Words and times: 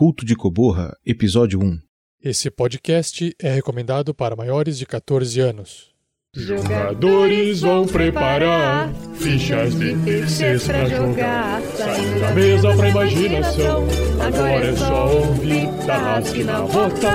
Culto 0.00 0.24
de 0.24 0.34
Coborra, 0.34 0.96
Episódio 1.04 1.60
1. 1.62 1.78
Esse 2.24 2.50
podcast 2.50 3.36
é 3.38 3.50
recomendado 3.50 4.14
para 4.14 4.34
maiores 4.34 4.78
de 4.78 4.86
14 4.86 5.38
anos. 5.40 5.90
Jogadores 6.34 7.60
vão 7.60 7.86
preparar 7.86 8.90
fichas 9.16 9.78
de 9.78 9.94
terceiros 10.02 10.66
pra 10.66 10.86
jogar. 10.86 11.60
Saindo 11.76 12.18
da 12.18 12.32
mesa 12.32 12.74
pra 12.74 12.88
imaginação. 12.88 13.86
Agora 14.26 14.66
é 14.68 14.74
só 14.74 15.18
ouvir 15.18 15.68
Tarrasque 15.86 16.44
na 16.44 16.62
bota. 16.62 17.10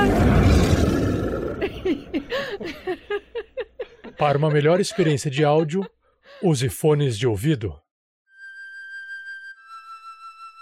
Para 4.16 4.38
uma 4.38 4.52
melhor 4.52 4.80
experiência 4.80 5.32
de 5.32 5.44
áudio, 5.44 5.90
use 6.40 6.70
fones 6.70 7.18
de 7.18 7.26
ouvido. 7.26 7.74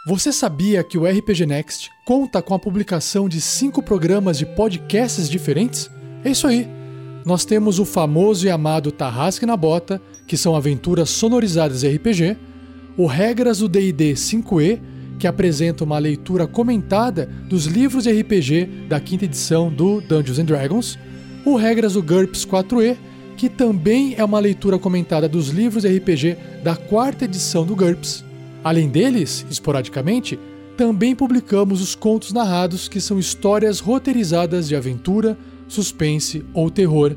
Você 0.05 0.33
sabia 0.33 0.83
que 0.83 0.97
o 0.97 1.05
RPG 1.05 1.45
Next 1.45 1.89
conta 2.03 2.41
com 2.41 2.53
a 2.53 2.59
publicação 2.59 3.29
de 3.29 3.39
cinco 3.39 3.81
programas 3.81 4.37
de 4.37 4.45
podcasts 4.45 5.29
diferentes? 5.29 5.89
É 6.25 6.31
isso 6.31 6.45
aí! 6.45 6.67
Nós 7.25 7.45
temos 7.45 7.79
o 7.79 7.85
famoso 7.85 8.45
e 8.45 8.49
amado 8.49 8.91
Tarrasque 8.91 9.45
na 9.45 9.55
Bota, 9.55 10.01
que 10.27 10.35
são 10.35 10.57
aventuras 10.57 11.09
sonorizadas 11.09 11.85
RPG, 11.85 12.35
o 12.97 13.05
Regras 13.05 13.59
do 13.59 13.69
D&D 13.69 14.11
5e, 14.11 14.81
que 15.17 15.25
apresenta 15.25 15.85
uma 15.85 15.99
leitura 15.99 16.45
comentada 16.47 17.25
dos 17.47 17.65
livros 17.65 18.03
de 18.03 18.11
RPG 18.11 18.87
da 18.89 18.99
quinta 18.99 19.23
edição 19.23 19.71
do 19.71 20.01
Dungeons 20.01 20.37
and 20.37 20.45
Dragons, 20.45 20.99
o 21.45 21.55
Regras 21.55 21.93
do 21.93 22.03
GURPS 22.03 22.45
4e, 22.45 22.97
que 23.37 23.47
também 23.47 24.15
é 24.17 24.25
uma 24.25 24.41
leitura 24.41 24.77
comentada 24.77 25.29
dos 25.29 25.47
livros 25.47 25.83
de 25.83 25.97
RPG 25.97 26.35
da 26.61 26.75
quarta 26.75 27.23
edição 27.23 27.65
do 27.65 27.73
GURPS, 27.73 28.25
Além 28.63 28.87
deles, 28.87 29.45
esporadicamente, 29.49 30.39
também 30.77 31.15
publicamos 31.15 31.81
os 31.81 31.93
contos 31.93 32.31
narrados, 32.31 32.87
que 32.87 33.01
são 33.01 33.19
histórias 33.19 33.79
roteirizadas 33.79 34.67
de 34.67 34.75
aventura, 34.75 35.37
suspense 35.67 36.43
ou 36.53 36.69
terror. 36.69 37.15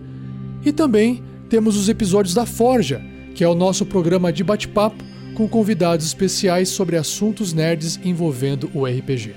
E 0.65 0.73
também 0.73 1.23
temos 1.49 1.77
os 1.77 1.89
episódios 1.89 2.35
da 2.35 2.45
Forja, 2.45 3.01
que 3.35 3.45
é 3.45 3.49
o 3.49 3.55
nosso 3.55 3.87
programa 3.87 4.33
de 4.33 4.43
bate-papo 4.43 5.05
com 5.35 5.49
convidados 5.49 6.07
especiais 6.07 6.71
sobre 6.71 6.97
assuntos 6.97 7.53
nerds 7.53 8.01
envolvendo 8.03 8.71
o 8.75 8.87
RPG. 8.87 9.35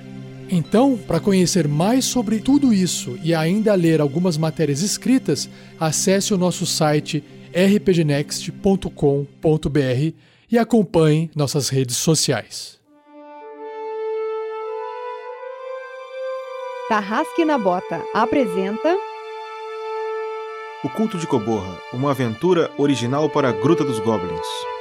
Então, 0.49 0.97
para 0.97 1.19
conhecer 1.19 1.67
mais 1.67 2.05
sobre 2.05 2.39
tudo 2.39 2.73
isso 2.73 3.19
e 3.23 3.35
ainda 3.35 3.75
ler 3.75 4.01
algumas 4.01 4.37
matérias 4.37 4.81
escritas, 4.81 5.47
acesse 5.79 6.33
o 6.33 6.37
nosso 6.37 6.65
site 6.65 7.23
rpgnext.com.br 7.53 8.89
e 10.51 10.57
acompanhe 10.57 11.29
nossas 11.35 11.69
redes 11.69 11.97
sociais. 11.97 12.79
Tarrasque 16.87 17.45
na 17.45 17.57
Bota 17.57 18.03
apresenta 18.15 18.97
O 20.83 20.89
Culto 20.89 21.19
de 21.19 21.27
Coborra, 21.27 21.79
uma 21.93 22.11
aventura 22.11 22.71
original 22.77 23.29
para 23.29 23.49
a 23.49 23.51
Gruta 23.51 23.83
dos 23.83 23.99
Goblins. 23.99 24.78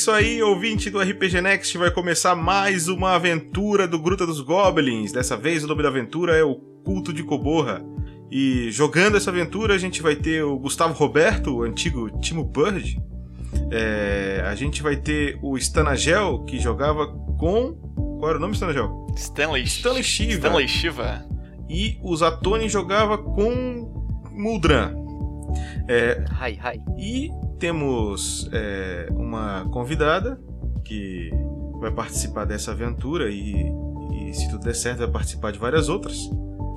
Isso 0.00 0.10
aí, 0.10 0.42
ouvinte 0.42 0.88
do 0.88 0.98
RPG 0.98 1.42
Next, 1.42 1.76
vai 1.76 1.90
começar 1.90 2.34
mais 2.34 2.88
uma 2.88 3.16
aventura 3.16 3.86
do 3.86 3.98
Gruta 3.98 4.26
dos 4.26 4.40
Goblins. 4.40 5.12
Dessa 5.12 5.36
vez 5.36 5.62
o 5.62 5.66
nome 5.66 5.82
da 5.82 5.90
aventura 5.90 6.34
é 6.34 6.42
o 6.42 6.54
Culto 6.54 7.12
de 7.12 7.22
Coborra. 7.22 7.84
E 8.30 8.70
jogando 8.70 9.18
essa 9.18 9.28
aventura 9.28 9.74
a 9.74 9.78
gente 9.78 10.00
vai 10.00 10.16
ter 10.16 10.42
o 10.42 10.58
Gustavo 10.58 10.94
Roberto, 10.94 11.54
o 11.54 11.64
antigo 11.64 12.18
Timo 12.18 12.44
Bird. 12.44 12.98
É, 13.70 14.42
a 14.46 14.54
gente 14.54 14.82
vai 14.82 14.96
ter 14.96 15.38
o 15.42 15.58
Stanagel, 15.58 16.44
que 16.46 16.58
jogava 16.58 17.06
com. 17.38 17.74
Qual 18.18 18.30
era 18.30 18.38
o 18.38 18.40
nome 18.40 18.54
Stanagel? 18.54 19.06
Stanley, 19.14 19.64
Stanley 19.64 20.02
Shiva. 20.02 20.32
Stanley 20.32 20.66
Shiva. 20.66 21.26
E 21.68 21.98
o 22.02 22.16
Zatoni 22.16 22.70
jogava 22.70 23.18
com 23.18 24.26
Muldran. 24.32 24.94
É, 25.86 26.24
Hi, 26.40 26.52
hi. 26.52 26.80
e 26.98 27.49
temos 27.60 28.48
é, 28.52 29.06
uma 29.10 29.68
convidada 29.70 30.40
que 30.84 31.30
vai 31.78 31.92
participar 31.92 32.46
dessa 32.46 32.72
aventura 32.72 33.30
e, 33.30 33.70
e, 34.12 34.34
se 34.34 34.50
tudo 34.50 34.64
der 34.64 34.74
certo, 34.74 35.00
vai 35.00 35.08
participar 35.08 35.52
de 35.52 35.58
várias 35.58 35.88
outras, 35.88 36.18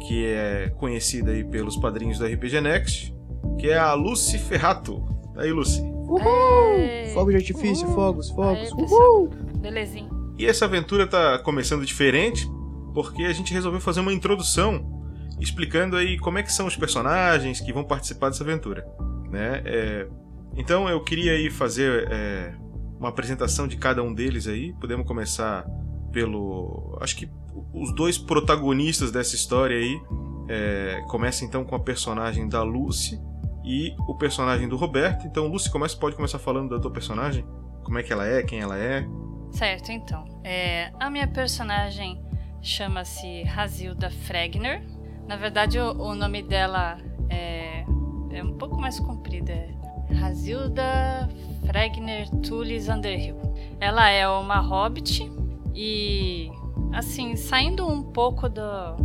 que 0.05 0.25
é 0.25 0.69
conhecida 0.77 1.31
aí 1.31 1.43
pelos 1.43 1.77
padrinhos 1.77 2.19
do 2.19 2.25
RPG 2.25 2.61
Next, 2.61 3.15
que 3.57 3.69
é 3.69 3.77
a 3.77 3.93
Lucy 3.93 4.37
Ferrato. 4.37 5.03
Aí, 5.37 5.51
Lucy. 5.51 5.81
Uhul! 5.81 7.13
Fogos 7.13 7.31
de 7.31 7.37
artifício, 7.37 7.87
fogos, 7.87 8.29
fogos. 8.29 8.71
Uhul! 8.73 9.29
Belezinha. 9.57 10.09
E 10.37 10.45
essa 10.45 10.65
aventura 10.65 11.07
tá 11.07 11.39
começando 11.39 11.85
diferente, 11.85 12.45
porque 12.93 13.23
a 13.23 13.33
gente 13.33 13.53
resolveu 13.53 13.79
fazer 13.79 14.01
uma 14.01 14.13
introdução 14.13 15.01
explicando 15.39 15.95
aí 15.95 16.17
como 16.19 16.37
é 16.37 16.43
que 16.43 16.51
são 16.51 16.67
os 16.67 16.75
personagens 16.75 17.61
que 17.61 17.71
vão 17.71 17.83
participar 17.83 18.29
dessa 18.29 18.43
aventura, 18.43 18.85
né? 19.31 19.61
É, 19.65 20.07
então 20.55 20.87
eu 20.87 21.03
queria 21.03 21.33
aí 21.33 21.49
fazer 21.49 22.07
é, 22.11 22.53
uma 22.99 23.09
apresentação 23.09 23.67
de 23.67 23.77
cada 23.77 24.03
um 24.03 24.13
deles 24.13 24.47
aí. 24.47 24.73
Podemos 24.73 25.05
começar 25.05 25.65
pelo, 26.11 26.97
acho 27.01 27.15
que 27.15 27.29
os 27.73 27.93
dois 27.93 28.17
protagonistas 28.17 29.11
dessa 29.11 29.35
história 29.35 29.77
aí. 29.77 30.01
É, 30.49 31.01
começa 31.07 31.45
então 31.45 31.63
com 31.63 31.73
a 31.73 31.79
personagem 31.79 32.49
da 32.49 32.61
Lucy 32.63 33.17
e 33.63 33.95
o 34.07 34.15
personagem 34.15 34.67
do 34.67 34.75
Roberto. 34.75 35.25
Então 35.25 35.47
Lucy, 35.47 35.71
começa, 35.71 35.97
pode 35.97 36.15
começar 36.15 36.37
falando 36.37 36.69
da 36.69 36.79
tua 36.79 36.91
personagem, 36.91 37.45
como 37.83 37.97
é 37.97 38.03
que 38.03 38.11
ela 38.11 38.27
é, 38.27 38.43
quem 38.43 38.59
ela 38.59 38.77
é. 38.77 39.05
Certo, 39.51 39.91
então. 39.91 40.25
É, 40.43 40.91
a 40.99 41.09
minha 41.09 41.27
personagem 41.27 42.21
chama-se 42.61 43.43
Razilda 43.43 44.09
Fregner. 44.09 44.83
Na 45.27 45.37
verdade, 45.37 45.79
o, 45.79 45.91
o 45.91 46.15
nome 46.15 46.43
dela 46.43 46.97
é, 47.29 47.85
é 48.31 48.43
um 48.43 48.57
pouco 48.57 48.79
mais 48.79 48.99
comprido. 48.99 49.49
É 49.49 49.82
Razilda 50.11 51.29
Fregner 51.65 52.29
Tullis 52.41 52.87
Underhill. 52.87 53.37
Ela 53.79 54.09
é 54.09 54.27
uma 54.27 54.59
hobbit 54.59 55.31
e, 55.75 56.49
assim, 56.93 57.35
saindo 57.35 57.87
um 57.87 58.03
pouco 58.03 58.47
do, 58.49 58.95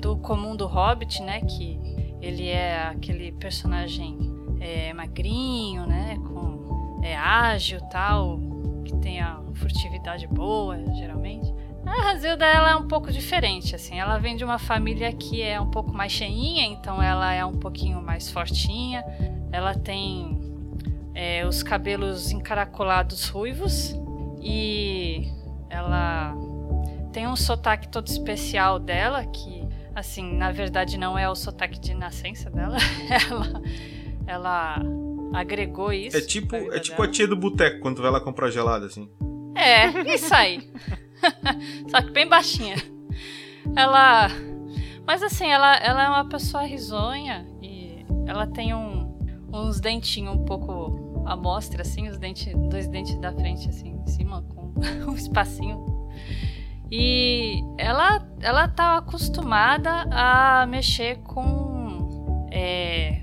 do 0.00 0.16
comum 0.18 0.56
do 0.56 0.66
hobbit, 0.66 1.22
né? 1.22 1.40
Que 1.40 1.78
ele 2.20 2.48
é 2.48 2.82
aquele 2.88 3.32
personagem 3.32 4.18
é, 4.60 4.92
magrinho, 4.92 5.86
né? 5.86 6.16
Com, 6.16 7.00
é 7.02 7.14
ágil 7.16 7.80
tal, 7.90 8.40
que 8.84 8.96
tem 8.96 9.20
a 9.20 9.40
furtividade 9.54 10.26
boa, 10.26 10.78
geralmente. 10.94 11.52
A 11.86 12.02
Razilda 12.02 12.46
ela 12.46 12.70
é 12.70 12.76
um 12.76 12.88
pouco 12.88 13.12
diferente, 13.12 13.74
assim. 13.74 13.98
Ela 13.98 14.18
vem 14.18 14.36
de 14.36 14.44
uma 14.44 14.58
família 14.58 15.12
que 15.12 15.42
é 15.42 15.60
um 15.60 15.70
pouco 15.70 15.92
mais 15.92 16.12
cheinha, 16.12 16.64
então 16.66 17.02
ela 17.02 17.32
é 17.32 17.44
um 17.44 17.54
pouquinho 17.54 18.00
mais 18.02 18.30
fortinha. 18.30 19.04
Ela 19.52 19.74
tem 19.74 20.40
é, 21.14 21.46
os 21.46 21.62
cabelos 21.62 22.30
encaracolados 22.30 23.28
ruivos 23.28 23.94
e 24.42 25.28
ela 25.70 26.34
tem 27.12 27.28
um 27.28 27.36
sotaque 27.36 27.88
todo 27.88 28.08
especial 28.08 28.78
dela 28.78 29.24
que, 29.24 29.64
assim, 29.94 30.36
na 30.36 30.50
verdade 30.50 30.98
não 30.98 31.16
é 31.16 31.28
o 31.28 31.34
sotaque 31.34 31.78
de 31.78 31.94
nascença 31.94 32.50
dela. 32.50 32.76
ela, 33.30 33.62
ela 34.26 34.82
agregou 35.32 35.92
isso. 35.92 36.16
É 36.16 36.20
tipo, 36.20 36.56
é 36.56 36.80
tipo 36.80 37.00
a 37.02 37.08
tia 37.08 37.28
do 37.28 37.36
boteco 37.36 37.80
quando 37.80 38.02
vai 38.02 38.10
lá 38.10 38.20
comprar 38.20 38.50
gelada, 38.50 38.86
assim. 38.86 39.08
É, 39.54 40.14
isso 40.14 40.34
aí. 40.34 40.68
Só 41.90 42.02
que 42.02 42.10
bem 42.10 42.28
baixinha. 42.28 42.76
Ela. 43.76 44.28
Mas 45.06 45.22
assim, 45.22 45.46
ela, 45.46 45.76
ela 45.76 46.04
é 46.04 46.08
uma 46.08 46.28
pessoa 46.28 46.64
risonha 46.64 47.46
e 47.62 48.04
ela 48.26 48.46
tem 48.46 48.74
um, 48.74 49.16
uns 49.52 49.80
dentinhos 49.80 50.34
um 50.34 50.44
pouco 50.44 51.22
à 51.26 51.36
mostra, 51.36 51.82
assim, 51.82 52.08
os 52.08 52.18
dentes, 52.18 52.54
dois 52.70 52.88
dentes 52.88 53.16
da 53.18 53.32
frente, 53.32 53.68
assim, 53.68 53.90
em 53.90 54.06
cima, 54.06 54.42
com 54.42 54.72
um 55.10 55.14
espacinho. 55.14 56.08
E 56.90 57.62
ela, 57.76 58.26
ela 58.40 58.68
tá 58.68 58.98
acostumada 58.98 60.06
a 60.10 60.66
mexer 60.66 61.16
com 61.22 62.48
é, 62.50 63.22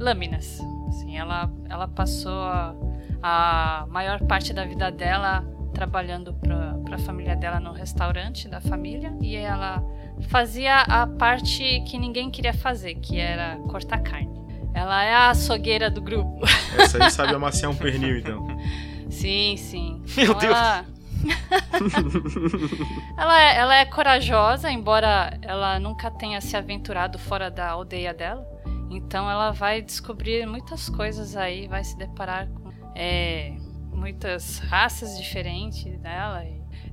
lâminas. 0.00 0.58
Assim, 0.88 1.16
ela, 1.16 1.50
ela 1.68 1.86
passou 1.86 2.40
a, 2.42 2.74
a 3.22 3.86
maior 3.88 4.20
parte 4.22 4.52
da 4.52 4.64
vida 4.64 4.90
dela 4.90 5.44
trabalhando 5.72 6.32
para 6.34 6.63
a 6.94 6.98
família 6.98 7.36
dela 7.36 7.60
no 7.60 7.72
restaurante 7.72 8.48
da 8.48 8.60
família 8.60 9.12
e 9.20 9.34
ela 9.36 9.82
fazia 10.28 10.80
a 10.82 11.06
parte 11.06 11.82
que 11.86 11.98
ninguém 11.98 12.30
queria 12.30 12.54
fazer, 12.54 12.94
que 12.96 13.18
era 13.18 13.56
cortar 13.68 13.98
carne. 14.00 14.32
Ela 14.72 15.04
é 15.04 15.14
a 15.14 15.30
açougueira 15.30 15.90
do 15.90 16.00
grupo. 16.00 16.40
Essa 16.76 17.04
aí 17.04 17.10
sabe 17.10 17.34
amaciar 17.34 17.70
um 17.70 17.76
pernil, 17.76 18.18
então. 18.18 18.46
Sim, 19.10 19.56
sim. 19.56 20.02
Meu 20.16 20.24
Então, 20.32 20.38
Deus. 20.38 20.56
Ela... 20.56 20.84
ela, 23.16 23.42
é, 23.42 23.56
ela 23.56 23.76
é 23.76 23.84
corajosa, 23.84 24.70
embora 24.70 25.38
ela 25.40 25.78
nunca 25.78 26.10
tenha 26.10 26.40
se 26.40 26.56
aventurado 26.56 27.18
fora 27.18 27.50
da 27.50 27.68
aldeia 27.68 28.12
dela. 28.12 28.44
Então 28.90 29.30
ela 29.30 29.52
vai 29.52 29.80
descobrir 29.80 30.46
muitas 30.46 30.88
coisas 30.88 31.36
aí, 31.36 31.68
vai 31.68 31.84
se 31.84 31.96
deparar 31.96 32.48
com 32.48 32.72
é, 32.94 33.54
muitas 33.92 34.58
raças 34.58 35.16
diferentes 35.18 35.98
dela. 36.00 36.44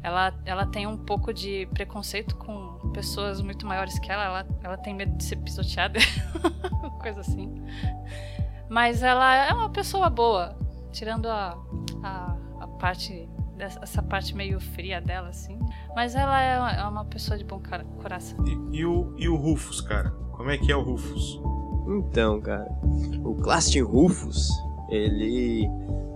Ela, 0.03 0.33
ela 0.45 0.65
tem 0.65 0.87
um 0.87 0.97
pouco 0.97 1.31
de 1.33 1.67
preconceito 1.73 2.35
com 2.35 2.91
pessoas 2.91 3.39
muito 3.41 3.65
maiores 3.67 3.99
que 3.99 4.11
ela. 4.11 4.23
Ela, 4.23 4.47
ela 4.63 4.77
tem 4.77 4.93
medo 4.95 5.15
de 5.15 5.23
ser 5.23 5.35
pisoteada, 5.37 5.99
coisa 7.01 7.21
assim. 7.21 7.53
Mas 8.69 9.03
ela 9.03 9.35
é 9.35 9.53
uma 9.53 9.69
pessoa 9.69 10.09
boa, 10.09 10.55
tirando 10.91 11.27
a, 11.27 11.57
a, 12.03 12.37
a 12.61 12.67
parte 12.67 13.29
dessa 13.57 13.79
essa 13.83 14.01
parte 14.01 14.35
meio 14.35 14.59
fria 14.59 14.99
dela, 14.99 15.29
assim. 15.29 15.59
Mas 15.95 16.15
ela 16.15 16.41
é 16.41 16.57
uma, 16.57 16.71
é 16.71 16.83
uma 16.87 17.05
pessoa 17.05 17.37
de 17.37 17.43
bom 17.43 17.59
cara- 17.59 17.83
coração. 18.01 18.43
E, 18.47 18.77
e 18.79 18.85
o, 18.85 19.13
e 19.17 19.29
o 19.29 19.35
Rufus, 19.35 19.81
cara? 19.81 20.09
Como 20.31 20.49
é 20.49 20.57
que 20.57 20.71
é 20.71 20.75
o 20.75 20.81
Rufus? 20.81 21.39
Então, 21.87 22.39
cara, 22.41 22.67
o 23.23 23.35
Clastin 23.35 23.81
Rufus, 23.81 24.49
ele 24.91 25.67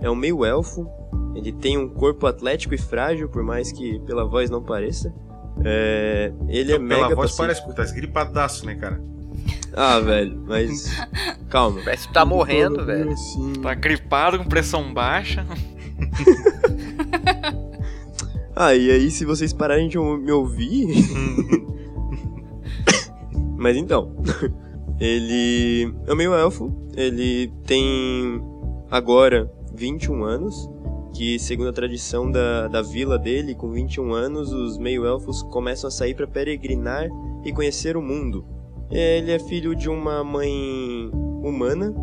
é 0.02 0.10
um 0.10 0.14
meio 0.14 0.44
elfo, 0.44 0.86
ele 1.34 1.52
tem 1.52 1.78
um 1.78 1.88
corpo 1.88 2.26
atlético 2.26 2.74
e 2.74 2.78
frágil, 2.78 3.28
por 3.28 3.42
mais 3.42 3.72
que 3.72 3.98
pela 4.00 4.24
voz 4.24 4.50
não 4.50 4.62
pareça. 4.62 5.12
É, 5.64 6.32
ele 6.48 6.72
é 6.72 6.76
Então, 6.76 6.88
Pela 6.88 7.02
mega 7.02 7.14
voz 7.14 7.30
pacífico. 7.34 7.42
parece 7.42 7.64
porque 7.64 7.82
tá 7.82 7.92
gripadaço, 7.92 8.66
né, 8.66 8.74
cara? 8.74 9.02
Ah, 9.72 9.98
velho, 10.00 10.42
mas 10.46 10.90
calma. 11.48 11.80
Parece 11.82 12.06
que 12.06 12.14
tá 12.14 12.24
morrendo, 12.24 12.84
velho. 12.84 13.10
Assim. 13.10 13.52
Tá 13.62 13.74
gripado, 13.74 14.38
com 14.38 14.44
pressão 14.44 14.92
baixa. 14.92 15.46
Ah, 18.58 18.74
e 18.74 18.90
aí 18.90 19.10
se 19.10 19.26
vocês 19.26 19.52
pararem 19.52 19.86
de 19.86 19.98
me 19.98 20.32
ouvir, 20.32 20.86
Mas 23.58 23.76
então, 23.76 24.12
ele 25.00 25.92
é 26.06 26.12
um 26.12 26.16
meio 26.16 26.34
elfo, 26.34 26.72
ele 26.96 27.52
tem 27.66 28.42
agora 28.90 29.50
21 29.74 30.24
anos, 30.24 30.70
que 31.12 31.38
segundo 31.38 31.68
a 31.68 31.72
tradição 31.72 32.30
da, 32.30 32.68
da 32.68 32.82
vila 32.82 33.18
dele, 33.18 33.54
com 33.54 33.70
21 33.70 34.12
anos, 34.12 34.52
os 34.52 34.78
meio-elfos 34.78 35.42
começam 35.42 35.88
a 35.88 35.90
sair 35.90 36.14
para 36.14 36.26
peregrinar 36.26 37.08
e 37.44 37.52
conhecer 37.52 37.96
o 37.96 38.02
mundo. 38.02 38.44
Ele 38.90 39.32
é 39.32 39.38
filho 39.38 39.74
de 39.74 39.88
uma 39.88 40.22
mãe 40.22 41.10
humana, 41.42 41.94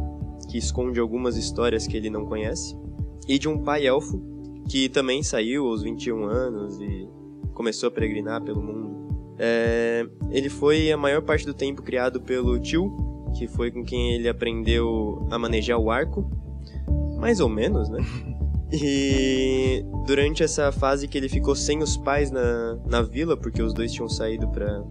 que 0.49 0.57
esconde 0.57 0.99
algumas 0.99 1.37
histórias 1.37 1.87
que 1.87 1.95
ele 1.95 2.09
não 2.09 2.25
conhece, 2.25 2.77
e 3.27 3.39
de 3.39 3.47
um 3.47 3.57
pai 3.57 3.87
elfo, 3.87 4.21
que 4.67 4.89
também 4.89 5.23
saiu 5.23 5.67
aos 5.67 5.83
21 5.83 6.25
anos 6.25 6.79
e 6.79 7.07
começou 7.53 7.87
a 7.87 7.91
peregrinar 7.91 8.41
pelo 8.41 8.61
mundo. 8.61 9.35
É, 9.37 10.05
ele 10.31 10.49
foi 10.49 10.91
a 10.91 10.97
maior 10.97 11.21
parte 11.21 11.45
do 11.45 11.53
tempo 11.53 11.81
criado 11.81 12.21
pelo 12.21 12.59
tio, 12.59 12.91
que 13.37 13.47
foi 13.47 13.71
com 13.71 13.83
quem 13.83 14.13
ele 14.13 14.29
aprendeu 14.29 15.25
a 15.31 15.39
manejar 15.39 15.77
o 15.77 15.89
arco, 15.89 16.29
mais 17.23 17.39
ou 17.39 17.47
menos, 17.47 17.89
né? 17.89 17.99
E 18.75 19.85
durante 20.07 20.41
essa 20.41 20.71
fase 20.71 21.07
que 21.07 21.15
ele 21.15 21.29
ficou 21.29 21.55
sem 21.55 21.83
os 21.83 21.95
pais 21.95 22.31
na, 22.31 22.75
na 22.87 23.03
vila, 23.03 23.37
porque 23.37 23.61
os 23.61 23.71
dois 23.71 23.93
tinham 23.93 24.09
saído 24.09 24.47
pra, 24.47 24.81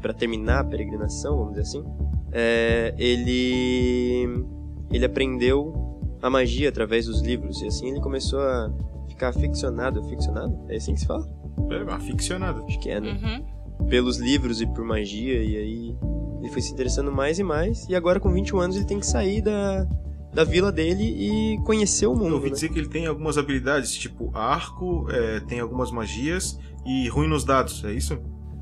pra 0.00 0.12
terminar 0.12 0.60
a 0.60 0.64
peregrinação, 0.64 1.38
vamos 1.38 1.54
dizer 1.54 1.62
assim, 1.62 1.84
é, 2.30 2.94
ele, 2.96 4.46
ele 4.92 5.04
aprendeu 5.04 5.74
a 6.22 6.30
magia 6.30 6.68
através 6.68 7.06
dos 7.06 7.20
livros, 7.20 7.60
e 7.62 7.66
assim 7.66 7.88
ele 7.88 8.00
começou 8.00 8.38
a 8.38 8.72
ficar 9.08 9.30
aficionado, 9.30 9.98
aficionado? 9.98 10.56
É 10.68 10.76
assim 10.76 10.94
que 10.94 11.00
se 11.00 11.06
fala? 11.06 11.28
É, 11.68 11.92
aficionado. 11.92 12.64
Acho 12.64 12.78
que 12.78 12.90
é, 12.90 13.00
né? 13.00 13.10
Uhum. 13.10 13.86
pelos 13.88 14.18
livros 14.18 14.60
e 14.60 14.66
por 14.68 14.84
magia, 14.84 15.42
e 15.42 15.56
aí 15.56 15.98
ele 16.38 16.48
foi 16.48 16.62
se 16.62 16.72
interessando 16.72 17.10
mais 17.10 17.40
e 17.40 17.42
mais, 17.42 17.88
e 17.88 17.96
agora 17.96 18.20
com 18.20 18.32
21 18.32 18.60
anos 18.60 18.76
ele 18.76 18.84
tem 18.84 19.00
que 19.00 19.06
sair 19.06 19.42
da, 19.42 19.84
da 20.32 20.44
vila 20.44 20.72
dele 20.72 21.02
e 21.04 21.58
conhecer 21.64 22.06
o 22.06 22.12
Eu 22.12 22.16
mundo. 22.16 22.34
ouvi 22.34 22.48
né? 22.48 22.54
dizer 22.54 22.68
que 22.70 22.78
ele 22.78 22.88
tem 22.88 23.06
algumas 23.06 23.36
habilidades, 23.36 23.92
tipo 23.94 24.30
arco, 24.34 25.06
é, 25.10 25.40
tem 25.40 25.60
algumas 25.60 25.90
magias 25.90 26.58
e 26.86 27.08
ruim 27.08 27.28
nos 27.28 27.44
dados, 27.44 27.84
é 27.84 27.92
isso? 27.92 28.18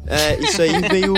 É, 0.06 0.38
isso 0.40 0.60
aí 0.62 0.80
veio, 0.88 1.12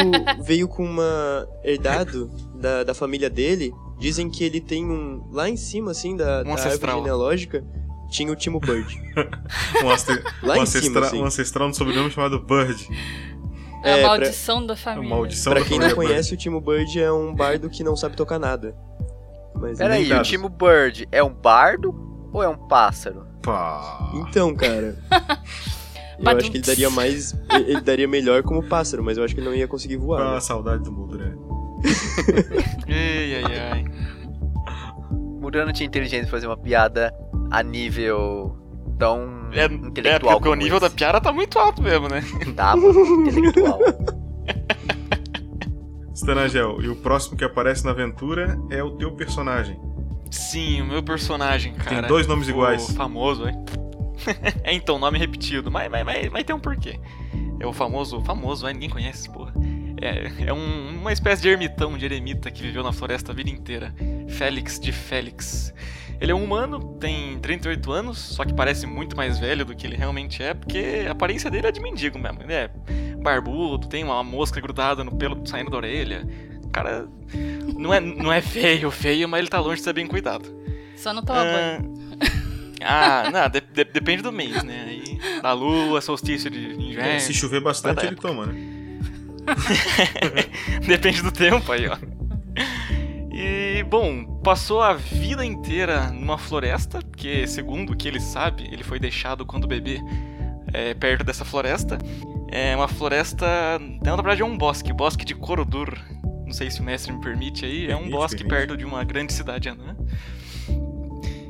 veio 0.44 0.69
com 0.69 0.84
uma 0.84 1.46
herdado 1.62 2.28
da, 2.60 2.82
da 2.82 2.93
família 2.94 3.31
dele. 3.31 3.72
Dizem 3.99 4.28
que 4.28 4.43
ele 4.43 4.60
tem 4.60 4.84
um. 4.84 5.28
Lá 5.31 5.49
em 5.49 5.56
cima, 5.56 5.93
assim, 5.93 6.16
da, 6.16 6.25
Um 6.25 6.26
da 6.26 6.50
árvore 6.50 6.52
ancestral. 6.66 6.98
genealógica, 6.98 7.64
tinha 8.10 8.32
o 8.32 8.37
Timo 8.37 8.58
Bird. 8.58 8.93
Um, 9.82 10.46
Lá 10.46 10.55
um 10.58 10.62
em 10.62 10.66
cima, 10.66 10.81
ancestra- 11.00 11.06
assim. 11.06 11.20
um 11.22 11.25
ancestral 11.25 11.69
no 11.69 11.75
sobrenome 11.75 12.10
chamado 12.10 12.40
Bird. 12.40 12.88
É, 13.84 13.90
É, 13.90 13.94
a 13.94 13.98
pra- 13.98 14.08
maldição 14.08 14.66
da 14.66 14.76
família. 14.76 15.08
maldição. 15.08 15.52
pra 15.52 15.62
da 15.62 15.69
quem 15.69 15.78
não 15.78 15.88
família 15.90 16.08
conhece, 16.08 16.34
o 16.34 16.37
Timo 16.37 16.60
Bird 16.60 17.00
é 17.00 17.10
um 17.12 17.34
bardo 17.34 17.70
que 17.70 17.82
não 17.84 17.96
sabe 17.96 18.16
tocar 18.16 18.38
nada. 18.38 18.76
Mas 19.62 19.79
Peraí, 19.79 20.12
o. 20.12 20.23
Timo 20.23 20.49
Bird 20.49 21.06
é 21.12 21.23
um 21.23 21.32
bardo 21.32 21.94
ou 22.32 22.43
é 22.43 22.49
um 22.49 22.56
pássaro? 22.56 23.25
Pá. 23.41 24.11
Então, 24.14 24.53
cara. 24.56 24.99
eu 26.19 26.29
acho 26.37 26.50
que 26.50 26.56
ele 26.56 26.67
daria 26.67 26.91
mais. 26.91 27.32
Ele 27.53 27.81
daria 27.81 28.09
melhor 28.09 28.43
como 28.43 28.61
pássaro, 28.69 29.05
mas 29.05 29.17
eu 29.17 29.25
acho 29.25 29.35
que 29.35 29.41
ele 29.41 29.49
não 29.49 29.55
ia 29.55 29.69
conseguir 29.69 29.97
voar. 29.97 30.20
Ah, 30.20 30.35
né? 30.35 30.41
saudade 30.41 30.82
do 30.82 30.91
mundo, 30.91 31.17
né? 31.17 31.32
Ai, 32.88 33.44
ai, 33.44 33.59
ai. 33.73 33.85
Murano 35.41 35.73
tinha 35.73 35.87
inteligência 35.87 36.25
de 36.25 36.31
fazer 36.31 36.47
uma 36.47 36.56
piada 36.56 37.12
a 37.50 37.62
nível 37.62 38.56
tão 38.99 39.49
É, 39.53 39.62
é 39.62 39.65
intelectual 39.67 40.37
porque 40.37 40.49
o 40.49 40.55
nível 40.55 40.79
da 40.79 40.87
esse. 40.87 40.94
piada 40.94 41.20
tá 41.20 41.32
muito 41.32 41.58
alto 41.58 41.82
mesmo, 41.82 42.08
né? 42.08 42.23
Tá, 42.55 42.76
mano, 42.76 43.26
intelectual. 43.26 43.79
Stanagel, 46.22 46.80
e 46.82 46.88
o 46.88 46.96
próximo 46.96 47.36
que 47.36 47.44
aparece 47.44 47.84
na 47.84 47.90
aventura 47.90 48.58
é 48.70 48.82
o 48.82 48.92
teu 48.92 49.12
personagem. 49.12 49.78
Sim, 50.30 50.80
o 50.80 50.86
meu 50.86 51.02
personagem, 51.02 51.74
cara. 51.74 52.06
dois 52.06 52.26
nomes 52.26 52.46
o 52.46 52.50
iguais. 52.50 52.90
famoso, 52.92 53.46
hein? 53.48 53.54
é, 54.64 54.72
então, 54.72 54.98
nome 54.98 55.19
repetido, 55.19 55.70
mas, 55.70 55.90
mas, 55.90 56.04
mas, 56.04 56.28
mas 56.30 56.44
tem 56.44 56.54
um 56.54 56.60
porquê. 56.60 56.98
É 57.60 57.66
o 57.66 57.72
famoso, 57.72 58.20
famoso, 58.22 58.67
é, 58.67 58.72
ninguém 58.72 58.88
conhece, 58.88 59.29
porra. 59.31 59.52
É, 60.00 60.46
é 60.48 60.52
um- 60.52 60.98
uma 61.00 61.12
espécie 61.12 61.43
de 61.43 61.48
ermitão, 61.48 61.96
de 61.98 62.05
eremita 62.05 62.50
que 62.50 62.62
viveu 62.62 62.82
na 62.82 62.93
floresta 62.93 63.32
a 63.32 63.34
vida 63.34 63.50
inteira. 63.50 63.94
Félix 64.32 64.79
de 64.81 64.91
Félix. 64.93 65.72
Ele 66.20 66.31
é 66.31 66.34
um 66.34 66.44
humano, 66.44 66.79
tem 67.01 67.39
38 67.41 67.91
anos, 67.93 68.19
só 68.19 68.44
que 68.44 68.55
parece 68.55 68.86
muito 68.86 69.17
mais 69.17 69.39
velho 69.39 69.65
do 69.65 69.74
que 69.74 69.86
ele 69.86 69.96
realmente 69.96 70.41
é, 70.43 70.55
porque 70.55 71.05
a 71.08 71.10
aparência 71.12 71.51
dele 71.51 71.67
é 71.67 71.72
de 71.72 71.81
mendigo 71.81 72.19
mesmo. 72.19 72.43
Ele 72.43 72.53
é 72.53 72.70
barbudo, 73.20 73.89
tem 73.89 74.05
uma 74.05 74.22
mosca 74.22 74.60
grudada 74.60 75.03
no 75.03 75.12
pelo 75.17 75.44
saindo 75.46 75.70
da 75.70 75.77
orelha. 75.79 76.27
O 76.65 76.69
cara 76.69 77.08
não 77.77 77.93
é, 77.93 77.98
não 78.01 78.32
é 78.32 78.41
feio, 78.41 78.91
feio, 78.91 79.29
mas 79.29 79.41
ele 79.41 79.48
tá 79.48 79.58
longe 79.60 79.77
de 79.79 79.82
ser 79.82 79.93
bem 79.93 80.06
cuidado. 80.06 80.48
Só 80.96 81.12
não 81.12 81.22
toma 81.22 81.43
banho. 81.44 81.93
Ah, 82.84 83.31
não, 83.32 83.48
de- 83.48 83.60
de- 83.60 83.84
depende 83.93 84.22
do 84.22 84.32
mês, 84.32 84.62
né? 84.65 84.84
Aí, 84.89 85.41
da 85.41 85.53
lua, 85.53 86.01
solstício 86.01 86.51
de 86.51 86.58
inverno. 86.74 87.20
Se 87.20 87.32
chover 87.34 87.60
bastante, 87.60 88.06
ele 88.06 88.17
toma, 88.17 88.46
né? 88.46 88.55
Depende 90.86 91.22
do 91.22 91.31
tempo 91.32 91.70
aí, 91.72 91.86
ó. 91.89 91.96
E, 93.32 93.82
bom, 93.84 94.24
passou 94.44 94.82
a 94.82 94.93
vida 94.93 95.44
inteira 95.44 96.10
numa 96.10 96.36
floresta, 96.36 97.01
porque, 97.01 97.46
segundo 97.46 97.93
o 97.93 97.96
que 97.96 98.06
ele 98.06 98.20
sabe, 98.20 98.69
ele 98.70 98.84
foi 98.84 98.98
deixado 99.01 99.46
quando 99.46 99.67
bebê 99.67 100.01
é, 100.72 100.93
perto 100.94 101.24
dessa 101.24 101.44
floresta. 101.44 101.98
É 102.51 102.77
uma 102.77 102.89
floresta. 102.89 103.46
Na 104.05 104.15
verdade, 104.17 104.43
é 104.43 104.44
um 104.44 104.56
bosque, 104.58 104.93
bosque 104.93 105.24
de 105.24 105.34
Corodur. 105.34 105.98
Não 106.44 106.53
sei 106.53 106.70
se 106.70 106.81
o 106.81 106.84
mestre 106.84 107.10
me 107.10 107.20
permite 107.22 107.65
aí. 107.65 107.86
É 107.91 107.94
um 107.94 108.01
Permite, 108.01 108.12
bosque 108.12 108.36
permite. 108.44 108.55
perto 108.55 108.77
de 108.77 108.84
uma 108.84 109.03
grande 109.05 109.32
cidade 109.32 109.70
anã. 109.70 109.96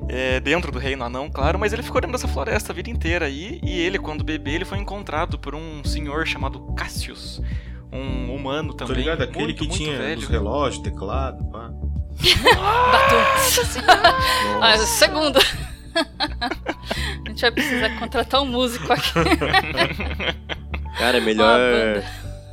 É, 0.09 0.39
dentro 0.41 0.71
do 0.71 0.79
reino 0.79 1.03
anão, 1.05 1.31
claro, 1.31 1.59
mas 1.59 1.73
ele 1.73 1.83
ficou 1.83 2.01
dentro 2.01 2.13
dessa 2.13 2.29
floresta 2.29 2.71
a 2.73 2.75
vida 2.75 2.91
inteira 2.91 3.27
aí. 3.27 3.59
E 3.65 3.81
ele, 3.81 3.99
quando 3.99 4.23
bebê, 4.23 4.53
ele 4.53 4.65
foi 4.65 4.79
encontrado 4.79 5.39
por 5.39 5.55
um 5.55 5.83
senhor 5.83 6.27
chamado 6.27 6.61
Cassius. 6.77 7.41
Um 7.93 8.35
humano 8.35 8.73
também. 8.75 8.95
Tô 8.95 9.01
ligado, 9.01 9.23
aquele 9.23 9.45
muito, 9.45 9.59
que 9.59 9.69
muito 9.69 9.77
tinha 9.79 9.99
velho. 9.99 10.19
os 10.21 10.27
relógios, 10.27 10.83
teclado, 10.83 11.45
pá. 11.51 11.69
Batum. 11.69 13.17
Ah, 14.61 14.71
Nossa. 14.77 14.87
segundo. 14.87 15.39
A 15.95 17.29
gente 17.29 17.41
vai 17.43 17.51
precisar 17.51 17.99
contratar 17.99 18.41
um 18.43 18.47
músico 18.47 18.91
aqui. 18.93 19.13
Cara, 20.99 21.19
é 21.19 21.21
melhor. 21.21 21.59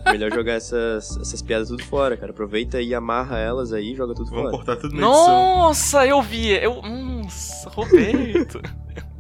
melhor 0.05 0.31
jogar 0.33 0.53
essas, 0.53 1.15
essas 1.17 1.41
piadas 1.41 1.67
tudo 1.69 1.83
fora, 1.83 2.17
cara. 2.17 2.31
Aproveita 2.31 2.81
e 2.81 2.93
amarra 2.93 3.37
elas 3.37 3.71
aí 3.71 3.93
e 3.93 3.95
joga 3.95 4.13
tudo 4.13 4.29
Vamos 4.29 4.43
fora. 4.51 4.51
cortar 4.57 4.75
tudo 4.75 4.95
na 4.95 5.07
edição. 5.07 5.25
Nossa, 5.27 6.05
eu 6.05 6.21
vi. 6.21 6.49
Eu, 6.51 6.81
nossa, 6.81 7.69
Roberto. 7.69 8.61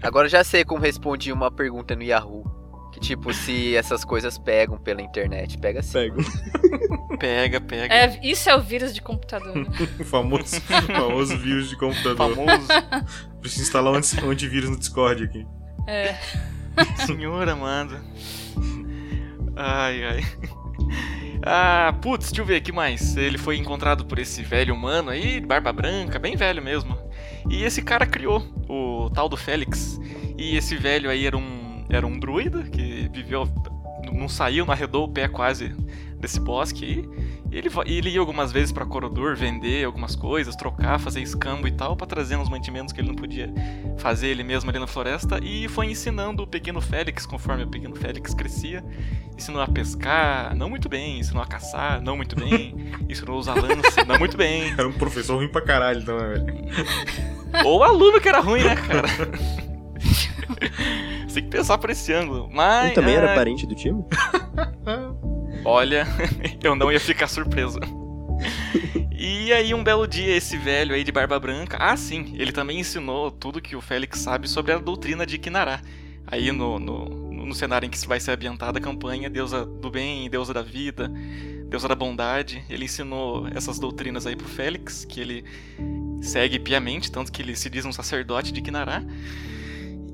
Agora 0.01 0.27
eu 0.27 0.31
já 0.31 0.43
sei 0.43 0.63
como 0.65 0.81
respondi 0.81 1.31
uma 1.31 1.51
pergunta 1.51 1.95
no 1.95 2.03
Yahoo. 2.03 2.43
Tipo, 2.99 3.33
se 3.33 3.75
essas 3.75 4.03
coisas 4.03 4.37
pegam 4.37 4.77
pela 4.77 5.01
internet. 5.01 5.57
Pega 5.57 5.81
sim. 5.81 5.93
Pego. 5.93 7.17
Pega, 7.17 7.61
pega. 7.61 7.93
É, 7.93 8.19
isso 8.21 8.49
é 8.49 8.55
o 8.55 8.61
vírus 8.61 8.93
de 8.93 9.01
computador. 9.01 9.55
né? 9.55 9.65
O 9.99 10.03
famoso, 10.03 10.59
famoso 10.61 11.37
vírus 11.37 11.69
de 11.69 11.77
computador. 11.77 12.35
Famoso. 12.35 12.67
Preciso 13.41 13.61
instalar 13.63 13.93
um 13.93 13.95
anti- 13.97 14.23
um 14.23 14.29
antivírus 14.29 14.69
no 14.69 14.77
Discord 14.77 15.23
aqui. 15.23 15.45
É. 15.87 16.15
Senhora 17.05 17.53
amada. 17.53 18.01
Ai, 19.55 20.03
ai. 20.03 20.23
Ah, 21.45 21.93
putz, 22.01 22.27
deixa 22.29 22.41
eu 22.41 22.45
ver 22.45 22.57
aqui 22.57 22.71
mais. 22.71 23.15
Ele 23.15 23.37
foi 23.37 23.57
encontrado 23.57 24.05
por 24.05 24.19
esse 24.19 24.43
velho 24.43 24.73
humano 24.73 25.09
aí, 25.09 25.39
barba 25.39 25.71
branca, 25.71 26.19
bem 26.19 26.35
velho 26.35 26.61
mesmo. 26.61 26.97
E 27.49 27.63
esse 27.63 27.81
cara 27.81 28.05
criou 28.05 28.45
o 28.67 29.09
tal 29.09 29.27
do 29.29 29.37
Félix. 29.37 29.99
E 30.37 30.55
esse 30.55 30.75
velho 30.75 31.09
aí 31.09 31.25
era 31.25 31.37
um, 31.37 31.58
era 31.89 32.05
um 32.05 32.17
druida 32.19 32.63
que 32.63 33.09
viveu. 33.11 33.47
Não 34.11 34.29
saiu, 34.29 34.65
não 34.65 34.73
arredou 34.73 35.05
o 35.05 35.09
pé 35.09 35.27
quase 35.27 35.75
desse 36.19 36.39
bosque 36.39 36.85
aí. 36.85 37.29
E 37.51 37.57
ele, 37.57 37.69
ele 37.85 38.09
ia 38.11 38.19
algumas 38.19 38.51
vezes 38.51 38.71
pra 38.71 38.85
Corodur 38.85 39.35
vender 39.35 39.83
algumas 39.83 40.15
coisas, 40.15 40.55
trocar, 40.55 40.99
fazer 40.99 41.21
escambo 41.21 41.67
e 41.67 41.71
tal, 41.71 41.95
pra 41.95 42.05
trazer 42.05 42.35
uns 42.35 42.47
mantimentos 42.47 42.93
que 42.93 43.01
ele 43.01 43.07
não 43.07 43.15
podia 43.15 43.51
fazer 43.97 44.27
ele 44.27 44.43
mesmo 44.43 44.69
ali 44.69 44.77
na 44.77 44.85
floresta. 44.85 45.39
E 45.43 45.67
foi 45.67 45.87
ensinando 45.87 46.43
o 46.43 46.47
pequeno 46.47 46.79
Félix, 46.79 47.25
conforme 47.25 47.63
o 47.63 47.67
pequeno 47.67 47.95
Félix 47.95 48.33
crescia. 48.35 48.83
Ensinou 49.35 49.61
a 49.61 49.67
pescar, 49.67 50.55
não 50.55 50.69
muito 50.69 50.87
bem. 50.87 51.19
Ensinou 51.19 51.41
a 51.41 51.47
caçar, 51.47 51.99
não 52.01 52.15
muito 52.15 52.35
bem. 52.35 52.75
Ensinou 53.09 53.37
a 53.37 53.39
usar 53.39 53.55
lança, 53.55 54.03
não 54.05 54.19
muito 54.19 54.37
bem. 54.37 54.71
Era 54.71 54.87
um 54.87 54.93
professor 54.93 55.37
ruim 55.37 55.47
pra 55.47 55.61
caralho, 55.61 56.01
então, 56.01 56.19
né, 56.19 56.27
velho? 56.27 57.65
Ou 57.65 57.83
aluno 57.83 58.21
que 58.21 58.29
era 58.29 58.39
ruim, 58.39 58.63
né, 58.63 58.75
cara? 58.75 59.07
Você 61.27 61.35
tem 61.35 61.43
que 61.43 61.49
pensar 61.49 61.77
por 61.77 61.89
esse 61.89 62.13
ângulo. 62.13 62.49
Mas. 62.51 62.87
Ele 62.87 62.95
também 62.95 63.15
era 63.15 63.33
ah, 63.33 63.35
parente 63.35 63.65
do 63.65 63.75
time? 63.75 64.03
Olha, 65.63 66.07
eu 66.63 66.75
não 66.75 66.91
ia 66.91 66.99
ficar 66.99 67.27
surpreso. 67.27 67.79
E 69.21 69.51
aí, 69.51 69.73
um 69.73 69.83
belo 69.83 70.07
dia, 70.07 70.33
esse 70.33 70.55
velho 70.55 70.95
aí 70.95 71.03
de 71.03 71.11
barba 71.11 71.37
branca. 71.37 71.75
Ah, 71.77 71.97
sim, 71.97 72.35
ele 72.37 72.53
também 72.53 72.79
ensinou 72.79 73.29
tudo 73.29 73.61
que 73.61 73.75
o 73.75 73.81
Félix 73.81 74.19
sabe 74.19 74.47
sobre 74.47 74.71
a 74.71 74.77
doutrina 74.77 75.25
de 75.25 75.37
Kinará. 75.37 75.81
Aí, 76.25 76.53
no, 76.53 76.79
no, 76.79 77.05
no 77.45 77.53
cenário 77.53 77.85
em 77.85 77.89
que 77.89 78.07
vai 78.07 78.17
ser 78.21 78.31
ambientada 78.31 78.79
a 78.79 78.81
campanha, 78.81 79.29
deusa 79.29 79.65
do 79.65 79.91
bem, 79.91 80.29
deusa 80.29 80.53
da 80.53 80.61
vida, 80.61 81.11
deusa 81.67 81.89
da 81.89 81.95
bondade. 81.95 82.63
Ele 82.69 82.85
ensinou 82.85 83.45
essas 83.49 83.77
doutrinas 83.77 84.25
aí 84.25 84.37
pro 84.37 84.47
Félix, 84.47 85.03
que 85.03 85.19
ele 85.19 85.43
segue 86.21 86.57
piamente, 86.57 87.11
tanto 87.11 87.29
que 87.29 87.41
ele 87.41 87.57
se 87.57 87.69
diz 87.69 87.83
um 87.83 87.91
sacerdote 87.91 88.53
de 88.53 88.61
Kinará. 88.61 89.03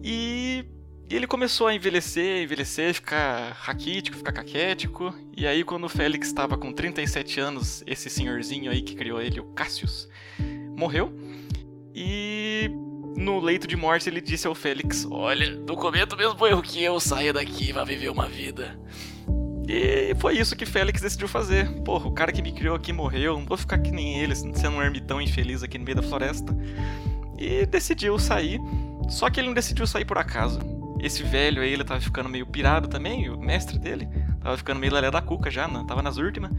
E 0.07 0.63
ele 1.09 1.25
começou 1.25 1.65
a 1.65 1.73
envelhecer, 1.73 2.43
envelhecer, 2.43 2.93
ficar 2.93 3.53
raquítico, 3.53 4.17
ficar 4.17 4.31
caquético. 4.31 5.11
E 5.35 5.47
aí, 5.47 5.63
quando 5.63 5.85
o 5.85 5.89
Félix 5.89 6.27
estava 6.27 6.55
com 6.55 6.71
37 6.71 7.39
anos, 7.39 7.83
esse 7.87 8.07
senhorzinho 8.07 8.69
aí 8.69 8.83
que 8.83 8.95
criou 8.95 9.19
ele, 9.19 9.39
o 9.39 9.45
Cassius, 9.45 10.07
morreu. 10.77 11.11
E 11.95 12.69
no 13.17 13.39
leito 13.39 13.65
de 13.65 13.75
morte 13.75 14.07
ele 14.07 14.21
disse 14.21 14.45
ao 14.45 14.53
Félix: 14.53 15.07
Olha, 15.09 15.55
não 15.67 15.75
cometa 15.75 16.13
o 16.13 16.17
mesmo 16.19 16.45
erro 16.45 16.61
que 16.61 16.83
eu, 16.83 16.99
saia 16.99 17.33
daqui 17.33 17.69
e 17.69 17.73
vá 17.73 17.83
viver 17.83 18.09
uma 18.09 18.27
vida. 18.27 18.79
E 19.67 20.13
foi 20.19 20.37
isso 20.37 20.55
que 20.55 20.67
Félix 20.67 21.01
decidiu 21.01 21.27
fazer. 21.27 21.67
Porra, 21.81 22.07
o 22.07 22.11
cara 22.11 22.31
que 22.31 22.43
me 22.43 22.51
criou 22.51 22.75
aqui 22.75 22.93
morreu, 22.93 23.39
não 23.39 23.45
vou 23.47 23.57
ficar 23.57 23.79
que 23.79 23.89
nem 23.89 24.19
ele, 24.19 24.35
sendo 24.35 24.69
um 24.69 24.83
ermitão 24.83 25.19
infeliz 25.19 25.63
aqui 25.63 25.79
no 25.79 25.83
meio 25.83 25.95
da 25.95 26.03
floresta. 26.03 26.55
E 27.39 27.65
decidiu 27.65 28.19
sair. 28.19 28.59
Só 29.09 29.29
que 29.29 29.39
ele 29.39 29.47
não 29.47 29.53
decidiu 29.53 29.85
sair 29.87 30.05
por 30.05 30.17
acaso. 30.17 30.59
Esse 30.99 31.23
velho 31.23 31.61
aí, 31.61 31.71
ele 31.73 31.83
tava 31.83 31.99
ficando 32.01 32.29
meio 32.29 32.45
pirado 32.45 32.87
também, 32.87 33.29
o 33.29 33.37
mestre 33.39 33.77
dele. 33.77 34.07
Tava 34.41 34.57
ficando 34.57 34.79
meio 34.79 34.93
lelé 34.93 35.11
da 35.11 35.21
cuca 35.21 35.51
já, 35.51 35.67
né? 35.67 35.83
tava 35.87 36.01
nas 36.01 36.17
últimas. 36.17 36.51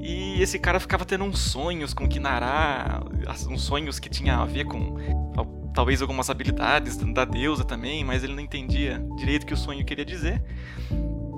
E 0.00 0.40
esse 0.40 0.58
cara 0.58 0.80
ficava 0.80 1.04
tendo 1.04 1.24
uns 1.24 1.38
sonhos 1.38 1.92
com 1.92 2.08
Kinará, 2.08 3.02
uns 3.50 3.62
sonhos 3.62 3.98
que 3.98 4.08
tinha 4.08 4.36
a 4.36 4.44
ver 4.44 4.64
com 4.64 4.96
tal- 5.34 5.46
talvez 5.74 6.00
algumas 6.00 6.30
habilidades 6.30 6.96
da 6.96 7.24
deusa 7.24 7.64
também, 7.64 8.04
mas 8.04 8.24
ele 8.24 8.34
não 8.34 8.42
entendia 8.42 9.02
direito 9.16 9.42
o 9.42 9.46
que 9.46 9.54
o 9.54 9.56
sonho 9.56 9.84
queria 9.84 10.04
dizer. 10.04 10.42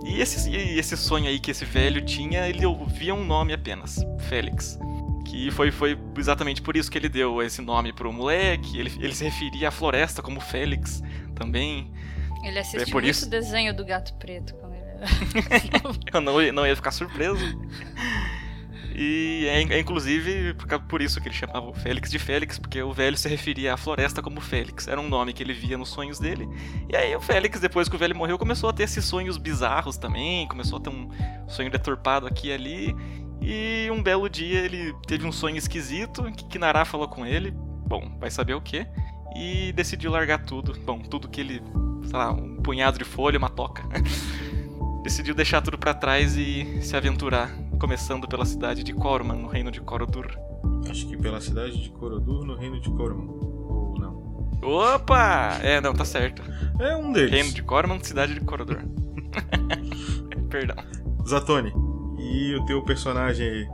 E 0.05 0.21
esse, 0.21 0.49
e 0.51 0.79
esse 0.79 0.97
sonho 0.97 1.27
aí 1.27 1.39
que 1.39 1.51
esse 1.51 1.65
velho 1.65 2.01
tinha, 2.05 2.49
ele 2.49 2.65
ouvia 2.65 3.15
um 3.15 3.25
nome 3.25 3.53
apenas, 3.53 3.99
Félix. 4.29 4.79
Que 5.31 5.51
foi, 5.51 5.71
foi 5.71 5.99
exatamente 6.19 6.61
por 6.61 6.77
isso 6.77 6.91
que 6.91 6.99
ele 6.99 7.09
deu 7.09 7.41
esse 7.43 7.63
nome 7.63 7.93
pro 7.93 8.13
moleque. 8.13 8.79
Ele, 8.79 8.93
ele 9.01 9.15
se 9.15 9.25
referia 9.25 9.69
à 9.69 9.71
floresta 9.71 10.21
como 10.23 10.41
Félix 10.41 11.03
também. 11.35 11.93
Ele 12.45 12.59
assistiu 12.59 12.81
É 12.83 12.85
por 12.87 12.95
muito 13.03 13.09
isso- 13.11 13.27
o 13.27 13.31
desenho 13.31 13.75
do 13.75 13.85
gato 13.85 14.13
preto 14.15 14.55
quando 14.55 14.75
ele 14.75 14.85
era. 14.85 15.01
Eu 16.13 16.21
não, 16.21 16.43
ia- 16.43 16.53
não 16.53 16.67
ia 16.67 16.75
ficar 16.75 16.91
surpreso. 16.91 17.45
E 18.95 19.47
é, 19.47 19.63
é 19.63 19.79
inclusive 19.79 20.55
por 20.89 21.01
isso 21.01 21.21
que 21.21 21.29
ele 21.29 21.35
chamava 21.35 21.67
o 21.69 21.73
Félix 21.73 22.11
de 22.11 22.19
Félix, 22.19 22.59
porque 22.59 22.83
o 22.83 22.93
velho 22.93 23.17
se 23.17 23.29
referia 23.29 23.73
à 23.73 23.77
floresta 23.77 24.21
como 24.21 24.41
Félix. 24.41 24.89
Era 24.89 25.01
um 25.01 25.09
nome 25.09 25.33
que 25.33 25.43
ele 25.43 25.53
via 25.55 25.79
nos 25.79 25.89
sonhos 25.91 26.19
dele. 26.19 26.47
E 26.89 26.97
aí 26.97 27.15
o 27.15 27.21
Félix, 27.21 27.61
depois 27.61 27.89
que 27.89 27.95
o 27.97 27.99
velho 27.99 28.17
morreu, 28.17 28.37
começou 28.37 28.69
a 28.69 28.73
ter 28.73 28.83
esses 28.83 29.05
sonhos 29.05 29.39
bizarros 29.39 29.97
também. 29.97 30.47
Começou 30.49 30.79
a 30.79 30.81
ter 30.83 30.91
um 30.91 31.09
sonho 31.49 31.71
deturpado 31.71 32.27
aqui 32.27 32.49
e 32.49 32.53
ali. 32.53 32.97
E 33.41 33.89
um 33.91 34.03
belo 34.03 34.29
dia 34.29 34.61
ele 34.61 34.95
teve 35.07 35.27
um 35.27 35.33
sonho 35.33 35.57
esquisito 35.57 36.23
que 36.33 36.45
Kinará 36.45 36.85
falou 36.85 37.09
com 37.09 37.25
ele. 37.25 37.51
Bom, 37.51 38.17
vai 38.21 38.31
saber 38.31 38.55
o 38.55 38.61
que. 38.61 38.87
E 39.37 39.73
decidiu 39.73 40.11
largar 40.11 40.45
tudo. 40.45 40.79
Bom, 40.81 40.99
tudo 41.01 41.29
que 41.29 41.41
ele. 41.41 41.63
Sei 42.05 42.19
lá, 42.19 42.33
um 42.33 42.57
punhado 42.57 42.99
de 42.99 43.05
folha, 43.05 43.39
uma 43.39 43.49
toca. 43.49 43.83
decidiu 45.03 45.35
deixar 45.35 45.61
tudo 45.63 45.79
pra 45.79 45.95
trás 45.95 46.37
e 46.37 46.81
se 46.83 46.97
aventurar, 46.97 47.51
começando 47.79 48.29
pela 48.29 48.45
cidade 48.45 48.85
de 48.85 48.93
Corman, 48.93 49.39
no 49.39 49.49
reino 49.49 49.71
de 49.71 49.81
Corodur. 49.81 50.27
Acho 50.89 51.07
que 51.09 51.17
pela 51.17 51.41
cidade 51.41 51.83
de 51.83 51.91
Corodur, 51.91 52.45
no 52.45 52.55
reino 52.55 52.81
de 52.81 52.91
Corman. 52.91 53.27
Ou 53.29 53.99
não. 53.99 54.59
Opa! 54.63 55.59
É, 55.63 55.81
não, 55.81 55.95
tá 55.95 56.05
certo. 56.05 56.43
É 56.79 56.97
um 56.97 57.13
deles. 57.13 57.31
Reino 57.31 57.53
de 57.53 57.63
Corman, 57.63 57.99
cidade 58.03 58.35
de 58.35 58.41
Corodur. 58.41 58.81
Perdão. 60.51 60.77
Zatoni. 61.27 61.73
E 62.31 62.55
o 62.55 62.65
teu 62.65 62.81
personagem 62.83 63.49
aí? 63.49 63.69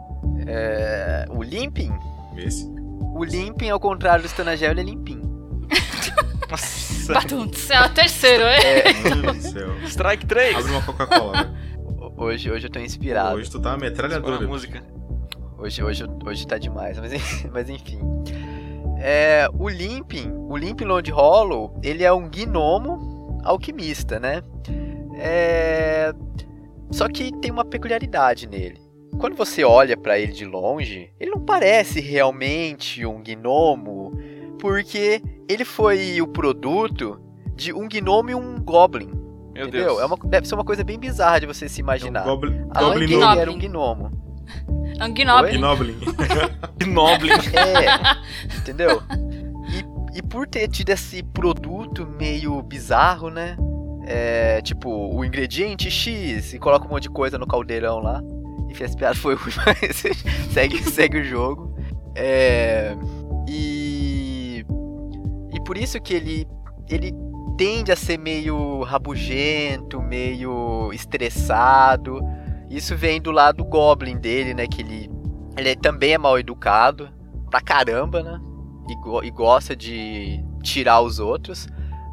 É, 0.47 1.27
o 1.29 1.43
Limping? 1.43 1.93
Esse? 2.37 2.67
O 3.15 3.23
Limping, 3.23 3.69
ao 3.69 3.79
contrário 3.79 4.23
do 4.23 4.27
Stanagel, 4.27 4.71
ele 4.71 4.81
é 4.81 4.85
limpinho. 4.85 5.69
Nossa. 6.51 7.13
Batum, 7.13 7.51
é 7.71 7.83
o 7.83 7.89
terceiro, 7.91 8.45
é? 8.45 8.93
Meu 8.95 9.23
Deus 9.23 9.37
do 9.37 9.43
céu. 9.43 9.69
Strike 9.85 10.27
3! 10.27 10.57
Abre 10.57 10.71
uma 10.73 10.83
Coca-Cola, 10.83 11.43
velho. 11.43 11.57
Hoje, 12.17 12.51
hoje 12.51 12.67
eu 12.67 12.71
tô 12.71 12.79
inspirado. 12.79 13.37
Hoje 13.37 13.51
tu 13.51 13.61
tá 13.61 13.71
uma 13.71 13.75
Escolha 13.77 13.91
metralhadora. 13.91 14.45
a 14.45 14.49
música. 14.49 14.83
Hoje, 15.59 15.83
hoje, 15.83 16.05
hoje 16.25 16.47
tá 16.47 16.57
demais, 16.57 16.99
mas, 16.99 17.45
mas 17.53 17.69
enfim. 17.69 18.01
É, 18.99 19.47
o 19.53 19.69
Limping, 19.69 20.33
o 20.33 20.57
Limping 20.57 20.85
Lord 20.85 21.11
Hollow, 21.11 21.79
ele 21.83 22.03
é 22.03 22.13
um 22.13 22.29
gnomo 22.29 23.39
alquimista, 23.45 24.19
né? 24.19 24.43
É, 25.15 26.13
só 26.91 27.09
que 27.09 27.31
tem 27.41 27.51
uma 27.51 27.65
peculiaridade 27.65 28.47
nele. 28.47 28.81
Quando 29.19 29.35
você 29.37 29.65
olha 29.65 29.97
pra 29.97 30.19
ele 30.19 30.33
de 30.33 30.45
longe, 30.45 31.11
ele 31.19 31.31
não 31.31 31.41
parece 31.41 32.01
realmente 32.01 33.05
um 33.07 33.23
gnomo, 33.23 34.13
porque 34.61 35.23
ele 35.49 35.65
foi 35.65 36.21
o 36.21 36.27
produto 36.27 37.21
de 37.55 37.73
um 37.73 37.89
gnomo 37.89 38.31
e 38.31 38.35
um 38.35 38.61
goblin. 38.61 39.11
Meu 39.55 39.69
entendeu? 39.69 39.87
Deus. 39.87 40.01
É 40.01 40.05
uma, 40.05 40.17
deve 40.25 40.47
ser 40.47 40.55
uma 40.55 40.65
coisa 40.65 40.85
bem 40.85 40.99
bizarra 40.99 41.41
de 41.41 41.47
você 41.47 41.67
se 41.69 41.81
É 41.81 41.83
um 41.83 41.87
imaginar. 41.87 42.25
goblin, 42.25 42.63
goblin 42.69 43.07
Gnoblin. 43.07 43.15
ele 43.33 43.41
era 43.41 43.51
um 43.51 43.59
gnomo. 43.59 44.11
É 44.99 45.05
um 45.05 45.15
gnoblin. 45.15 45.59
Gnoblin. 45.59 45.97
Noble. 46.87 47.31
É, 47.33 48.57
entendeu? 48.59 49.03
E, 50.15 50.19
e 50.19 50.23
por 50.23 50.47
ter 50.47 50.69
tido 50.69 50.91
esse 50.91 51.23
produto 51.25 52.07
meio 52.07 52.63
bizarro, 52.63 53.31
né? 53.31 53.57
É, 54.07 54.63
tipo, 54.63 54.89
o 54.89 55.25
ingrediente 55.25 55.91
X 55.91 56.55
e 56.55 56.59
coloca 56.59 56.87
um 56.87 56.91
monte 56.91 57.05
de 57.05 57.11
coisa 57.11 57.37
no 57.37 57.47
caldeirão 57.47 57.99
lá. 57.99 58.23
Enfim, 58.71 58.85
essa 58.85 58.97
piada 58.97 59.15
foi 59.17 59.35
ruim, 59.35 59.53
mas 59.67 60.03
segue, 60.53 60.79
segue 60.83 61.19
o 61.19 61.25
jogo. 61.25 61.75
É, 62.15 62.97
e. 63.49 64.65
E 65.53 65.61
por 65.65 65.77
isso 65.77 66.01
que 66.01 66.15
ele. 66.15 66.47
Ele 66.89 67.13
tende 67.57 67.91
a 67.91 67.97
ser 67.97 68.19
meio 68.19 68.83
rabugento, 68.83 70.01
meio 70.01 70.93
estressado. 70.93 72.21
Isso 72.71 72.95
vem 72.97 73.21
do 73.21 73.31
lado 73.31 73.65
Goblin 73.65 74.19
dele, 74.19 74.55
né? 74.55 74.67
Que 74.67 74.83
ele, 74.83 75.11
ele 75.57 75.75
também 75.77 76.13
é 76.13 76.19
mal 76.19 76.39
educado 76.39 77.09
pra 77.51 77.61
caramba, 77.61 78.23
né? 78.23 78.41
E, 78.89 79.27
e 79.27 79.31
gosta 79.31 79.75
de 79.75 80.45
tirar 80.63 81.01
os 81.01 81.19
outros. 81.19 81.67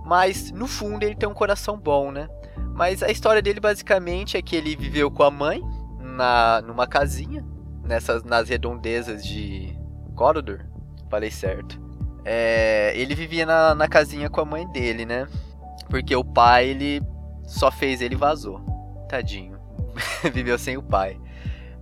Mas 0.05 0.51
no 0.51 0.67
fundo 0.67 1.03
ele 1.03 1.15
tem 1.15 1.27
um 1.27 1.33
coração 1.33 1.77
bom, 1.77 2.11
né? 2.11 2.27
Mas 2.73 3.01
a 3.03 3.09
história 3.09 3.41
dele 3.41 3.59
basicamente 3.59 4.35
é 4.37 4.41
que 4.41 4.55
ele 4.55 4.75
viveu 4.75 5.09
com 5.09 5.23
a 5.23 5.31
mãe 5.31 5.61
na, 5.99 6.61
numa 6.61 6.87
casinha, 6.87 7.45
nessas, 7.83 8.23
nas 8.23 8.49
redondezas 8.49 9.23
de 9.23 9.77
Corridor. 10.15 10.65
Falei 11.09 11.31
certo. 11.31 11.79
é, 12.25 12.93
ele 12.95 13.13
vivia 13.13 13.45
na, 13.45 13.75
na 13.75 13.87
casinha 13.87 14.29
com 14.29 14.41
a 14.41 14.45
mãe 14.45 14.67
dele, 14.71 15.05
né? 15.05 15.27
Porque 15.89 16.15
o 16.15 16.23
pai, 16.23 16.69
ele 16.69 17.01
só 17.45 17.69
fez 17.69 18.01
ele 18.01 18.15
vazou. 18.15 18.59
Tadinho. 19.07 19.59
Viveu 20.33 20.57
sem 20.57 20.77
o 20.77 20.81
pai. 20.81 21.19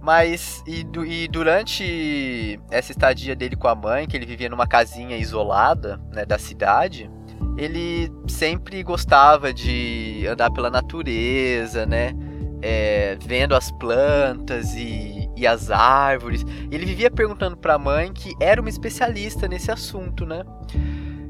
Mas, 0.01 0.63
e, 0.65 0.85
e, 1.05 1.27
durante 1.27 2.59
essa 2.71 2.91
estadia 2.91 3.35
dele 3.35 3.55
com 3.55 3.67
a 3.67 3.75
mãe, 3.75 4.07
que 4.07 4.17
ele 4.17 4.25
vivia 4.25 4.49
numa 4.49 4.65
casinha 4.65 5.15
isolada, 5.15 6.01
né, 6.11 6.25
da 6.25 6.39
cidade, 6.39 7.09
ele 7.57 8.11
sempre 8.27 8.81
gostava 8.83 9.53
de 9.53 10.25
andar 10.27 10.51
pela 10.51 10.69
natureza, 10.69 11.85
né, 11.85 12.13
é, 12.61 13.17
vendo 13.25 13.55
as 13.55 13.71
plantas 13.71 14.73
e, 14.75 15.29
e 15.35 15.45
as 15.47 15.71
árvores. 15.71 16.45
Ele 16.71 16.85
vivia 16.85 17.09
perguntando 17.09 17.57
pra 17.57 17.77
mãe 17.77 18.13
que 18.13 18.33
era 18.39 18.61
uma 18.61 18.69
especialista 18.69 19.47
nesse 19.47 19.71
assunto, 19.71 20.25
né. 20.25 20.43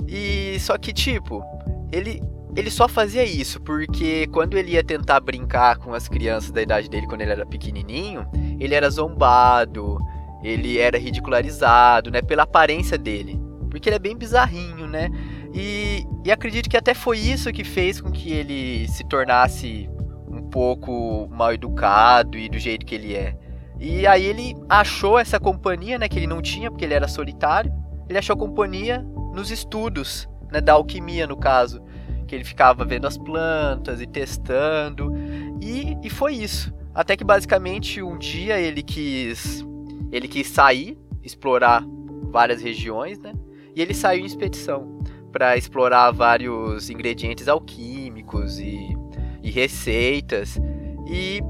E 0.08 0.60
só 0.60 0.78
que, 0.78 0.92
tipo, 0.92 1.44
ele 1.92 2.22
ele 2.56 2.70
só 2.70 2.86
fazia 2.88 3.24
isso 3.24 3.62
porque 3.62 4.28
quando 4.28 4.58
ele 4.58 4.72
ia 4.72 4.84
tentar 4.84 5.22
brincar 5.22 5.78
com 5.78 5.94
as 5.94 6.10
crianças 6.10 6.52
da 6.52 6.62
idade 6.62 6.90
dele 6.90 7.08
quando 7.08 7.22
ele 7.22 7.32
era 7.32 7.46
pequenininho, 7.46 8.28
ele 8.60 8.76
era 8.76 8.90
zombado, 8.90 9.98
ele 10.44 10.78
era 10.78 10.98
ridicularizado, 10.98 12.12
né, 12.12 12.22
pela 12.22 12.44
aparência 12.44 12.98
dele, 12.98 13.40
porque 13.70 13.88
ele 13.88 13.96
é 13.96 14.00
bem 14.00 14.18
bizarrinho, 14.18 14.86
né? 14.86 15.10
E, 15.54 16.06
e 16.24 16.32
acredito 16.32 16.70
que 16.70 16.78
até 16.78 16.94
foi 16.94 17.18
isso 17.18 17.52
que 17.52 17.64
fez 17.64 18.00
com 18.00 18.12
que 18.12 18.32
ele 18.32 18.88
se 18.88 19.04
tornasse 19.04 19.90
um 20.30 20.44
pouco 20.44 21.28
mal 21.30 21.54
educado 21.54 22.38
e 22.38 22.48
do 22.48 22.58
jeito 22.58 22.86
que 22.86 22.96
ele 22.96 23.16
é. 23.16 23.36
E 23.80 24.06
aí 24.08 24.24
ele 24.24 24.56
achou 24.70 25.18
essa 25.18 25.40
companhia, 25.40 25.98
né, 25.98 26.08
que 26.08 26.18
ele 26.18 26.28
não 26.28 26.42
tinha 26.42 26.70
porque 26.70 26.86
ele 26.86 26.94
era 26.94 27.08
solitário. 27.08 27.74
Ele 28.08 28.18
achou 28.18 28.38
companhia 28.38 29.06
nos 29.34 29.52
estudos, 29.52 30.30
né, 30.52 30.62
da 30.62 30.74
alquimia 30.74 31.26
no 31.26 31.36
caso 31.36 31.82
que 32.28 32.36
ele 32.36 32.44
ficava 32.46 32.86
vendo 32.86 33.08
as 33.08 33.18
plantas 33.18 34.00
e 34.00 34.08
testando. 34.08 35.14
E, 35.62 35.98
e 36.02 36.10
foi 36.10 36.36
isso. 36.36 36.74
Até 36.94 37.18
que 37.18 37.24
basicamente 37.24 38.02
um 38.02 38.18
dia 38.18 38.60
ele 38.60 38.82
quis 38.82 39.66
ele 40.12 40.28
quis 40.28 40.48
sair, 40.48 40.98
explorar 41.24 41.84
várias 42.32 42.62
regiões, 42.62 43.18
né? 43.20 43.34
E 43.76 43.82
ele 43.82 43.94
saiu 43.94 44.22
em 44.22 44.26
expedição 44.26 45.01
para 45.32 45.58
explorar 45.58 46.12
vários 46.12 46.90
ingredientes 46.90 47.48
alquímicos 47.48 48.60
e, 48.60 48.96
e 49.42 49.50
receitas. 49.50 50.60
E 51.08 51.42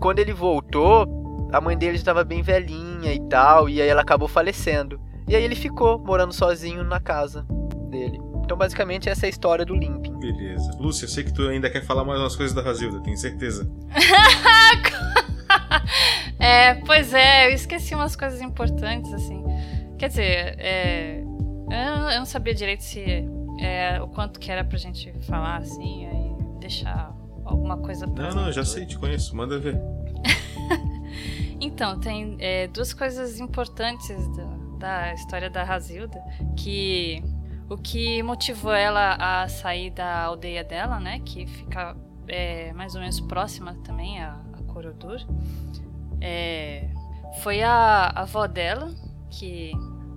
quando 0.00 0.18
ele 0.18 0.32
voltou, 0.32 1.48
a 1.52 1.60
mãe 1.60 1.76
dele 1.76 1.96
estava 1.96 2.24
bem 2.24 2.42
velhinha 2.42 3.12
e 3.12 3.20
tal, 3.28 3.68
e 3.68 3.80
aí 3.80 3.88
ela 3.88 4.02
acabou 4.02 4.28
falecendo. 4.28 5.00
E 5.28 5.34
aí 5.34 5.42
ele 5.42 5.56
ficou 5.56 5.98
morando 5.98 6.32
sozinho 6.32 6.84
na 6.84 7.00
casa 7.00 7.44
dele. 7.90 8.20
Então, 8.44 8.56
basicamente, 8.56 9.08
essa 9.08 9.24
é 9.24 9.26
a 9.26 9.30
história 9.30 9.64
do 9.64 9.74
Limping. 9.74 10.20
Beleza. 10.20 10.70
Lúcia, 10.78 11.04
eu 11.04 11.08
sei 11.08 11.24
que 11.24 11.32
tu 11.32 11.48
ainda 11.48 11.68
quer 11.68 11.84
falar 11.84 12.04
mais 12.04 12.20
umas 12.20 12.36
coisas 12.36 12.54
da 12.54 12.62
Razilda, 12.62 13.00
tenho 13.00 13.16
certeza. 13.16 13.68
é, 16.38 16.74
pois 16.74 17.12
é, 17.12 17.48
eu 17.48 17.54
esqueci 17.54 17.92
umas 17.92 18.14
coisas 18.14 18.40
importantes, 18.40 19.12
assim. 19.12 19.42
Quer 19.98 20.10
dizer, 20.10 20.54
é, 20.60 21.24
eu, 21.70 22.10
eu, 22.10 22.18
não 22.18 22.26
sabia 22.26 22.54
direito 22.54 22.82
se 22.82 23.04
é, 23.60 24.00
o 24.00 24.08
quanto 24.08 24.38
que 24.38 24.50
era 24.50 24.64
pra 24.64 24.78
gente 24.78 25.12
falar, 25.20 25.56
assim, 25.56 26.06
aí 26.06 26.58
deixar 26.60 27.14
alguma 27.44 27.76
coisa 27.78 28.06
pra 28.06 28.30
Não, 28.30 28.44
não, 28.44 28.52
já 28.52 28.64
sei, 28.64 28.86
te 28.86 28.98
conheço, 28.98 29.34
manda 29.36 29.58
ver. 29.58 29.80
então, 31.60 31.98
tem 31.98 32.36
é, 32.40 32.68
duas 32.68 32.92
coisas 32.92 33.38
importantes 33.38 34.16
da, 34.36 34.44
da 34.78 35.14
história 35.14 35.48
da 35.48 35.62
Razilda 35.62 36.20
que 36.56 37.22
o 37.68 37.76
que 37.76 38.22
motivou 38.22 38.72
ela 38.72 39.16
a 39.18 39.48
sair 39.48 39.90
da 39.90 40.22
aldeia 40.22 40.62
dela, 40.62 41.00
né? 41.00 41.20
Que 41.24 41.46
fica 41.46 41.96
é, 42.28 42.72
mais 42.72 42.94
ou 42.94 43.00
menos 43.00 43.20
próxima 43.20 43.74
também 43.84 44.22
a, 44.22 44.40
a 44.52 44.62
Corodur. 44.72 45.18
É, 46.20 46.88
foi 47.42 47.62
a, 47.62 48.12
a 48.14 48.22
avó 48.22 48.46
dela, 48.46 48.90
que 49.30 49.72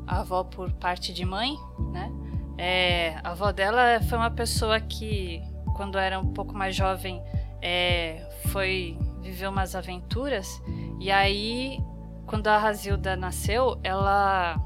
a 0.10 0.22
avó 0.22 0.43
por 0.43 0.72
parte 0.74 1.13
de 1.13 1.24
mãe, 1.24 1.56
né? 1.91 2.12
É, 2.58 3.15
a 3.24 3.30
avó 3.30 3.52
dela 3.52 4.02
foi 4.10 4.17
uma 4.17 4.32
pessoa 4.32 4.80
que, 4.80 5.41
quando 5.78 5.98
era 6.00 6.19
um 6.19 6.34
pouco 6.34 6.54
mais 6.54 6.76
jovem, 6.76 7.22
é, 7.62 8.28
foi 8.48 8.98
viver 9.22 9.48
umas 9.48 9.76
aventuras. 9.76 10.62
E 11.00 11.12
aí, 11.12 11.80
quando 12.26 12.48
a 12.48 12.58
Razilda 12.58 13.15
nasceu, 13.15 13.80
ela, 13.84 14.60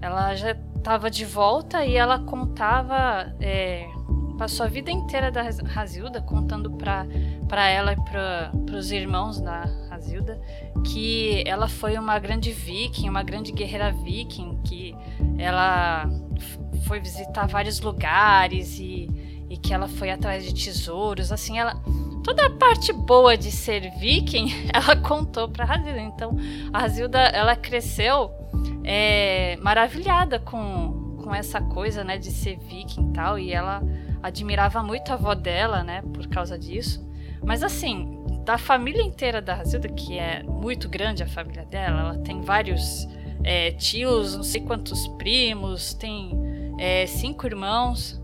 ela 0.00 0.34
já 0.36 0.52
estava 0.76 1.10
de 1.10 1.24
volta 1.24 1.84
e 1.84 1.96
ela 1.96 2.20
contava. 2.20 3.34
É, 3.40 3.84
passou 4.38 4.64
a 4.64 4.68
vida 4.68 4.90
inteira 4.90 5.30
da 5.30 5.42
Razilda 5.66 6.22
contando 6.22 6.70
para 6.70 7.68
ela 7.68 7.92
e 7.92 7.96
para 7.96 8.52
os 8.76 8.92
irmãos 8.92 9.40
da 9.40 9.64
Razilda 10.02 10.40
que 10.84 11.44
ela 11.46 11.68
foi 11.68 11.96
uma 11.96 12.18
grande 12.18 12.50
viking, 12.50 13.08
uma 13.08 13.22
grande 13.22 13.52
guerreira 13.52 13.92
viking, 13.92 14.58
que 14.64 14.94
ela 15.38 16.10
foi 16.86 16.98
visitar 16.98 17.46
vários 17.46 17.80
lugares 17.80 18.78
e, 18.80 19.08
e 19.48 19.56
que 19.56 19.72
ela 19.72 19.86
foi 19.86 20.10
atrás 20.10 20.44
de 20.44 20.52
tesouros. 20.52 21.30
Assim, 21.30 21.58
ela 21.58 21.80
toda 22.24 22.46
a 22.46 22.50
parte 22.50 22.92
boa 22.92 23.36
de 23.36 23.52
ser 23.52 23.92
viking, 23.98 24.48
ela 24.74 24.96
contou 24.96 25.48
para 25.48 25.64
Razilda. 25.64 26.00
Então, 26.00 26.36
a 26.72 26.80
Razilda, 26.80 27.18
ela 27.18 27.54
cresceu 27.54 28.30
é, 28.82 29.56
maravilhada 29.62 30.40
com, 30.40 31.16
com 31.22 31.32
essa 31.32 31.60
coisa, 31.60 32.02
né, 32.02 32.18
de 32.18 32.32
ser 32.32 32.58
viking 32.58 33.10
e 33.10 33.12
tal, 33.12 33.38
e 33.38 33.52
ela 33.52 33.82
admirava 34.20 34.82
muito 34.82 35.10
a 35.10 35.14
avó 35.14 35.34
dela, 35.34 35.84
né, 35.84 36.02
por 36.12 36.26
causa 36.26 36.58
disso. 36.58 37.08
Mas 37.44 37.62
assim, 37.64 38.21
da 38.44 38.58
família 38.58 39.02
inteira 39.02 39.40
da 39.40 39.54
Razilda, 39.54 39.88
que 39.88 40.18
é 40.18 40.42
muito 40.42 40.88
grande 40.88 41.22
a 41.22 41.26
família 41.26 41.64
dela, 41.64 42.00
ela 42.00 42.18
tem 42.18 42.40
vários 42.40 43.08
é, 43.44 43.70
tios, 43.72 44.36
não 44.36 44.42
sei 44.42 44.60
quantos 44.60 45.06
primos, 45.16 45.94
tem 45.94 46.32
é, 46.78 47.06
cinco 47.06 47.46
irmãos. 47.46 48.20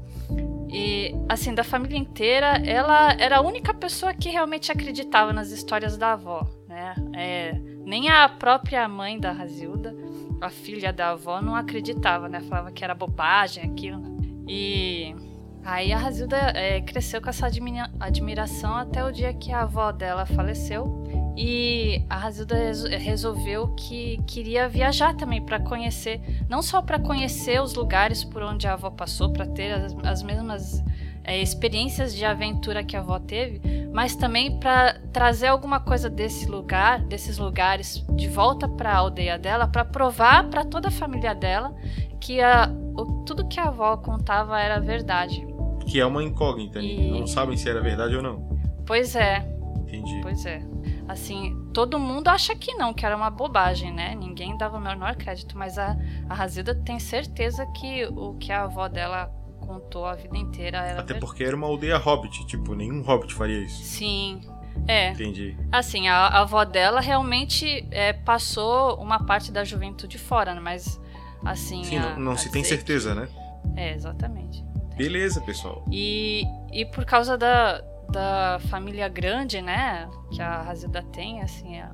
E, 0.70 1.14
assim, 1.28 1.54
da 1.54 1.64
família 1.64 1.96
inteira, 1.96 2.62
ela 2.64 3.14
era 3.14 3.38
a 3.38 3.40
única 3.40 3.72
pessoa 3.72 4.12
que 4.12 4.28
realmente 4.28 4.70
acreditava 4.70 5.32
nas 5.32 5.50
histórias 5.50 5.96
da 5.96 6.12
avó, 6.12 6.46
né? 6.68 6.94
É, 7.14 7.52
nem 7.86 8.10
a 8.10 8.28
própria 8.28 8.86
mãe 8.86 9.18
da 9.18 9.32
Razilda 9.32 9.94
a 10.40 10.50
filha 10.50 10.92
da 10.92 11.10
avó 11.10 11.40
não 11.42 11.54
acreditava, 11.54 12.28
né? 12.28 12.40
Falava 12.40 12.70
que 12.70 12.84
era 12.84 12.94
bobagem 12.94 13.64
aquilo. 13.64 14.02
E 14.46 15.14
aí 15.64 15.92
a 15.92 15.98
Razilda 15.98 16.36
é, 16.36 16.80
cresceu 16.80 17.20
com 17.20 17.28
essa 17.28 17.46
admira 17.46 17.90
admiração 18.00 18.74
até 18.74 19.04
o 19.04 19.12
dia 19.12 19.32
que 19.32 19.52
a 19.52 19.62
avó 19.62 19.92
dela 19.92 20.26
faleceu. 20.26 21.04
E 21.36 22.04
a 22.10 22.16
Razilda 22.16 22.56
resolveu 22.98 23.68
que 23.68 24.20
queria 24.26 24.68
viajar 24.68 25.14
também 25.14 25.40
para 25.40 25.60
conhecer, 25.60 26.20
não 26.48 26.60
só 26.62 26.82
para 26.82 26.98
conhecer 26.98 27.62
os 27.62 27.74
lugares 27.74 28.24
por 28.24 28.42
onde 28.42 28.66
a 28.66 28.72
avó 28.72 28.90
passou, 28.90 29.32
para 29.32 29.46
ter 29.46 29.72
as, 29.72 29.96
as 30.02 30.22
mesmas 30.22 30.82
é, 31.28 31.40
experiências 31.40 32.14
de 32.14 32.24
aventura 32.24 32.82
que 32.82 32.96
a 32.96 33.00
avó 33.00 33.18
teve, 33.18 33.60
mas 33.92 34.16
também 34.16 34.58
para 34.58 34.98
trazer 35.12 35.48
alguma 35.48 35.78
coisa 35.78 36.08
desse 36.08 36.46
lugar, 36.46 37.00
desses 37.02 37.36
lugares, 37.36 38.02
de 38.16 38.26
volta 38.26 38.66
para 38.66 38.92
a 38.92 38.96
aldeia 38.96 39.38
dela, 39.38 39.68
para 39.68 39.84
provar 39.84 40.48
para 40.48 40.64
toda 40.64 40.88
a 40.88 40.90
família 40.90 41.34
dela 41.34 41.74
que 42.20 42.40
a, 42.40 42.70
o, 42.96 43.24
tudo 43.24 43.48
que 43.48 43.60
a 43.60 43.68
avó 43.68 43.96
contava 43.96 44.60
era 44.60 44.80
verdade. 44.80 45.46
Que 45.86 46.00
é 46.00 46.06
uma 46.06 46.22
incógnita, 46.22 46.80
e... 46.80 47.10
não 47.10 47.26
sabem 47.26 47.56
se 47.56 47.68
era 47.68 47.80
verdade 47.80 48.16
ou 48.16 48.22
não. 48.22 48.48
Pois 48.86 49.16
é. 49.16 49.46
Entendi. 49.78 50.20
Pois 50.22 50.44
é. 50.44 50.62
Assim, 51.08 51.56
todo 51.72 51.98
mundo 51.98 52.28
acha 52.28 52.54
que 52.54 52.74
não, 52.74 52.92
que 52.92 53.06
era 53.06 53.16
uma 53.16 53.30
bobagem, 53.30 53.92
né? 53.92 54.14
Ninguém 54.14 54.56
dava 54.58 54.76
o 54.76 54.80
menor 54.80 55.16
crédito, 55.16 55.56
mas 55.56 55.78
a, 55.78 55.96
a 56.28 56.34
Razilda 56.34 56.74
tem 56.74 56.98
certeza 56.98 57.64
que 57.66 58.04
o 58.06 58.34
que 58.34 58.52
a 58.52 58.64
avó 58.64 58.88
dela 58.88 59.32
contou 59.58 60.06
a 60.06 60.14
vida 60.14 60.36
inteira. 60.36 60.78
Era 60.78 61.00
Até 61.00 61.14
porque 61.14 61.44
era 61.44 61.56
uma 61.56 61.66
aldeia 61.66 61.96
hobbit, 61.96 62.46
tipo, 62.46 62.74
nenhum 62.74 63.02
hobbit 63.02 63.34
faria 63.34 63.58
isso. 63.58 63.82
Sim. 63.82 64.40
É. 64.86 65.10
Entendi. 65.10 65.56
Assim, 65.72 66.08
a, 66.08 66.14
a 66.14 66.40
avó 66.40 66.64
dela 66.64 67.00
realmente 67.00 67.86
é, 67.90 68.12
passou 68.12 68.96
uma 69.00 69.24
parte 69.24 69.50
da 69.50 69.64
juventude 69.64 70.18
fora, 70.18 70.54
né? 70.54 70.60
Mas, 70.60 71.00
assim. 71.44 71.84
Sim, 71.84 71.98
a, 71.98 72.14
não, 72.14 72.20
não 72.20 72.36
se 72.36 72.50
tem 72.50 72.64
certeza, 72.64 73.14
que... 73.14 73.20
né? 73.20 73.28
É, 73.76 73.94
exatamente. 73.94 74.64
Beleza, 74.96 75.40
pessoal. 75.40 75.84
E, 75.90 76.44
e 76.72 76.84
por 76.84 77.04
causa 77.04 77.38
da, 77.38 77.80
da 78.10 78.58
família 78.68 79.08
grande, 79.08 79.62
né? 79.62 80.08
Que 80.32 80.42
a 80.42 80.62
Razida 80.62 81.02
tem, 81.12 81.40
assim, 81.40 81.78
a, 81.78 81.90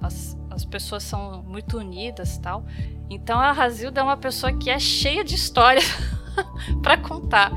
as, 0.00 0.38
as 0.50 0.64
pessoas 0.64 1.02
são 1.02 1.42
muito 1.42 1.78
unidas 1.78 2.38
tal. 2.38 2.64
Então 3.10 3.38
a 3.38 3.52
Razilda 3.52 4.00
é 4.00 4.04
uma 4.04 4.16
pessoa 4.16 4.52
que 4.52 4.70
é 4.70 4.78
cheia 4.78 5.24
de 5.24 5.34
histórias 5.34 5.84
para 6.82 6.96
contar. 6.96 7.50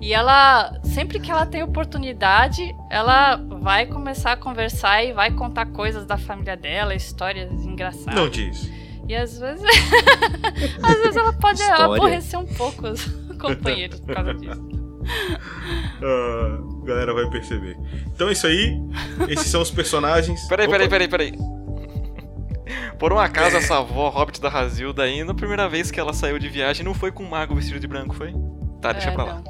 E 0.00 0.14
ela, 0.14 0.80
sempre 0.82 1.20
que 1.20 1.30
ela 1.30 1.44
tem 1.44 1.62
oportunidade, 1.62 2.74
ela 2.88 3.36
vai 3.36 3.84
começar 3.84 4.32
a 4.32 4.36
conversar 4.36 5.04
e 5.04 5.12
vai 5.12 5.30
contar 5.30 5.66
coisas 5.66 6.06
da 6.06 6.16
família 6.16 6.56
dela, 6.56 6.94
histórias 6.94 7.52
engraçadas. 7.66 8.14
Não 8.14 8.28
diz. 8.28 8.70
E 9.10 9.16
às 9.16 9.36
vezes. 9.38 9.64
às 10.82 10.96
vezes 11.00 11.16
ela 11.16 11.32
pode 11.32 11.60
História. 11.60 11.84
aborrecer 11.84 12.38
um 12.38 12.46
pouco 12.46 12.86
os 12.86 13.04
companheiros 13.40 13.98
por 13.98 14.14
causa 14.14 14.34
disso. 14.34 14.62
A 16.00 16.84
galera 16.86 17.12
vai 17.12 17.28
perceber. 17.28 17.76
Então 18.06 18.28
é 18.28 18.32
isso 18.32 18.46
aí. 18.46 18.80
Esses 19.28 19.48
são 19.48 19.62
os 19.62 19.70
personagens. 19.70 20.46
Peraí, 20.46 20.66
Opa, 20.68 20.76
peraí, 20.78 20.88
peraí, 20.88 21.08
peraí. 21.08 21.32
Por 23.00 23.12
um 23.12 23.18
acaso, 23.18 23.56
essa 23.56 23.78
avó 23.78 24.10
Hobbit 24.10 24.40
da 24.40 24.48
Razilda 24.48 25.02
aí, 25.02 25.24
na 25.24 25.34
primeira 25.34 25.68
vez 25.68 25.90
que 25.90 25.98
ela 25.98 26.12
saiu 26.12 26.38
de 26.38 26.48
viagem, 26.48 26.84
não 26.84 26.94
foi 26.94 27.10
com 27.10 27.24
um 27.24 27.28
mago 27.28 27.52
vestido 27.56 27.80
de 27.80 27.88
branco, 27.88 28.14
foi? 28.14 28.32
Tá, 28.80 28.92
deixa 28.92 29.08
É, 29.10 29.12
pra 29.12 29.24
lá. 29.24 29.42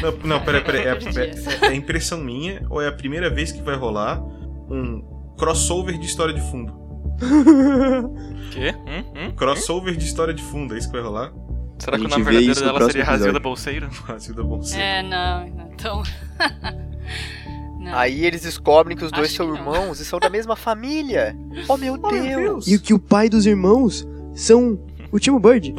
não. 0.00 0.12
Não, 0.12 0.18
não 0.28 0.40
peraí, 0.44 0.62
peraí. 0.62 0.86
É, 0.86 0.96
essa. 0.96 1.66
é- 1.66 1.70
é 1.70 1.74
impressão 1.74 2.18
minha 2.20 2.64
ou 2.70 2.80
é 2.80 2.86
a 2.86 2.92
primeira 2.92 3.28
vez 3.28 3.50
que 3.50 3.60
vai 3.62 3.74
rolar 3.74 4.22
um 4.22 5.34
crossover 5.36 5.98
de 5.98 6.06
história 6.06 6.32
de 6.32 6.40
fundo? 6.52 6.81
Quê? 8.52 8.74
Hum? 8.86 9.04
Hum? 9.16 9.30
Crossover 9.36 9.96
de 9.96 10.04
história 10.04 10.34
de 10.34 10.42
fundo, 10.42 10.74
é 10.74 10.78
isso 10.78 10.88
que 10.88 10.94
vai 10.94 11.02
rolar? 11.02 11.32
Será 11.78 11.98
que 11.98 12.04
o 12.04 12.08
nome 12.08 12.22
verdadeiro 12.22 12.60
dela 12.60 12.84
seria 12.86 13.04
Razilda 13.04 13.24
episódio. 13.38 13.40
Bolseiro? 13.42 13.90
Brasil 14.06 14.34
da 14.34 14.42
Bolsa. 14.42 14.76
É, 14.78 15.02
não. 15.02 15.46
Então. 15.72 16.02
não. 17.80 17.94
Aí 17.98 18.24
eles 18.24 18.42
descobrem 18.42 18.96
que 18.96 19.04
os 19.04 19.10
dois 19.10 19.28
Acho 19.28 19.36
são 19.36 19.54
irmãos 19.54 19.98
e 19.98 20.04
são 20.04 20.20
da 20.20 20.30
mesma 20.30 20.54
família. 20.54 21.36
Oh 21.68 21.76
meu 21.76 21.96
Deus! 21.98 22.66
E 22.66 22.76
o 22.76 22.80
que 22.80 22.94
o 22.94 22.98
pai 22.98 23.28
dos 23.28 23.46
irmãos 23.46 24.06
são 24.34 24.78
o 25.10 25.18
Timo 25.18 25.38
Bird. 25.40 25.74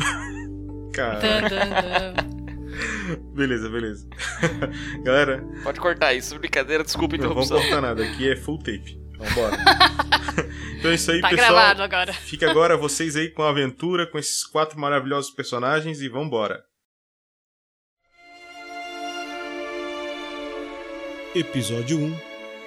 Cara, 0.93 1.19
beleza, 3.34 3.69
beleza. 3.69 4.08
Galera, 5.03 5.43
Pode 5.63 5.79
cortar 5.79 6.13
isso, 6.13 6.38
brincadeira, 6.38 6.84
desculpa 6.84 7.15
a 7.15 7.17
não 7.17 7.29
vamos 7.29 7.45
interrupção. 7.45 7.71
cortar 7.71 7.88
nada. 7.88 8.03
Aqui 8.03 8.29
é 8.29 8.36
full 8.36 8.58
tape. 8.60 8.99
Vambora. 9.23 9.57
então 10.79 10.91
é 10.91 10.95
isso 10.95 11.12
aí, 11.12 11.21
Tá 11.21 11.29
pessoal. 11.29 11.49
gravado 11.49 11.83
agora. 11.83 12.13
Fica 12.13 12.49
agora 12.49 12.75
vocês 12.77 13.15
aí 13.15 13.29
com 13.29 13.43
a 13.43 13.49
aventura, 13.49 14.05
com 14.07 14.17
esses 14.17 14.43
quatro 14.45 14.79
maravilhosos 14.79 15.31
personagens 15.31 16.01
e 16.01 16.09
vambora. 16.09 16.63
Episódio 21.36 21.97
1 21.99 22.15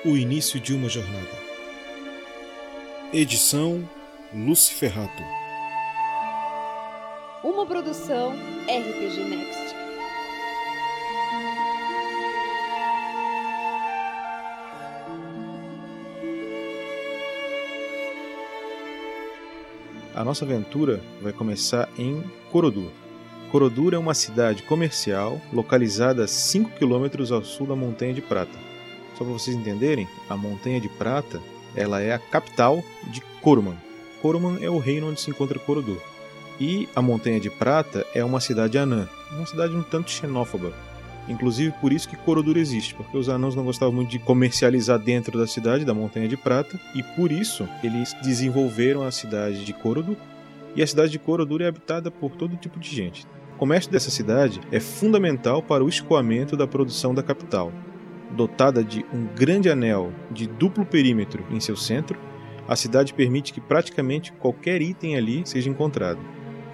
O 0.07 0.16
início 0.16 0.59
de 0.59 0.75
uma 0.75 0.88
jornada. 0.88 1.47
Edição 3.12 3.88
Lucy 4.35 4.75
Ferrato. 4.75 5.23
Uma 7.45 7.64
produção 7.64 8.33
RPG 8.66 9.21
Next. 9.25 9.86
A 20.16 20.24
nossa 20.24 20.46
aventura 20.46 20.98
vai 21.20 21.31
começar 21.31 21.90
em 21.98 22.24
Corodur. 22.50 22.90
Corodur 23.52 23.92
é 23.92 23.98
uma 23.98 24.14
cidade 24.14 24.62
comercial 24.62 25.38
localizada 25.52 26.24
a 26.24 26.26
5 26.26 26.70
km 26.70 27.35
ao 27.35 27.44
sul 27.44 27.66
da 27.66 27.76
Montanha 27.76 28.14
de 28.14 28.22
Prata. 28.22 28.59
Só 29.18 29.24
para 29.24 29.35
vocês 29.35 29.55
entenderem, 29.55 30.09
a 30.26 30.35
Montanha 30.35 30.81
de 30.81 30.88
Prata 30.88 31.38
ela 31.74 32.00
é 32.00 32.14
a 32.14 32.18
capital 32.18 32.83
de 33.09 33.20
Corman. 33.42 33.76
Corman 34.22 34.57
é 34.62 34.70
o 34.70 34.79
reino 34.79 35.11
onde 35.11 35.20
se 35.20 35.29
encontra 35.29 35.59
Corodur. 35.59 36.00
E 36.59 36.88
a 36.96 37.02
Montanha 37.02 37.38
de 37.38 37.50
Prata 37.50 38.07
é 38.14 38.24
uma 38.24 38.40
cidade 38.40 38.79
anã, 38.79 39.07
uma 39.33 39.44
cidade 39.44 39.74
um 39.74 39.83
tanto 39.83 40.11
xenófoba. 40.11 40.72
Inclusive 41.29 41.75
por 41.81 41.93
isso 41.93 42.09
que 42.09 42.17
Corodur 42.17 42.57
existe, 42.57 42.95
porque 42.95 43.17
os 43.17 43.29
anãos 43.29 43.55
não 43.55 43.65
gostavam 43.65 43.95
muito 43.95 44.11
de 44.11 44.19
comercializar 44.19 44.99
dentro 44.99 45.39
da 45.39 45.47
cidade, 45.47 45.85
da 45.85 45.95
Montanha 45.95 46.29
de 46.29 46.37
Prata, 46.37 46.79
e 46.95 47.03
por 47.03 47.33
isso 47.33 47.69
eles 47.83 48.15
desenvolveram 48.23 49.03
a 49.03 49.11
cidade 49.11 49.65
de 49.65 49.73
Corodur. 49.73 50.17
E 50.75 50.83
a 50.83 50.87
cidade 50.87 51.11
de 51.11 51.19
Corodur 51.19 51.62
é 51.62 51.67
habitada 51.67 52.11
por 52.11 52.33
todo 52.33 52.57
tipo 52.57 52.79
de 52.79 52.95
gente. 52.95 53.27
O 53.55 53.59
comércio 53.59 53.91
dessa 53.91 54.11
cidade 54.11 54.61
é 54.71 54.79
fundamental 54.79 55.62
para 55.62 55.83
o 55.83 55.89
escoamento 55.89 56.57
da 56.57 56.67
produção 56.67 57.15
da 57.15 57.23
capital. 57.23 57.73
Dotada 58.37 58.85
de 58.85 59.05
um 59.12 59.27
grande 59.35 59.71
anel 59.71 60.12
de 60.31 60.47
duplo 60.47 60.85
perímetro 60.85 61.45
em 61.51 61.59
seu 61.59 61.77
centro, 61.77 62.19
a 62.69 62.77
cidade 62.77 63.15
permite 63.15 63.53
que 63.53 63.61
praticamente 63.61 64.33
qualquer 64.33 64.83
item 64.83 65.17
ali 65.17 65.43
seja 65.45 65.71
encontrado. 65.71 66.21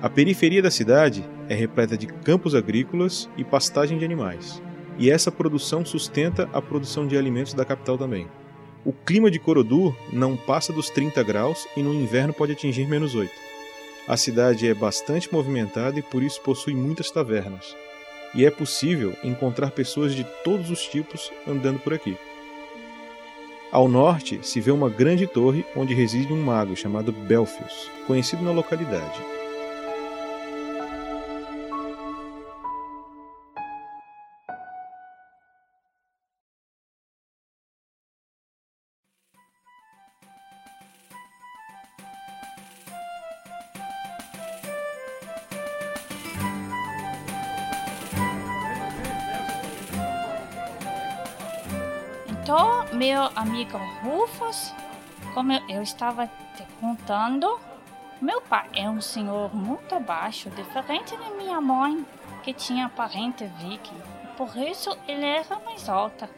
A 0.00 0.10
periferia 0.10 0.60
da 0.60 0.70
cidade 0.70 1.24
é 1.48 1.54
repleta 1.54 1.96
de 1.96 2.06
campos 2.06 2.54
agrícolas 2.54 3.28
e 3.36 3.44
pastagem 3.44 3.98
de 3.98 4.04
animais. 4.04 4.62
E 4.98 5.10
essa 5.10 5.32
produção 5.32 5.84
sustenta 5.84 6.48
a 6.52 6.60
produção 6.60 7.06
de 7.06 7.16
alimentos 7.16 7.54
da 7.54 7.64
capital 7.64 7.96
também. 7.96 8.28
O 8.84 8.92
clima 8.92 9.30
de 9.30 9.38
Corodur 9.38 9.96
não 10.12 10.36
passa 10.36 10.72
dos 10.72 10.90
30 10.90 11.22
graus 11.22 11.66
e 11.76 11.82
no 11.82 11.94
inverno 11.94 12.32
pode 12.32 12.52
atingir 12.52 12.86
menos 12.86 13.14
8. 13.14 13.30
A 14.08 14.16
cidade 14.16 14.66
é 14.66 14.74
bastante 14.74 15.32
movimentada 15.32 15.98
e 15.98 16.02
por 16.02 16.22
isso 16.22 16.40
possui 16.40 16.74
muitas 16.74 17.10
tavernas. 17.10 17.76
E 18.34 18.44
é 18.44 18.50
possível 18.50 19.14
encontrar 19.22 19.70
pessoas 19.70 20.14
de 20.14 20.26
todos 20.42 20.70
os 20.70 20.86
tipos 20.86 21.30
andando 21.46 21.78
por 21.78 21.94
aqui. 21.94 22.16
Ao 23.70 23.88
norte 23.88 24.40
se 24.42 24.60
vê 24.60 24.70
uma 24.70 24.90
grande 24.90 25.26
torre 25.26 25.64
onde 25.76 25.94
reside 25.94 26.32
um 26.32 26.42
mago 26.42 26.76
chamado 26.76 27.12
Belfius, 27.12 27.90
conhecido 28.06 28.42
na 28.42 28.50
localidade. 28.50 29.41
Amigo 53.34 53.78
Rufus, 54.02 54.74
como 55.32 55.52
eu- 55.52 55.62
eu 55.68 55.82
estava 55.82 56.26
te 56.26 56.66
contando, 56.78 57.58
meu 58.20 58.42
pai 58.42 58.68
é 58.74 58.88
um 58.90 59.00
senhor 59.00 59.54
muito 59.54 59.98
baixo, 60.00 60.50
diferente 60.50 61.16
de 61.16 61.30
minha 61.30 61.58
mãe, 61.58 62.04
que 62.42 62.52
tinha 62.52 62.90
parente 62.90 63.46
viking. 63.58 64.00
Por 64.36 64.54
isso, 64.56 64.96
ele 65.08 65.24
era 65.24 65.58
mais 65.60 65.88
alta. 65.88 66.28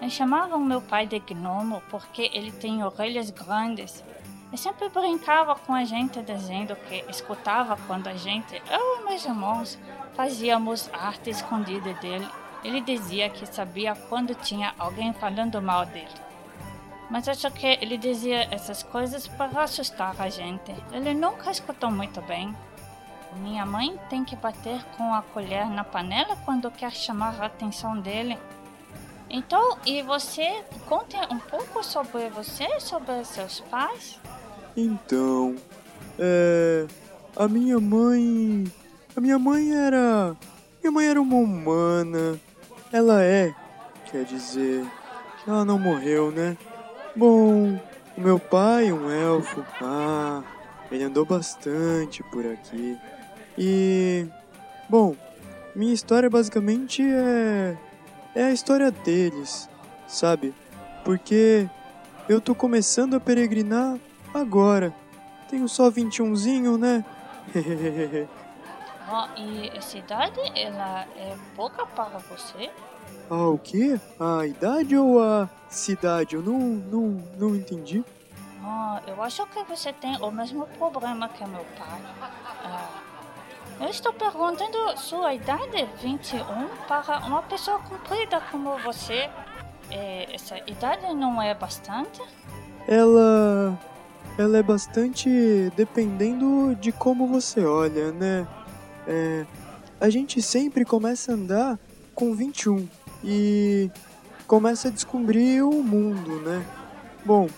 Eles 0.00 0.12
chamavam 0.12 0.60
meu 0.60 0.80
pai 0.80 1.06
de 1.06 1.18
gnomo 1.18 1.82
porque 1.90 2.30
ele 2.32 2.52
tem 2.52 2.84
orelhas 2.84 3.30
grandes. 3.30 4.04
E 4.52 4.56
sempre 4.56 4.88
brincava 4.88 5.56
com 5.56 5.74
a 5.74 5.84
gente 5.84 6.22
dizendo 6.22 6.76
que 6.76 7.04
escutava 7.08 7.76
quando 7.88 8.06
a 8.06 8.14
gente, 8.14 8.62
eu 8.70 9.00
e 9.00 9.04
meus 9.08 9.24
irmãos, 9.24 9.78
fazíamos 10.14 10.88
arte 10.92 11.30
escondida 11.30 11.92
dele. 11.94 12.28
Ele 12.62 12.80
dizia 12.80 13.28
que 13.28 13.46
sabia 13.46 13.96
quando 14.08 14.34
tinha 14.34 14.74
alguém 14.78 15.12
falando 15.12 15.60
mal 15.60 15.84
dele. 15.84 16.25
Mas 17.10 17.28
acho 17.28 17.50
que 17.52 17.66
ele 17.66 17.96
dizia 17.96 18.48
essas 18.50 18.82
coisas 18.82 19.28
para 19.28 19.62
assustar 19.62 20.14
a 20.18 20.28
gente. 20.28 20.74
Ele 20.92 21.14
nunca 21.14 21.50
escutou 21.50 21.90
muito 21.90 22.20
bem. 22.22 22.54
Minha 23.36 23.66
mãe 23.66 23.98
tem 24.08 24.24
que 24.24 24.34
bater 24.34 24.82
com 24.96 25.14
a 25.14 25.22
colher 25.22 25.66
na 25.68 25.84
panela 25.84 26.36
quando 26.44 26.70
quer 26.70 26.90
chamar 26.92 27.40
a 27.40 27.46
atenção 27.46 27.98
dele. 28.00 28.38
Então, 29.28 29.78
e 29.84 30.02
você 30.02 30.64
conte 30.88 31.16
um 31.30 31.38
pouco 31.38 31.82
sobre 31.84 32.28
você, 32.30 32.80
sobre 32.80 33.24
seus 33.24 33.60
pais? 33.60 34.20
Então, 34.76 35.56
é. 36.18 36.86
A 37.36 37.46
minha 37.46 37.78
mãe. 37.78 38.64
A 39.16 39.20
minha 39.20 39.38
mãe 39.38 39.74
era. 39.74 40.36
Minha 40.80 40.92
mãe 40.92 41.06
era 41.06 41.20
uma 41.20 41.36
humana. 41.36 42.40
Ela 42.92 43.22
é. 43.22 43.54
Quer 44.10 44.24
dizer. 44.24 44.86
Ela 45.46 45.64
não 45.64 45.78
morreu, 45.78 46.30
né? 46.30 46.56
Bom, 47.16 47.80
o 48.14 48.20
meu 48.20 48.38
pai, 48.38 48.92
um 48.92 49.10
elfo. 49.10 49.64
Ah, 49.80 50.42
ele 50.92 51.02
andou 51.02 51.24
bastante 51.24 52.22
por 52.24 52.44
aqui. 52.44 52.98
E. 53.56 54.26
Bom, 54.86 55.16
minha 55.74 55.94
história 55.94 56.28
basicamente 56.28 57.02
é. 57.02 57.76
É 58.34 58.44
a 58.44 58.52
história 58.52 58.90
deles, 58.90 59.66
sabe? 60.06 60.54
Porque 61.06 61.66
eu 62.28 62.38
tô 62.38 62.54
começando 62.54 63.14
a 63.14 63.20
peregrinar 63.20 63.98
agora. 64.34 64.94
Tenho 65.48 65.66
só 65.68 65.90
21zinho, 65.90 66.76
né? 66.76 67.02
E 69.36 69.70
essa 69.72 69.96
idade, 69.98 70.40
ela 70.56 71.06
é 71.16 71.36
pouca 71.54 71.86
para 71.86 72.18
você? 72.18 72.68
Ah, 73.28 73.48
o 73.48 73.58
quê? 73.58 74.00
A 74.20 74.46
idade 74.46 74.96
ou 74.96 75.22
a 75.22 75.48
cidade? 75.68 76.36
Eu 76.36 76.42
não, 76.42 76.58
não, 76.58 77.22
não 77.36 77.56
entendi. 77.56 78.04
Oh, 78.62 79.10
eu 79.10 79.22
acho 79.22 79.44
que 79.46 79.62
você 79.64 79.92
tem 79.92 80.16
o 80.16 80.30
mesmo 80.30 80.66
problema 80.78 81.28
que 81.28 81.44
meu 81.44 81.64
pai. 81.76 82.00
Ah, 82.64 82.88
eu 83.80 83.88
estou 83.88 84.12
perguntando 84.12 84.96
sua 84.96 85.34
idade 85.34 85.88
21 86.00 86.40
para 86.86 87.18
uma 87.26 87.42
pessoa 87.42 87.78
comprida 87.80 88.40
como 88.50 88.78
você. 88.78 89.28
Eh, 89.90 90.28
essa 90.32 90.58
idade 90.66 91.12
não 91.14 91.42
é 91.42 91.54
bastante? 91.54 92.22
Ela. 92.86 93.78
ela 94.38 94.58
é 94.58 94.62
bastante 94.62 95.28
dependendo 95.76 96.76
de 96.76 96.92
como 96.92 97.26
você 97.26 97.64
olha, 97.64 98.12
né? 98.12 98.46
É, 99.06 99.46
a 100.00 100.08
gente 100.10 100.40
sempre 100.40 100.84
começa 100.84 101.32
a 101.32 101.34
andar 101.34 101.78
com 102.14 102.34
21 102.34 102.88
e 103.24 103.90
começa 104.46 104.88
a 104.88 104.90
descobrir 104.90 105.62
o 105.62 105.82
mundo, 105.82 106.40
né? 106.40 106.64
Bom, 107.24 107.48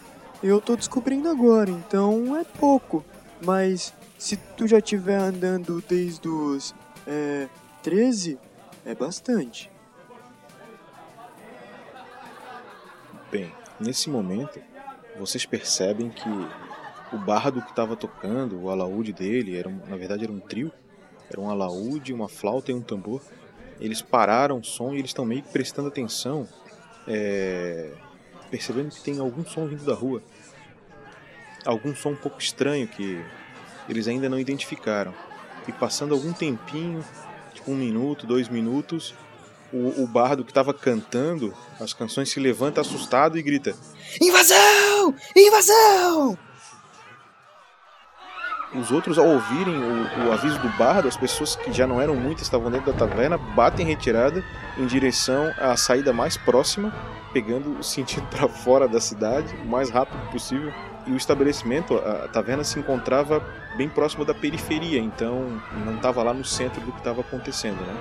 eu 0.42 0.60
tô 0.60 0.76
descobrindo 0.76 1.28
agora, 1.28 1.70
então 1.70 2.36
é 2.36 2.44
pouco. 2.44 3.04
Mas 3.44 3.94
se 4.18 4.36
tu 4.36 4.66
já 4.66 4.78
estiver 4.78 5.16
andando 5.16 5.82
desde 5.88 6.28
os 6.28 6.74
é, 7.06 7.48
13, 7.82 8.38
é 8.84 8.94
bastante. 8.94 9.70
Bem, 13.30 13.52
nesse 13.78 14.08
momento, 14.08 14.60
vocês 15.18 15.44
percebem 15.44 16.08
que 16.08 16.28
o 17.12 17.18
bardo 17.18 17.62
que 17.62 17.70
estava 17.70 17.96
tocando, 17.96 18.60
o 18.60 18.70
alaúde 18.70 19.12
dele, 19.12 19.56
era 19.56 19.70
na 19.70 19.96
verdade 19.96 20.24
era 20.24 20.32
um 20.32 20.40
trio. 20.40 20.72
Era 21.30 21.40
um 21.40 21.50
alaúde, 21.50 22.12
uma 22.12 22.28
flauta 22.28 22.72
e 22.72 22.74
um 22.74 22.80
tambor. 22.80 23.20
Eles 23.80 24.02
pararam 24.02 24.58
o 24.58 24.64
som 24.64 24.92
e 24.92 24.98
eles 24.98 25.10
estão 25.10 25.24
meio 25.24 25.42
prestando 25.44 25.88
atenção, 25.88 26.48
é, 27.06 27.92
percebendo 28.50 28.90
que 28.90 29.00
tem 29.00 29.18
algum 29.18 29.44
som 29.44 29.66
vindo 29.66 29.84
da 29.84 29.94
rua. 29.94 30.22
Algum 31.64 31.94
som 31.94 32.10
um 32.10 32.16
pouco 32.16 32.40
estranho 32.40 32.88
que 32.88 33.24
eles 33.88 34.08
ainda 34.08 34.28
não 34.28 34.38
identificaram. 34.38 35.14
E 35.66 35.72
passando 35.72 36.14
algum 36.14 36.32
tempinho, 36.32 37.04
tipo 37.52 37.70
um 37.70 37.76
minuto, 37.76 38.26
dois 38.26 38.48
minutos, 38.48 39.14
o, 39.72 40.02
o 40.02 40.06
bardo 40.06 40.44
que 40.44 40.50
estava 40.50 40.72
cantando 40.72 41.54
as 41.78 41.92
canções 41.92 42.30
se 42.30 42.40
levanta 42.40 42.80
assustado 42.80 43.38
e 43.38 43.42
grita: 43.42 43.76
Invasão! 44.20 45.14
Invasão! 45.36 46.47
Os 48.74 48.90
outros, 48.90 49.18
ao 49.18 49.26
ouvirem 49.26 49.74
o, 49.82 50.28
o 50.28 50.32
aviso 50.32 50.58
do 50.58 50.68
bardo, 50.76 51.08
as 51.08 51.16
pessoas 51.16 51.56
que 51.56 51.72
já 51.72 51.86
não 51.86 52.00
eram 52.00 52.14
muitas 52.14 52.42
estavam 52.42 52.70
dentro 52.70 52.92
da 52.92 52.98
taverna, 52.98 53.38
batem 53.38 53.86
em 53.86 53.88
retirada 53.88 54.44
em 54.76 54.86
direção 54.86 55.50
à 55.58 55.74
saída 55.74 56.12
mais 56.12 56.36
próxima, 56.36 56.92
pegando 57.32 57.78
o 57.78 57.82
sentido 57.82 58.26
para 58.30 58.46
fora 58.46 58.86
da 58.86 59.00
cidade, 59.00 59.54
o 59.64 59.66
mais 59.66 59.88
rápido 59.88 60.20
possível. 60.30 60.72
E 61.06 61.12
o 61.12 61.16
estabelecimento, 61.16 61.96
a, 61.96 62.26
a 62.26 62.28
taverna 62.28 62.62
se 62.62 62.78
encontrava 62.78 63.42
bem 63.76 63.88
próximo 63.88 64.24
da 64.24 64.34
periferia, 64.34 65.00
então 65.00 65.62
não 65.86 65.96
estava 65.96 66.22
lá 66.22 66.34
no 66.34 66.44
centro 66.44 66.80
do 66.82 66.92
que 66.92 66.98
estava 66.98 67.22
acontecendo, 67.22 67.80
né? 67.80 67.96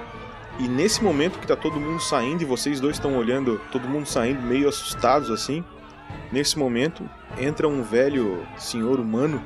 E 0.60 0.68
nesse 0.68 1.02
momento 1.04 1.40
que 1.40 1.48
tá 1.48 1.56
todo 1.56 1.80
mundo 1.80 2.02
saindo 2.02 2.42
e 2.42 2.46
vocês 2.46 2.80
dois 2.80 2.96
estão 2.96 3.16
olhando, 3.16 3.62
todo 3.72 3.88
mundo 3.88 4.08
saindo 4.08 4.42
meio 4.42 4.68
assustados 4.68 5.30
assim, 5.30 5.64
nesse 6.32 6.58
momento 6.58 7.08
entra 7.38 7.68
um 7.68 7.84
velho 7.84 8.46
senhor 8.58 9.00
humano 9.00 9.42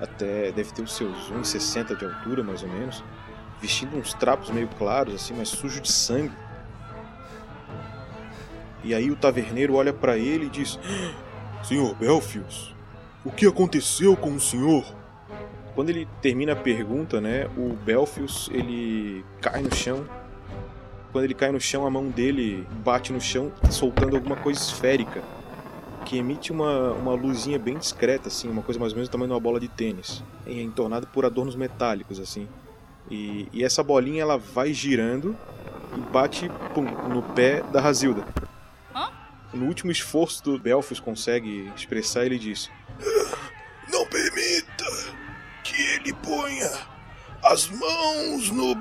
até 0.00 0.52
deve 0.52 0.72
ter 0.72 0.82
os 0.82 0.94
seus 0.94 1.30
1,60 1.30 1.96
de 1.96 2.04
altura, 2.04 2.42
mais 2.42 2.62
ou 2.62 2.68
menos, 2.68 3.02
vestindo 3.60 3.96
uns 3.96 4.12
trapos 4.14 4.50
meio 4.50 4.68
claros, 4.78 5.14
assim, 5.14 5.34
mas 5.36 5.48
sujo 5.48 5.80
de 5.80 5.90
sangue. 5.90 6.32
E 8.84 8.94
aí 8.94 9.10
o 9.10 9.16
taverneiro 9.16 9.74
olha 9.74 9.92
para 9.92 10.16
ele 10.16 10.46
e 10.46 10.50
diz: 10.50 10.78
Senhor 11.62 11.94
Belfius, 11.94 12.74
o 13.24 13.30
que 13.30 13.46
aconteceu 13.46 14.16
com 14.16 14.34
o 14.34 14.40
senhor? 14.40 14.84
Quando 15.74 15.90
ele 15.90 16.08
termina 16.22 16.52
a 16.52 16.56
pergunta, 16.56 17.20
né, 17.20 17.48
o 17.56 17.74
Belfius 17.74 18.48
ele 18.52 19.24
cai 19.40 19.60
no 19.62 19.74
chão. 19.74 20.06
Quando 21.12 21.24
ele 21.24 21.34
cai 21.34 21.50
no 21.50 21.60
chão, 21.60 21.86
a 21.86 21.90
mão 21.90 22.08
dele 22.08 22.66
bate 22.84 23.12
no 23.12 23.20
chão, 23.20 23.52
soltando 23.70 24.16
alguma 24.16 24.36
coisa 24.36 24.60
esférica, 24.60 25.22
que 26.06 26.16
emite 26.16 26.52
uma, 26.52 26.92
uma 26.92 27.12
luzinha 27.14 27.58
bem 27.58 27.76
discreta, 27.76 28.28
assim, 28.28 28.48
uma 28.48 28.62
coisa 28.62 28.78
mais 28.78 28.92
ou 28.92 28.96
menos 28.96 29.08
do 29.08 29.12
tamanho 29.12 29.28
de 29.28 29.34
uma 29.34 29.40
bola 29.40 29.58
de 29.58 29.66
tênis, 29.66 30.22
e 30.46 30.60
é 30.60 30.62
entornado 30.62 31.08
por 31.08 31.26
adornos 31.26 31.56
metálicos, 31.56 32.20
assim. 32.20 32.48
E, 33.10 33.48
e 33.52 33.64
essa 33.64 33.82
bolinha 33.82 34.22
ela 34.22 34.38
vai 34.38 34.72
girando 34.72 35.36
e 35.96 36.00
bate 36.12 36.48
pum, 36.72 36.82
no 36.82 37.22
pé 37.22 37.62
da 37.72 37.80
Razilda. 37.80 38.24
No 39.52 39.66
último 39.66 39.90
esforço 39.90 40.44
do 40.44 40.58
Belfius 40.58 41.00
consegue 41.00 41.72
expressar, 41.76 42.24
ele 42.24 42.38
diz: 42.38 42.70
Não 43.90 44.06
permita 44.06 44.84
que 45.64 45.80
ele 45.94 46.12
ponha 46.14 46.70
as 47.42 47.68
mãos 47.68 48.50
no. 48.50 48.74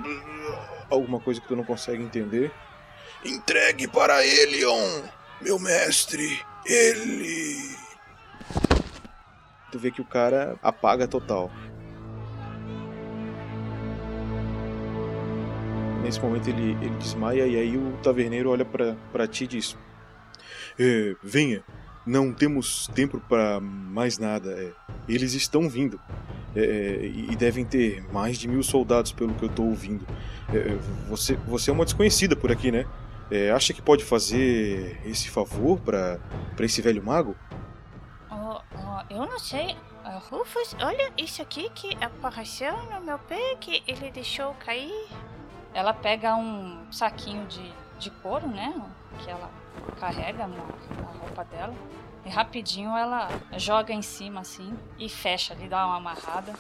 alguma 0.90 1.20
coisa 1.20 1.40
que 1.40 1.48
tu 1.48 1.56
não 1.56 1.64
consegue 1.64 2.04
entender. 2.04 2.52
Entregue 3.24 3.88
para 3.88 4.26
Elion, 4.26 5.02
meu 5.42 5.58
mestre. 5.58 6.44
Ele. 6.66 7.76
Tu 9.72 9.80
vê 9.80 9.92
que 9.92 10.02
o 10.02 10.06
cara 10.06 10.58
apaga 10.64 11.08
total. 11.08 11.52
Nesse 16.02 16.20
momento 16.22 16.48
ele, 16.50 16.78
ele 16.82 16.96
desmaia 16.98 17.48
e 17.48 17.56
aí 17.56 17.78
o 17.78 17.98
taverneiro 18.04 18.50
olha 18.50 18.66
pra 18.66 19.28
ti 19.28 19.44
e 19.46 19.48
diz: 19.48 19.78
É, 20.80 21.16
venha, 21.24 21.64
não 22.06 22.32
temos 22.32 22.88
tempo 22.94 23.20
para 23.28 23.60
mais 23.60 24.18
nada. 24.18 24.52
é, 24.52 24.72
eles 25.08 25.34
estão 25.34 25.68
vindo. 25.68 26.00
É, 26.56 26.62
é, 26.62 27.06
e 27.06 27.36
devem 27.36 27.66
ter 27.66 28.02
mais 28.14 28.38
de 28.38 28.48
mil 28.48 28.64
soldados, 28.64 29.12
pelo 29.12 29.34
que 29.34 29.44
eu 29.44 29.50
tô 29.50 29.64
ouvindo. 29.64 30.06
É, 30.54 30.78
você, 31.10 31.36
você 31.48 31.70
é 31.70 31.74
uma 31.74 31.84
desconhecida 31.84 32.36
por 32.36 32.52
aqui, 32.52 32.72
né? 32.72 32.86
É, 33.32 33.52
acha 33.52 33.74
que 33.74 33.82
pode 33.82 34.04
fazer 34.04 35.02
esse 35.06 35.30
favor 35.30 35.80
para 35.80 36.20
esse 36.60 36.82
velho 36.82 37.04
mago? 37.04 37.36
Oh, 38.30 38.60
oh, 38.76 39.14
eu 39.14 39.26
não 39.26 39.40
sei. 39.40 39.76
Rufus, 40.30 40.76
olha 40.82 41.12
isso 41.18 41.42
aqui 41.42 41.70
que 41.72 41.98
apareceu 42.00 42.76
no 42.84 43.02
meu 43.02 43.18
pé 43.18 43.56
que 43.60 43.84
ele 43.88 44.12
deixou 44.12 44.54
cair. 44.56 45.08
Ela 45.74 45.94
pega 45.94 46.36
um 46.36 46.92
saquinho 46.92 47.46
de, 47.48 47.74
de 47.98 48.12
couro, 48.12 48.48
né? 48.48 48.74
Que 49.24 49.32
ela 49.32 49.50
carrega 50.00 50.48
na, 50.48 50.58
na 50.58 51.12
roupa 51.20 51.44
dela. 51.46 51.74
E 52.24 52.30
rapidinho 52.30 52.96
ela 52.96 53.30
joga 53.58 53.94
em 53.94 54.02
cima 54.02 54.42
assim 54.42 54.78
e 54.98 55.10
fecha 55.10 55.54
ali, 55.54 55.68
dá 55.68 55.86
uma 55.86 55.98
amarrada. 55.98 56.54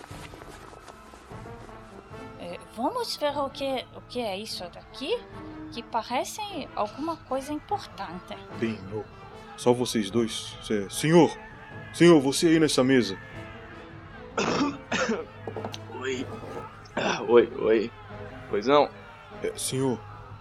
É, 2.40 2.60
vamos 2.76 3.16
ver 3.16 3.38
o 3.38 3.50
que, 3.50 3.86
o 3.96 4.02
que 4.02 4.22
é 4.22 4.38
isso 4.38 4.64
daqui? 4.70 5.20
Que 5.76 5.84
parece 5.84 6.40
alguma 6.74 7.18
coisa 7.18 7.52
importante. 7.52 8.34
Bem, 8.62 8.80
eu- 8.94 9.04
só 9.58 9.74
vocês 9.74 10.10
dois. 10.10 10.56
Cê- 10.64 10.90
senhor, 10.90 11.30
senhor, 11.94 12.22
você 12.22 12.48
aí 12.48 12.62
nessa 12.62 12.82
mesa. 12.82 13.18
Oi. 16.00 16.26
Oi, 17.28 17.54
oi. 17.60 17.92
Pois 18.50 18.68
não? 18.68 18.90
É, 19.44 19.52
senhor, 19.58 20.00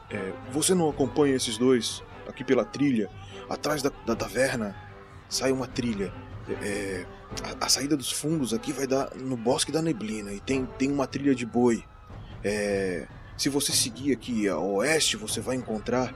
é, 0.09 0.33
você 0.53 0.73
não 0.73 0.89
acompanha 0.89 1.35
esses 1.35 1.59
dois 1.59 2.01
aqui 2.29 2.45
pela 2.45 2.65
trilha? 2.65 3.11
Atrás 3.51 3.83
da, 3.83 3.91
da 4.07 4.15
taverna 4.15 4.77
sai 5.29 5.51
uma 5.51 5.67
trilha. 5.67 6.13
É, 6.49 6.53
é, 6.69 7.07
a, 7.61 7.67
a 7.67 7.69
saída 7.69 7.97
dos 7.97 8.13
fundos 8.13 8.55
aqui 8.55 8.73
vai 8.73 8.87
dar 8.87 9.13
no 9.17 9.37
Bosque 9.37 9.73
da 9.73 9.83
Neblina 9.83 10.33
e 10.33 10.39
tem, 10.39 10.65
tem 10.65 10.93
uma 10.93 11.09
trilha 11.09 11.35
de 11.35 11.45
boi. 11.45 11.83
É, 12.45 13.09
se 13.37 13.49
você 13.49 13.73
seguir 13.73 14.13
aqui 14.13 14.49
a 14.49 14.59
oeste, 14.59 15.17
você 15.17 15.41
vai 15.41 15.57
encontrar 15.57 16.15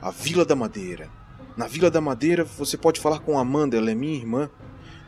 a 0.00 0.10
Vila 0.10 0.44
da 0.44 0.56
Madeira. 0.56 1.08
Na 1.56 1.66
Vila 1.66 1.90
da 1.90 2.00
Madeira 2.00 2.44
você 2.44 2.76
pode 2.76 3.00
falar 3.00 3.20
com 3.20 3.38
Amanda, 3.38 3.76
ela 3.76 3.90
é 3.90 3.94
minha 3.94 4.16
irmã. 4.16 4.50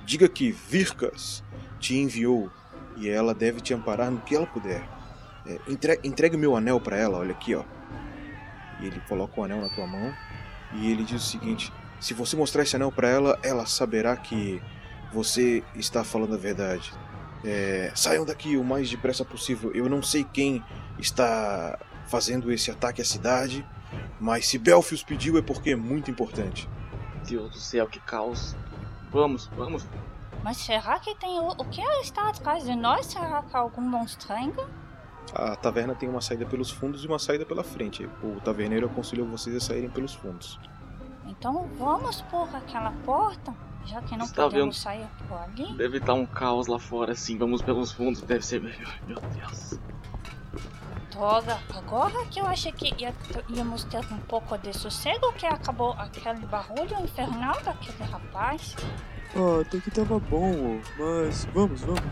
Diga 0.04 0.28
que 0.28 0.52
Vircas 0.52 1.42
te 1.80 1.96
enviou 1.96 2.50
e 2.96 3.08
ela 3.08 3.34
deve 3.34 3.60
te 3.60 3.74
amparar 3.74 4.10
no 4.10 4.20
que 4.20 4.34
ela 4.36 4.46
puder. 4.46 4.86
É, 5.46 5.58
entre- 5.68 6.00
entregue 6.04 6.36
meu 6.36 6.56
anel 6.56 6.80
pra 6.80 6.96
ela, 6.96 7.18
olha 7.18 7.32
aqui, 7.32 7.54
ó. 7.54 7.64
E 8.80 8.86
ele 8.86 9.00
coloca 9.08 9.40
o 9.40 9.44
anel 9.44 9.60
na 9.60 9.68
tua 9.68 9.86
mão 9.86 10.12
e 10.74 10.90
ele 10.90 11.02
diz 11.04 11.22
o 11.22 11.26
seguinte: 11.26 11.72
se 11.98 12.14
você 12.14 12.36
mostrar 12.36 12.62
esse 12.62 12.76
anel 12.76 12.92
pra 12.92 13.08
ela, 13.08 13.38
ela 13.42 13.66
saberá 13.66 14.16
que 14.16 14.60
você 15.12 15.62
está 15.74 16.04
falando 16.04 16.34
a 16.34 16.38
verdade. 16.38 16.92
É, 17.44 17.92
saiam 17.94 18.24
daqui 18.24 18.56
o 18.56 18.64
mais 18.64 18.90
depressa 18.90 19.24
possível. 19.24 19.70
Eu 19.72 19.88
não 19.88 20.02
sei 20.02 20.24
quem 20.24 20.64
está 20.98 21.78
fazendo 22.06 22.50
esse 22.52 22.70
ataque 22.70 23.02
à 23.02 23.04
cidade, 23.04 23.66
mas 24.20 24.46
se 24.46 24.58
Belfius 24.58 25.02
pediu 25.02 25.36
é 25.38 25.42
porque 25.42 25.70
é 25.70 25.76
muito 25.76 26.10
importante. 26.10 26.68
Deus 27.26 27.50
do 27.50 27.58
céu, 27.58 27.86
que 27.86 28.00
caos. 28.00 28.56
Vamos, 29.10 29.48
vamos. 29.56 29.86
Mas 30.42 30.58
será 30.58 30.98
que 30.98 31.14
tem 31.16 31.40
o, 31.40 31.48
o 31.48 31.64
que 31.64 31.80
está 32.02 32.28
atrás 32.28 32.64
de 32.64 32.74
nós? 32.74 33.06
Será 33.06 33.42
que 33.42 33.56
é 33.56 33.58
algum 33.58 33.82
monstrengo? 33.82 34.64
A 35.34 35.56
taverna 35.56 35.94
tem 35.94 36.08
uma 36.08 36.20
saída 36.20 36.46
pelos 36.46 36.70
fundos 36.70 37.02
e 37.02 37.06
uma 37.06 37.18
saída 37.18 37.44
pela 37.44 37.64
frente. 37.64 38.08
O 38.22 38.40
taverneiro 38.40 38.86
aconselhou 38.86 39.26
vocês 39.26 39.56
a 39.56 39.60
saírem 39.60 39.90
pelos 39.90 40.14
fundos. 40.14 40.58
Então 41.26 41.68
vamos 41.76 42.22
por 42.22 42.48
aquela 42.54 42.92
porta, 43.04 43.52
já 43.86 44.02
que 44.02 44.16
não 44.16 44.24
Está 44.26 44.44
podemos 44.44 44.76
vendo? 44.76 44.82
sair 44.82 45.06
por 45.28 45.38
ali. 45.38 45.72
Deve 45.76 45.98
estar 45.98 46.14
um 46.14 46.26
caos 46.26 46.66
lá 46.66 46.78
fora, 46.78 47.12
assim. 47.12 47.38
Vamos 47.38 47.62
pelos 47.62 47.92
fundos, 47.92 48.20
deve 48.22 48.44
ser 48.44 48.60
melhor. 48.60 48.98
Meu 49.06 49.20
Deus. 49.20 49.78
Droga, 51.10 51.58
agora 51.74 52.26
que 52.26 52.38
eu 52.40 52.46
achei 52.46 52.72
que 52.72 52.94
ia- 53.02 53.14
íamos 53.48 53.84
ter 53.84 54.00
um 54.12 54.18
pouco 54.18 54.58
de 54.58 54.72
sossego, 54.76 55.32
que 55.32 55.46
acabou 55.46 55.92
aquele 55.92 56.44
barulho 56.46 57.00
infernal 57.02 57.58
daquele 57.62 58.02
rapaz. 58.04 58.76
Ah, 59.34 59.62
até 59.62 59.80
que 59.80 59.90
tava 59.90 60.18
bom, 60.18 60.78
mas 60.98 61.46
vamos, 61.54 61.80
vamos. 61.82 62.02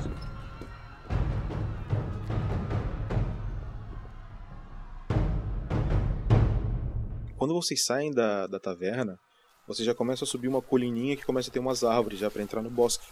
Quando 7.37 7.54
vocês 7.54 7.84
saem 7.84 8.12
da, 8.12 8.46
da 8.46 8.58
taverna, 8.60 9.18
vocês 9.66 9.85
já 9.87 9.94
começam 9.94 10.24
a 10.27 10.29
subir 10.29 10.48
uma 10.48 10.61
colininha 10.62 11.16
que 11.16 11.24
começa 11.24 11.50
a 11.50 11.53
ter 11.53 11.59
umas 11.59 11.83
árvores 11.85 12.18
já 12.18 12.31
para 12.31 12.42
entrar 12.42 12.62
no 12.62 12.70
bosque. 12.70 13.07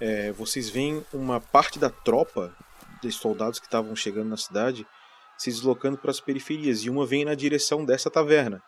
É, 0.00 0.32
vocês 0.32 0.70
veem 0.70 1.04
uma 1.12 1.40
parte 1.40 1.78
da 1.78 1.90
tropa 1.90 2.54
de 3.02 3.10
soldados 3.12 3.58
que 3.58 3.66
estavam 3.66 3.94
chegando 3.96 4.28
na 4.28 4.36
cidade 4.36 4.86
se 5.36 5.50
deslocando 5.50 5.96
para 5.96 6.10
as 6.10 6.20
periferias 6.20 6.84
e 6.84 6.90
uma 6.90 7.06
vem 7.06 7.24
na 7.24 7.34
direção 7.34 7.84
dessa 7.84 8.10
taverna. 8.10 8.62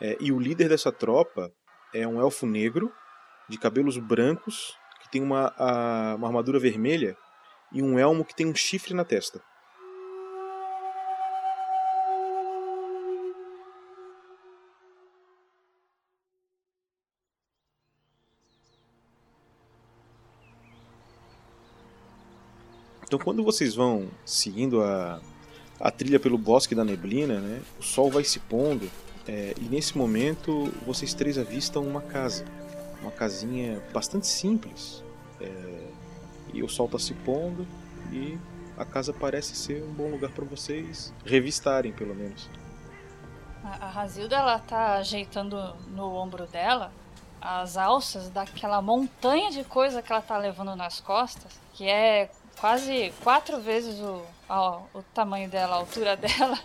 É, 0.00 0.16
e 0.20 0.30
o 0.32 0.38
líder 0.38 0.68
dessa 0.68 0.92
tropa 0.92 1.50
é 1.92 2.06
um 2.06 2.20
elfo 2.20 2.46
negro 2.46 2.92
de 3.48 3.58
cabelos 3.58 3.98
brancos 3.98 4.74
que 5.02 5.10
tem 5.10 5.20
uma, 5.22 5.52
a- 5.58 6.14
uma 6.16 6.28
armadura 6.28 6.58
vermelha 6.60 7.16
e 7.72 7.82
um 7.82 7.98
elmo 7.98 8.24
que 8.24 8.34
tem 8.34 8.46
um 8.46 8.54
chifre 8.54 8.94
na 8.94 9.04
testa. 9.04 9.42
Então, 23.12 23.22
quando 23.22 23.44
vocês 23.44 23.74
vão 23.74 24.08
seguindo 24.24 24.82
a, 24.82 25.20
a 25.78 25.90
trilha 25.90 26.18
pelo 26.18 26.38
bosque 26.38 26.74
da 26.74 26.82
neblina, 26.82 27.40
né, 27.40 27.60
o 27.78 27.82
sol 27.82 28.10
vai 28.10 28.24
se 28.24 28.38
pondo 28.40 28.90
é, 29.28 29.52
e 29.60 29.64
nesse 29.64 29.98
momento 29.98 30.72
vocês 30.86 31.12
três 31.12 31.36
avistam 31.36 31.86
uma 31.86 32.00
casa, 32.00 32.42
uma 33.02 33.10
casinha 33.10 33.82
bastante 33.92 34.26
simples. 34.26 35.04
É, 35.38 35.88
e 36.54 36.62
o 36.62 36.68
sol 36.70 36.86
está 36.86 36.98
se 36.98 37.12
pondo 37.12 37.66
e 38.10 38.38
a 38.78 38.84
casa 38.86 39.12
parece 39.12 39.54
ser 39.56 39.82
um 39.82 39.92
bom 39.92 40.08
lugar 40.08 40.30
para 40.30 40.46
vocês 40.46 41.12
revistarem, 41.22 41.92
pelo 41.92 42.14
menos. 42.14 42.48
A, 43.62 43.90
Razilda, 43.90 44.36
ela 44.36 44.58
tá 44.58 44.94
ajeitando 44.94 45.76
no 45.88 46.14
ombro 46.14 46.46
dela 46.46 46.90
as 47.42 47.76
alças 47.76 48.30
daquela 48.30 48.80
montanha 48.80 49.50
de 49.50 49.64
coisa 49.64 50.00
que 50.00 50.10
ela 50.10 50.22
tá 50.22 50.38
levando 50.38 50.74
nas 50.74 50.98
costas, 50.98 51.60
que 51.74 51.86
é 51.86 52.30
quase 52.62 53.12
quatro 53.24 53.60
vezes 53.60 53.98
o, 53.98 54.24
a- 54.48 54.80
o 54.94 55.02
tamanho 55.12 55.50
dela, 55.50 55.74
a 55.74 55.78
altura 55.80 56.14
dela. 56.16 56.56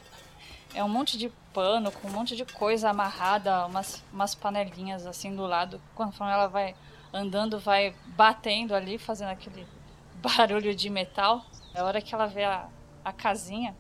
É 0.76 0.84
um 0.84 0.90
monte 0.90 1.18
de 1.18 1.28
pano 1.52 1.92
com 1.92 2.08
um 2.08 2.12
monte 2.12 2.36
de 2.36 2.46
coisa 2.46 2.92
amarrada, 2.92 3.66
umas, 3.66 4.04
umas 4.14 4.36
panelinhas 4.36 5.08
assim 5.08 5.36
do 5.36 5.48
lado. 5.48 5.82
Conforme 5.96 6.32
ela 6.32 6.46
vai 6.46 6.76
andando, 7.12 7.58
vai 7.60 7.96
batendo 8.06 8.76
ali, 8.76 9.00
fazendo 9.00 9.30
aquele 9.30 9.66
barulho 10.22 10.76
de 10.76 10.88
metal. 10.88 11.44
É 11.74 11.82
hora 11.82 12.00
que 12.00 12.14
ela 12.14 12.28
vê 12.28 12.44
a, 12.44 12.70
a 13.04 13.12
casinha, 13.12 13.76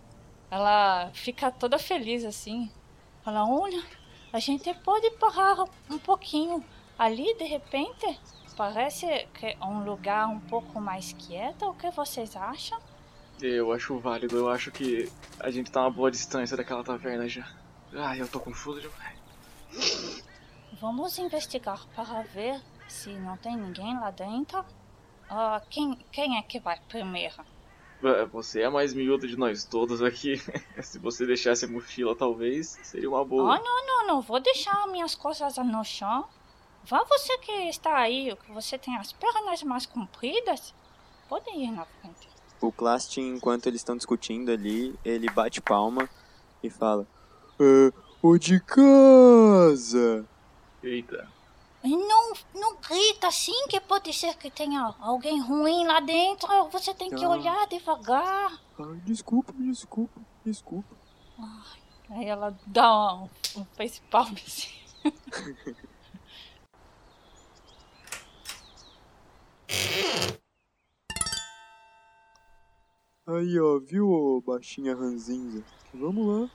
ela 0.49 1.11
fica 1.13 1.51
toda 1.51 1.77
feliz 1.77 2.25
assim. 2.25 2.71
Fala, 3.23 3.45
olha, 3.47 3.83
a 4.33 4.39
gente 4.39 4.73
pode 4.73 5.11
parar 5.11 5.65
um 5.87 5.99
pouquinho 5.99 6.65
ali 6.97 7.35
de 7.37 7.43
repente? 7.43 8.19
Parece 8.57 9.05
que 9.35 9.45
é 9.45 9.57
um 9.63 9.85
lugar 9.85 10.27
um 10.27 10.39
pouco 10.39 10.81
mais 10.81 11.13
quieto. 11.13 11.69
O 11.69 11.75
que 11.75 11.91
vocês 11.91 12.35
acham? 12.35 12.79
Eu 13.39 13.71
acho 13.71 13.99
válido, 13.99 14.35
eu 14.35 14.49
acho 14.49 14.71
que 14.71 15.11
a 15.39 15.51
gente 15.51 15.71
tá 15.71 15.81
uma 15.81 15.91
boa 15.91 16.09
distância 16.09 16.57
daquela 16.57 16.83
taverna 16.83 17.29
já. 17.29 17.47
Ai, 17.93 18.19
eu 18.19 18.27
tô 18.27 18.39
confuso 18.39 18.81
demais. 18.81 19.15
Vamos 20.81 21.19
investigar 21.19 21.85
para 21.95 22.23
ver 22.23 22.59
se 22.87 23.11
não 23.11 23.37
tem 23.37 23.55
ninguém 23.55 23.93
lá 23.99 24.09
dentro. 24.09 24.65
Ah, 25.29 25.61
quem, 25.69 25.95
quem 26.11 26.39
é 26.39 26.41
que 26.41 26.59
vai 26.59 26.79
primeiro? 26.89 27.35
Você 28.31 28.61
é 28.61 28.65
a 28.65 28.71
mais 28.71 28.91
miúda 28.91 29.27
de 29.27 29.37
nós 29.37 29.65
todos 29.65 30.01
aqui. 30.01 30.41
Se 30.81 30.99
você 30.99 31.25
deixasse 31.25 31.65
a 31.65 31.67
mochila, 31.67 32.15
talvez, 32.15 32.77
seria 32.83 33.09
uma 33.09 33.25
boa. 33.25 33.55
Ah, 33.55 33.59
não, 33.59 33.87
não, 33.87 34.07
não 34.07 34.21
vou 34.21 34.39
deixar 34.39 34.87
minhas 34.87 35.15
coisas 35.15 35.57
no 35.57 35.83
chão. 35.83 36.27
Vá 36.89 37.03
você 37.03 37.37
que 37.39 37.51
está 37.69 37.97
aí, 37.97 38.35
que 38.45 38.51
você 38.51 38.77
tem 38.77 38.95
as 38.97 39.11
pernas 39.11 39.61
mais 39.63 39.85
compridas. 39.85 40.73
Pode 41.27 41.49
ir 41.51 41.71
na 41.71 41.85
frente. 41.85 42.29
O 42.61 42.71
Clast, 42.71 43.17
enquanto 43.17 43.67
eles 43.67 43.81
estão 43.81 43.97
discutindo 43.97 44.49
ali, 44.51 44.97
ele 45.03 45.29
bate 45.29 45.61
palma 45.61 46.09
e 46.63 46.69
fala: 46.69 47.05
É, 47.59 47.91
o 48.21 48.37
de 48.37 48.59
casa! 48.61 50.25
Eita. 50.81 51.29
E 51.83 51.95
Não, 51.95 52.33
não 52.55 52.75
grita 52.77 53.27
assim, 53.27 53.67
que 53.69 53.79
pode 53.79 54.11
ser 54.13 54.35
que 54.35 54.49
tenha 54.49 54.95
alguém 54.99 55.39
ruim 55.41 55.85
lá 55.85 55.99
dentro. 55.99 56.47
Você 56.69 56.93
tem 56.93 57.09
que 57.09 57.23
Ah. 57.23 57.29
olhar 57.29 57.67
devagar. 57.67 58.59
Ah, 58.79 58.95
desculpa, 59.05 59.53
desculpa, 59.53 60.19
desculpa. 60.43 60.95
Aí 62.09 62.25
ela 62.25 62.57
dá 62.65 63.13
um, 63.13 63.29
um 63.57 63.65
face 63.75 64.01
palm 64.09 64.33
assim. 64.45 64.69
Aí, 73.27 73.59
ó, 73.59 73.77
viu, 73.79 74.09
ô 74.09 74.41
baixinha 74.41 74.95
ranzinza? 74.95 75.63
Vamos 75.93 76.25
lá. 76.25 76.49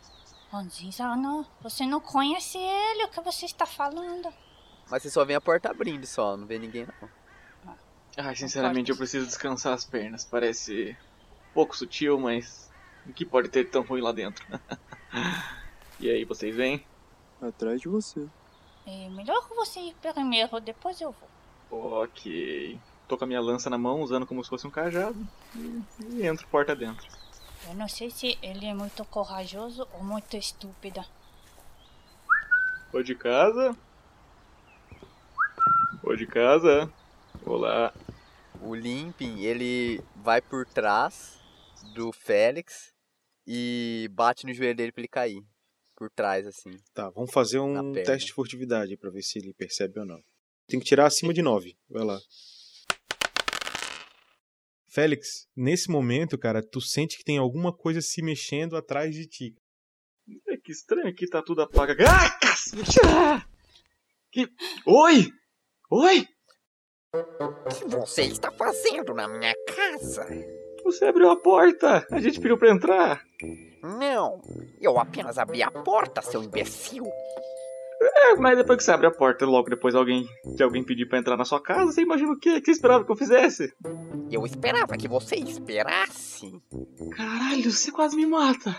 Ranzinza, 0.50 1.14
não. 1.16 1.46
Você 1.60 1.86
não 1.86 2.00
conhece 2.00 2.56
ele, 2.56 3.04
o 3.04 3.08
que 3.08 3.20
você 3.20 3.44
está 3.44 3.66
falando? 3.66 4.32
Mas 4.90 5.02
você 5.02 5.10
só 5.10 5.24
vê 5.24 5.34
a 5.34 5.40
porta 5.40 5.70
abrindo 5.70 6.06
só, 6.06 6.36
não 6.36 6.46
vê 6.46 6.58
ninguém 6.58 6.86
não. 6.86 7.08
Ai, 8.16 8.36
sinceramente, 8.36 8.90
eu 8.90 8.96
preciso 8.96 9.26
descansar 9.26 9.72
as 9.72 9.84
pernas. 9.84 10.24
Parece 10.24 10.96
pouco 11.54 11.76
sutil, 11.76 12.18
mas 12.18 12.70
o 13.06 13.12
que 13.12 13.24
pode 13.24 13.48
ter 13.48 13.70
tão 13.70 13.82
ruim 13.82 14.00
lá 14.02 14.12
dentro? 14.12 14.44
e 16.00 16.10
aí, 16.10 16.24
vocês 16.24 16.54
vêm? 16.54 16.86
Atrás 17.40 17.80
de 17.80 17.88
você. 17.88 18.26
É 18.86 19.08
melhor 19.10 19.46
você 19.50 19.80
ir 19.80 19.94
primeiro, 19.94 20.60
depois 20.60 21.00
eu 21.00 21.14
vou. 21.70 22.02
Ok. 22.02 22.78
Tô 23.12 23.18
com 23.18 23.24
a 23.24 23.26
minha 23.26 23.42
lança 23.42 23.68
na 23.68 23.76
mão, 23.76 24.00
usando 24.00 24.26
como 24.26 24.42
se 24.42 24.48
fosse 24.48 24.66
um 24.66 24.70
cajado. 24.70 25.14
E, 25.54 25.82
e 26.14 26.26
entro 26.26 26.48
porta 26.48 26.74
dentro. 26.74 27.06
Eu 27.68 27.74
não 27.74 27.86
sei 27.86 28.10
se 28.10 28.38
ele 28.40 28.64
é 28.64 28.72
muito 28.72 29.04
corajoso 29.04 29.86
ou 29.92 30.02
muito 30.02 30.34
estúpido. 30.34 31.04
Ô 32.90 33.02
de 33.02 33.14
casa? 33.14 33.76
Ô 36.02 36.16
de 36.16 36.26
casa? 36.26 36.90
Olá. 37.44 37.92
O 38.62 38.74
Limping, 38.74 39.40
ele 39.40 40.02
vai 40.16 40.40
por 40.40 40.64
trás 40.64 41.38
do 41.94 42.12
Félix 42.12 42.94
e 43.46 44.08
bate 44.12 44.46
no 44.46 44.54
joelho 44.54 44.74
dele 44.74 44.90
pra 44.90 45.02
ele 45.02 45.08
cair. 45.08 45.44
Por 45.94 46.08
trás, 46.10 46.46
assim. 46.46 46.78
Tá, 46.94 47.10
vamos 47.10 47.30
fazer 47.30 47.58
um 47.58 47.92
teste 47.92 48.28
de 48.28 48.32
furtividade 48.32 48.96
pra 48.96 49.10
ver 49.10 49.20
se 49.20 49.38
ele 49.38 49.52
percebe 49.52 50.00
ou 50.00 50.06
não. 50.06 50.24
Tem 50.66 50.80
que 50.80 50.86
tirar 50.86 51.04
acima 51.04 51.34
de 51.34 51.42
9. 51.42 51.76
Vai 51.90 52.04
lá. 52.04 52.18
Félix, 54.92 55.48
nesse 55.56 55.90
momento, 55.90 56.36
cara, 56.36 56.62
tu 56.62 56.78
sente 56.78 57.16
que 57.16 57.24
tem 57.24 57.38
alguma 57.38 57.72
coisa 57.72 58.02
se 58.02 58.20
mexendo 58.20 58.76
atrás 58.76 59.14
de 59.14 59.26
ti. 59.26 59.56
É 60.46 60.56
que 60.58 60.70
estranho 60.70 61.08
aqui, 61.08 61.26
tá 61.26 61.42
tudo 61.42 61.62
apagado. 61.62 62.02
Ah, 62.06 62.30
cacete! 62.38 63.00
Ah! 63.06 63.42
Que... 64.30 64.46
Oi! 64.86 65.32
Oi! 65.90 66.28
O 67.14 67.68
que 67.70 67.84
você 67.86 68.24
está 68.24 68.50
fazendo 68.52 69.14
na 69.14 69.26
minha 69.28 69.54
casa? 69.66 70.26
Você 70.84 71.06
abriu 71.06 71.30
a 71.30 71.40
porta! 71.40 72.06
A 72.10 72.20
gente 72.20 72.38
pediu 72.38 72.58
pra 72.58 72.70
entrar! 72.70 73.24
Não, 73.82 74.42
eu 74.78 74.98
apenas 74.98 75.38
abri 75.38 75.62
a 75.62 75.70
porta, 75.70 76.20
seu 76.20 76.42
imbecil. 76.42 77.04
É, 78.04 78.34
mas 78.36 78.56
depois 78.56 78.78
que 78.78 78.84
você 78.84 78.90
abre 78.90 79.06
a 79.06 79.10
porta, 79.10 79.46
logo 79.46 79.70
depois 79.70 79.94
alguém, 79.94 80.28
de 80.56 80.62
alguém 80.62 80.82
pedir 80.82 81.06
pra 81.06 81.18
entrar 81.18 81.36
na 81.36 81.44
sua 81.44 81.60
casa, 81.60 81.92
você 81.92 82.02
imagina 82.02 82.32
o 82.32 82.38
quê? 82.38 82.56
O 82.56 82.60
que 82.60 82.66
você 82.66 82.72
esperava 82.72 83.04
que 83.04 83.12
eu 83.12 83.16
fizesse? 83.16 83.72
Eu 84.30 84.44
esperava 84.44 84.96
que 84.96 85.08
você 85.08 85.36
esperasse. 85.36 86.50
Caralho, 87.16 87.70
você 87.70 87.92
quase 87.92 88.16
me 88.16 88.26
mata! 88.26 88.70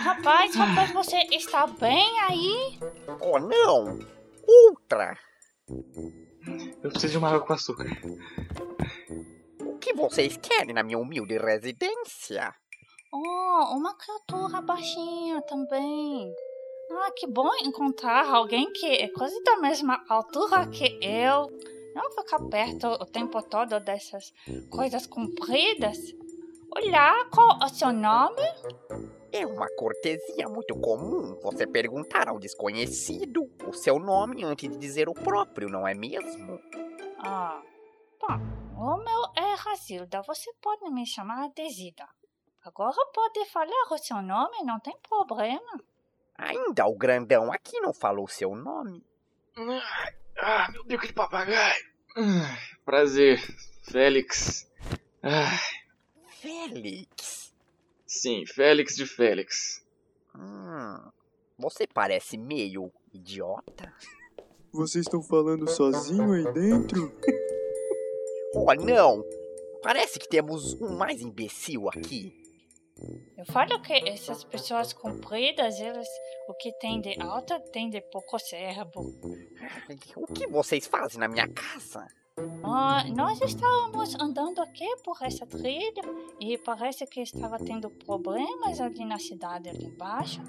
Rapaz, 0.00 0.54
rapaz, 0.54 0.92
você 0.92 1.16
está 1.32 1.66
bem 1.66 2.20
aí? 2.20 2.78
Oh, 3.20 3.38
não! 3.38 3.98
Outra! 4.46 5.18
Eu 6.82 6.90
preciso 6.90 7.12
de 7.12 7.18
uma 7.18 7.28
água 7.28 7.40
com 7.40 7.52
açúcar. 7.52 7.86
O 9.60 9.78
que 9.78 9.94
vocês 9.94 10.36
querem 10.36 10.74
na 10.74 10.82
minha 10.82 10.98
humilde 10.98 11.38
residência? 11.38 12.54
Oh, 13.12 13.76
uma 13.76 13.94
criatura 13.96 14.60
baixinha 14.60 15.40
também. 15.42 16.32
Ah, 16.90 17.10
que 17.16 17.26
bom 17.26 17.50
encontrar 17.62 18.28
alguém 18.28 18.70
que 18.72 18.86
é 18.86 19.08
quase 19.08 19.42
da 19.42 19.56
mesma 19.56 20.04
altura 20.08 20.66
que 20.68 20.98
eu. 21.02 21.50
Não 21.94 22.10
ficar 22.12 22.40
perto 22.48 22.86
o 22.88 23.06
tempo 23.06 23.40
todo 23.42 23.78
dessas 23.80 24.32
coisas 24.70 25.06
compridas. 25.06 25.98
Olá, 26.70 27.24
qual 27.32 27.58
é 27.62 27.64
o 27.64 27.68
seu 27.68 27.92
nome? 27.92 28.42
É 29.32 29.46
uma 29.46 29.68
cortesia 29.76 30.48
muito 30.48 30.78
comum 30.80 31.38
você 31.42 31.66
perguntar 31.66 32.28
ao 32.28 32.38
desconhecido 32.38 33.50
o 33.66 33.72
seu 33.72 33.98
nome 33.98 34.44
antes 34.44 34.68
de 34.68 34.76
dizer 34.76 35.08
o 35.08 35.14
próprio, 35.14 35.68
não 35.68 35.86
é 35.86 35.94
mesmo? 35.94 36.60
Ah, 37.18 37.62
bom, 38.20 38.38
o 38.76 38.96
meu 38.96 39.22
é 39.36 39.54
Razilda. 39.54 40.22
Você 40.22 40.52
pode 40.60 40.90
me 40.90 41.06
chamar 41.06 41.48
de 41.50 41.68
Zida. 41.70 42.08
Agora 42.64 42.96
pode 43.12 43.44
falar 43.46 43.86
o 43.90 43.98
seu 43.98 44.20
nome, 44.22 44.64
não 44.64 44.80
tem 44.80 44.96
problema. 45.08 45.80
Ainda 46.36 46.86
o 46.86 46.96
grandão 46.96 47.52
aqui 47.52 47.80
não 47.80 47.92
falou 47.92 48.26
seu 48.28 48.54
nome. 48.54 49.04
Ah, 50.38 50.68
meu 50.72 50.84
bico 50.84 51.06
de 51.06 51.12
papagaio. 51.12 51.84
Prazer, 52.84 53.40
Félix. 53.84 54.68
Ah, 55.22 55.58
Félix. 56.40 57.52
sim, 58.06 58.44
Félix 58.46 58.96
de 58.96 59.06
Félix. 59.06 59.84
Hum, 60.34 61.10
você 61.58 61.86
parece 61.86 62.36
meio 62.36 62.92
idiota. 63.12 63.92
Vocês 64.72 65.06
estão 65.06 65.22
falando 65.22 65.68
sozinho 65.70 66.32
aí 66.32 66.52
dentro? 66.52 67.16
Oh, 68.54 68.74
não! 68.74 69.24
Parece 69.82 70.18
que 70.18 70.28
temos 70.28 70.74
um 70.80 70.96
mais 70.96 71.20
imbecil 71.20 71.88
aqui. 71.88 72.43
Eu 73.36 73.44
falo 73.46 73.80
que 73.80 73.92
essas 74.08 74.44
pessoas 74.44 74.92
compridas, 74.92 75.80
elas, 75.80 76.08
o 76.48 76.54
que 76.54 76.72
tem 76.78 77.00
de 77.00 77.20
alta 77.20 77.58
tem 77.72 77.90
de 77.90 78.00
pouco 78.00 78.38
cérebro. 78.38 79.02
O 80.16 80.26
que 80.26 80.46
vocês 80.46 80.86
fazem 80.86 81.18
na 81.20 81.28
minha 81.28 81.48
casa? 81.48 82.06
Ah, 82.64 83.04
nós 83.14 83.40
estávamos 83.42 84.14
andando 84.16 84.60
aqui 84.60 84.88
por 85.04 85.16
essa 85.22 85.46
trilha 85.46 86.02
e 86.40 86.58
parece 86.58 87.06
que 87.06 87.20
estava 87.20 87.58
tendo 87.58 87.88
problemas 87.90 88.80
ali 88.80 89.04
na 89.04 89.18
cidade 89.18 89.68
ali 89.68 89.84
embaixo. 89.84 90.42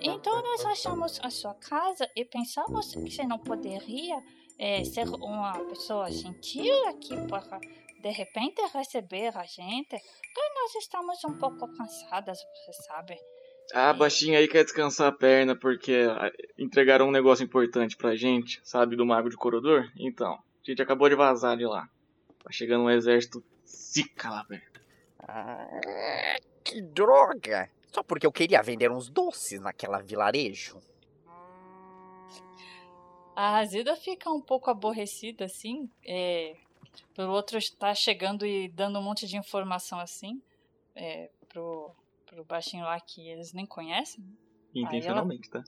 Então 0.00 0.40
nós 0.40 0.64
achamos 0.64 1.18
a 1.22 1.30
sua 1.30 1.54
casa 1.54 2.08
e 2.14 2.24
pensamos 2.24 2.94
que 2.94 3.10
você 3.10 3.24
não 3.24 3.38
poderia 3.38 4.22
eh, 4.56 4.84
ser 4.84 5.08
uma 5.08 5.58
pessoa 5.64 6.10
gentil 6.12 6.88
aqui 6.88 7.16
para 7.26 7.58
de 8.02 8.10
repente 8.10 8.60
receber 8.74 9.36
a 9.36 9.44
gente. 9.44 9.88
Porque 9.88 10.54
nós 10.54 10.74
estamos 10.74 11.24
um 11.24 11.38
pouco 11.38 11.68
cansadas, 11.76 12.38
você 12.38 12.72
sabe. 12.82 13.16
Ah, 13.72 13.90
a 13.90 13.94
baixinha 13.94 14.38
aí 14.38 14.48
quer 14.48 14.64
descansar 14.64 15.08
a 15.08 15.12
perna 15.12 15.56
porque 15.56 16.06
ah, 16.10 16.30
entregaram 16.58 17.06
um 17.06 17.12
negócio 17.12 17.44
importante 17.44 17.96
pra 17.96 18.16
gente, 18.16 18.60
sabe, 18.64 18.96
do 18.96 19.06
Mago 19.06 19.30
de 19.30 19.36
Corodor? 19.36 19.88
Então, 19.96 20.32
a 20.32 20.40
gente 20.62 20.82
acabou 20.82 21.08
de 21.08 21.14
vazar 21.14 21.56
de 21.56 21.64
lá. 21.64 21.88
Tá 22.42 22.50
chegando 22.50 22.84
um 22.84 22.90
exército 22.90 23.42
zica 23.64 24.28
lá 24.28 24.44
perto. 24.44 24.80
Ah, 25.20 26.36
que 26.64 26.82
droga! 26.82 27.70
Só 27.86 28.02
porque 28.02 28.26
eu 28.26 28.32
queria 28.32 28.62
vender 28.62 28.90
uns 28.90 29.08
doces 29.08 29.60
naquela 29.60 30.02
vilarejo. 30.02 30.80
A 33.36 33.52
Razida 33.52 33.96
fica 33.96 34.30
um 34.30 34.40
pouco 34.40 34.70
aborrecida, 34.70 35.46
assim, 35.46 35.88
é, 36.04 36.54
pelo 37.14 37.32
outro 37.32 37.58
estar 37.58 37.94
chegando 37.94 38.46
e 38.46 38.68
dando 38.68 38.98
um 38.98 39.02
monte 39.02 39.26
de 39.26 39.36
informação, 39.36 39.98
assim, 39.98 40.40
é, 40.94 41.30
pro, 41.48 41.90
pro 42.26 42.44
baixinho 42.44 42.84
lá 42.84 42.98
que 43.00 43.28
eles 43.28 43.52
nem 43.52 43.66
conhecem. 43.66 44.24
Intencionalmente, 44.74 45.50
tá? 45.50 45.62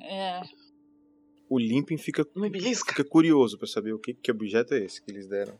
É, 0.00 0.40
O 1.50 1.58
Limpin 1.58 1.98
fica, 1.98 2.26
fica 2.86 3.04
curioso 3.04 3.58
pra 3.58 3.66
saber 3.66 3.92
o 3.92 3.98
que, 3.98 4.14
que 4.14 4.30
objeto 4.30 4.74
é 4.74 4.78
esse 4.78 5.02
que 5.02 5.10
eles 5.10 5.26
deram. 5.26 5.58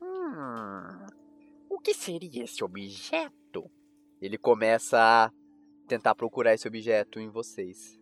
Hum, 0.00 1.06
o 1.68 1.78
que 1.78 1.92
seria 1.92 2.44
esse 2.44 2.64
objeto? 2.64 3.70
Ele 4.20 4.38
começa 4.38 4.98
a 4.98 5.30
tentar 5.86 6.14
procurar 6.14 6.54
esse 6.54 6.66
objeto 6.66 7.20
em 7.20 7.28
vocês. 7.28 7.98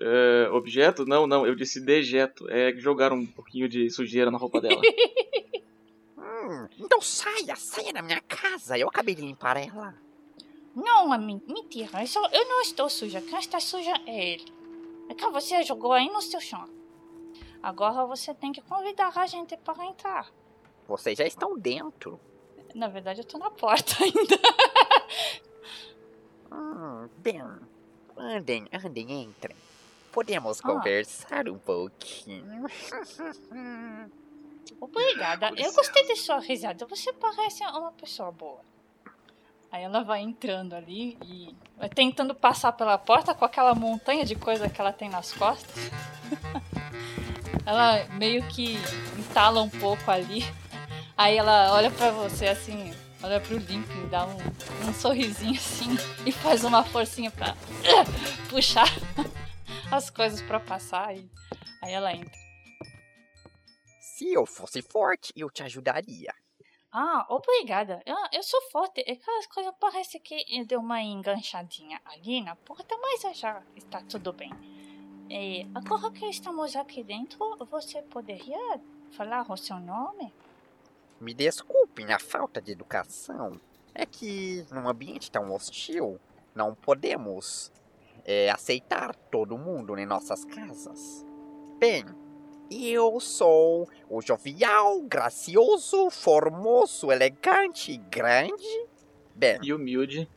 É, 0.00 0.48
objeto? 0.50 1.04
Não, 1.04 1.26
não, 1.26 1.46
eu 1.46 1.54
disse 1.54 1.80
dejeto. 1.80 2.48
É 2.50 2.72
que 2.72 2.80
jogaram 2.80 3.16
um 3.16 3.26
pouquinho 3.26 3.68
de 3.68 3.90
sujeira 3.90 4.30
na 4.30 4.38
roupa 4.38 4.60
dela. 4.60 4.80
Hum, 6.56 6.68
então 6.78 7.00
saia, 7.00 7.54
saia 7.56 7.92
da 7.92 8.02
minha 8.02 8.20
casa. 8.20 8.76
Eu 8.78 8.88
acabei 8.88 9.14
de 9.14 9.22
limpar 9.22 9.56
ela. 9.56 9.94
Não, 10.74 11.08
men- 11.18 11.42
mentira. 11.46 12.02
Eu, 12.02 12.06
só- 12.06 12.26
eu 12.28 12.46
não 12.48 12.60
estou 12.62 12.88
suja. 12.88 13.20
Quem 13.20 13.38
está 13.38 13.58
suja 13.60 13.92
é 14.06 14.32
ele. 14.34 14.52
É 15.08 15.14
que 15.14 15.26
você 15.28 15.62
jogou 15.62 15.92
aí 15.92 16.08
no 16.10 16.20
seu 16.20 16.40
chão. 16.40 16.68
Agora 17.62 18.04
você 18.06 18.34
tem 18.34 18.52
que 18.52 18.60
convidar 18.60 19.12
a 19.16 19.26
gente 19.26 19.56
para 19.56 19.84
entrar. 19.86 20.30
Vocês 20.86 21.16
já 21.18 21.24
estão 21.26 21.58
dentro. 21.58 22.20
Na 22.74 22.88
verdade, 22.88 23.20
eu 23.20 23.24
tô 23.24 23.38
na 23.38 23.50
porta 23.50 23.94
ainda. 24.04 24.38
Hum, 26.52 27.08
bem, 27.18 27.42
andem, 28.16 28.68
andem, 28.72 29.22
entrem. 29.24 29.56
Podemos 30.12 30.60
Ah. 30.60 30.62
conversar 30.68 31.48
um 31.48 31.58
pouquinho. 31.58 32.66
Obrigada. 34.80 35.50
Eu 35.56 35.72
gostei 35.72 36.06
de 36.06 36.16
sua 36.16 36.38
risada. 36.38 36.86
Você 36.86 37.12
parece 37.12 37.64
uma 37.64 37.92
pessoa 37.92 38.30
boa. 38.32 38.60
Aí 39.70 39.82
ela 39.82 40.02
vai 40.02 40.20
entrando 40.20 40.74
ali 40.74 41.18
e 41.24 41.54
vai 41.76 41.88
tentando 41.88 42.34
passar 42.34 42.72
pela 42.72 42.96
porta 42.96 43.34
com 43.34 43.44
aquela 43.44 43.74
montanha 43.74 44.24
de 44.24 44.34
coisa 44.34 44.68
que 44.68 44.80
ela 44.80 44.92
tem 44.92 45.08
nas 45.08 45.32
costas. 45.32 45.90
ela 47.66 48.04
meio 48.14 48.46
que 48.48 48.78
entala 49.18 49.60
um 49.62 49.68
pouco 49.68 50.10
ali. 50.10 50.44
Aí 51.16 51.36
ela 51.36 51.72
olha 51.72 51.90
pra 51.90 52.10
você 52.10 52.46
assim, 52.46 52.94
olha 53.22 53.40
pro 53.40 53.58
Limping, 53.58 54.08
dá 54.08 54.26
um, 54.26 54.88
um 54.88 54.94
sorrisinho 54.94 55.54
assim 55.54 55.96
e 56.24 56.32
faz 56.32 56.62
uma 56.62 56.84
forcinha 56.84 57.30
pra 57.30 57.56
puxar 58.48 58.88
as 59.90 60.10
coisas 60.10 60.40
pra 60.42 60.60
passar. 60.60 61.14
E 61.16 61.28
aí 61.82 61.92
ela 61.92 62.12
entra. 62.14 62.45
Se 64.16 64.32
eu 64.32 64.46
fosse 64.46 64.80
forte, 64.80 65.30
eu 65.36 65.50
te 65.50 65.62
ajudaria. 65.62 66.32
Ah, 66.90 67.26
obrigada. 67.28 68.02
Eu, 68.06 68.16
eu 68.32 68.42
sou 68.42 68.62
forte. 68.70 69.02
É 69.02 69.14
que 69.14 69.30
as 69.30 69.46
coisas 69.46 69.74
parece 69.78 70.18
que 70.20 70.64
deu 70.64 70.80
uma 70.80 71.02
enganchadinha 71.02 72.00
ali 72.02 72.40
na 72.40 72.56
porta, 72.56 72.96
mas 72.96 73.36
já 73.36 73.62
está 73.76 74.00
tudo 74.00 74.32
bem. 74.32 74.50
É, 75.28 75.66
agora 75.74 76.10
que 76.10 76.24
estamos 76.24 76.74
aqui 76.76 77.04
dentro, 77.04 77.38
você 77.66 78.00
poderia 78.00 78.80
falar 79.10 79.52
o 79.52 79.56
seu 79.58 79.78
nome? 79.78 80.32
Me 81.20 81.34
desculpem 81.34 82.10
a 82.10 82.18
falta 82.18 82.58
de 82.58 82.72
educação. 82.72 83.60
É 83.94 84.06
que 84.06 84.64
num 84.72 84.88
ambiente 84.88 85.30
tão 85.30 85.52
hostil, 85.52 86.18
não 86.54 86.74
podemos 86.74 87.70
é, 88.24 88.48
aceitar 88.48 89.14
todo 89.14 89.58
mundo 89.58 89.94
em 89.98 90.06
nossas 90.06 90.42
casas. 90.42 91.22
Bem, 91.78 92.06
eu 92.70 93.20
sou 93.20 93.88
o 94.08 94.22
jovial, 94.22 95.02
gracioso, 95.02 96.10
formoso, 96.10 97.12
elegante, 97.12 97.96
grande. 98.10 98.86
Bem, 99.34 99.58
E 99.62 99.72
humilde. 99.72 100.28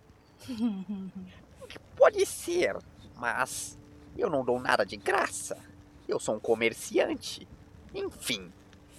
pode 1.95 2.25
ser, 2.25 2.75
mas 3.15 3.77
eu 4.17 4.29
não 4.29 4.43
dou 4.43 4.59
nada 4.59 4.85
de 4.85 4.97
graça. 4.97 5.57
Eu 6.07 6.19
sou 6.19 6.35
um 6.35 6.39
comerciante. 6.39 7.47
Enfim, 7.93 8.51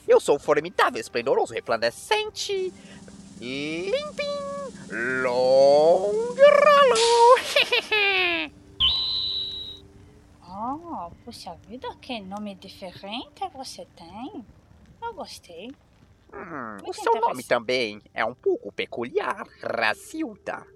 eu 0.06 0.20
sou 0.20 0.38
formidável, 0.38 1.00
esplendoroso, 1.00 1.52
resplandecente, 1.52 2.72
limpim, 3.40 4.24
long 5.22 6.34
ralo. 6.36 7.00
Oh, 10.62 11.11
puxa 11.24 11.54
vida, 11.66 11.88
que 12.02 12.20
nome 12.20 12.54
diferente 12.54 13.48
você 13.54 13.86
tem. 13.96 14.44
Eu 15.02 15.14
gostei. 15.14 15.68
Hum, 16.32 16.76
o 16.88 16.92
seu 16.92 17.12
nome 17.20 17.42
também 17.44 17.98
é 18.12 18.24
um 18.24 18.34
pouco 18.34 18.70
peculiar, 18.72 19.46
Racilda. 19.62 20.66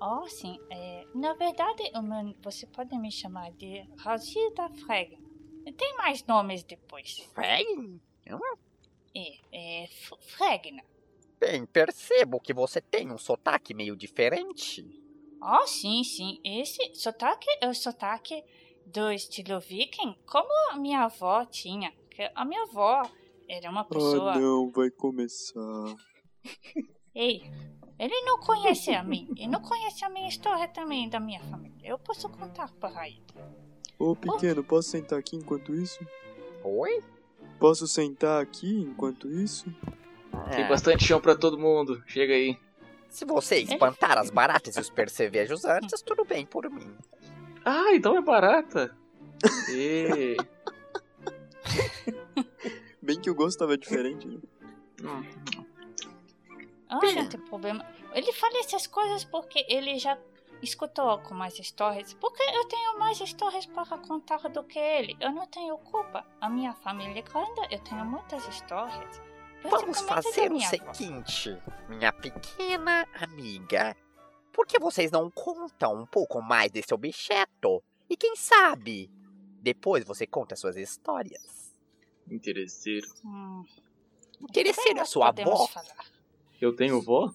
Oh, 0.00 0.26
sim. 0.28 0.58
É, 0.70 1.04
na 1.14 1.34
verdade, 1.34 1.82
meu- 2.02 2.34
você 2.42 2.66
pode 2.66 2.96
me 2.98 3.10
chamar 3.10 3.50
de 3.52 3.86
Razilda 3.98 4.68
Freg. 4.70 5.10
Tem 5.76 5.96
mais 5.98 6.24
nomes 6.24 6.62
depois. 6.64 7.28
Bem, 7.36 8.00
É, 9.14 9.28
é 9.52 9.84
F- 9.84 10.16
Fregna. 10.20 10.82
bem, 11.40 11.66
percebo 11.66 12.40
que 12.40 12.52
você 12.52 12.80
tem 12.80 13.10
um 13.10 13.18
sotaque 13.18 13.74
meio 13.74 13.96
diferente. 13.96 14.84
Oh, 15.40 15.66
sim, 15.66 16.02
sim. 16.04 16.38
Esse 16.44 16.78
sotaque 16.94 17.46
é 17.62 17.68
o 17.68 17.74
sotaque 17.74 18.42
do 18.86 19.10
estilo 19.10 19.60
viking, 19.60 20.16
como 20.26 20.48
a 20.72 20.76
minha 20.76 21.00
avó 21.04 21.44
tinha. 21.44 21.92
Que 22.10 22.30
a 22.34 22.44
minha 22.44 22.62
avó 22.62 23.02
era 23.48 23.68
uma 23.70 23.84
pessoa. 23.84 24.32
Ah, 24.32 24.38
não, 24.38 24.70
vai 24.70 24.90
começar. 24.90 25.94
Ei, 27.14 27.42
ele 27.98 28.20
não 28.22 28.38
conhece 28.38 28.90
a 28.94 29.02
mim. 29.02 29.28
E 29.36 29.46
não 29.46 29.60
conhece 29.60 30.04
a 30.04 30.08
minha 30.08 30.28
história 30.28 30.68
também 30.68 31.08
da 31.08 31.18
minha 31.20 31.40
família. 31.40 31.76
Eu 31.82 31.98
posso 31.98 32.28
contar 32.28 32.70
para 32.80 33.08
ele. 33.08 33.22
Ô, 33.98 34.14
pequeno, 34.14 34.62
posso 34.62 34.90
sentar 34.90 35.18
aqui 35.18 35.36
enquanto 35.36 35.74
isso? 35.74 36.06
Oi? 36.62 37.02
Posso 37.58 37.86
sentar 37.86 38.42
aqui 38.42 38.80
enquanto 38.80 39.28
isso? 39.30 39.64
Tem 40.54 40.64
É, 40.64 40.68
bastante 40.68 41.04
chão 41.04 41.20
pra 41.20 41.34
todo 41.34 41.58
mundo. 41.58 42.02
Chega 42.06 42.34
aí. 42.34 42.58
Se 43.08 43.24
você 43.24 43.58
espantar 43.60 44.18
as 44.18 44.28
baratas 44.28 44.76
e 44.76 44.80
os 44.80 44.90
percevejos 44.90 45.64
antes, 45.64 46.02
tudo 46.02 46.24
bem 46.24 46.44
por 46.44 46.68
mim. 46.68 46.94
Ah, 47.68 47.92
então 47.92 48.16
é 48.16 48.20
barata. 48.20 48.96
E... 49.68 50.36
Bem 53.02 53.20
que 53.20 53.28
o 53.28 53.34
gosto 53.34 53.58
tava 53.58 53.76
diferente, 53.76 54.28
né? 54.28 54.40
Ah, 56.88 57.00
não 57.02 57.28
tem 57.28 57.40
problema. 57.40 57.84
Ele 58.14 58.32
fala 58.32 58.60
essas 58.60 58.86
coisas 58.86 59.24
porque 59.24 59.66
ele 59.68 59.98
já 59.98 60.16
escutou 60.62 61.08
algumas 61.08 61.58
histórias. 61.58 62.14
Porque 62.14 62.40
eu 62.40 62.64
tenho 62.68 63.00
mais 63.00 63.20
histórias 63.20 63.66
para 63.66 63.98
contar 63.98 64.48
do 64.48 64.62
que 64.62 64.78
ele. 64.78 65.16
Eu 65.18 65.32
não 65.32 65.46
tenho 65.48 65.76
culpa. 65.78 66.24
A 66.40 66.48
minha 66.48 66.72
família 66.72 67.18
é 67.18 67.22
grande, 67.22 67.74
eu 67.74 67.80
tenho 67.80 68.04
muitas 68.04 68.46
histórias. 68.46 69.20
Vamos 69.64 70.00
fazer 70.02 70.52
o 70.52 70.60
seguinte, 70.60 71.58
minha 71.88 72.12
pequena 72.12 73.08
amiga. 73.20 73.96
Por 74.56 74.66
que 74.66 74.78
vocês 74.78 75.10
não 75.10 75.30
contam 75.30 76.00
um 76.00 76.06
pouco 76.06 76.40
mais 76.40 76.72
desse 76.72 76.94
objeto? 76.94 77.84
E 78.08 78.16
quem 78.16 78.34
sabe, 78.34 79.10
depois 79.60 80.02
você 80.02 80.26
conta 80.26 80.56
suas 80.56 80.78
histórias. 80.78 81.74
Interesseiro. 82.26 83.06
Hum, 83.22 83.62
Interesseiro 84.40 84.92
é 84.92 85.00
nós 85.00 85.10
sua 85.10 85.28
avó? 85.28 85.66
falar. 85.66 86.06
Eu 86.58 86.74
tenho 86.74 87.02
vó? 87.02 87.30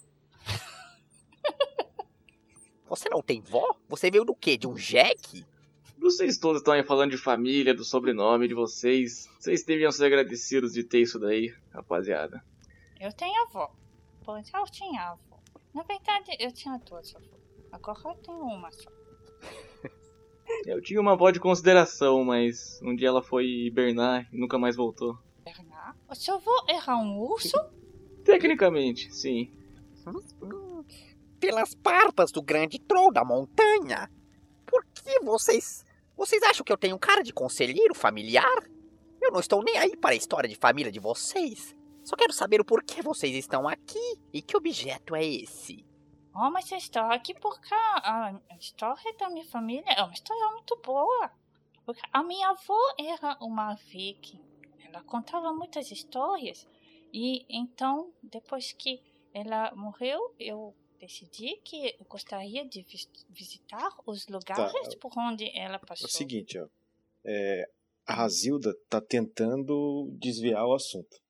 Você 2.90 3.08
não 3.08 3.22
tem 3.22 3.40
vó? 3.40 3.76
Você 3.88 4.10
veio 4.10 4.26
do 4.26 4.34
quê? 4.36 4.58
De 4.58 4.68
um 4.68 4.76
jegue? 4.76 5.46
Vocês 6.00 6.40
todos 6.40 6.62
estão 6.62 6.74
aí 6.74 6.84
falando 6.84 7.12
de 7.12 7.18
família, 7.18 7.76
do 7.76 7.86
sobrenome 7.86 8.48
de 8.48 8.56
vocês. 8.56 9.30
Vocês 9.40 9.64
deviam 9.64 9.92
ser 9.92 10.06
agradecidos 10.06 10.74
de 10.74 10.84
ter 10.84 11.02
isso 11.02 11.20
daí, 11.20 11.56
rapaziada. 11.72 12.44
Eu 13.00 13.14
tenho 13.14 13.40
avó. 13.44 13.72
Pois 14.26 14.50
eu 14.52 14.64
tinha 14.66 15.04
avó. 15.12 15.31
Na 15.74 15.84
verdade, 15.84 16.36
eu 16.40 16.52
tinha 16.52 16.78
duas 16.80 17.16
avós. 17.16 17.42
Agora 17.72 18.00
eu 18.06 18.16
tenho 18.16 18.40
uma 18.40 18.72
só. 18.72 18.90
Eu 20.66 20.82
tinha 20.82 21.00
uma 21.00 21.14
avó 21.14 21.32
de 21.32 21.40
consideração, 21.40 22.24
mas 22.26 22.80
um 22.84 22.94
dia 22.94 23.08
ela 23.08 23.24
foi 23.24 23.46
hibernar 23.46 24.28
e 24.34 24.38
nunca 24.38 24.60
mais 24.60 24.76
voltou. 24.76 25.18
Bernard? 25.44 25.98
O 26.10 26.14
seu 26.14 26.36
avô 26.36 26.52
era 26.68 26.96
um 26.98 27.20
urso? 27.20 27.58
Tecnicamente, 28.26 29.12
sim. 29.14 29.52
Pelas 31.40 31.74
barbas 31.74 32.32
do 32.32 32.42
grande 32.42 32.80
troll 32.80 33.12
da 33.12 33.24
montanha. 33.24 34.12
Por 34.66 34.86
que 34.94 35.20
vocês. 35.22 35.86
Vocês 36.18 36.44
acham 36.44 36.64
que 36.64 36.72
eu 36.72 36.78
tenho 36.78 37.00
cara 37.00 37.24
de 37.24 37.34
conselheiro 37.34 37.96
familiar? 37.96 38.70
Eu 39.22 39.32
não 39.32 39.40
estou 39.40 39.64
nem 39.64 39.78
aí 39.78 39.96
para 39.96 40.12
a 40.12 40.18
história 40.18 40.50
de 40.50 40.56
família 40.56 40.92
de 40.92 41.00
vocês. 41.00 41.76
Só 42.12 42.18
quero 42.18 42.34
saber 42.34 42.60
o 42.60 42.66
porquê 42.66 43.02
vocês 43.02 43.34
estão 43.34 43.70
aqui 43.70 44.20
e 44.34 44.42
que 44.42 44.58
objeto 44.58 45.16
é 45.16 45.24
esse. 45.26 45.86
Oh, 46.36 46.52
mas 46.52 46.70
eu 46.70 46.78
estou 46.78 47.04
aqui 47.04 47.34
porque 47.34 47.74
a 47.74 48.38
história 48.60 49.16
da 49.18 49.30
minha 49.30 49.46
família 49.46 49.90
é 49.94 50.04
uma 50.04 50.12
história 50.12 50.46
muito 50.52 50.76
boa. 50.84 51.32
Porque 51.86 52.02
a 52.12 52.22
minha 52.22 52.50
avó 52.50 52.78
era 53.00 53.38
uma 53.42 53.76
viking. 53.76 54.42
Ela 54.86 55.02
contava 55.04 55.54
muitas 55.54 55.90
histórias. 55.90 56.68
E 57.14 57.46
então, 57.50 58.12
depois 58.22 58.74
que 58.74 59.02
ela 59.34 59.74
morreu, 59.74 60.20
eu 60.38 60.76
decidi 61.00 61.62
que 61.64 61.96
eu 61.98 62.06
gostaria 62.10 62.68
de 62.68 62.82
vis- 62.84 63.10
visitar 63.30 63.90
os 64.06 64.28
lugares 64.28 64.96
por 64.96 65.14
onde 65.18 65.50
ela 65.58 65.76
É 65.76 65.80
passou. 65.80 66.08
o 66.08 66.12
seguinte, 66.12 66.60
ó. 66.60 66.68
É, 67.24 67.64
a 68.06 68.16
Razilda 68.16 68.74
tá 68.90 69.00
tentando 69.00 70.10
desviar 70.20 70.66
o 70.66 70.74
assunto. 70.74 71.21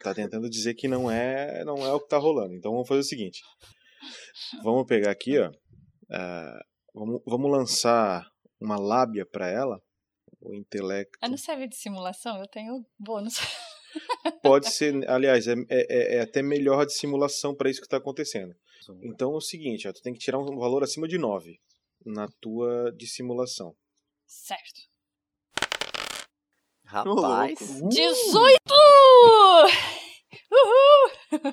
É, 0.00 0.04
Tá 0.04 0.14
tentando 0.14 0.48
dizer 0.48 0.74
que 0.74 0.88
não 0.88 1.10
é, 1.10 1.64
não 1.64 1.84
é 1.84 1.92
o 1.92 2.00
que 2.00 2.08
tá 2.08 2.18
rolando. 2.18 2.54
Então 2.54 2.72
vamos 2.72 2.88
fazer 2.88 3.00
o 3.00 3.04
seguinte. 3.04 3.42
Vamos 4.62 4.86
pegar 4.86 5.10
aqui, 5.10 5.38
ó. 5.38 5.50
ah, 6.10 6.64
vamos, 6.94 7.20
vamos 7.26 7.50
lançar 7.50 8.30
uma 8.60 8.78
lábia 8.78 9.26
pra 9.26 9.48
ela. 9.48 9.80
O 10.40 10.54
intelecto. 10.54 11.18
Eu 11.20 11.30
não 11.30 11.36
serve 11.36 11.66
de 11.66 11.74
simulação, 11.76 12.38
eu 12.38 12.46
tenho 12.46 12.86
bônus. 12.98 13.34
Pode 14.42 14.70
ser, 14.70 15.08
aliás, 15.10 15.48
é, 15.48 15.54
é, 15.68 16.16
é 16.16 16.20
até 16.20 16.42
melhor 16.42 16.86
de 16.86 16.92
simulação 16.92 17.54
para 17.54 17.68
isso 17.68 17.80
que 17.80 17.86
está 17.86 17.96
acontecendo. 17.96 18.54
Então 19.02 19.34
é 19.34 19.36
o 19.36 19.40
seguinte, 19.40 19.88
ó, 19.88 19.92
tu 19.92 20.00
tem 20.00 20.12
que 20.14 20.20
tirar 20.20 20.38
um 20.38 20.58
valor 20.58 20.82
acima 20.82 21.08
de 21.08 21.18
9 21.18 21.60
na 22.06 22.28
tua 22.40 22.92
de 22.92 23.06
simulação. 23.06 23.74
Certo. 24.26 24.80
Rapaz. 26.84 27.58
18! 27.90 28.87
Uhul! 30.50 31.52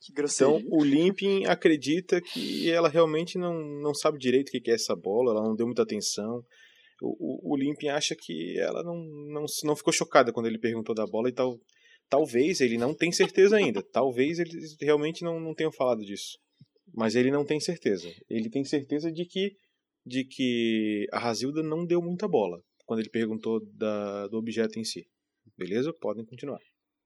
Que 0.00 0.22
Então 0.22 0.62
o 0.70 0.82
Limpin 0.82 1.44
acredita 1.44 2.20
que 2.20 2.70
ela 2.70 2.88
realmente 2.88 3.38
não, 3.38 3.54
não 3.80 3.94
sabe 3.94 4.18
direito 4.18 4.48
o 4.48 4.52
que 4.52 4.60
que 4.60 4.70
é 4.70 4.74
essa 4.74 4.96
bola, 4.96 5.32
ela 5.32 5.42
não 5.42 5.54
deu 5.54 5.66
muita 5.66 5.82
atenção. 5.82 6.42
O, 7.02 7.50
o, 7.50 7.52
o 7.52 7.56
Limpin 7.56 7.88
acha 7.88 8.16
que 8.18 8.58
ela 8.58 8.82
não, 8.82 8.96
não, 9.28 9.44
não 9.64 9.76
ficou 9.76 9.92
chocada 9.92 10.32
quando 10.32 10.46
ele 10.46 10.58
perguntou 10.58 10.94
da 10.94 11.06
bola 11.06 11.28
e 11.28 11.32
tal. 11.32 11.58
Talvez 12.08 12.60
ele 12.60 12.76
não 12.76 12.94
tem 12.94 13.12
certeza 13.12 13.56
ainda. 13.56 13.82
Talvez 13.82 14.38
eles 14.38 14.76
realmente 14.80 15.22
não, 15.22 15.38
não 15.38 15.54
tenham 15.54 15.72
falado 15.72 16.00
disso. 16.00 16.38
Mas 16.92 17.14
ele 17.14 17.30
não 17.30 17.44
tem 17.44 17.60
certeza. 17.60 18.10
Ele 18.28 18.50
tem 18.50 18.64
certeza 18.64 19.12
de 19.12 19.24
que, 19.24 19.52
de 20.04 20.24
que 20.24 21.06
a 21.12 21.18
Razilda 21.18 21.62
não 21.62 21.86
deu 21.86 22.02
muita 22.02 22.26
bola 22.26 22.60
quando 22.84 23.00
ele 23.00 23.10
perguntou 23.10 23.60
da, 23.74 24.26
do 24.26 24.38
objeto 24.38 24.78
em 24.78 24.84
si. 24.84 25.06
Beleza? 25.56 25.92
Podem 26.00 26.24
continuar. 26.24 26.58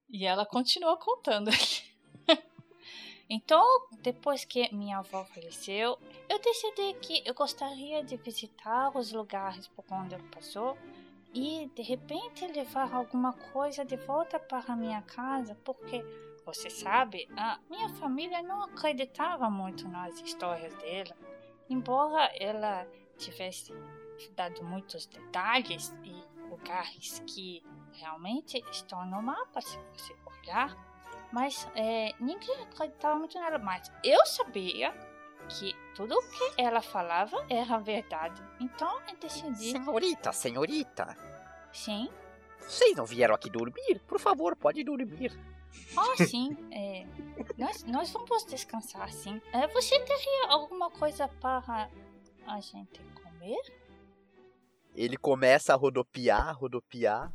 E 0.09 0.25
ela 0.25 0.45
continua 0.45 0.97
contando 0.97 1.49
aqui. 1.49 1.83
então, 3.29 3.63
depois 4.01 4.45
que 4.45 4.73
minha 4.73 4.99
avó 4.99 5.25
faleceu, 5.25 5.97
eu 6.29 6.39
decidi 6.39 6.93
que 7.01 7.23
eu 7.25 7.33
gostaria 7.33 8.03
de 8.03 8.17
visitar 8.17 8.95
os 8.95 9.11
lugares 9.11 9.67
por 9.67 9.85
onde 9.91 10.15
ela 10.15 10.23
passou 10.31 10.77
e 11.33 11.69
de 11.75 11.81
repente 11.81 12.47
levar 12.47 12.93
alguma 12.93 13.33
coisa 13.33 13.83
de 13.83 13.97
volta 13.97 14.39
para 14.39 14.75
minha 14.75 15.01
casa, 15.01 15.53
porque 15.65 16.03
você 16.45 16.69
sabe, 16.69 17.27
a 17.35 17.59
minha 17.69 17.89
família 17.89 18.41
não 18.41 18.63
acreditava 18.63 19.49
muito 19.49 19.85
nas 19.87 20.17
histórias 20.21 20.73
dela, 20.75 21.15
embora 21.69 22.31
ela 22.39 22.87
tivesse 23.17 23.73
dado 24.35 24.63
muitos 24.63 25.05
detalhes 25.07 25.93
e 26.03 26.23
lugares 26.49 27.21
que 27.27 27.61
realmente 27.99 28.63
estão 28.71 29.05
no 29.05 29.21
mapa, 29.21 29.61
se 29.61 29.77
você 29.93 30.15
olhar, 30.25 30.75
mas 31.31 31.67
é, 31.75 32.13
ninguém 32.19 32.55
acreditava 32.63 33.15
muito 33.15 33.39
nela. 33.39 33.57
Mas 33.57 33.91
eu 34.03 34.25
sabia 34.25 34.93
que 35.49 35.75
tudo 35.95 36.15
o 36.15 36.21
que 36.29 36.61
ela 36.61 36.81
falava 36.81 37.45
era 37.49 37.77
verdade. 37.77 38.41
Então 38.59 38.99
eu 39.09 39.17
decidi. 39.17 39.71
Senhorita, 39.71 40.31
senhorita. 40.31 41.17
Sim. 41.71 42.09
Vocês 42.59 42.95
não 42.95 43.05
vieram 43.05 43.35
aqui 43.35 43.49
dormir? 43.49 43.99
Por 44.07 44.19
favor, 44.19 44.55
pode 44.55 44.83
dormir. 44.83 45.37
Ah, 45.95 46.15
sim. 46.25 46.57
é, 46.71 47.05
nós, 47.57 47.83
nós 47.83 48.09
vamos 48.11 48.45
descansar, 48.45 49.11
sim. 49.11 49.41
É, 49.51 49.67
você 49.67 49.99
teria 49.99 50.47
alguma 50.49 50.89
coisa 50.89 51.27
para 51.27 51.89
a 52.47 52.59
gente 52.59 53.01
comer? 53.21 53.59
Ele 54.95 55.17
começa 55.17 55.73
a 55.73 55.75
rodopiar, 55.75 56.57
rodopiar. 56.57 57.31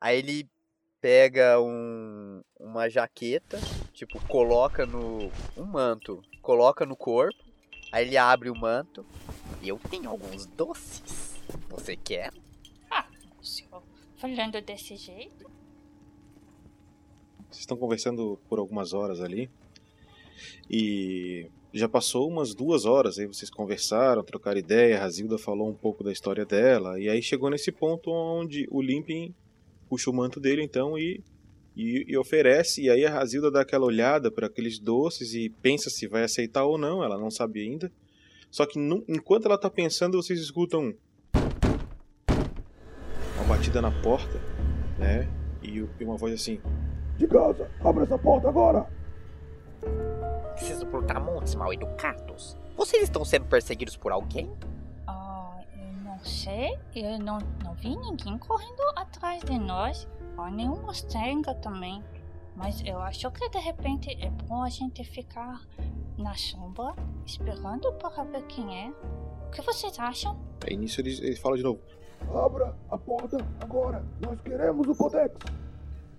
Aí 0.00 0.18
ele 0.18 0.48
pega 1.00 1.60
um, 1.60 2.42
uma 2.58 2.88
jaqueta, 2.88 3.58
tipo, 3.92 4.20
coloca 4.26 4.86
no. 4.86 5.30
um 5.56 5.64
manto, 5.64 6.22
coloca 6.42 6.84
no 6.84 6.96
corpo. 6.96 7.42
Aí 7.90 8.06
ele 8.06 8.16
abre 8.16 8.50
o 8.50 8.56
manto. 8.56 9.04
Eu 9.62 9.80
tenho 9.90 10.10
alguns 10.10 10.46
doces. 10.46 11.38
Você 11.70 11.96
quer? 11.96 12.32
Ah, 12.90 13.06
o 13.40 13.44
senhor 13.44 13.82
falando 14.18 14.60
desse 14.60 14.96
jeito. 14.96 15.50
Vocês 17.48 17.60
estão 17.60 17.76
conversando 17.76 18.38
por 18.48 18.58
algumas 18.58 18.92
horas 18.92 19.20
ali. 19.20 19.50
E 20.68 21.48
já 21.72 21.88
passou 21.88 22.28
umas 22.28 22.54
duas 22.54 22.84
horas 22.84 23.18
aí 23.18 23.26
vocês 23.26 23.50
conversaram, 23.50 24.22
trocaram 24.22 24.58
ideia, 24.58 24.96
a 24.96 25.00
Razilda 25.00 25.38
falou 25.38 25.68
um 25.68 25.74
pouco 25.74 26.02
da 26.02 26.12
história 26.12 26.44
dela, 26.44 26.98
e 26.98 27.08
aí 27.08 27.22
chegou 27.22 27.50
nesse 27.50 27.70
ponto 27.70 28.10
onde 28.10 28.66
o 28.70 28.80
Limpin 28.80 29.34
puxa 29.88 30.10
o 30.10 30.14
manto 30.14 30.38
dele 30.40 30.62
então 30.62 30.98
e, 30.98 31.22
e, 31.76 32.04
e 32.08 32.16
oferece, 32.18 32.82
e 32.82 32.90
aí 32.90 33.04
a 33.06 33.10
Razilda 33.10 33.50
dá 33.50 33.60
aquela 33.62 33.86
olhada 33.86 34.30
para 34.30 34.46
aqueles 34.46 34.78
doces 34.78 35.34
e 35.34 35.48
pensa 35.48 35.88
se 35.90 36.06
vai 36.06 36.22
aceitar 36.24 36.64
ou 36.64 36.76
não, 36.78 37.02
ela 37.02 37.16
não 37.18 37.30
sabe 37.30 37.60
ainda. 37.62 37.90
Só 38.50 38.64
que 38.66 38.78
enquanto 39.08 39.46
ela 39.46 39.58
tá 39.58 39.68
pensando, 39.70 40.20
vocês 40.20 40.40
escutam 40.40 40.94
uma 43.36 43.44
batida 43.48 43.80
na 43.82 43.90
porta, 44.02 44.40
né? 44.98 45.28
E, 45.62 45.80
o- 45.82 45.90
e 46.00 46.04
uma 46.04 46.16
voz 46.16 46.32
assim: 46.34 46.60
De 47.16 47.26
casa, 47.26 47.70
abre 47.80 48.04
essa 48.04 48.18
porta 48.18 48.48
agora! 48.48 48.86
Preciso 50.54 50.86
brutamontes 50.86 51.54
mal 51.54 51.72
educados. 51.72 52.56
Vocês 52.76 53.02
estão 53.04 53.24
sendo 53.24 53.46
perseguidos 53.46 53.96
por 53.96 54.10
alguém? 54.12 54.50
Eu 56.18 56.24
não 56.24 56.24
sei. 56.24 56.78
Eu 56.94 57.18
não, 57.18 57.38
não 57.62 57.74
vi 57.74 57.96
ninguém 57.96 58.36
correndo 58.38 58.82
atrás 58.96 59.42
de 59.44 59.58
nós. 59.58 60.08
Ah, 60.36 60.50
nenhum 60.50 60.80
mostrenga 60.82 61.54
também. 61.54 62.02
Mas 62.56 62.82
eu 62.84 62.98
acho 62.98 63.30
que 63.30 63.48
de 63.48 63.58
repente 63.58 64.10
é 64.20 64.28
bom 64.30 64.62
a 64.62 64.68
gente 64.68 65.04
ficar 65.04 65.62
na 66.16 66.34
sombra, 66.34 66.94
esperando 67.24 67.92
para 67.92 68.24
ver 68.24 68.42
quem 68.46 68.86
é. 68.86 68.90
O 69.46 69.50
que 69.50 69.62
vocês 69.62 69.96
acham? 69.98 70.36
Aí 70.66 70.76
nisso 70.76 71.00
ele, 71.00 71.16
ele 71.22 71.36
fala 71.36 71.56
de 71.56 71.62
novo. 71.62 71.80
Abra 72.34 72.74
a 72.90 72.98
porta 72.98 73.36
agora. 73.60 74.04
Nós 74.20 74.40
queremos 74.40 74.88
o 74.88 74.94
Codex. 74.94 75.36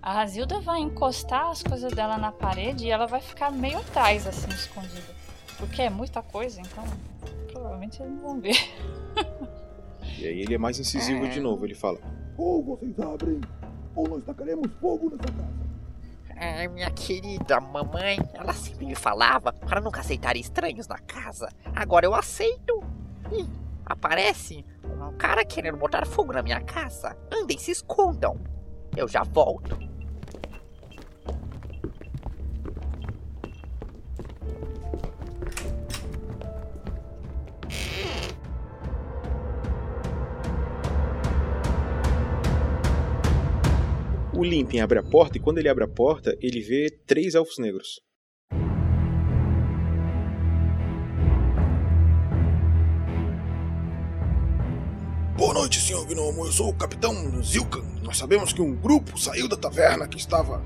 A 0.00 0.14
Razilda 0.14 0.60
vai 0.60 0.80
encostar 0.80 1.50
as 1.50 1.62
coisas 1.62 1.92
dela 1.92 2.16
na 2.16 2.32
parede 2.32 2.86
e 2.86 2.90
ela 2.90 3.06
vai 3.06 3.20
ficar 3.20 3.52
meio 3.52 3.78
atrás, 3.78 4.26
assim, 4.26 4.48
escondida. 4.48 5.14
Porque 5.58 5.82
é 5.82 5.90
muita 5.90 6.22
coisa, 6.22 6.58
então 6.58 6.84
provavelmente 7.52 8.00
eles 8.00 8.14
não 8.14 8.22
vão 8.22 8.40
ver. 8.40 8.56
E 10.18 10.26
aí 10.26 10.40
ele 10.40 10.54
é 10.54 10.58
mais 10.58 10.78
incisivo 10.78 11.28
de 11.28 11.40
novo. 11.40 11.64
Ele 11.64 11.74
fala: 11.74 11.98
Ou 12.36 12.62
vocês 12.62 12.98
abrem, 12.98 13.40
ou 13.94 14.08
nós 14.08 14.24
tacaremos 14.24 14.70
fogo 14.80 15.10
nessa 15.10 15.32
casa. 15.32 15.70
Ai, 16.36 16.68
minha 16.68 16.90
querida 16.90 17.60
mamãe, 17.60 18.18
ela 18.32 18.54
sempre 18.54 18.86
me 18.86 18.94
falava 18.94 19.52
para 19.52 19.80
nunca 19.80 20.00
aceitar 20.00 20.36
estranhos 20.36 20.88
na 20.88 20.98
casa. 20.98 21.48
Agora 21.74 22.06
eu 22.06 22.14
aceito. 22.14 22.82
Ih, 23.30 23.46
aparece 23.84 24.64
um 24.84 25.16
cara 25.18 25.44
querendo 25.44 25.76
botar 25.76 26.06
fogo 26.06 26.32
na 26.32 26.42
minha 26.42 26.60
casa. 26.60 27.16
Andem, 27.30 27.58
se 27.58 27.70
escondam. 27.70 28.38
Eu 28.96 29.06
já 29.06 29.22
volto. 29.22 29.89
O 44.40 44.42
Limpin 44.42 44.80
abre 44.80 44.98
a 44.98 45.02
porta 45.02 45.36
e 45.36 45.40
quando 45.40 45.58
ele 45.58 45.68
abre 45.68 45.84
a 45.84 45.86
porta, 45.86 46.34
ele 46.40 46.62
vê 46.62 46.88
três 47.06 47.34
elfos 47.34 47.58
negros. 47.58 48.00
Boa 55.36 55.52
noite, 55.52 55.78
senhor 55.78 56.06
Gnomo. 56.06 56.46
Eu 56.46 56.52
sou 56.52 56.70
o 56.70 56.74
capitão 56.74 57.12
Zilkan. 57.42 57.84
Nós 58.02 58.16
sabemos 58.16 58.50
que 58.50 58.62
um 58.62 58.74
grupo 58.74 59.18
saiu 59.18 59.46
da 59.46 59.58
taverna 59.58 60.08
que 60.08 60.16
estava 60.16 60.64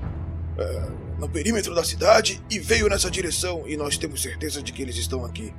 é, 0.57 1.19
no 1.19 1.27
perímetro 1.27 1.75
da 1.75 1.83
cidade 1.83 2.41
e 2.49 2.57
veio 2.57 2.87
nessa 2.87 3.11
direção 3.11 3.67
e 3.67 3.75
nós 3.75 3.97
temos 3.97 4.21
certeza 4.21 4.63
de 4.63 4.71
que 4.71 4.81
eles 4.81 4.95
estão 4.95 5.25
aqui. 5.25 5.53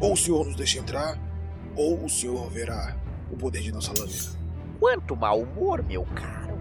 Ou 0.00 0.14
o 0.14 0.16
senhor 0.16 0.46
nos 0.46 0.56
deixa 0.56 0.78
entrar, 0.78 1.20
ou 1.76 2.02
o 2.02 2.08
senhor 2.08 2.48
verá 2.48 2.98
o 3.30 3.36
poder 3.36 3.60
de 3.60 3.70
nossa 3.70 3.92
lâmina. 3.92 4.38
Quanto 4.80 5.14
mau 5.14 5.42
humor, 5.42 5.82
meu 5.82 6.06
caro. 6.14 6.57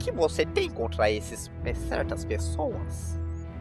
O 0.00 0.02
que 0.02 0.10
você 0.10 0.46
tem 0.46 0.70
contra 0.70 1.10
esses 1.10 1.50
certas 1.86 2.24
pessoas? 2.24 3.18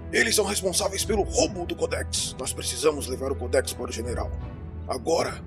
Eles 0.10 0.34
são 0.34 0.46
responsáveis 0.46 1.04
pelo 1.04 1.22
roubo 1.22 1.66
do 1.66 1.76
Codex. 1.76 2.34
Nós 2.40 2.54
precisamos 2.54 3.08
levar 3.08 3.30
o 3.30 3.36
Codex 3.36 3.74
para 3.74 3.90
o 3.90 3.92
general. 3.92 4.32
Agora. 4.88 5.44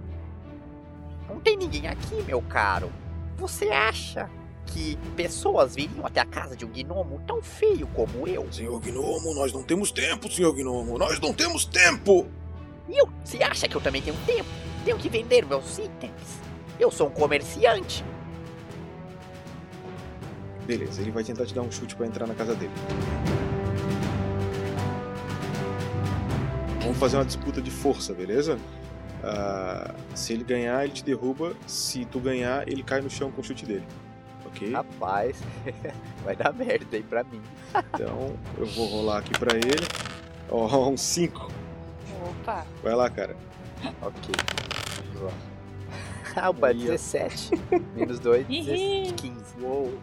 Não 1.26 1.40
tem 1.40 1.56
ninguém 1.56 1.86
aqui, 1.86 2.22
meu 2.26 2.42
caro. 2.42 2.92
Você 3.38 3.70
acha 3.70 4.28
que 4.66 4.98
pessoas 5.16 5.74
viriam 5.74 6.04
até 6.04 6.20
a 6.20 6.26
casa 6.26 6.54
de 6.54 6.66
um 6.66 6.68
gnomo 6.68 7.22
tão 7.26 7.40
feio 7.40 7.86
como 7.94 8.28
eu? 8.28 8.52
Senhor 8.52 8.78
Gnomo, 8.78 9.34
nós 9.34 9.50
não 9.50 9.62
temos 9.62 9.90
tempo, 9.90 10.30
senhor 10.30 10.52
Gnomo. 10.52 10.98
Nós 10.98 11.18
não 11.20 11.32
temos 11.32 11.64
tempo! 11.64 12.28
E 12.86 13.00
eu? 13.00 13.08
Você 13.24 13.42
acha 13.42 13.66
que 13.66 13.74
eu 13.74 13.80
também 13.80 14.02
tenho 14.02 14.16
tempo? 14.26 14.48
Tenho 14.84 14.98
que 14.98 15.08
vender 15.08 15.46
meus 15.46 15.78
itens. 15.78 16.12
Eu 16.78 16.90
sou 16.90 17.06
um 17.06 17.12
comerciante. 17.12 18.04
Beleza, 20.66 21.00
ele 21.00 21.10
vai 21.10 21.24
tentar 21.24 21.44
te 21.44 21.54
dar 21.54 21.62
um 21.62 21.70
chute 21.70 21.96
pra 21.96 22.06
entrar 22.06 22.26
na 22.26 22.34
casa 22.34 22.54
dele. 22.54 22.72
Vamos 26.80 26.98
fazer 26.98 27.16
uma 27.16 27.24
disputa 27.24 27.60
de 27.60 27.70
força, 27.70 28.12
beleza? 28.12 28.58
Ah, 29.22 29.94
se 30.14 30.32
ele 30.32 30.44
ganhar, 30.44 30.84
ele 30.84 30.92
te 30.92 31.04
derruba. 31.04 31.52
Se 31.66 32.04
tu 32.04 32.18
ganhar, 32.20 32.68
ele 32.68 32.82
cai 32.82 33.00
no 33.00 33.08
chão 33.10 33.30
com 33.30 33.40
o 33.40 33.44
chute 33.44 33.64
dele. 33.64 33.86
Ok? 34.46 34.70
Rapaz, 34.72 35.36
vai 36.24 36.36
dar 36.36 36.52
merda 36.52 36.96
aí 36.96 37.02
pra 37.02 37.24
mim. 37.24 37.40
Então, 37.94 38.34
eu 38.58 38.66
vou 38.66 38.86
rolar 38.86 39.18
aqui 39.18 39.32
pra 39.38 39.56
ele. 39.56 39.86
Ó, 40.50 40.66
um 40.90 40.96
5. 40.96 41.50
Opa! 42.28 42.66
Vai 42.82 42.94
lá, 42.94 43.08
cara. 43.08 43.34
Ok. 44.02 44.34
Vamos 45.14 45.22
lá. 45.22 45.32
Ah, 46.36 46.50
o 46.50 46.54
pai, 46.54 46.74
17. 46.74 47.50
Menos 47.94 48.18
2, 48.18 48.46
15. 48.46 49.14
Uou. 49.60 49.98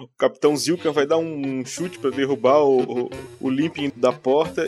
O 0.00 0.08
Capitão 0.18 0.56
Zilkan 0.56 0.92
vai 0.92 1.06
dar 1.06 1.16
um 1.18 1.64
chute 1.64 1.98
pra 1.98 2.10
derrubar 2.10 2.60
o, 2.62 3.06
o, 3.06 3.10
o 3.40 3.50
Limpin 3.50 3.90
da 3.96 4.12
porta. 4.12 4.66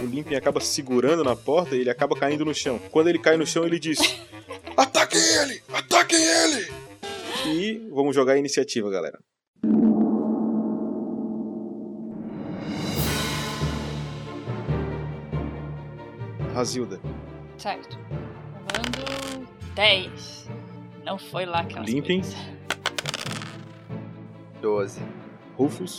O 0.00 0.06
Limpin 0.06 0.34
acaba 0.34 0.60
segurando 0.60 1.22
na 1.24 1.36
porta 1.36 1.76
e 1.76 1.80
ele 1.80 1.90
acaba 1.90 2.16
caindo 2.16 2.44
no 2.44 2.54
chão. 2.54 2.78
Quando 2.90 3.08
ele 3.08 3.18
cai 3.18 3.36
no 3.36 3.46
chão, 3.46 3.64
ele 3.64 3.78
diz: 3.78 3.98
Ataquem 4.76 5.20
ele! 5.20 5.62
Ataquem 5.72 6.20
ele! 6.20 6.72
E 7.46 7.88
vamos 7.90 8.14
jogar 8.14 8.34
a 8.34 8.38
iniciativa, 8.38 8.90
galera. 8.90 9.18
Razilda. 16.52 17.00
Certo. 17.56 17.96
Rolando 18.72 19.48
10. 19.74 20.48
Não 21.08 21.16
foi 21.16 21.46
lá 21.46 21.64
que 21.64 21.74
ela 21.74 21.86
Limpem. 21.86 22.20
12. 24.60 25.00
Rufus. 25.56 25.98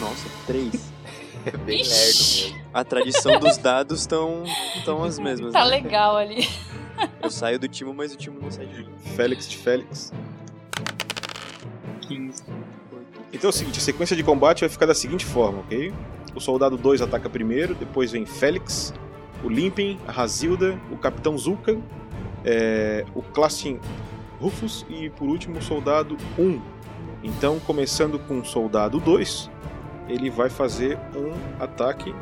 Nossa, 0.00 0.26
três. 0.46 0.92
É 1.46 1.50
bem 1.58 1.82
lerdo 1.82 1.90
Ixi. 1.90 2.52
mesmo. 2.54 2.64
A 2.72 2.82
tradição 2.82 3.38
dos 3.38 3.58
dados 3.58 4.00
estão 4.00 4.44
tão 4.82 5.04
as 5.04 5.18
mesmas. 5.18 5.52
Tá 5.52 5.62
né? 5.66 5.72
legal 5.72 6.16
ali. 6.16 6.48
Eu 7.22 7.30
saio 7.30 7.58
do 7.58 7.68
time, 7.68 7.92
mas 7.92 8.14
o 8.14 8.16
time 8.16 8.38
não 8.40 8.50
sai 8.50 8.64
de 8.64 8.82
mim. 8.82 8.88
Félix 9.14 9.46
de 9.46 9.58
Félix. 9.58 10.10
15. 12.00 12.44
Então 13.30 13.48
é 13.48 13.50
o 13.50 13.52
seguinte, 13.52 13.78
a 13.78 13.82
sequência 13.82 14.16
de 14.16 14.22
combate 14.22 14.60
vai 14.60 14.70
ficar 14.70 14.86
da 14.86 14.94
seguinte 14.94 15.26
forma, 15.26 15.58
ok? 15.58 15.92
O 16.34 16.40
soldado 16.40 16.78
2 16.78 17.02
ataca 17.02 17.28
primeiro, 17.28 17.74
depois 17.74 18.12
vem 18.12 18.24
Félix, 18.24 18.94
o 19.42 19.48
Limpin, 19.50 19.98
a 20.08 20.12
Razilda, 20.12 20.80
o 20.90 20.96
Capitão 20.96 21.36
Zulkan, 21.36 21.82
é, 22.42 23.04
o 23.14 23.20
Klassin 23.20 23.78
Rufus 24.40 24.84
e 24.88 25.10
por 25.10 25.28
último 25.28 25.58
o 25.58 25.62
soldado 25.62 26.16
1. 26.38 26.42
Um. 26.42 26.60
Então, 27.22 27.58
começando 27.60 28.18
com 28.18 28.40
o 28.40 28.44
soldado 28.44 29.00
2, 29.00 29.50
ele 30.08 30.28
vai 30.30 30.50
fazer 30.50 30.98
um 31.16 31.62
ataque 31.62 32.14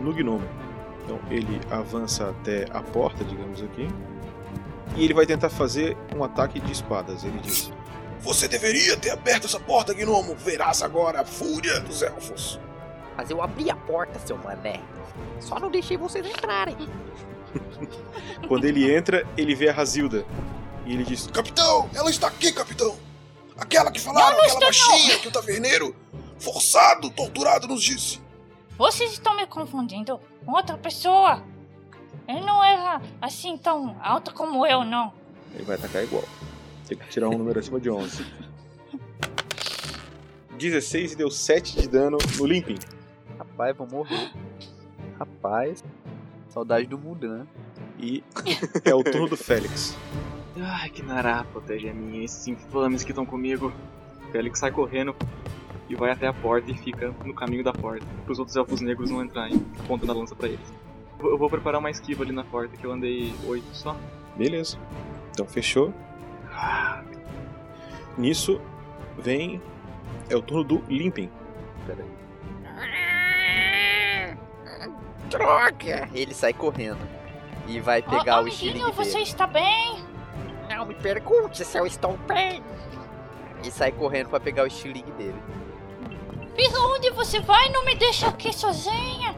no 0.00 0.12
gnomo. 0.12 0.48
Então, 1.04 1.20
ele 1.30 1.60
avança 1.70 2.30
até 2.30 2.66
a 2.70 2.80
porta, 2.80 3.22
digamos 3.22 3.62
aqui, 3.62 3.86
e 4.96 5.04
ele 5.04 5.14
vai 5.14 5.26
tentar 5.26 5.50
fazer 5.50 5.96
um 6.14 6.24
ataque 6.24 6.58
de 6.58 6.72
espadas. 6.72 7.22
Ele 7.24 7.38
diz: 7.38 7.70
Você 8.20 8.48
deveria 8.48 8.96
ter 8.96 9.10
aberto 9.10 9.44
essa 9.44 9.60
porta, 9.60 9.92
Gnomo. 9.92 10.34
Verás 10.36 10.82
agora 10.82 11.20
a 11.20 11.24
fúria 11.24 11.80
dos 11.80 12.02
elfos. 12.02 12.58
Mas 13.16 13.30
eu 13.30 13.42
abri 13.42 13.70
a 13.70 13.76
porta, 13.76 14.18
seu 14.20 14.38
mané. 14.38 14.80
Só 15.40 15.58
não 15.58 15.70
deixei 15.70 15.96
vocês 15.96 16.26
entrarem. 16.26 16.76
Quando 18.48 18.64
ele 18.64 18.90
entra, 18.90 19.26
ele 19.36 19.54
vê 19.54 19.68
a 19.68 19.72
Razilda. 19.72 20.24
E 20.86 20.92
ele 20.92 21.04
diz: 21.04 21.26
Capitão, 21.26 21.90
ela 21.94 22.08
está 22.08 22.28
aqui, 22.28 22.52
capitão. 22.52 22.96
Aquela 23.58 23.90
que 23.90 24.00
falaram, 24.00 24.38
aquela 24.38 24.46
estou, 24.46 24.60
não. 24.60 24.66
baixinha 24.66 25.18
que 25.18 25.28
o 25.28 25.32
taverneiro, 25.32 25.96
forçado, 26.38 27.10
torturado, 27.10 27.66
nos 27.66 27.82
disse. 27.82 28.20
Vocês 28.78 29.12
estão 29.12 29.34
me 29.34 29.46
confundindo 29.46 30.20
com 30.44 30.52
outra 30.52 30.76
pessoa. 30.78 31.42
Ele 32.28 32.40
não 32.40 32.62
era 32.62 33.00
assim 33.20 33.56
tão 33.56 33.96
alto 34.02 34.32
como 34.32 34.66
eu, 34.66 34.84
não. 34.84 35.12
Ele 35.54 35.64
vai 35.64 35.76
atacar 35.76 36.04
igual. 36.04 36.24
Tem 36.86 36.96
que 36.96 37.08
tirar 37.08 37.28
um 37.28 37.38
número 37.38 37.58
acima 37.58 37.80
de 37.80 37.90
11. 37.90 38.24
16 40.58 41.12
e 41.12 41.16
deu 41.16 41.30
7 41.30 41.80
de 41.80 41.88
dano 41.88 42.18
no 42.36 42.46
Limping. 42.46 42.78
Rapaz, 43.38 43.76
vou 43.76 43.86
morrer. 43.86 44.32
Rapaz, 45.18 45.82
saudade 46.48 46.86
do 46.86 46.98
Mudan. 46.98 47.46
E 47.98 48.22
é 48.84 48.94
o 48.94 49.02
turno 49.02 49.28
do 49.28 49.36
Félix. 49.36 49.96
Ai, 50.58 50.88
que 50.90 51.02
nará 51.02 51.44
protege 51.44 51.88
a 51.88 51.94
minha, 51.94 52.24
esses 52.24 52.46
infames 52.48 53.04
que 53.04 53.10
estão 53.12 53.26
comigo. 53.26 53.72
Félix 54.32 54.58
sai 54.58 54.70
correndo 54.70 55.14
e 55.88 55.94
vai 55.94 56.10
até 56.10 56.26
a 56.26 56.32
porta 56.32 56.70
e 56.70 56.74
fica 56.74 57.14
no 57.24 57.34
caminho 57.34 57.62
da 57.62 57.72
porta, 57.72 58.04
para 58.24 58.32
os 58.32 58.38
outros 58.38 58.56
elfos 58.56 58.80
negros 58.80 59.10
não 59.10 59.22
entrarem, 59.22 59.64
apontando 59.78 60.12
a 60.12 60.14
lança 60.14 60.34
pra 60.34 60.48
eles. 60.48 60.74
Eu 61.20 61.38
vou 61.38 61.48
preparar 61.48 61.78
uma 61.78 61.90
esquiva 61.90 62.24
ali 62.24 62.32
na 62.32 62.44
porta, 62.44 62.76
que 62.76 62.84
eu 62.84 62.92
andei 62.92 63.34
8 63.46 63.64
só. 63.72 63.96
Beleza. 64.36 64.78
Então 65.30 65.46
fechou. 65.46 65.94
Nisso 68.18 68.60
vem. 69.18 69.60
É 70.28 70.36
o 70.36 70.42
turno 70.42 70.64
do 70.64 70.82
Limping. 70.88 71.30
Pera 71.86 72.02
aí. 72.02 72.10
Droga! 75.30 76.08
Ele 76.14 76.34
sai 76.34 76.52
correndo. 76.52 76.98
E 77.68 77.80
vai 77.80 78.02
pegar 78.02 78.40
ó, 78.40 78.44
o 78.44 78.48
estilingue 78.48 78.82
amiguinho, 78.82 79.04
você 79.04 79.20
está 79.20 79.46
bem? 79.46 80.05
Não 80.76 80.84
me 80.84 80.94
pergunte 80.94 81.64
se 81.64 81.78
eu 81.78 81.86
estou 81.86 82.18
bem. 82.28 82.62
E 83.64 83.70
sai 83.70 83.90
correndo 83.90 84.28
pra 84.28 84.38
pegar 84.38 84.62
o 84.62 84.66
estilingue 84.66 85.10
dele. 85.12 85.42
Pisa 86.54 86.78
onde 86.78 87.10
você 87.12 87.40
vai? 87.40 87.70
Não 87.70 87.82
me 87.82 87.94
deixa 87.94 88.28
aqui 88.28 88.52
sozinha. 88.52 89.34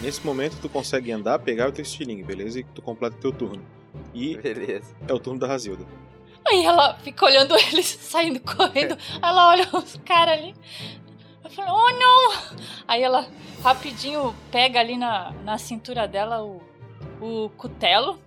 Nesse 0.00 0.24
momento 0.24 0.56
tu 0.62 0.68
consegue 0.68 1.10
andar, 1.10 1.40
pegar 1.40 1.68
o 1.68 1.72
teu 1.72 1.82
estilingue, 1.82 2.22
beleza? 2.22 2.60
E 2.60 2.62
tu 2.62 2.80
completa 2.80 3.16
o 3.16 3.20
teu 3.20 3.32
turno. 3.32 3.64
E 4.14 4.36
Beleza. 4.36 4.94
é 5.08 5.12
o 5.12 5.18
turno 5.18 5.40
da 5.40 5.48
Razilda. 5.48 5.84
Aí 6.46 6.64
ela 6.64 6.94
fica 6.98 7.26
olhando 7.26 7.56
eles 7.72 7.86
saindo 7.86 8.38
correndo. 8.38 8.96
Ela 9.20 9.48
olha 9.48 9.68
os 9.72 9.96
caras 10.04 10.38
ali. 10.38 10.54
Eu 11.42 11.50
falo, 11.50 11.72
oh 11.72 11.90
não! 11.90 12.56
Aí 12.86 13.02
ela 13.02 13.26
rapidinho 13.64 14.32
pega 14.52 14.78
ali 14.78 14.96
na, 14.96 15.32
na 15.42 15.58
cintura 15.58 16.06
dela 16.06 16.40
o, 16.44 16.62
o 17.20 17.50
cutelo. 17.56 18.20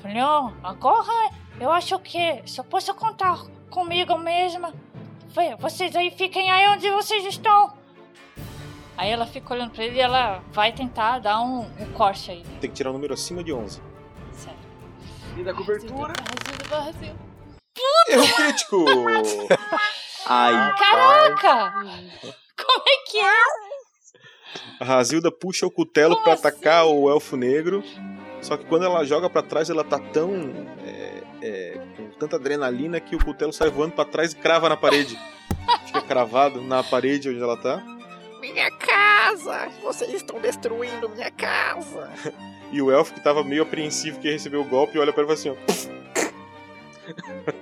Falei, 0.00 0.22
oh, 0.22 0.52
agora 0.62 1.30
eu 1.60 1.70
acho 1.70 1.98
que 2.00 2.42
só 2.46 2.62
posso 2.62 2.94
contar 2.94 3.44
comigo 3.70 4.16
mesma. 4.18 4.72
Foi, 5.34 5.54
Vocês 5.56 5.94
aí 5.96 6.10
fiquem 6.10 6.50
aí 6.50 6.68
onde 6.68 6.90
vocês 6.90 7.24
estão. 7.24 7.72
Aí 8.96 9.10
ela 9.10 9.26
fica 9.26 9.52
olhando 9.52 9.72
pra 9.72 9.84
ele 9.84 9.96
e 9.96 10.00
ela 10.00 10.42
vai 10.52 10.72
tentar 10.72 11.18
dar 11.18 11.40
um, 11.40 11.60
um 11.78 11.92
corte 11.92 12.30
aí. 12.30 12.42
Tem 12.60 12.70
que 12.70 12.76
tirar 12.76 12.90
um 12.90 12.94
número 12.94 13.12
acima 13.12 13.44
de 13.44 13.52
11. 13.52 13.82
Sério. 14.32 14.58
E 15.36 15.42
da 15.44 15.52
cobertura. 15.52 16.14
Brasil, 16.14 16.68
Brasil. 16.68 17.14
Erro 18.08 18.34
crítico! 18.36 18.84
Ai, 20.26 20.74
Caraca! 20.78 21.72
Como 22.56 22.84
é 22.88 23.10
que 23.10 23.18
é? 23.18 23.76
A 24.80 24.84
Razilda 24.84 25.30
puxa 25.30 25.66
o 25.66 25.70
cutelo 25.70 26.22
pra 26.22 26.32
atacar 26.32 26.86
o 26.86 27.10
elfo 27.10 27.36
negro. 27.36 27.84
Só 28.42 28.56
que 28.56 28.64
quando 28.64 28.84
ela 28.84 29.04
joga 29.04 29.28
pra 29.28 29.42
trás, 29.42 29.70
ela 29.70 29.84
tá 29.84 29.98
tão. 29.98 30.32
é, 30.84 31.22
é, 31.42 31.80
com 31.96 32.08
tanta 32.18 32.36
adrenalina 32.36 33.00
que 33.00 33.16
o 33.16 33.24
cutelo 33.24 33.52
sai 33.52 33.70
voando 33.70 33.94
pra 33.94 34.04
trás 34.04 34.32
e 34.32 34.36
crava 34.36 34.68
na 34.68 34.76
parede. 34.76 35.18
Fica 35.86 36.00
cravado 36.02 36.60
na 36.62 36.82
parede 36.82 37.28
onde 37.28 37.42
ela 37.42 37.56
tá. 37.56 37.82
Minha 38.40 38.70
casa! 38.70 39.68
Vocês 39.82 40.12
estão 40.12 40.40
destruindo 40.40 41.08
minha 41.08 41.30
casa! 41.30 42.10
E 42.72 42.82
o 42.82 42.90
elfo 42.90 43.14
que 43.14 43.20
tava 43.20 43.44
meio 43.44 43.62
apreensivo 43.62 44.18
que 44.18 44.28
recebeu 44.28 44.60
o 44.60 44.64
golpe 44.64 44.98
olha 44.98 45.12
pra 45.12 45.22
ele 45.22 45.32
e 45.32 45.36
fala 45.36 45.54
assim, 45.54 45.56
ó. 45.70 47.52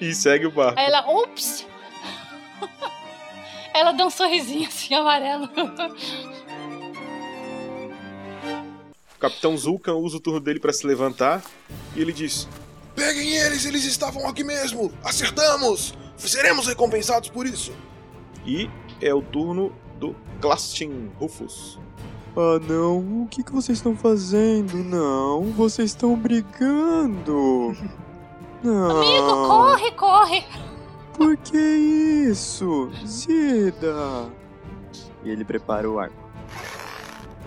e 0.00 0.14
segue 0.14 0.46
o 0.46 0.50
barco. 0.50 0.80
Aí 0.80 0.86
ela, 0.86 1.06
ups! 1.06 1.66
ela 3.74 3.92
dá 3.92 4.06
um 4.06 4.10
sorrisinho 4.10 4.66
assim 4.66 4.94
amarelo. 4.94 5.50
O 9.18 9.20
Capitão 9.20 9.56
Zulkan 9.56 9.94
usa 9.94 10.18
o 10.18 10.20
turno 10.20 10.38
dele 10.38 10.60
pra 10.60 10.72
se 10.72 10.86
levantar 10.86 11.42
e 11.96 12.00
ele 12.00 12.12
diz: 12.12 12.48
Peguem 12.94 13.34
eles, 13.36 13.64
eles 13.64 13.84
estavam 13.84 14.28
aqui 14.28 14.44
mesmo! 14.44 14.92
Acertamos! 15.02 15.92
Seremos 16.16 16.68
recompensados 16.68 17.28
por 17.28 17.44
isso! 17.44 17.72
E 18.46 18.70
é 19.00 19.12
o 19.12 19.20
turno 19.20 19.72
do 19.98 20.14
Clastin 20.40 21.10
Rufus. 21.18 21.80
Ah 22.36 22.60
não, 22.68 23.24
o 23.24 23.26
que, 23.28 23.42
que 23.42 23.50
vocês 23.50 23.78
estão 23.78 23.96
fazendo? 23.96 24.76
Não, 24.84 25.50
vocês 25.50 25.90
estão 25.90 26.14
brigando. 26.14 27.76
Não. 28.62 28.98
Amigo, 28.98 29.48
corre, 29.48 29.90
corre! 29.92 30.44
Por 31.14 31.36
que 31.36 31.58
isso? 31.58 32.88
Zida! 33.04 34.30
E 35.24 35.30
ele 35.30 35.44
prepara 35.44 35.90
o 35.90 35.98
arco. 35.98 36.27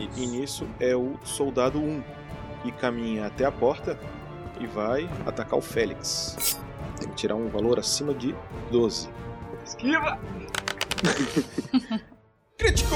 E, 0.01 0.23
e 0.23 0.25
nisso 0.25 0.67
é 0.79 0.95
o 0.95 1.13
soldado 1.23 1.79
1 1.79 2.03
que 2.63 2.71
caminha 2.71 3.27
até 3.27 3.45
a 3.45 3.51
porta 3.51 3.99
e 4.59 4.65
vai 4.65 5.07
atacar 5.27 5.59
o 5.59 5.61
Félix. 5.61 6.57
Tem 6.99 7.09
que 7.09 7.15
tirar 7.15 7.35
um 7.35 7.47
valor 7.49 7.79
acima 7.79 8.13
de 8.13 8.35
12. 8.71 9.09
Esquiva! 9.63 10.19
Crítico! 12.57 12.95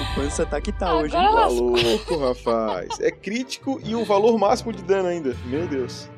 O 0.00 0.14
pança 0.14 0.46
tá 0.46 0.60
que 0.60 0.72
tá 0.72 0.94
hoje, 0.94 1.14
hein? 1.16 1.26
Agora 1.26 1.42
Tá 1.42 1.48
louco, 1.48 2.16
rapaz. 2.18 3.00
É 3.00 3.10
crítico 3.10 3.80
e 3.84 3.94
o 3.94 4.04
valor 4.04 4.38
máximo 4.38 4.72
de 4.72 4.82
dano 4.82 5.08
ainda. 5.08 5.36
Meu 5.46 5.66
Deus. 5.66 6.10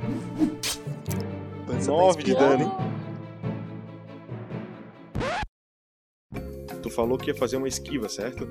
Pança 1.67 1.91
tá 1.91 1.97
9 1.97 2.23
de 2.23 2.35
dano, 2.35 2.65
hein? 2.65 2.90
Tu 6.91 6.97
falou 6.97 7.17
que 7.17 7.31
ia 7.31 7.35
fazer 7.37 7.57
uma 7.57 7.69
esquiva, 7.69 8.09
certo? 8.09 8.49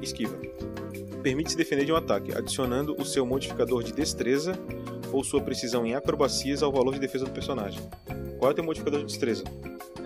Esquiva. 0.00 0.38
Permite 1.24 1.50
se 1.50 1.56
defender 1.56 1.84
de 1.84 1.90
um 1.92 1.96
ataque, 1.96 2.32
adicionando 2.32 2.94
o 2.96 3.04
seu 3.04 3.26
modificador 3.26 3.82
de 3.82 3.92
destreza 3.92 4.52
ou 5.12 5.24
sua 5.24 5.40
precisão 5.40 5.84
em 5.84 5.92
acrobacias 5.92 6.62
ao 6.62 6.70
valor 6.70 6.94
de 6.94 7.00
defesa 7.00 7.24
do 7.24 7.32
personagem. 7.32 7.80
Qual 8.38 8.48
é 8.48 8.52
o 8.52 8.54
teu 8.54 8.62
modificador 8.62 9.00
de 9.00 9.06
destreza? 9.06 9.42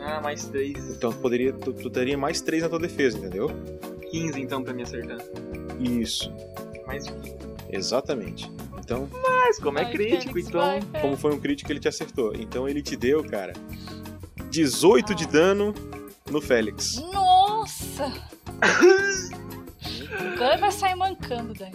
Ah, 0.00 0.18
mais 0.22 0.46
3. 0.46 0.96
Então 0.96 1.12
tu, 1.12 1.18
poderia, 1.18 1.52
tu, 1.52 1.74
tu 1.74 1.90
teria 1.90 2.16
mais 2.16 2.40
3 2.40 2.62
na 2.62 2.68
tua 2.70 2.78
defesa, 2.78 3.18
entendeu? 3.18 3.50
15 4.10 4.40
então 4.40 4.62
pra 4.64 4.72
me 4.72 4.82
acertar. 4.82 5.18
Isso, 5.78 6.32
Mais 6.86 7.04
de 7.04 7.12
15. 7.12 7.36
exatamente. 7.70 8.50
Então, 8.78 9.06
Mas 9.12 9.58
como 9.58 9.78
é 9.78 9.90
crítico, 9.92 10.32
Félix, 10.32 10.48
então. 10.48 10.60
vai, 10.62 11.02
como 11.02 11.16
foi 11.18 11.34
um 11.34 11.38
crítico, 11.38 11.70
ele 11.70 11.80
te 11.80 11.88
acertou. 11.88 12.32
Então 12.34 12.66
ele 12.66 12.80
te 12.80 12.96
deu, 12.96 13.22
cara, 13.24 13.52
18 14.50 15.14
de 15.14 15.26
dano 15.26 15.74
no 16.30 16.40
Félix. 16.40 16.96
Nossa! 17.12 17.47
Agora 20.34 20.56
vai 20.58 20.72
sair 20.72 20.94
mancando 20.94 21.52
daí. 21.54 21.72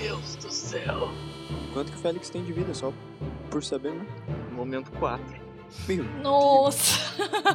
Deus 0.00 0.36
do 0.36 0.50
céu. 0.50 1.08
Quanto 1.72 1.92
que 1.92 1.98
o 1.98 2.00
Félix 2.00 2.30
tem 2.30 2.44
de 2.44 2.52
vida, 2.52 2.74
só 2.74 2.92
por 3.50 3.62
saber, 3.62 3.92
né? 3.94 4.06
Momento 4.52 4.90
4. 4.92 5.24
Meu, 5.86 6.04
Nossa! 6.22 6.98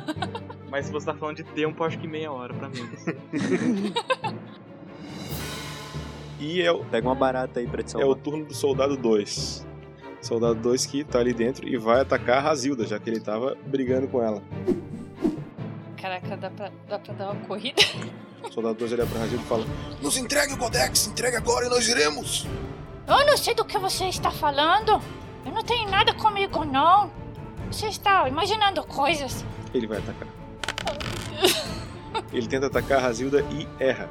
Mas 0.69 0.85
se 0.87 0.91
você 0.91 1.05
tá 1.07 1.15
falando 1.15 1.37
de 1.37 1.43
tempo, 1.43 1.83
acho 1.83 1.99
que 1.99 2.07
meia 2.07 2.31
hora 2.31 2.53
pra 2.53 2.69
menos. 2.69 2.99
E 6.39 6.61
é 6.61 6.69
o, 6.73 6.83
pega 6.83 7.07
uma 7.07 7.15
barata 7.15 7.61
aí 7.61 7.67
pra 7.67 7.81
te 7.81 7.93
é 7.95 7.99
o 7.99 8.01
salvar. 8.01 8.17
turno 8.17 8.43
do 8.45 8.53
soldado 8.53 8.97
2. 8.97 9.65
Soldado 10.23 10.55
2 10.55 10.85
que 10.85 11.03
tá 11.03 11.19
ali 11.19 11.33
dentro 11.33 11.67
e 11.67 11.77
vai 11.77 11.99
atacar 11.99 12.37
a 12.37 12.41
Razilda, 12.41 12.87
já 12.87 12.97
que 12.97 13.09
ele 13.09 13.19
tava 13.19 13.57
brigando 13.65 14.07
com 14.07 14.23
ela. 14.23 14.41
Caraca, 16.01 16.37
dá 16.37 16.49
pra, 16.49 16.71
dá 16.87 16.97
pra 16.97 17.13
dar 17.13 17.31
uma 17.31 17.45
corrida? 17.45 17.81
O 18.41 18.51
soldado 18.51 18.75
2 18.75 18.93
olha 18.93 19.05
pra 19.05 19.19
Razilda 19.19 19.43
e 19.43 19.47
fala: 19.47 19.65
Nos 20.01 20.17
entregue 20.17 20.53
o 20.53 20.57
Codex, 20.57 21.07
entregue 21.07 21.35
agora 21.35 21.65
e 21.65 21.69
nós 21.69 21.87
iremos! 21.87 22.47
Eu 23.05 23.25
não 23.25 23.35
sei 23.37 23.53
do 23.53 23.65
que 23.65 23.77
você 23.77 24.05
está 24.05 24.31
falando. 24.31 25.01
Eu 25.45 25.51
não 25.51 25.63
tenho 25.63 25.89
nada 25.89 26.13
comigo, 26.13 26.63
não. 26.63 27.11
Você 27.69 27.87
está 27.87 28.27
imaginando 28.29 28.81
coisas. 28.85 29.43
Ele 29.73 29.87
vai 29.87 29.97
atacar. 29.97 30.27
Ele 32.31 32.47
tenta 32.47 32.67
atacar 32.67 32.99
a 32.99 33.01
Razilda 33.01 33.41
e 33.51 33.67
erra. 33.77 34.09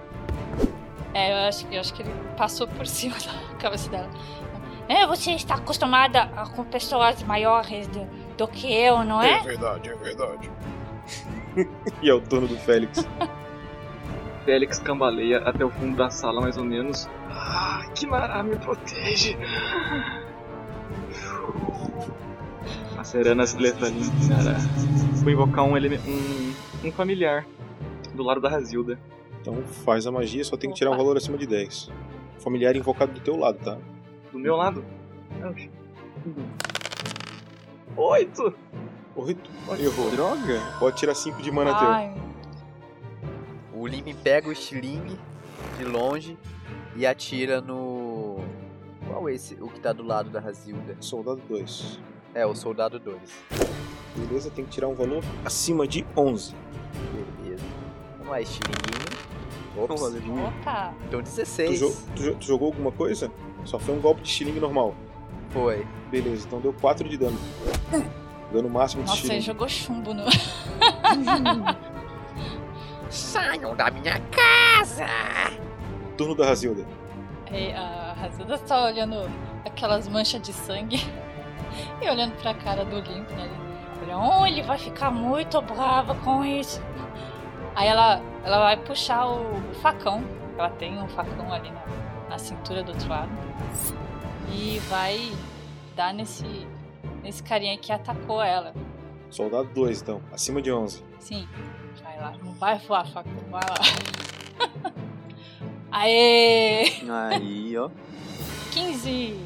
É, 1.14 1.32
eu 1.32 1.48
acho, 1.48 1.66
eu 1.70 1.80
acho 1.80 1.94
que 1.94 2.02
ele 2.02 2.12
passou 2.36 2.66
por 2.66 2.86
cima 2.86 3.16
da 3.18 3.56
cabeça 3.58 3.88
dela. 3.88 4.10
É, 4.88 5.06
você 5.06 5.32
está 5.32 5.54
acostumada 5.54 6.22
a- 6.36 6.46
com 6.48 6.64
pessoas 6.64 7.22
maiores 7.22 7.86
do, 7.88 8.04
do 8.36 8.48
que 8.48 8.72
eu, 8.72 9.04
não 9.04 9.22
é? 9.22 9.40
verdade, 9.40 9.90
é 9.90 9.94
verdade. 9.94 10.50
E 12.02 12.08
é 12.08 12.14
o 12.14 12.20
turno 12.20 12.48
do 12.48 12.56
Félix. 12.56 13.06
Félix 14.46 14.78
cambaleia 14.78 15.38
até 15.38 15.64
o 15.64 15.70
fundo 15.70 15.96
da 15.96 16.08
sala, 16.10 16.40
mais 16.40 16.56
ou 16.56 16.64
menos. 16.64 17.08
Ah, 17.30 17.84
que 17.94 18.06
mará 18.06 18.42
me 18.42 18.56
protege. 18.56 19.36
A 22.98 23.04
Serana 23.04 23.46
se 23.46 23.56
leva 23.56 23.86
ali. 23.86 24.00
Cara. 24.28 24.56
Vou 25.22 25.30
invocar 25.32 25.64
um, 25.64 25.74
um, 25.76 26.54
um 26.84 26.92
familiar 26.92 27.44
do 28.14 28.22
lado 28.22 28.40
da 28.40 28.48
Razilda. 28.48 28.98
Então 29.40 29.62
faz 29.84 30.06
a 30.06 30.12
magia, 30.12 30.44
só 30.44 30.56
tem 30.56 30.70
que 30.70 30.76
tirar 30.76 30.90
um 30.92 30.96
valor 30.96 31.16
acima 31.16 31.36
de 31.36 31.46
10. 31.46 31.90
Familiar 32.38 32.76
invocado 32.76 33.12
do 33.12 33.20
teu 33.20 33.36
lado, 33.36 33.58
tá? 33.58 33.76
Do 34.32 34.38
meu 34.38 34.56
lado. 34.56 34.84
Oito! 37.96 38.54
Oito. 39.14 39.50
Errou. 39.78 40.10
Droga! 40.10 40.60
Pode 40.78 40.96
tirar 40.96 41.14
5 41.14 41.42
de 41.42 41.50
mana 41.50 41.78
teu. 41.78 41.88
Ai, 41.88 42.14
O 43.74 43.86
Limp 43.86 44.08
pega 44.22 44.48
o 44.48 44.52
estilingue 44.52 45.18
de 45.78 45.84
longe 45.84 46.38
e 46.96 47.06
atira 47.06 47.60
no. 47.60 48.38
Qual 49.06 49.28
é 49.28 49.34
esse? 49.34 49.54
O 49.60 49.68
que 49.68 49.80
tá 49.80 49.92
do 49.92 50.02
lado 50.02 50.30
da 50.30 50.40
Razilda? 50.40 50.96
Soldado 51.00 51.42
2. 51.48 52.00
É, 52.34 52.46
o 52.46 52.54
soldado 52.54 52.98
2. 52.98 53.18
Beleza, 54.16 54.50
tem 54.50 54.64
que 54.64 54.70
tirar 54.70 54.88
um 54.88 54.94
valor 54.94 55.22
acima 55.44 55.86
de 55.86 56.06
11. 56.16 56.54
Beleza. 57.42 57.64
Vamos 58.18 58.30
lá, 58.32 58.40
estilinguinho. 58.40 59.02
Ops. 59.74 60.02
opa! 60.02 60.94
Então 61.08 61.20
Tu, 61.20 61.24
16. 61.24 61.78
jo- 61.78 61.96
tu 62.14 62.22
jo- 62.22 62.34
tu 62.34 62.44
jogou 62.46 62.66
alguma 62.68 62.92
coisa? 62.92 63.30
Só 63.64 63.78
foi 63.78 63.94
um 63.94 64.00
golpe 64.00 64.22
de 64.22 64.28
estilingue 64.28 64.60
normal. 64.60 64.94
Foi. 65.50 65.86
Beleza, 66.10 66.46
então 66.46 66.60
deu 66.60 66.72
4 66.72 67.08
de 67.08 67.16
dano. 67.16 67.38
Dano 68.52 68.68
máximo 68.68 69.02
de 69.02 69.08
Nossa, 69.08 69.20
ele 69.26 69.38
estilingue. 69.38 69.46
jogou 69.46 69.68
chumbo 69.68 70.14
no. 70.14 70.24
Saiam 73.10 73.76
da 73.76 73.90
minha 73.90 74.18
casa! 74.30 75.06
Turno 76.16 76.34
da 76.34 76.46
Razilda. 76.46 76.86
É, 77.50 77.74
a 77.76 78.14
Razilda 78.18 78.58
tá 78.58 78.86
olhando 78.86 79.30
aquelas 79.66 80.08
manchas 80.08 80.40
de 80.40 80.52
sangue 80.52 80.96
e 82.00 82.08
olhando 82.08 82.34
pra 82.40 82.54
cara 82.54 82.84
do 82.84 82.96
Limp, 82.96 83.28
né? 83.30 83.48
Olha, 84.02 84.18
oh, 84.18 84.46
ele 84.46 84.62
vai 84.62 84.78
ficar 84.78 85.10
muito 85.10 85.60
brava 85.60 86.14
com 86.16 86.44
isso. 86.44 86.82
Aí 87.74 87.86
ela, 87.88 88.20
ela 88.44 88.58
vai 88.58 88.76
puxar 88.76 89.26
o, 89.26 89.56
o 89.56 89.74
facão. 89.82 90.24
Ela 90.58 90.70
tem 90.70 90.98
um 90.98 91.08
facão 91.08 91.52
ali 91.52 91.70
na, 91.70 91.82
na 92.32 92.38
cintura 92.38 92.82
do 92.82 92.92
outro 92.92 93.08
lado. 93.10 93.30
E 94.50 94.78
vai 94.88 95.30
dar 95.94 96.14
nesse, 96.14 96.66
nesse 97.22 97.42
carinha 97.42 97.76
que 97.76 97.92
atacou 97.92 98.42
ela. 98.42 98.72
Soldado 99.30 99.68
2, 99.74 100.00
então. 100.00 100.22
Acima 100.32 100.62
de 100.62 100.72
11. 100.72 101.04
Sim. 101.18 101.46
Vai 102.02 102.18
lá. 102.18 102.32
Não 102.42 102.54
vai 102.54 102.78
voar 102.78 103.06
facão. 103.06 103.34
Vai 103.50 103.62
lá. 103.62 103.74
Aê! 105.92 106.84
Aí, 107.30 107.76
ó. 107.76 107.90
15. 108.72 109.38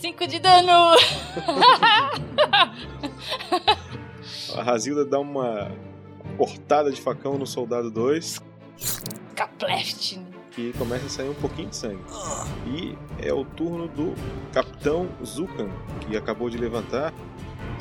5 0.00 0.26
de 0.26 0.38
dano! 0.38 0.72
A 4.56 4.62
Razilda 4.62 5.04
dá 5.04 5.18
uma 5.18 5.70
cortada 6.38 6.90
de 6.90 7.02
facão 7.02 7.36
no 7.36 7.46
soldado 7.46 7.90
2. 7.90 8.40
Capleft. 9.34 10.25
Que 10.56 10.72
começa 10.72 11.04
a 11.04 11.10
sair 11.10 11.28
um 11.28 11.34
pouquinho 11.34 11.68
de 11.68 11.76
sangue. 11.76 12.00
E 12.66 12.96
é 13.18 13.30
o 13.30 13.44
turno 13.44 13.86
do 13.86 14.14
Capitão 14.54 15.06
Zukan, 15.22 15.68
que 16.00 16.16
acabou 16.16 16.48
de 16.48 16.56
levantar. 16.56 17.12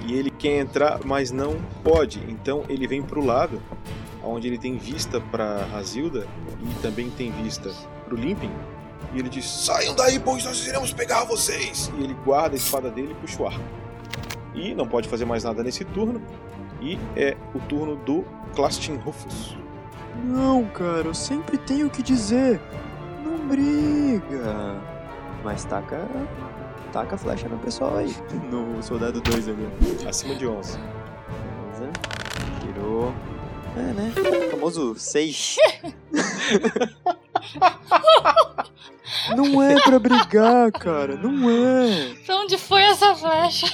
E 0.06 0.14
ele 0.14 0.30
quer 0.30 0.60
entrar, 0.60 1.00
mas 1.06 1.32
não 1.32 1.56
pode. 1.86 2.20
Então 2.30 2.66
ele 2.68 2.86
vem 2.86 3.02
pro 3.02 3.26
lado, 3.26 3.62
onde 4.22 4.50
ele 4.50 4.58
tem 4.58 4.78
vista 4.78 5.22
para 5.22 5.64
Razilda 5.68 6.28
e 6.62 6.82
também 6.82 7.10
tem 7.12 7.32
vista 7.32 7.72
pro 8.04 8.18
Limping. 8.18 8.52
E 9.14 9.20
ele 9.20 9.30
diz: 9.30 9.46
Saiam 9.46 9.96
daí, 9.96 10.20
pois 10.20 10.44
nós 10.44 10.68
iremos 10.68 10.92
pegar 10.92 11.24
vocês. 11.24 11.90
E 11.98 12.04
ele 12.04 12.14
guarda 12.26 12.58
a 12.58 12.58
espada 12.58 12.92
dele 12.92 13.14
e 13.14 13.16
puxa 13.16 13.42
o 13.42 13.48
arco. 13.48 13.64
E 14.54 14.76
não 14.76 14.86
pode 14.86 15.08
fazer 15.08 15.24
mais 15.24 15.46
nada 15.46 15.64
nesse 15.64 15.86
turno. 15.86 16.22
E 16.82 17.00
é 17.16 17.38
o 17.54 17.60
turno 17.60 17.96
do 17.96 18.26
Clastin 18.54 18.96
Rufus. 18.96 19.56
Não, 20.24 20.64
cara, 20.66 21.08
eu 21.08 21.14
sempre 21.14 21.58
tenho 21.58 21.90
que 21.90 22.02
dizer. 22.02 22.60
Não 23.24 23.38
briga. 23.48 24.82
Mas 25.44 25.66
taca. 25.66 26.08
Taca 26.92 27.16
a 27.16 27.18
flecha 27.18 27.50
no 27.50 27.58
pessoal 27.60 27.98
aí. 27.98 28.16
No 28.50 28.82
soldado 28.82 29.20
2 29.22 29.50
agora. 29.50 29.72
Acima 30.08 30.36
de 30.36 30.48
11. 30.48 30.78
Beleza. 30.78 31.92
Tirou. 32.62 33.14
É, 33.76 33.94
né? 33.94 34.14
O 34.48 34.52
famoso 34.52 34.96
6. 34.96 35.58
Não 39.36 39.62
é 39.62 39.76
pra 39.82 40.00
brigar, 40.00 40.72
cara. 40.72 41.16
Não 41.16 41.50
é. 41.50 42.14
Pra 42.26 42.38
onde 42.38 42.58
foi 42.58 42.82
essa 42.84 43.16
flecha? 43.16 43.68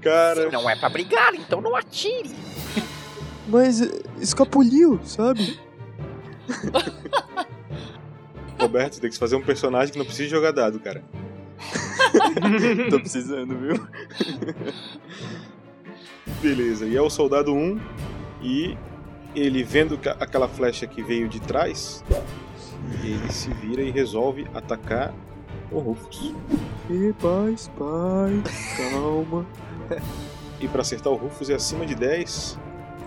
Cara. 0.00 0.48
Se 0.48 0.52
não 0.52 0.70
é 0.70 0.76
pra 0.76 0.88
brigar, 0.88 1.34
então 1.34 1.60
não 1.60 1.74
atire. 1.74 2.34
Mas 3.48 3.80
escapuliu, 4.20 5.00
sabe? 5.04 5.58
Roberto, 8.60 9.00
tem 9.00 9.10
que 9.10 9.18
fazer 9.18 9.36
um 9.36 9.42
personagem 9.42 9.92
que 9.92 9.98
não 9.98 10.04
precisa 10.04 10.28
jogar 10.28 10.52
dado, 10.52 10.78
cara. 10.80 11.02
Tô 12.90 13.00
precisando, 13.00 13.56
viu? 13.56 13.86
Beleza, 16.42 16.86
e 16.86 16.96
é 16.96 17.02
o 17.02 17.10
soldado 17.10 17.52
1 17.52 17.80
e 18.42 18.76
ele 19.34 19.62
vendo 19.62 19.96
que 19.98 20.08
aquela 20.08 20.48
flecha 20.48 20.86
que 20.86 21.02
veio 21.02 21.28
de 21.28 21.40
trás, 21.40 22.04
ele 23.02 23.32
se 23.32 23.50
vira 23.54 23.82
e 23.82 23.90
resolve 23.90 24.46
atacar 24.54 25.14
o 25.70 25.78
Rufus. 25.78 26.34
E 26.90 27.12
paz, 27.14 27.70
paz, 27.78 28.90
calma. 28.90 29.46
E 30.60 30.68
pra 30.68 30.80
acertar 30.80 31.12
o 31.12 31.16
Rufus 31.16 31.50
é 31.50 31.54
acima 31.54 31.86
de 31.86 31.94
10. 31.94 32.58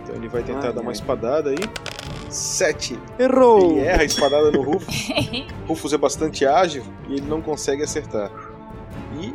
Então 0.03 0.15
ele 0.15 0.27
vai 0.27 0.43
tentar 0.43 0.67
Ai, 0.67 0.73
dar 0.73 0.81
uma 0.81 0.91
ai. 0.91 0.93
espadada 0.93 1.49
aí. 1.49 1.57
7. 2.29 2.97
Errou! 3.19 3.71
Ele 3.71 3.81
erra 3.81 4.01
a 4.01 4.05
espadada 4.05 4.51
no 4.51 4.61
Rufus. 4.61 5.09
Rufus 5.67 5.93
é 5.93 5.97
bastante 5.97 6.45
ágil 6.45 6.83
e 7.07 7.13
ele 7.13 7.27
não 7.27 7.41
consegue 7.41 7.83
acertar. 7.83 8.31
E 9.19 9.33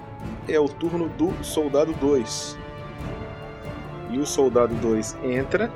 é 0.48 0.58
o 0.58 0.68
turno 0.68 1.08
do 1.10 1.32
soldado 1.44 1.92
2. 1.94 2.58
E 4.10 4.18
o 4.18 4.26
soldado 4.26 4.74
2 4.76 5.16
entra 5.24 5.70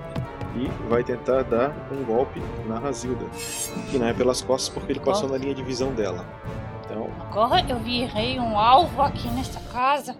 e 0.56 0.68
vai 0.88 1.04
tentar 1.04 1.42
dar 1.42 1.72
um 1.92 2.02
golpe 2.04 2.40
na 2.66 2.78
Razilda. 2.78 3.24
Que 3.90 3.98
não 3.98 4.06
é 4.08 4.12
pelas 4.12 4.40
costas 4.40 4.68
porque 4.72 4.92
ele 4.92 5.00
passou 5.00 5.28
na 5.28 5.36
linha 5.36 5.54
de 5.54 5.62
visão 5.62 5.92
dela. 5.92 6.24
Então, 6.84 7.08
Agora 7.20 7.64
eu 7.68 7.78
virei 7.78 8.38
um 8.40 8.58
alvo 8.58 9.02
aqui 9.02 9.28
nessa 9.28 9.60
casa. 9.72 10.16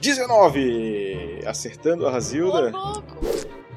19! 0.00 1.40
Acertando 1.46 2.06
a 2.06 2.10
Razilda 2.10 2.70
louco. 2.70 3.16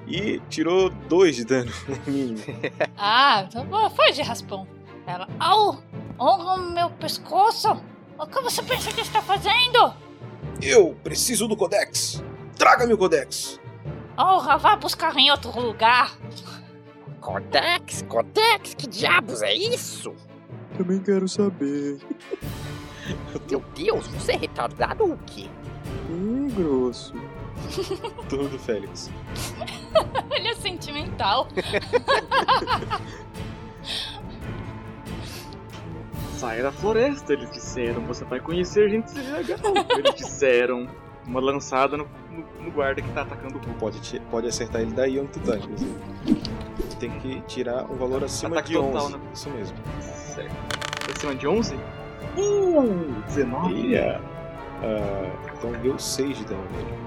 e 0.07 0.39
tirou 0.49 0.89
2 0.89 1.35
de 1.35 1.45
dano 1.45 1.71
no 1.87 2.11
mínimo. 2.11 2.39
Ah, 2.97 3.47
tá 3.51 3.63
bom. 3.63 3.89
Foi 3.89 4.11
de 4.11 4.21
raspão. 4.21 4.67
Ela. 5.05 5.27
Au! 5.39 5.81
Honra 6.19 6.53
o 6.53 6.71
meu 6.71 6.89
pescoço! 6.91 7.81
O 8.17 8.25
que 8.27 8.41
você 8.41 8.61
pensa 8.63 8.91
que 8.91 9.01
está 9.01 9.21
fazendo? 9.21 9.93
Eu 10.61 10.95
preciso 11.03 11.47
do 11.47 11.57
Codex. 11.57 12.23
Traga-me 12.57 12.93
o 12.93 12.97
Codex. 12.97 13.59
Honra, 14.17 14.57
vá 14.57 14.75
buscar 14.75 15.15
em 15.17 15.31
outro 15.31 15.59
lugar. 15.59 16.15
Codex, 17.19 18.03
Codex, 18.07 18.75
que 18.75 18.87
diabos 18.87 19.41
é 19.41 19.53
isso? 19.53 20.13
Também 20.77 20.99
quero 20.99 21.27
saber. 21.27 21.97
Meu 23.49 23.63
Deus, 23.75 24.07
você 24.07 24.33
é 24.33 24.37
retardado 24.37 25.03
ou 25.03 25.13
o 25.13 25.19
quê? 25.25 25.47
Ih, 26.09 26.51
grosso. 26.55 27.13
Turno 28.29 28.49
do 28.49 28.59
Félix. 28.59 29.09
Ele 30.31 30.47
é 30.47 30.55
sentimental. 30.55 31.47
Saia 36.37 36.63
da 36.63 36.71
floresta, 36.71 37.33
eles 37.33 37.49
disseram. 37.51 38.01
Você 38.07 38.25
vai 38.25 38.39
conhecer 38.39 38.89
gente 38.89 39.13
legal. 39.17 39.59
Eles 39.97 40.15
disseram. 40.15 40.87
Uma 41.25 41.39
lançada 41.39 41.95
no, 41.95 42.05
no- 42.29 42.63
no 42.65 42.71
guarda 42.71 43.01
que 43.01 43.09
tá 43.13 43.21
atacando 43.21 43.57
o 43.57 43.61
Hulk. 43.61 43.79
Pode, 43.79 44.19
pode 44.29 44.47
acertar 44.47 44.81
ele 44.81 44.91
daí 44.91 45.17
onde 45.17 45.29
tu 45.29 45.39
tá, 45.39 45.55
inclusive. 45.55 45.95
Tem 46.99 47.09
que 47.19 47.39
tirar 47.47 47.89
um 47.89 47.95
valor 47.95 48.25
acima 48.25 48.57
Ataque 48.57 48.73
de 48.73 48.73
total, 48.73 49.05
11. 49.05 49.13
né? 49.13 49.19
Isso 49.33 49.49
mesmo. 49.51 49.77
Certo. 50.01 50.53
Acima 51.15 51.33
de 51.35 51.47
11? 51.47 51.79
Uh, 52.37 53.21
19. 53.27 53.73
E 53.73 53.95
é, 53.95 54.19
ah, 54.83 55.31
então 55.57 55.71
deu 55.81 55.97
6 55.97 56.37
de 56.37 56.45
dano 56.45 56.63
nele. 56.71 57.03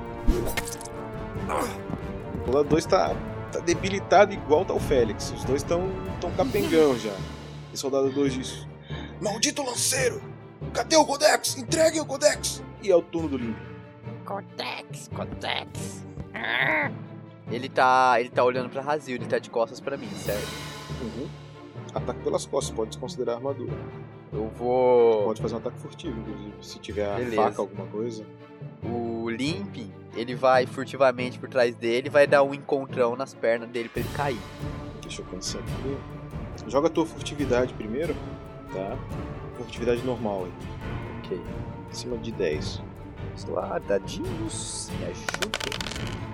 O 2.40 2.44
soldado 2.44 2.68
2 2.68 2.86
tá, 2.86 3.14
tá 3.52 3.58
debilitado 3.60 4.32
igual 4.32 4.64
tá 4.64 4.72
o 4.72 4.80
Félix. 4.80 5.32
Os 5.32 5.44
dois 5.44 5.62
estão 5.62 5.90
tão 6.20 6.30
capengão 6.32 6.96
já. 6.98 7.14
E 7.72 7.74
o 7.74 7.76
soldado 7.76 8.10
2 8.10 8.32
diz: 8.32 8.66
Maldito 9.20 9.62
lanceiro. 9.62 10.22
Cadê 10.72 10.96
o 10.96 11.04
Codex? 11.04 11.58
Entreguem 11.58 12.00
o 12.00 12.06
Codex. 12.06 12.62
E 12.82 12.90
é 12.90 12.96
o 12.96 13.02
turno 13.02 13.28
do 13.28 13.36
Limp. 13.36 13.56
Codex, 14.24 15.08
Codex. 15.14 16.04
Ele 17.50 17.68
tá. 17.68 18.20
Ele 18.20 18.28
tá 18.28 18.42
olhando 18.42 18.68
pra 18.70 18.82
Razil, 18.82 19.16
ele 19.16 19.26
tá 19.26 19.38
de 19.38 19.50
costas 19.50 19.80
pra 19.80 19.96
mim, 19.96 20.08
certo? 20.10 20.48
Uhum. 21.00 21.28
Ataque 21.94 22.20
pelas 22.20 22.44
costas, 22.46 22.74
pode 22.74 22.90
desconsiderar 22.90 23.36
armadura. 23.36 23.72
Eu 24.36 24.48
vou. 24.50 25.24
Pode 25.24 25.40
fazer 25.40 25.54
um 25.54 25.58
ataque 25.58 25.78
furtivo, 25.78 26.20
inclusive. 26.20 26.52
Se 26.60 26.78
tiver 26.78 27.16
Beleza. 27.16 27.36
faca, 27.36 27.62
alguma 27.62 27.86
coisa. 27.86 28.24
O 28.84 29.30
Limp, 29.30 29.78
ele 30.14 30.34
vai 30.34 30.66
furtivamente 30.66 31.38
por 31.38 31.48
trás 31.48 31.74
dele 31.74 32.08
e 32.08 32.10
vai 32.10 32.26
dar 32.26 32.42
um 32.42 32.52
encontrão 32.52 33.16
nas 33.16 33.32
pernas 33.32 33.68
dele 33.70 33.88
pra 33.88 34.00
ele 34.00 34.10
cair. 34.14 34.38
Deixa 35.00 35.22
eu 35.22 35.26
pensar 35.26 35.58
aqui. 35.60 35.96
Joga 36.68 36.88
a 36.88 36.90
tua 36.90 37.06
furtividade 37.06 37.72
primeiro, 37.74 38.14
tá? 38.72 38.96
Furtividade 39.56 40.02
normal 40.04 40.44
aí. 40.44 40.52
Ok. 41.24 41.40
Acima 41.90 42.18
de 42.18 42.30
10. 42.32 42.82
Estou 43.34 43.54
lá, 43.54 43.78
dadinhos, 43.78 44.90
me 44.98 45.06
ajudem. 45.06 45.76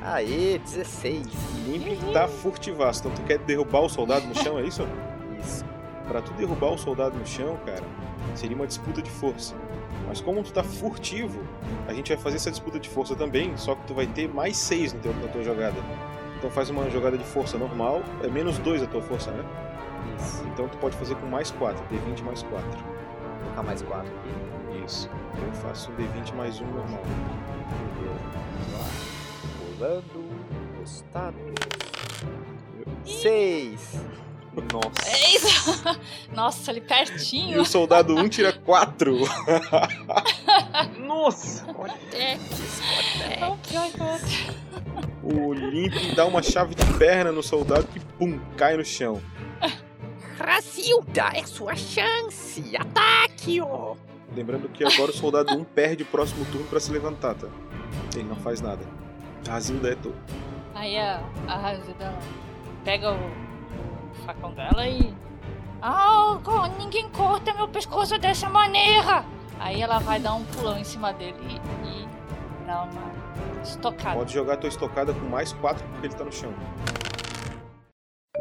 Aê, 0.03 0.59
16. 0.59 1.26
Limp 1.66 2.12
tá 2.12 2.26
furtivaço, 2.26 3.00
então 3.00 3.12
tu 3.14 3.22
quer 3.22 3.38
derrubar 3.38 3.82
o 3.82 3.88
soldado 3.88 4.26
no 4.26 4.34
chão, 4.34 4.59
é 4.59 4.62
isso? 4.62 4.82
Isso. 5.40 5.72
Pra 6.13 6.21
tu 6.21 6.31
derrubar 6.35 6.73
o 6.73 6.77
soldado 6.77 7.19
no 7.19 7.27
chão, 7.27 7.59
cara, 7.65 7.83
seria 8.35 8.55
uma 8.55 8.67
disputa 8.67 9.01
de 9.01 9.11
força. 9.11 9.55
Mas 10.07 10.21
como 10.21 10.43
tu 10.43 10.53
tá 10.53 10.63
furtivo, 10.63 11.43
a 11.89 11.95
gente 11.95 12.13
vai 12.13 12.23
fazer 12.23 12.37
essa 12.37 12.51
disputa 12.51 12.79
de 12.79 12.87
força 12.87 13.17
também, 13.17 13.57
só 13.57 13.75
que 13.75 13.87
tu 13.87 13.95
vai 13.95 14.07
ter 14.07 14.29
mais 14.29 14.59
6 14.59 14.93
no 14.93 15.01
teu, 15.01 15.15
na 15.15 15.29
tua 15.29 15.43
jogada. 15.43 15.77
Então 16.37 16.51
faz 16.51 16.69
uma 16.69 16.91
jogada 16.91 17.17
de 17.17 17.25
força 17.25 17.57
normal, 17.57 18.03
é 18.23 18.29
menos 18.29 18.59
2 18.59 18.83
a 18.83 18.87
tua 18.87 19.01
força, 19.01 19.31
né? 19.31 19.43
Isso. 20.19 20.45
Então 20.53 20.69
tu 20.69 20.77
pode 20.77 20.95
fazer 20.99 21.15
com 21.15 21.25
mais 21.25 21.51
4, 21.51 21.83
D20 21.87 22.23
mais 22.25 22.43
4. 22.43 22.69
Vou 22.69 23.39
colocar 23.45 23.63
mais 23.63 23.81
4 23.81 24.07
aqui. 24.07 24.85
Isso. 24.85 25.09
Eu 25.35 25.53
faço 25.63 25.91
um 25.93 25.95
D20 25.95 26.35
mais 26.35 26.61
1 26.61 26.67
normal. 26.67 27.03
Rolando 29.81 30.19
o 30.79 30.83
status. 30.85 31.55
6. 33.07 34.22
Nossa. 34.72 35.09
É 35.09 35.34
isso! 35.36 35.82
Nossa, 36.34 36.70
ali 36.70 36.80
E 36.80 36.82
pertinho. 36.82 37.61
o 37.62 37.64
soldado 37.64 38.14
1 38.14 38.28
tira 38.28 38.53
4. 38.53 39.18
Nossa! 40.98 41.64
É 42.12 43.46
um 43.46 43.57
pior 43.59 43.90
que 43.90 44.00
o 44.00 44.05
outro. 44.05 44.62
O 45.22 45.53
Limp 45.55 45.94
dá 46.14 46.26
uma 46.26 46.42
chave 46.42 46.74
de 46.74 46.84
perna 46.98 47.30
no 47.32 47.42
soldado 47.42 47.86
que, 47.86 48.00
pum, 48.00 48.38
cai 48.57 48.76
no 48.76 48.84
chão. 48.84 49.22
Razilda, 50.38 51.30
é 51.34 51.44
sua 51.44 51.74
chance. 51.76 52.76
Ataque-o. 52.76 53.96
Lembrando 54.34 54.68
que 54.68 54.82
agora 54.84 55.11
o 55.11 55.14
soldado 55.14 55.55
1 55.57 55.64
perde 55.64 56.03
o 56.03 56.07
próximo 56.07 56.44
turno 56.46 56.66
pra 56.66 56.80
se 56.80 56.90
levantar, 56.90 57.34
tá? 57.34 57.46
Ele 58.14 58.24
não 58.24 58.36
faz 58.36 58.61
nada. 58.61 58.84
Razilda 59.46 59.92
é 59.92 59.94
tu. 59.94 60.12
Aí 60.74 60.98
a, 60.98 61.22
a 61.46 61.57
Razilda 61.57 62.18
pega 62.84 63.12
o, 63.12 63.16
o 63.16 63.51
facão 64.23 64.53
dela 64.53 64.87
e. 64.87 65.14
Ah, 65.81 66.39
co- 66.45 66.66
ninguém 66.79 67.09
corta 67.11 67.53
meu 67.55 67.66
pescoço 67.68 68.16
dessa 68.18 68.49
maneira! 68.49 69.25
Aí 69.59 69.81
ela 69.83 69.99
vai 69.99 70.18
dar 70.20 70.35
um 70.35 70.45
pulão 70.45 70.79
em 70.79 70.85
cima 70.85 71.12
dele 71.12 71.37
e, 71.85 71.87
e 71.89 72.66
dar 72.66 72.85
uma 72.85 73.62
estocada. 73.62 74.16
Pode 74.16 74.33
jogar 74.33 74.57
tua 74.57 74.68
estocada 74.68 75.12
com 75.12 75.27
mais 75.29 75.53
4 75.55 75.85
porque 75.89 76.07
ele 76.07 76.14
tá 76.14 76.25
no 76.25 76.33
chão. 76.33 76.53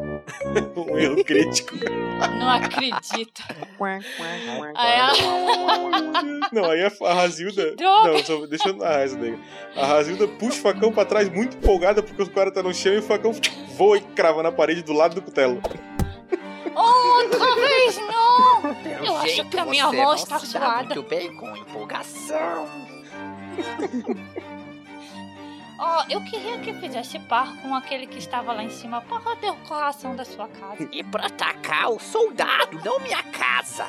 um 0.76 0.98
erro 0.98 1.24
crítico. 1.24 1.76
Não 2.38 2.50
acredito. 2.50 3.44
Aí 4.76 5.00
ela. 5.00 5.14
Não, 6.52 6.66
aí 6.66 6.84
a, 6.84 6.92
a 7.06 7.14
Razilda. 7.14 7.76
Não, 7.80 8.18
só 8.24 8.46
deixa 8.46 8.70
eu 8.70 8.76
narrar 8.76 9.06
isso 9.06 9.18
daí. 9.18 9.38
A 9.76 9.86
Razilda 9.86 10.28
puxa 10.28 10.60
o 10.60 10.62
facão 10.62 10.92
pra 10.92 11.06
trás 11.06 11.30
muito 11.30 11.58
empolgada 11.58 12.02
porque 12.04 12.22
o 12.22 12.30
cara 12.30 12.52
tá 12.52 12.62
no 12.62 12.74
chão 12.74 12.94
e 12.94 13.00
o 13.00 13.04
facão 13.04 13.32
voa 13.76 13.98
e 13.98 14.02
crava 14.02 14.44
na 14.44 14.52
parede 14.52 14.84
do 14.84 14.94
lado 14.94 15.16
do 15.16 15.22
cutelo. 15.22 15.62
Outra 16.74 17.56
vez 17.56 17.98
não! 17.98 18.74
Pelo 18.76 19.06
Eu 19.06 19.18
acho 19.18 19.50
que 19.50 19.60
a 19.60 19.66
minha 19.66 20.18
se 20.18 20.30
dá 20.30 20.40
suada. 20.40 20.96
muito 20.96 21.04
bem 21.04 21.36
com 21.36 21.56
empolgação. 21.56 22.68
Ó, 25.84 26.06
eu 26.08 26.24
queria 26.24 26.60
que 26.60 26.76
fizesse 26.76 27.18
par 27.18 27.60
com 27.60 27.74
aquele 27.74 28.06
que 28.06 28.20
estava 28.20 28.54
lá 28.54 28.64
em 28.64 28.70
cima 28.70 29.02
para 29.02 29.32
a 29.32 29.34
decoração 29.34 30.16
da 30.16 30.24
sua 30.24 30.48
casa. 30.48 30.88
E 30.92 31.04
pra 31.04 31.26
atacar 31.26 31.90
o 31.90 32.00
soldado, 32.00 32.80
não 32.86 33.00
minha 33.00 33.24
casa. 33.24 33.88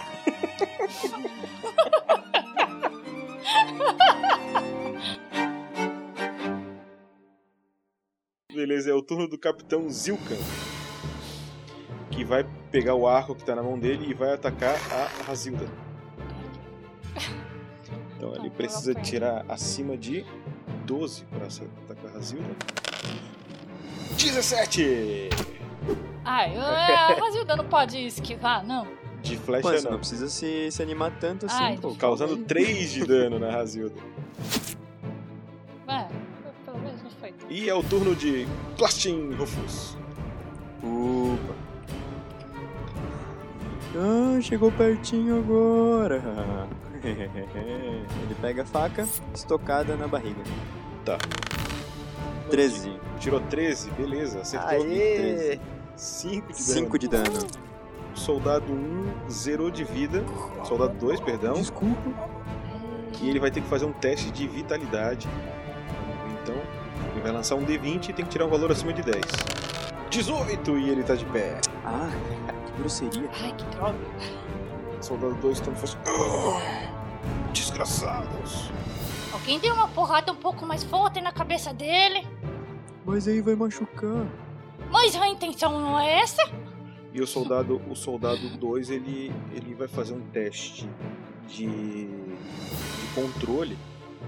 Beleza, 8.51 8.91
é 8.91 8.95
o 8.95 9.03
turno 9.03 9.29
do 9.29 9.37
capitão 9.37 9.91
Zilkan. 9.91 10.39
Que 12.11 12.25
vai 12.25 12.43
pegar 12.71 12.95
o 12.95 13.07
arco 13.07 13.35
que 13.35 13.45
tá 13.45 13.55
na 13.55 13.63
mão 13.63 13.79
dele 13.79 14.09
e 14.09 14.15
vai 14.15 14.33
atacar 14.33 14.77
a 14.91 15.25
Razilda. 15.25 15.69
Então 18.17 18.35
ele 18.35 18.49
precisa 18.49 18.95
tirar 18.95 19.45
acima 19.47 19.95
de 19.95 20.25
12 20.85 21.25
pra 21.25 21.47
atacar 21.47 22.11
a 22.11 22.15
Razilda. 22.15 22.49
17! 24.17 25.29
Ah, 26.25 26.49
eu, 26.49 26.61
a 26.63 27.15
Razilda 27.15 27.57
não 27.57 27.65
pode 27.65 27.99
esquivar, 28.07 28.65
não? 28.65 28.87
De 29.23 29.37
flecha 29.37 29.69
Mas 29.69 29.85
não. 29.85 29.93
não 29.93 29.99
precisa 29.99 30.29
se, 30.29 30.71
se 30.71 30.83
animar 30.83 31.13
tanto 31.19 31.47
assim, 31.47 31.63
Ai, 31.63 31.79
pô. 31.79 31.95
Causando 31.95 32.37
3 32.39 32.93
de 32.93 33.07
dano 33.07 33.39
na 33.39 33.51
Razilda. 33.51 33.95
Ué, 35.89 36.09
pelo 36.65 36.79
menos 36.79 37.03
não 37.03 37.11
foi. 37.11 37.33
E 37.49 37.69
é 37.69 37.75
o 37.75 37.83
turno 37.83 38.17
de 38.17 38.47
Clastin 38.77 39.33
Rufus. 39.35 39.97
Opa. 40.83 41.55
Ah, 43.95 44.41
chegou 44.41 44.73
pertinho 44.73 45.39
agora. 45.39 46.23
Ele 47.05 48.35
pega 48.41 48.63
a 48.63 48.65
faca, 48.65 49.07
estocada 49.35 49.97
na 49.97 50.07
barriga. 50.07 50.43
Tá. 51.05 51.19
13. 52.51 52.99
Tirou 53.19 53.41
13, 53.41 53.91
beleza, 53.91 54.41
acertou. 54.41 54.69
Aê! 54.69 55.59
5 55.97 56.53
de 56.53 56.59
dano. 56.59 56.75
5 56.75 56.99
de 56.99 57.09
dano. 57.09 57.47
Soldado 58.15 58.73
1 58.73 59.31
zerou 59.31 59.71
de 59.71 59.85
vida. 59.85 60.25
Soldado 60.65 60.95
2, 60.99 61.21
perdão. 61.21 61.55
Desculpa. 61.55 62.11
E 63.21 63.29
ele 63.29 63.39
vai 63.39 63.51
ter 63.51 63.61
que 63.61 63.69
fazer 63.69 63.85
um 63.85 63.93
teste 63.93 64.31
de 64.31 64.47
vitalidade. 64.47 65.29
Então, 66.43 66.57
ele 67.13 67.21
vai 67.23 67.33
lançar 67.33 67.55
um 67.55 67.65
D20 67.65 68.09
e 68.09 68.13
tem 68.13 68.25
que 68.25 68.31
tirar 68.31 68.47
um 68.47 68.51
valor 68.51 68.71
acima 68.73 68.93
de 68.93 69.03
10. 69.03 69.21
18 70.11 70.79
e 70.79 70.91
ele 70.91 71.03
tá 71.03 71.15
de 71.15 71.25
pé. 71.27 71.61
Ah, 71.85 72.11
que 72.67 72.73
grosseria. 72.73 73.31
Ai, 73.41 73.55
que 73.57 73.65
droga. 73.77 73.99
Soldado 75.01 75.35
2 75.37 75.61
então 75.61 75.75
faz. 75.75 75.97
Desgraçados. 77.53 78.71
Alguém 79.33 79.59
deu 79.59 79.75
uma 79.75 79.89
porrada 79.89 80.33
um 80.33 80.37
pouco 80.37 80.65
mais 80.67 80.85
forte 80.85 81.21
na 81.21 81.33
cabeça 81.33 81.73
dele. 81.73 82.27
Mas 83.05 83.27
aí 83.27 83.41
vai 83.41 83.55
machucar. 83.55 84.27
Mas 84.91 85.17
a 85.17 85.27
intenção 85.27 85.81
não 85.81 85.99
é 85.99 86.21
essa? 86.21 86.43
E 87.13 87.21
o 87.21 87.27
soldado, 87.27 87.81
o 87.91 87.95
soldado 87.95 88.49
2, 88.57 88.91
ele, 88.91 89.33
ele 89.53 89.75
vai 89.75 89.89
fazer 89.89 90.15
um 90.15 90.21
teste 90.31 90.89
de, 91.49 91.67
de 92.07 93.07
controle 93.15 93.77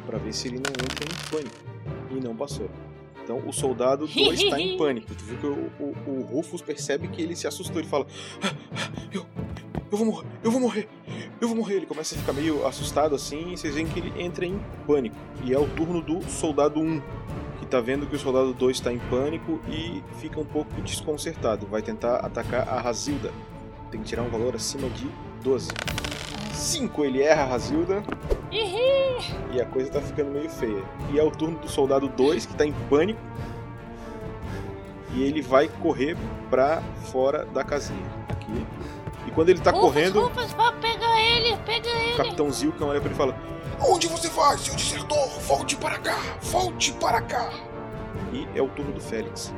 para 0.06 0.18
ver 0.18 0.32
se 0.32 0.48
ele 0.48 0.56
não 0.56 0.70
entra 0.70 1.04
em 1.04 1.30
pânico. 1.30 1.56
E 2.10 2.14
não 2.14 2.34
passou. 2.36 2.68
Então 3.24 3.42
o 3.46 3.52
soldado 3.52 4.06
2 4.06 4.40
está 4.40 4.60
em 4.60 4.76
pânico. 4.78 5.14
Tu 5.14 5.24
viu 5.24 5.38
que 5.38 5.46
o, 5.46 5.72
o, 5.80 6.10
o 6.10 6.22
Rufus 6.22 6.60
percebe 6.60 7.08
que 7.08 7.22
ele 7.22 7.34
se 7.34 7.46
assustou. 7.46 7.80
Ele 7.80 7.88
fala: 7.88 8.06
"Ah, 8.42 8.54
ah, 8.72 8.90
eu, 9.10 9.26
eu 9.90 9.98
vou 9.98 10.06
morrer, 10.06 10.26
eu 10.42 10.50
vou 10.50 10.60
morrer, 10.60 10.88
eu 11.40 11.48
vou 11.48 11.56
morrer. 11.56 11.74
Ele 11.76 11.86
começa 11.86 12.14
a 12.14 12.18
ficar 12.18 12.34
meio 12.34 12.66
assustado 12.66 13.14
assim. 13.14 13.52
E 13.52 13.56
vocês 13.56 13.74
veem 13.74 13.86
que 13.86 13.98
ele 13.98 14.12
entra 14.22 14.44
em 14.44 14.60
pânico. 14.86 15.16
E 15.42 15.52
é 15.52 15.58
o 15.58 15.66
turno 15.70 16.02
do 16.02 16.22
soldado 16.28 16.78
1, 16.80 17.00
que 17.60 17.66
tá 17.66 17.80
vendo 17.80 18.06
que 18.06 18.14
o 18.14 18.18
soldado 18.18 18.52
2 18.52 18.76
está 18.76 18.92
em 18.92 18.98
pânico 18.98 19.60
e 19.68 20.02
fica 20.20 20.38
um 20.38 20.44
pouco 20.44 20.70
desconcertado. 20.82 21.66
Vai 21.66 21.80
tentar 21.80 22.16
atacar 22.16 22.68
a 22.68 22.80
Razilda. 22.80 23.32
Tem 23.90 24.00
que 24.00 24.06
tirar 24.06 24.22
um 24.22 24.28
valor 24.28 24.54
acima 24.54 24.88
de 24.90 25.08
12. 25.42 25.68
5 26.54 27.04
ele 27.04 27.22
erra 27.22 27.42
a 27.42 27.46
Razilda 27.46 28.02
Ih, 28.50 29.18
e 29.52 29.60
a 29.60 29.66
coisa 29.66 29.90
tá 29.90 30.00
ficando 30.00 30.30
meio 30.30 30.48
feia. 30.48 30.82
E 31.12 31.18
é 31.18 31.22
o 31.24 31.30
turno 31.30 31.58
do 31.58 31.68
soldado 31.68 32.08
2 32.08 32.46
que 32.46 32.54
tá 32.54 32.64
em 32.64 32.72
pânico. 32.88 33.20
E 35.12 35.22
ele 35.22 35.42
vai 35.42 35.68
correr 35.68 36.16
pra 36.48 36.80
fora 37.10 37.44
da 37.46 37.64
casinha. 37.64 38.06
Aqui. 38.28 38.66
E 39.26 39.30
quando 39.32 39.48
ele 39.48 39.60
tá 39.60 39.70
Rufus, 39.70 39.86
correndo, 39.86 40.20
Rufus, 40.20 40.52
vai 40.52 40.72
pegar 40.80 41.20
ele, 41.20 41.56
pega 41.66 41.88
o 41.88 41.90
ele. 41.90 42.16
Capitão 42.16 42.50
Zilkan 42.50 42.86
olha 42.86 43.00
pra 43.00 43.08
ele 43.08 43.14
e 43.14 43.18
fala: 43.18 43.36
Onde 43.80 44.06
você 44.06 44.28
vai, 44.28 44.56
seu 44.58 44.74
desertor? 44.74 45.28
Volte 45.40 45.76
para 45.76 45.98
cá! 45.98 46.18
Volte 46.42 46.92
para 46.92 47.20
cá! 47.22 47.50
E 48.32 48.46
é 48.54 48.62
o 48.62 48.68
turno 48.68 48.92
do 48.92 49.00
Félix. 49.00 49.52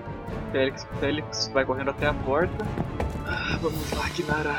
Félix, 0.53 0.87
Félix 1.01 1.49
vai 1.53 1.65
correndo 1.65 1.91
até 1.91 2.07
a 2.07 2.15
porta. 2.15 2.65
Ah, 3.27 3.59
vamos 3.61 3.93
lá, 3.93 4.09
Kinara. 4.11 4.57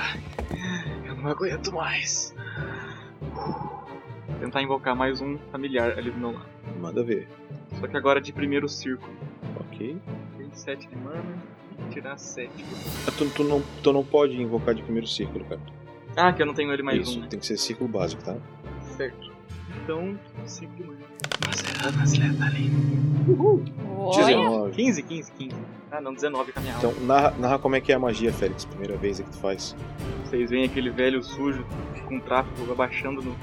Não 1.28 1.34
aguento 1.34 1.74
mais. 1.74 2.34
Tentar 4.40 4.62
invocar 4.62 4.96
mais 4.96 5.20
um 5.20 5.38
familiar 5.52 5.98
ali 6.00 6.10
do 6.10 6.18
meu 6.18 6.32
lado. 6.32 6.46
Manda 6.80 7.04
ver. 7.04 7.28
Só 7.82 7.86
que 7.86 7.98
agora 7.98 8.22
de 8.22 8.32
primeiro 8.32 8.70
círculo. 8.70 9.12
Ok. 9.60 9.98
27 10.38 10.88
de 10.88 10.96
mana 10.96 11.22
e 11.86 11.90
tirar 11.90 12.18
7. 12.18 12.50
Ah, 13.06 13.12
Tu, 13.12 13.30
tu 13.32 13.44
não, 13.44 13.62
tu 13.84 13.92
não 13.92 14.06
pode 14.06 14.42
invocar 14.42 14.74
de 14.74 14.82
primeiro 14.82 15.06
círculo, 15.06 15.44
cara. 15.44 15.60
Ah, 16.16 16.32
que 16.32 16.42
eu 16.42 16.46
não 16.46 16.54
tenho 16.54 16.72
ele 16.72 16.82
mais 16.82 17.02
Isso, 17.02 17.20
um, 17.20 17.24
né? 17.24 17.28
tem 17.30 17.38
que 17.42 17.46
ser 17.46 17.58
círculo 17.58 17.90
básico, 17.90 18.24
tá? 18.24 18.38
Certo. 18.96 19.27
Então, 19.84 20.18
5 20.46 20.76
de 20.76 20.84
mana. 20.84 21.00
Nossa, 21.46 22.04
acelera 22.04 22.46
ali. 22.46 22.72
Olha, 23.98 24.26
19. 24.26 24.72
15, 24.76 25.04
15, 25.04 25.32
15. 25.32 25.56
Ah, 25.92 26.02
não, 26.02 26.14
19 26.14 26.52
com 26.52 26.60
a 26.60 26.62
minha 26.62 26.76
Então, 26.78 26.94
narra, 27.02 27.34
narra 27.38 27.60
como 27.60 27.76
é 27.76 27.82
que 27.82 27.92
é 27.92 27.96
a 27.96 28.00
magia, 28.00 28.34
Félix. 28.34 28.66
Primeira 28.66 28.98
vez 28.98 29.20
que 29.20 29.30
tu 29.30 29.38
faz. 29.38 29.76
Vocês 30.26 30.50
veem 30.50 30.66
aquele 30.66 30.90
velho 30.90 31.24
sujo 31.24 31.66
com 32.08 32.20
tráfego 32.20 32.72
abaixando 32.72 33.22
no. 33.22 33.36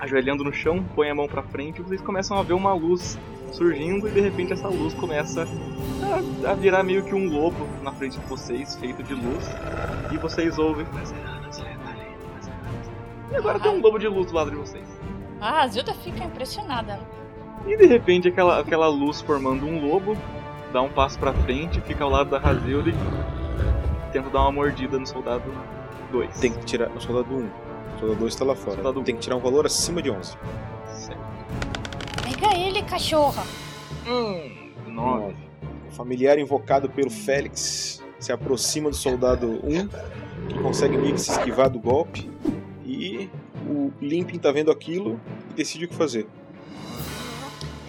ajoelhando 0.00 0.42
no 0.42 0.52
chão, 0.52 0.84
põe 0.94 1.08
a 1.10 1.14
mão 1.14 1.28
pra 1.28 1.42
frente 1.42 1.80
e 1.80 1.84
vocês 1.84 2.00
começam 2.00 2.36
a 2.36 2.42
ver 2.42 2.54
uma 2.54 2.72
luz 2.74 3.18
surgindo 3.52 4.06
e 4.08 4.10
de 4.10 4.20
repente 4.20 4.52
essa 4.52 4.68
luz 4.68 4.92
começa 4.94 5.46
a, 6.44 6.50
a 6.50 6.54
virar 6.54 6.82
meio 6.82 7.04
que 7.04 7.14
um 7.14 7.28
lobo 7.28 7.66
na 7.82 7.92
frente 7.92 8.18
de 8.18 8.26
vocês, 8.26 8.74
feito 8.76 9.02
de 9.02 9.14
luz. 9.14 9.44
E 10.12 10.16
vocês 10.16 10.58
ouvem. 10.58 10.86
E 13.30 13.36
agora 13.36 13.60
tem 13.60 13.70
um 13.70 13.80
lobo 13.80 13.98
de 13.98 14.08
luz 14.08 14.26
do 14.26 14.34
lado 14.34 14.50
de 14.50 14.56
vocês. 14.56 14.87
A 15.40 15.50
Razilda 15.50 15.94
fica 15.94 16.24
impressionada. 16.24 17.00
E 17.66 17.76
de 17.76 17.86
repente 17.86 18.28
aquela, 18.28 18.60
aquela 18.60 18.88
luz 18.88 19.20
formando 19.20 19.66
um 19.66 19.86
lobo 19.86 20.16
dá 20.72 20.82
um 20.82 20.88
passo 20.88 21.18
pra 21.18 21.32
frente, 21.32 21.80
fica 21.80 22.04
ao 22.04 22.10
lado 22.10 22.30
da 22.30 22.38
Razilda 22.38 22.90
e 22.90 22.94
tenta 24.12 24.30
dar 24.30 24.40
uma 24.42 24.52
mordida 24.52 24.98
no 24.98 25.06
soldado 25.06 25.50
2. 26.10 26.38
Tem 26.38 26.52
que 26.52 26.64
tirar. 26.64 26.90
O 26.90 27.00
soldado 27.00 27.34
1. 27.34 27.38
O 27.38 27.98
soldado 27.98 28.20
2 28.20 28.36
tá 28.36 28.44
lá 28.44 28.54
fora. 28.54 28.76
Soldado 28.76 29.00
um. 29.00 29.04
Tem 29.04 29.14
que 29.14 29.20
tirar 29.20 29.36
um 29.36 29.40
valor 29.40 29.66
acima 29.66 30.02
de 30.02 30.10
11. 30.10 30.36
Certo. 30.92 31.20
Pega 32.22 32.56
ele, 32.56 32.82
cachorra. 32.82 33.44
Hum, 34.06 34.70
9. 34.86 35.34
O 35.88 35.92
familiar 35.92 36.38
invocado 36.38 36.88
pelo 36.88 37.10
Félix 37.10 38.02
se 38.18 38.32
aproxima 38.32 38.90
do 38.90 38.96
soldado 38.96 39.60
1, 39.62 40.48
que 40.48 40.58
consegue 40.60 40.96
meio 40.96 41.14
que 41.14 41.20
se 41.20 41.30
esquivar 41.30 41.70
do 41.70 41.78
golpe. 41.78 42.30
E 42.84 43.28
o 43.68 43.92
Limpin 44.00 44.38
tá 44.38 44.50
vendo 44.50 44.70
aquilo 44.70 45.20
e 45.50 45.54
decide 45.54 45.84
o 45.84 45.88
que 45.88 45.94
fazer. 45.94 46.26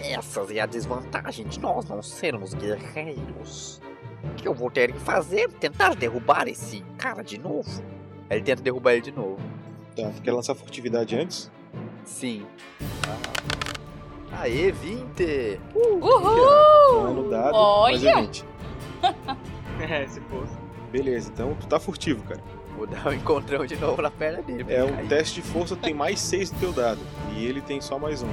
Essa 0.00 0.40
é 0.52 0.60
a 0.60 0.66
desvantagem 0.66 1.46
de 1.46 1.60
nós 1.60 1.86
não 1.86 2.02
sermos 2.02 2.54
guerreiros. 2.54 3.80
O 4.24 4.34
que 4.34 4.46
eu 4.46 4.54
vou 4.54 4.70
ter 4.70 4.92
que 4.92 4.98
fazer? 4.98 5.50
Tentar 5.52 5.94
derrubar 5.94 6.48
esse 6.48 6.82
cara 6.98 7.22
de 7.22 7.38
novo? 7.38 7.82
Ele 8.28 8.42
tenta 8.42 8.62
derrubar 8.62 8.92
ele 8.92 9.02
de 9.02 9.12
novo. 9.12 9.38
Tá, 9.96 10.10
quer 10.22 10.32
lançar 10.32 10.54
furtividade 10.54 11.16
antes? 11.16 11.50
Sim. 12.04 12.46
Aê, 14.32 14.70
20! 14.70 15.60
Não 15.74 17.08
é 17.08 17.12
no 17.12 17.30
dado, 17.30 17.52
mas 17.82 18.04
é 18.04 18.14
Olha! 18.14 18.22
20. 18.22 18.44
É, 19.80 20.06
se 20.06 20.20
fosse. 20.20 20.52
Beleza, 20.92 21.30
então 21.32 21.56
tu 21.58 21.66
tá 21.66 21.80
furtivo, 21.80 22.22
cara. 22.24 22.42
Vou 22.80 22.86
dar 22.86 23.08
um 23.08 23.12
encontrão 23.12 23.66
de 23.66 23.76
novo 23.76 24.00
na 24.00 24.10
perna 24.10 24.40
dele. 24.40 24.64
É 24.66 24.80
ele 24.82 24.90
um 24.90 25.06
teste 25.06 25.42
de 25.42 25.46
força, 25.46 25.76
tem 25.76 25.92
mais 25.92 26.18
6 26.18 26.52
no 26.52 26.58
teu 26.60 26.72
dado. 26.72 26.98
E 27.36 27.44
ele 27.44 27.60
tem 27.60 27.78
só 27.78 27.98
mais 27.98 28.22
um. 28.22 28.28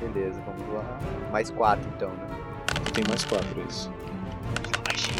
Beleza, 0.00 0.42
vamos 0.44 0.74
lá. 0.74 0.98
Mais 1.30 1.50
4 1.52 1.88
então, 1.94 2.08
né? 2.08 2.26
Tu 2.84 2.92
tem 2.94 3.04
mais 3.08 3.24
4, 3.24 3.46
isso. 3.68 3.88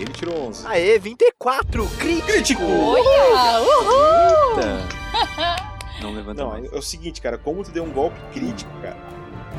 Ele 0.01 0.13
tirou 0.13 0.49
11. 0.49 0.67
Aê, 0.67 0.99
24! 0.99 1.87
Crítico! 1.91 2.27
Crítico! 2.27 2.63
Olha! 2.65 3.61
Uhul! 3.61 4.57
Não 6.03 6.13
levanta 6.13 6.43
Não, 6.43 6.51
mais. 6.51 6.73
é 6.73 6.77
o 6.77 6.83
seguinte, 6.83 7.21
cara, 7.21 7.39
como 7.39 7.63
tu 7.63 7.71
deu 7.71 7.85
um 7.85 7.93
golpe 7.93 8.19
crítico, 8.33 8.71
cara, 8.83 8.97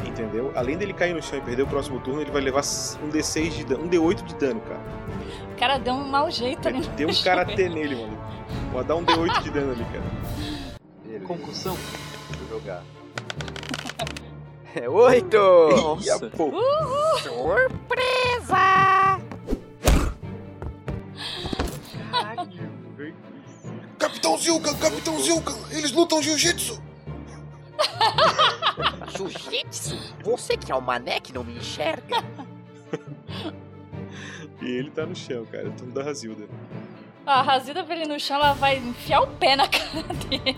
entendeu? 0.06 0.52
Além 0.54 0.78
dele 0.78 0.92
cair 0.92 1.14
no 1.14 1.24
chão 1.24 1.40
e 1.40 1.42
perder 1.42 1.64
o 1.64 1.68
próximo 1.68 2.02
turno, 2.02 2.20
ele 2.20 2.32
vai 2.32 2.42
levar 2.42 2.60
um 3.02 3.10
D6 3.10 3.50
de 3.52 3.64
dano, 3.64 3.86
um 3.86 3.90
D8 3.90 4.26
de 4.26 4.36
dano, 4.36 4.60
cara. 4.60 4.82
O 5.54 5.56
cara 5.58 5.78
deu 5.78 5.94
um 5.94 6.06
mau 6.10 6.30
jeito 6.30 6.68
ali 6.68 6.82
Deu 6.90 7.08
um 7.08 7.16
karatê 7.24 7.70
nele, 7.70 7.96
mano. 7.96 8.27
Pode 8.72 8.88
dar 8.88 8.96
um 8.96 9.06
D8 9.06 9.44
de 9.44 9.50
dano 9.52 9.72
ali, 9.72 9.84
cara. 9.86 10.04
Beleza, 11.04 11.26
Concussão. 11.26 11.76
vou 11.76 12.60
jogar. 12.60 12.84
É 14.76 14.88
8! 14.88 15.36
Nossa. 15.72 16.30
Pô, 16.30 16.52
Surpresa! 17.24 18.58
Capitão 23.98 24.38
Zilkan, 24.38 24.76
Capitão 24.76 25.20
Zilkan, 25.20 25.56
eles 25.72 25.92
lutam 25.92 26.22
jiu-jitsu. 26.22 26.80
Jiu-jitsu? 29.18 29.98
Você 30.24 30.56
que 30.58 30.72
é 30.72 30.76
o 30.76 30.82
mané 30.82 31.20
que 31.20 31.34
não 31.34 31.44
me 31.44 31.58
enxerga? 31.58 32.24
e 34.62 34.66
ele 34.66 34.92
tá 34.92 35.06
no 35.06 35.16
chão, 35.16 35.46
cara. 35.46 35.72
Turno 35.72 35.94
da 35.94 36.04
Razilda. 36.04 36.48
A 37.28 37.42
Razida 37.42 37.84
vê 37.84 37.96
ele 37.96 38.06
no 38.06 38.18
chão, 38.18 38.38
ela 38.38 38.54
vai 38.54 38.78
enfiar 38.78 39.20
o 39.20 39.28
pé 39.28 39.58
na 39.58 39.68
cara 39.68 40.14
dele. 40.30 40.58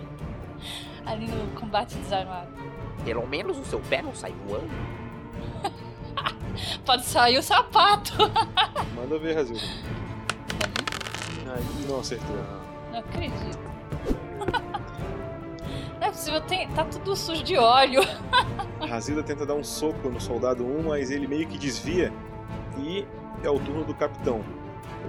Ali 1.04 1.26
no 1.26 1.60
combate 1.60 1.96
desarmado. 1.98 2.48
Pelo 3.04 3.26
menos 3.26 3.58
o 3.58 3.66
seu 3.66 3.80
pé 3.80 4.04
não 4.04 4.14
sai 4.14 4.32
voando. 4.46 4.70
Pode 6.86 7.06
sair 7.06 7.40
o 7.40 7.42
sapato. 7.42 8.14
Manda 8.96 9.18
ver, 9.18 9.34
Razilda. 9.34 9.64
Aí 11.52 11.88
não 11.88 12.00
acertou. 12.02 12.38
Não 12.92 13.00
acredito. 13.00 13.70
Não 16.00 16.08
é 16.08 16.12
possível, 16.12 16.42
tem, 16.42 16.70
tá 16.70 16.86
tudo 16.86 17.16
sujo 17.16 17.44
de 17.44 17.58
óleo. 17.58 18.02
A 18.80 18.86
Razilda 18.86 19.24
tenta 19.24 19.44
dar 19.44 19.56
um 19.56 19.64
soco 19.64 20.08
no 20.08 20.22
soldado 20.22 20.64
1, 20.64 20.84
mas 20.84 21.10
ele 21.10 21.28
meio 21.28 21.48
que 21.48 21.58
desvia. 21.58 22.14
E 22.78 23.08
é 23.44 23.50
o 23.50 23.60
turno 23.60 23.84
do 23.84 23.96
capitão. 23.96 24.44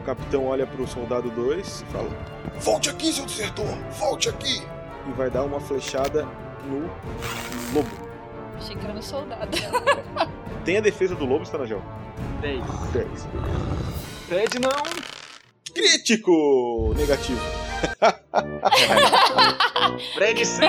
O 0.00 0.02
capitão 0.02 0.46
olha 0.46 0.66
pro 0.66 0.86
soldado 0.86 1.30
2 1.30 1.82
e 1.82 1.84
fala: 1.92 2.08
Volte 2.58 2.88
aqui, 2.88 3.12
seu 3.12 3.26
desertor, 3.26 3.66
volte 3.98 4.30
aqui. 4.30 4.62
e 5.06 5.12
vai 5.12 5.28
dar 5.30 5.44
uma 5.44 5.60
flechada 5.60 6.26
no 6.64 6.80
lobo. 7.74 7.90
Achei 8.56 8.74
que 8.76 8.84
era 8.84 8.94
no 8.94 9.02
soldado. 9.02 9.50
Tem 10.64 10.78
a 10.78 10.80
defesa 10.80 11.14
do 11.14 11.26
lobo, 11.26 11.44
Stanagel? 11.44 11.82
10. 12.40 12.62
10. 12.92 13.08
Fred 14.26 14.58
não! 14.58 14.70
Crítico! 15.74 16.94
Negativo. 16.96 17.40
Fred 20.14 20.46
sim! 20.46 20.60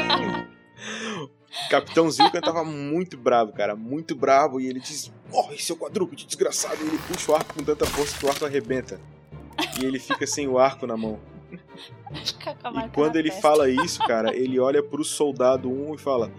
Capitão 1.69 2.09
Zilkan 2.09 2.41
tava 2.41 2.63
muito 2.63 3.17
bravo, 3.17 3.53
cara. 3.53 3.75
Muito 3.75 4.15
bravo. 4.15 4.59
E 4.59 4.67
ele 4.67 4.79
diz: 4.79 5.11
Morre, 5.31 5.57
seu 5.57 5.77
quadrúpede 5.77 6.25
desgraçado. 6.25 6.77
E 6.81 6.87
ele 6.87 6.99
puxa 7.07 7.31
o 7.31 7.35
arco 7.35 7.53
com 7.53 7.63
tanta 7.63 7.85
força 7.85 8.17
que 8.17 8.25
o 8.25 8.29
arco 8.29 8.45
arrebenta. 8.45 8.99
E 9.81 9.85
ele 9.85 9.99
fica 9.99 10.25
sem 10.27 10.47
o 10.47 10.57
arco 10.59 10.85
na 10.87 10.95
mão. 10.97 11.19
E 12.11 12.89
quando 12.93 13.15
ele 13.17 13.31
fala 13.31 13.69
isso, 13.69 13.99
cara, 14.05 14.35
ele 14.35 14.59
olha 14.59 14.81
pro 14.81 15.03
soldado 15.03 15.69
1 15.69 15.95
e 15.95 15.97
fala: 15.97 16.31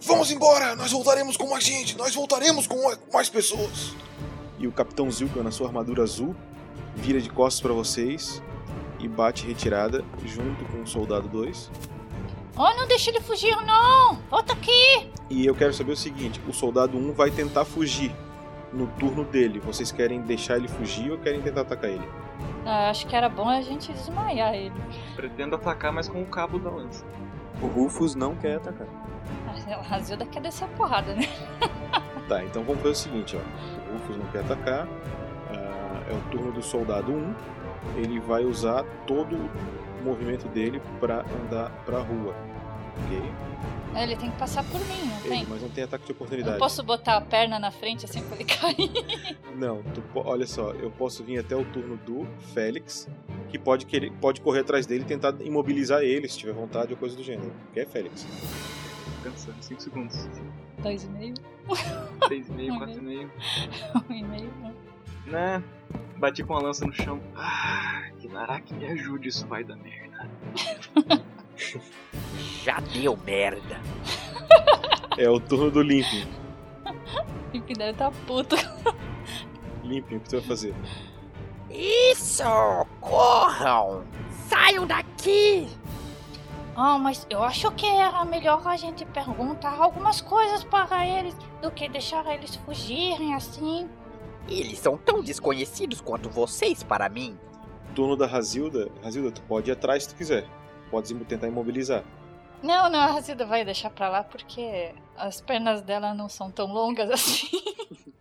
Vamos 0.00 0.30
embora, 0.30 0.76
nós 0.76 0.92
voltaremos 0.92 1.36
com 1.36 1.48
mais 1.48 1.64
gente, 1.64 1.96
nós 1.96 2.14
voltaremos 2.14 2.66
com 2.66 2.76
mais- 3.12 3.28
pessoas. 3.30 3.94
E 4.58 4.66
o 4.66 4.72
Capitão 4.72 5.10
Zilkan, 5.10 5.42
na 5.42 5.50
sua 5.50 5.68
armadura 5.68 6.02
azul, 6.02 6.34
vira 6.96 7.20
de 7.20 7.30
costas 7.30 7.60
pra 7.60 7.72
vocês 7.72 8.42
e 8.98 9.06
bate 9.08 9.46
retirada 9.46 10.04
junto 10.24 10.64
com 10.66 10.82
o 10.82 10.86
soldado 10.86 11.28
2. 11.28 11.70
Oh, 12.56 12.74
não 12.74 12.88
deixa 12.88 13.10
ele 13.10 13.20
fugir, 13.20 13.54
não! 13.64 14.16
Volta 14.28 14.52
aqui! 14.52 15.10
E 15.30 15.46
eu 15.46 15.54
quero 15.54 15.72
saber 15.72 15.92
o 15.92 15.96
seguinte: 15.96 16.40
o 16.48 16.52
soldado 16.52 16.96
1 16.96 17.12
vai 17.12 17.30
tentar 17.30 17.64
fugir 17.64 18.12
no 18.72 18.86
turno 18.98 19.24
dele. 19.24 19.60
Vocês 19.60 19.92
querem 19.92 20.20
deixar 20.22 20.56
ele 20.56 20.68
fugir 20.68 21.10
ou 21.12 21.18
querem 21.18 21.40
tentar 21.40 21.60
atacar 21.62 21.90
ele? 21.90 22.08
Ah, 22.64 22.90
acho 22.90 23.06
que 23.06 23.16
era 23.16 23.28
bom 23.28 23.48
a 23.48 23.60
gente 23.60 23.92
desmaiar 23.92 24.54
ele. 24.54 24.74
Pretendo 25.16 25.56
atacar, 25.56 25.92
mas 25.92 26.08
com 26.08 26.22
o 26.22 26.26
cabo 26.26 26.58
da 26.58 26.70
lança. 26.70 27.04
O 27.62 27.66
Rufus 27.66 28.14
não 28.14 28.34
quer 28.36 28.56
atacar. 28.56 28.86
A 29.46 29.82
Razilda 29.82 30.24
quer 30.26 30.40
descer 30.40 30.64
a 30.64 30.68
porrada, 30.68 31.14
né? 31.14 31.22
Tá, 32.28 32.44
então 32.44 32.62
vamos 32.62 32.82
fazer 32.82 32.92
o 32.92 32.96
seguinte: 32.96 33.36
ó. 33.36 33.88
o 33.88 33.92
Rufus 33.94 34.16
não 34.18 34.26
quer 34.26 34.40
atacar, 34.40 34.86
ah, 35.50 36.02
é 36.10 36.12
o 36.12 36.20
turno 36.30 36.52
do 36.52 36.62
soldado 36.62 37.10
1. 37.10 37.34
Ele 37.96 38.20
vai 38.20 38.44
usar 38.44 38.84
todo 39.06 39.34
o 39.34 40.04
movimento 40.04 40.46
dele 40.48 40.82
pra 41.00 41.24
andar 41.42 41.70
pra 41.86 42.00
rua. 42.00 42.34
Ok? 43.04 43.32
É, 43.94 44.02
Ele 44.04 44.16
tem 44.16 44.30
que 44.30 44.36
passar 44.38 44.62
por 44.64 44.78
mim, 44.80 45.06
não 45.08 45.18
Ele, 45.20 45.28
tem? 45.28 45.46
mas 45.48 45.62
não 45.62 45.68
tem 45.70 45.84
ataque 45.84 46.04
de 46.04 46.10
Eu 46.10 46.16
oportunidade. 46.16 46.52
não 46.52 46.58
posso 46.58 46.82
botar 46.82 47.16
a 47.16 47.20
perna 47.20 47.58
na 47.58 47.70
frente 47.70 48.04
assim 48.04 48.22
pra 48.22 48.36
ele 48.36 48.44
cair. 48.44 48.90
Não, 49.56 49.82
tu 49.82 50.02
olha 50.14 50.46
só, 50.46 50.70
eu 50.72 50.88
posso 50.90 51.24
vir 51.24 51.38
até 51.40 51.56
o 51.56 51.64
turno 51.64 51.96
do 51.96 52.24
Félix, 52.54 53.08
que 53.48 53.58
pode 53.58 53.86
querer, 53.86 54.12
pode 54.20 54.40
correr 54.40 54.60
atrás 54.60 54.86
dele 54.86 55.02
e 55.02 55.06
tentar 55.06 55.34
imobilizar 55.40 56.02
ele, 56.02 56.28
se 56.28 56.38
tiver 56.38 56.52
vontade 56.52 56.92
ou 56.92 56.96
coisa 56.98 57.16
do 57.16 57.24
gênero. 57.24 57.52
Quer, 57.74 57.86
Félix? 57.88 58.24
Cansando, 59.24 59.56
5 59.60 59.82
segundos. 59.82 60.28
Dois 60.80 61.02
e 61.02 61.08
meio, 61.08 61.34
3,5, 62.20 62.70
Um 62.70 62.78
4,5. 62.78 63.30
um 64.08 64.12
e 64.14 64.22
meio. 64.22 64.52
né? 64.62 64.74
Né? 65.26 65.64
Bati 66.18 66.44
com 66.44 66.54
a 66.54 66.60
lança 66.62 66.86
no 66.86 66.92
chão. 66.92 67.20
Ah, 67.34 68.04
que 68.20 68.28
Naraki 68.28 68.74
me 68.74 68.86
ajude, 68.86 69.28
isso 69.28 69.44
vai 69.46 69.64
dar 69.64 69.74
merda. 69.76 70.30
Já 72.62 72.80
deu 72.80 73.16
merda. 73.16 73.80
É 75.16 75.28
o 75.28 75.40
turno 75.40 75.70
do 75.70 75.82
Limping. 75.82 76.28
Que 77.66 77.74
deve 77.74 77.98
tá 77.98 78.10
puto. 78.26 78.56
Limping, 79.82 80.16
o 80.16 80.20
que 80.20 80.28
tu 80.28 80.36
vai 80.38 80.46
fazer? 80.46 80.74
Isso! 81.70 82.44
Corram! 83.00 84.04
Saiam 84.48 84.86
daqui! 84.86 85.68
Ah, 86.76 86.96
mas 86.96 87.26
eu 87.28 87.42
acho 87.42 87.70
que 87.72 87.86
era 87.86 88.24
melhor 88.24 88.62
a 88.64 88.76
gente 88.76 89.04
perguntar 89.04 89.76
algumas 89.76 90.20
coisas 90.20 90.62
para 90.62 91.04
eles 91.04 91.34
do 91.60 91.70
que 91.72 91.88
deixar 91.88 92.24
eles 92.32 92.54
fugirem 92.54 93.34
assim. 93.34 93.88
Eles 94.48 94.78
são 94.78 94.96
tão 94.96 95.20
desconhecidos 95.20 96.00
quanto 96.00 96.30
vocês 96.30 96.84
para 96.84 97.08
mim. 97.08 97.36
Turno 97.94 98.16
da 98.16 98.26
Razilda. 98.26 98.88
Razilda, 99.02 99.32
tu 99.32 99.42
pode 99.42 99.70
ir 99.70 99.72
atrás 99.72 100.04
se 100.04 100.10
tu 100.10 100.14
quiser. 100.14 100.46
Pode 100.90 101.14
tentar 101.24 101.48
imobilizar. 101.48 102.04
Não, 102.62 102.90
não, 102.90 102.98
a 102.98 103.06
Razilda 103.06 103.46
vai 103.46 103.64
deixar 103.64 103.90
pra 103.90 104.08
lá 104.08 104.24
porque 104.24 104.92
as 105.16 105.40
pernas 105.40 105.80
dela 105.80 106.12
não 106.12 106.28
são 106.28 106.50
tão 106.50 106.66
longas 106.72 107.10
assim. 107.10 107.46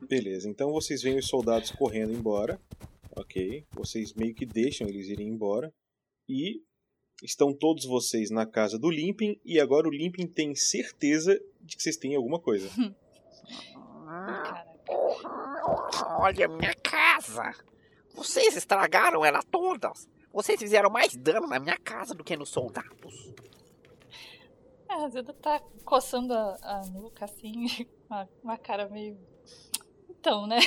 Beleza, 0.07 0.47
então 0.47 0.71
vocês 0.71 1.01
veem 1.01 1.17
os 1.17 1.27
soldados 1.27 1.71
correndo 1.71 2.13
embora. 2.13 2.59
Ok. 3.15 3.65
Vocês 3.71 4.13
meio 4.13 4.35
que 4.35 4.45
deixam 4.45 4.87
eles 4.87 5.07
irem 5.07 5.27
embora. 5.27 5.73
E 6.29 6.61
estão 7.23 7.51
todos 7.51 7.85
vocês 7.85 8.29
na 8.29 8.45
casa 8.45 8.77
do 8.77 8.89
Limping. 8.89 9.39
E 9.43 9.59
agora 9.59 9.87
o 9.87 9.91
Limping 9.91 10.27
tem 10.27 10.53
certeza 10.55 11.37
de 11.59 11.75
que 11.75 11.81
vocês 11.81 11.97
têm 11.97 12.15
alguma 12.15 12.39
coisa. 12.39 12.69
Olha 16.19 16.47
minha 16.47 16.73
casa! 16.75 17.51
Vocês 18.13 18.55
estragaram 18.55 19.25
ela 19.25 19.41
toda! 19.43 19.91
Vocês 20.37 20.59
fizeram 20.59 20.91
mais 20.91 21.15
dano 21.15 21.47
na 21.47 21.57
minha 21.57 21.79
casa 21.79 22.13
do 22.13 22.23
que 22.23 22.37
nos 22.37 22.49
soldados. 22.49 23.33
A 24.87 24.97
Razilda 24.97 25.33
tá 25.33 25.59
coçando 25.83 26.31
a, 26.31 26.55
a 26.61 26.85
nuca 26.91 27.25
assim, 27.25 27.65
uma, 28.07 28.29
uma 28.43 28.55
cara 28.55 28.87
meio. 28.87 29.17
Então, 30.07 30.45
né? 30.45 30.59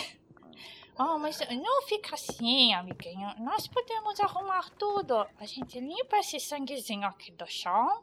Oh, 0.99 1.19
mas 1.21 1.39
não 1.49 1.83
fica 1.83 2.17
assim, 2.17 2.75
amiguinho. 2.75 3.33
Nós 3.39 3.69
podemos 3.69 4.19
arrumar 4.19 4.71
tudo. 4.71 5.25
A 5.39 5.47
gente 5.47 5.79
limpa 5.79 6.19
esse 6.19 6.41
sanguezinho 6.41 7.07
aqui 7.07 7.31
do 7.31 7.47
chão. 7.47 8.03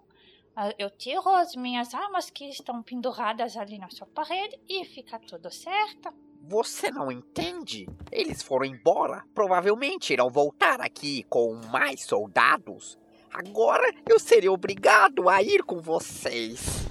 Ah, 0.56 0.74
Eu 0.80 0.90
tiro 0.90 1.28
as 1.36 1.54
minhas 1.54 1.94
armas 1.94 2.30
que 2.30 2.46
estão 2.46 2.82
penduradas 2.82 3.58
ali 3.58 3.78
na 3.78 3.90
sua 3.90 4.08
parede 4.08 4.58
e 4.70 4.86
fica 4.86 5.20
tudo 5.20 5.52
certo. 5.52 6.14
Você 6.48 6.90
não 6.90 7.12
entende? 7.12 7.86
Eles 8.10 8.42
foram 8.42 8.64
embora. 8.64 9.22
Provavelmente 9.36 10.14
irão 10.14 10.30
voltar 10.30 10.80
aqui 10.80 11.24
com 11.24 11.60
mais 11.70 12.04
soldados. 12.04 12.98
Agora 13.34 13.94
eu 14.10 14.18
serei 14.18 14.48
obrigado 14.48 15.28
a 15.28 15.44
ir 15.44 15.62
com 15.64 15.82
vocês. 15.82 16.88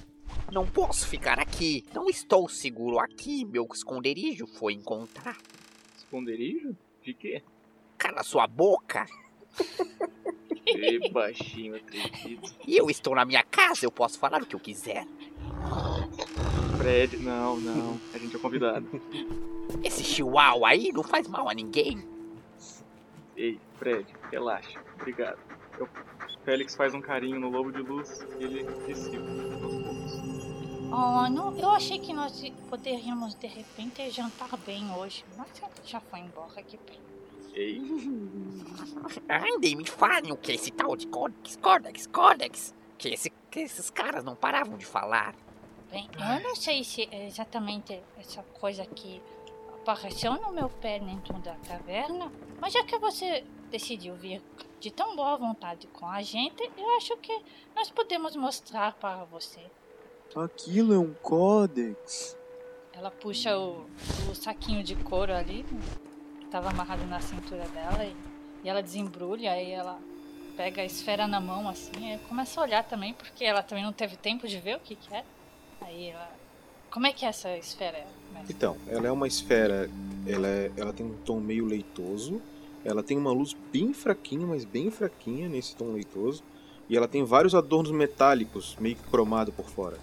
Não 0.53 0.67
posso 0.67 1.09
ficar 1.09 1.39
aqui. 1.39 1.87
Não 1.95 2.07
estou 2.11 2.51
seguro 2.51 2.99
aqui. 2.99 3.47
Meu 3.47 3.67
esconderijo 3.73 4.47
foi 4.47 4.75
encontrado. 4.75 5.43
Esconderijo? 5.97 6.77
De 7.03 7.15
quê? 7.15 7.43
Cala 7.97 8.23
sua 8.23 8.47
boca. 8.47 9.07
Ei, 10.67 11.09
baixinho 11.11 11.77
atrevido. 11.77 12.47
E 12.67 12.77
eu 12.77 12.91
estou 12.91 13.15
na 13.15 13.25
minha 13.25 13.43
casa. 13.43 13.87
Eu 13.87 13.91
posso 13.91 14.19
falar 14.19 14.43
o 14.43 14.47
que 14.47 14.57
eu 14.57 14.61
quiser. 14.61 15.07
Fred, 16.79 17.17
não, 17.19 17.57
não. 17.59 18.01
A 18.13 18.19
gente 18.19 18.37
é 18.37 18.39
convidado. 18.39 18.87
Esse 19.83 20.05
chihuahua 20.05 20.69
aí 20.69 20.93
não 20.93 21.03
faz 21.03 21.29
mal 21.29 21.49
a 21.49 21.55
ninguém. 21.55 22.05
Ei, 23.37 23.61
Fred, 23.77 24.07
relaxa. 24.31 24.81
Obrigado. 24.95 25.39
Eu... 25.79 25.89
Félix 26.45 26.77
faz 26.77 26.95
um 26.95 27.01
carinho 27.01 27.41
no 27.41 27.51
lobo 27.51 27.73
de 27.73 27.83
luz 27.83 28.25
e 28.39 28.45
ele 28.45 28.65
dissipa 28.87 29.19
aos 29.65 29.75
poucos. 29.75 30.13
Oh, 30.93 31.29
não, 31.29 31.59
eu 31.59 31.71
achei 31.71 31.99
que 31.99 32.13
nós 32.13 32.41
poderíamos 32.71 33.35
de 33.35 33.49
repente 33.49 34.09
jantar 34.11 34.57
bem 34.59 34.89
hoje, 34.93 35.25
mas 35.37 35.49
ele 35.61 35.71
já 35.85 36.01
foi 36.01 36.21
embora 36.21 36.61
aqui. 36.61 36.79
Ei, 37.57 37.81
Andem, 39.31 39.77
me 39.77 39.87
falem 39.87 40.31
o 40.31 40.37
que 40.37 40.53
é 40.53 40.55
esse 40.57 40.71
tal 40.71 40.95
de 40.95 41.07
Codex, 41.07 41.57
Codex, 41.57 42.07
Codex. 42.07 42.75
Que, 42.99 43.09
esse, 43.09 43.31
que 43.51 43.61
esses 43.61 43.89
caras 43.89 44.23
não 44.23 44.37
paravam 44.37 44.77
de 44.77 44.85
falar. 44.85 45.35
Bem, 45.91 46.07
eu 46.13 46.43
não 46.43 46.55
sei 46.55 46.85
se 46.85 47.09
é 47.11 47.27
exatamente 47.27 47.99
essa 48.19 48.43
coisa 48.61 48.85
que 48.85 49.23
apareceu 49.81 50.35
no 50.35 50.53
meu 50.53 50.69
pé 50.69 50.99
dentro 50.99 51.33
da 51.39 51.55
caverna, 51.67 52.31
mas 52.61 52.75
já 52.75 52.85
que 52.85 52.99
você 52.99 53.43
decidiu 53.71 54.15
vir 54.17 54.43
de 54.79 54.91
tão 54.91 55.17
boa 55.17 55.39
vontade 55.39 55.87
com 55.87 56.07
a 56.07 56.21
gente, 56.21 56.71
eu 56.77 56.97
acho 56.97 57.17
que 57.17 57.41
nós 57.75 57.91
podemos 57.91 58.37
mostrar 58.37 58.93
para 58.95 59.25
você. 59.25 59.61
Aquilo 60.35 60.93
é 60.93 60.99
um 60.99 61.15
códex. 61.15 62.37
Ela 62.93 63.11
puxa 63.11 63.57
o, 63.59 63.87
o 64.31 64.35
saquinho 64.35 64.83
de 64.83 64.95
couro 64.97 65.33
ali, 65.33 65.65
que 65.65 65.75
estava 66.57 66.71
amarrado 66.71 67.07
na 67.07 67.21
cintura 67.21 67.67
dela, 67.69 68.05
e, 68.05 68.17
e 68.65 68.69
ela 68.69 68.83
desembrulha, 68.83 69.53
aí 69.53 69.73
ela 69.73 69.99
pega 70.57 70.81
a 70.81 70.85
esfera 70.85 71.27
na 71.27 71.39
mão 71.39 71.69
assim, 71.69 72.15
e 72.15 72.19
começa 72.29 72.59
a 72.59 72.65
olhar 72.65 72.83
também, 72.83 73.13
porque 73.13 73.45
ela 73.45 73.63
também 73.63 73.85
não 73.85 73.93
teve 73.93 74.17
tempo 74.17 74.49
de 74.49 74.59
ver 74.59 74.77
o 74.77 74.81
que, 74.81 74.97
que 74.97 75.15
é. 75.15 75.23
Aí 75.83 76.09
ela. 76.09 76.31
Como 76.91 77.07
é 77.07 77.13
que 77.13 77.27
é 77.27 77.29
essa 77.29 77.55
esfera? 77.59 78.07
mestre? 78.33 78.55
Então, 78.55 78.77
ela 78.89 79.07
é 79.07 79.13
uma 79.13 79.29
esfera, 79.29 79.91
ela, 80.27 80.49
é- 80.49 80.73
ela 80.79 80.93
tem 80.95 81.05
um 81.05 81.15
tom 81.19 81.41
meio 81.41 81.67
leitoso, 81.67 82.41
ela 82.83 83.03
tem 83.03 83.19
uma 83.19 83.33
luz 83.33 83.55
bem 83.71 83.93
fraquinha, 83.93 84.47
mas 84.47 84.65
bem 84.65 84.91
fraquinha 84.91 85.49
nesse 85.49 85.77
tom 85.77 85.93
leitoso, 85.93 86.43
e 86.89 86.97
ela 86.97 87.07
tem 87.07 87.23
vários 87.23 87.55
adornos 87.55 87.91
metálicos, 87.91 88.77
meio 88.81 88.97
cromado 89.11 89.53
por 89.53 89.69
fora. 89.69 89.99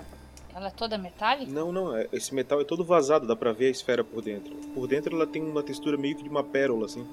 Ela 0.56 0.68
é 0.68 0.72
toda 0.72 0.98
metálica? 0.98 1.52
Não, 1.52 1.72
não, 1.72 1.96
é- 1.96 2.08
esse 2.14 2.34
metal 2.34 2.62
é 2.62 2.64
todo 2.64 2.84
vazado, 2.84 3.26
dá 3.26 3.36
pra 3.36 3.52
ver 3.54 3.68
a 3.68 3.72
esfera 3.72 4.04
por 4.04 4.22
dentro. 4.22 4.56
Por 4.74 4.88
dentro 4.88 5.16
ela 5.16 5.26
tem 5.26 5.42
uma 5.44 5.64
textura 5.64 5.98
meio 5.98 6.16
que 6.16 6.24
de 6.24 6.30
uma 6.30 6.44
pérola, 6.44 6.86
assim, 6.86 7.08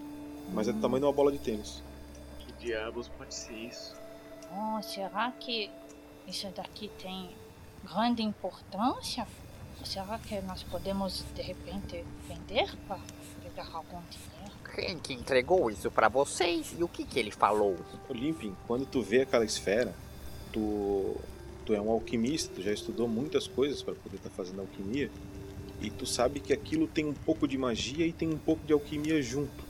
mas 0.53 0.69
é 0.69 0.73
do 0.73 0.81
tamanho 0.81 1.01
de 1.01 1.07
uma 1.07 1.13
bola 1.13 1.33
de 1.33 1.39
tênis. 1.39 1.83
que 2.41 2.53
diabos 2.67 3.09
pode 3.09 3.35
ser 3.35 3.55
isso? 3.55 3.97
Oh, 4.53 4.83
será 4.83 5.33
que 5.39 5.71
isso 6.27 6.47
daqui 6.55 6.91
tem 7.03 7.31
grande 7.85 8.23
importância? 8.23 9.27
Ou 9.79 9.87
será 9.87 10.19
que 10.19 10.39
nós 10.43 10.63
podemos 10.65 11.25
de 11.35 11.41
repente 11.41 12.05
vender 12.29 12.71
para 12.87 12.99
pegar 13.43 13.69
algum 13.73 14.01
dinheiro? 14.11 14.61
Quem 14.75 14.99
que 14.99 15.15
entregou 15.15 15.71
isso 15.71 15.91
pra 15.91 16.09
vocês 16.09 16.75
e 16.79 16.83
o 16.85 16.89
que 16.89 17.05
que 17.05 17.19
ele 17.19 17.31
falou? 17.31 17.77
Ô, 18.09 18.13
Limpin, 18.13 18.55
quando 18.67 18.85
tu 18.87 19.01
vê 19.03 19.23
aquela 19.23 19.45
esfera, 19.45 19.95
tu, 20.53 21.17
tu 21.71 21.75
é 21.75 21.81
um 21.81 21.89
alquimista, 21.89 22.53
tu 22.53 22.63
já 22.63 22.73
estudou 22.73 23.07
muitas 23.07 23.47
coisas 23.47 23.81
para 23.81 23.95
poder 23.95 24.17
estar 24.17 24.31
fazendo 24.31 24.61
alquimia, 24.61 25.09
e 25.81 25.89
tu 25.89 26.05
sabe 26.05 26.41
que 26.41 26.53
aquilo 26.53 26.89
tem 26.89 27.05
um 27.07 27.15
pouco 27.15 27.47
de 27.47 27.57
magia 27.57 28.05
e 28.05 28.13
tem 28.13 28.29
um 28.29 28.37
pouco 28.37 28.67
de 28.67 28.73
alquimia 28.73 29.23
junto. 29.23 29.65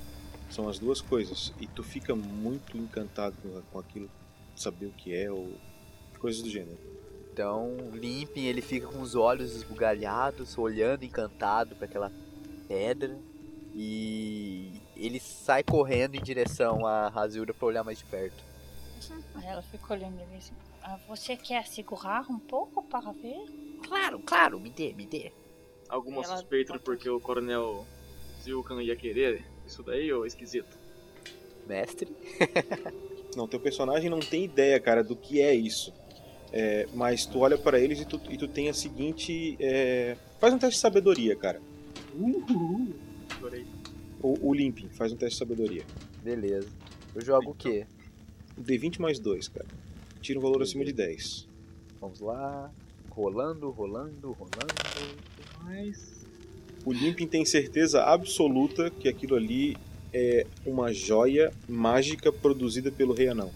São 0.49 0.67
as 0.67 0.79
duas 0.79 1.01
coisas. 1.01 1.53
E 1.61 1.67
tu 1.67 1.85
fica 1.85 2.17
muito 2.17 2.77
encantado 2.77 3.37
com, 3.43 3.61
com 3.71 3.79
aquilo, 3.79 4.11
saber 4.57 4.87
o 4.87 4.93
que 4.93 5.15
é 5.15 5.31
ou 5.31 5.53
coisas 6.19 6.43
do 6.43 6.49
gênero. 6.49 6.79
Então, 7.33 7.77
Limpin, 7.93 8.47
ele 8.47 8.63
fica 8.63 8.89
com 8.89 9.01
os 9.03 9.15
olhos 9.15 9.55
esbugalhados, 9.55 10.57
olhando 10.59 11.05
encantado 11.05 11.77
para 11.77 11.85
aquela 11.85 12.11
pedra. 12.67 13.17
E 13.75 14.73
ele 14.97 15.21
sai 15.21 15.63
correndo 15.63 16.17
em 16.17 16.23
direção 16.23 16.85
a 16.87 17.09
Razilda 17.09 17.55
para 17.55 17.69
olhar 17.69 17.85
mais 17.85 17.99
de 17.99 18.05
perto. 18.07 18.43
Ela 19.45 19.63
fica 19.63 19.95
olhando 19.95 20.19
ele 20.19 20.37
assim. 20.37 20.55
"Ah, 20.83 20.99
você 21.09 21.37
quer 21.37 21.67
segurar 21.67 22.31
um 22.31 22.39
pouco 22.39 22.83
para 22.83 23.13
ver? 23.13 23.45
Claro, 23.87 24.19
claro, 24.21 24.61
me 24.61 24.71
dê, 24.71 24.93
me 24.93 25.07
dê. 25.07 25.33
Alguma 25.89 26.23
Ela 26.23 26.37
suspeita 26.37 26.79
porque 26.79 27.09
o 27.09 27.19
coronel 27.21 27.85
Zilkan 28.43 28.83
ia 28.83 28.95
querer 28.97 29.45
isso 29.67 29.83
daí 29.83 30.13
ou 30.13 30.25
esquisito? 30.25 30.79
Mestre? 31.67 32.15
Não, 33.37 33.47
teu 33.47 33.61
personagem 33.61 34.11
não 34.11 34.19
tem 34.19 34.45
ideia, 34.45 34.81
cara, 34.81 35.05
do 35.05 35.15
que 35.15 35.41
é 35.41 35.55
isso. 35.55 35.93
É, 36.53 36.89
mas 36.95 37.25
tu 37.27 37.39
olha 37.39 37.57
pra 37.57 37.79
eles 37.79 38.01
e 38.01 38.05
tu, 38.05 38.21
e 38.29 38.37
tu 38.37 38.49
tem 38.49 38.69
a 38.69 38.75
seguinte. 38.75 39.57
é, 39.61 40.17
Faz 40.41 40.53
um 40.53 40.59
teste 40.59 40.75
de 40.75 40.81
sabedoria, 40.81 41.37
cara. 41.37 41.63
Adorei. 43.37 43.65
O, 44.21 44.49
o 44.49 44.53
Limpin, 44.53 44.89
faz 44.89 45.13
um 45.13 45.17
teste 45.17 45.35
de 45.35 45.39
sabedoria. 45.39 45.85
Beleza. 46.25 46.69
Eu 47.15 47.21
jogo 47.21 47.51
o 47.53 47.55
quê? 47.55 47.87
D20 48.61 48.99
mais 48.99 49.21
2, 49.21 49.47
cara. 49.49 49.67
Tira 50.21 50.39
um 50.39 50.43
valor 50.43 50.63
acima 50.63 50.85
de 50.85 50.93
10. 50.93 51.49
Vamos 52.01 52.21
lá. 52.21 52.71
Rolando, 53.11 53.71
rolando, 53.71 54.33
rolando. 54.33 54.75
Mas. 55.65 56.21
O 56.85 56.93
Limpin 56.93 57.27
tem 57.27 57.45
certeza 57.45 58.03
absoluta 58.05 58.91
que 58.91 59.09
aquilo 59.09 59.37
ali 59.37 59.77
é 60.13 60.47
uma 60.65 60.93
joia 60.93 61.53
mágica 61.69 62.33
produzida 62.33 62.91
pelo 62.91 63.13
Rei 63.13 63.29
Anão. 63.29 63.51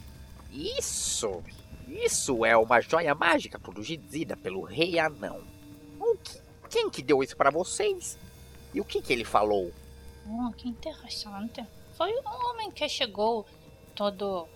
Isso! 0.52 1.42
Isso 1.88 2.44
é 2.44 2.56
uma 2.56 2.80
joia 2.80 3.14
mágica 3.14 3.58
produzida 3.58 4.36
pelo 4.36 4.62
Rei 4.62 4.98
Anão. 4.98 5.40
O 5.98 6.16
que- 6.16 6.38
quem 6.70 6.90
que 6.90 7.02
deu 7.02 7.22
isso 7.22 7.36
pra 7.36 7.50
vocês? 7.50 8.18
E 8.74 8.80
o 8.80 8.84
que 8.84 9.00
que 9.00 9.12
ele 9.12 9.24
falou? 9.24 9.70
Oh, 10.28 10.50
que 10.52 10.68
interessante. 10.68 11.64
Foi 11.96 12.10
um 12.12 12.50
homem 12.50 12.70
que 12.70 12.88
chegou 12.88 13.46
todo 13.94 14.46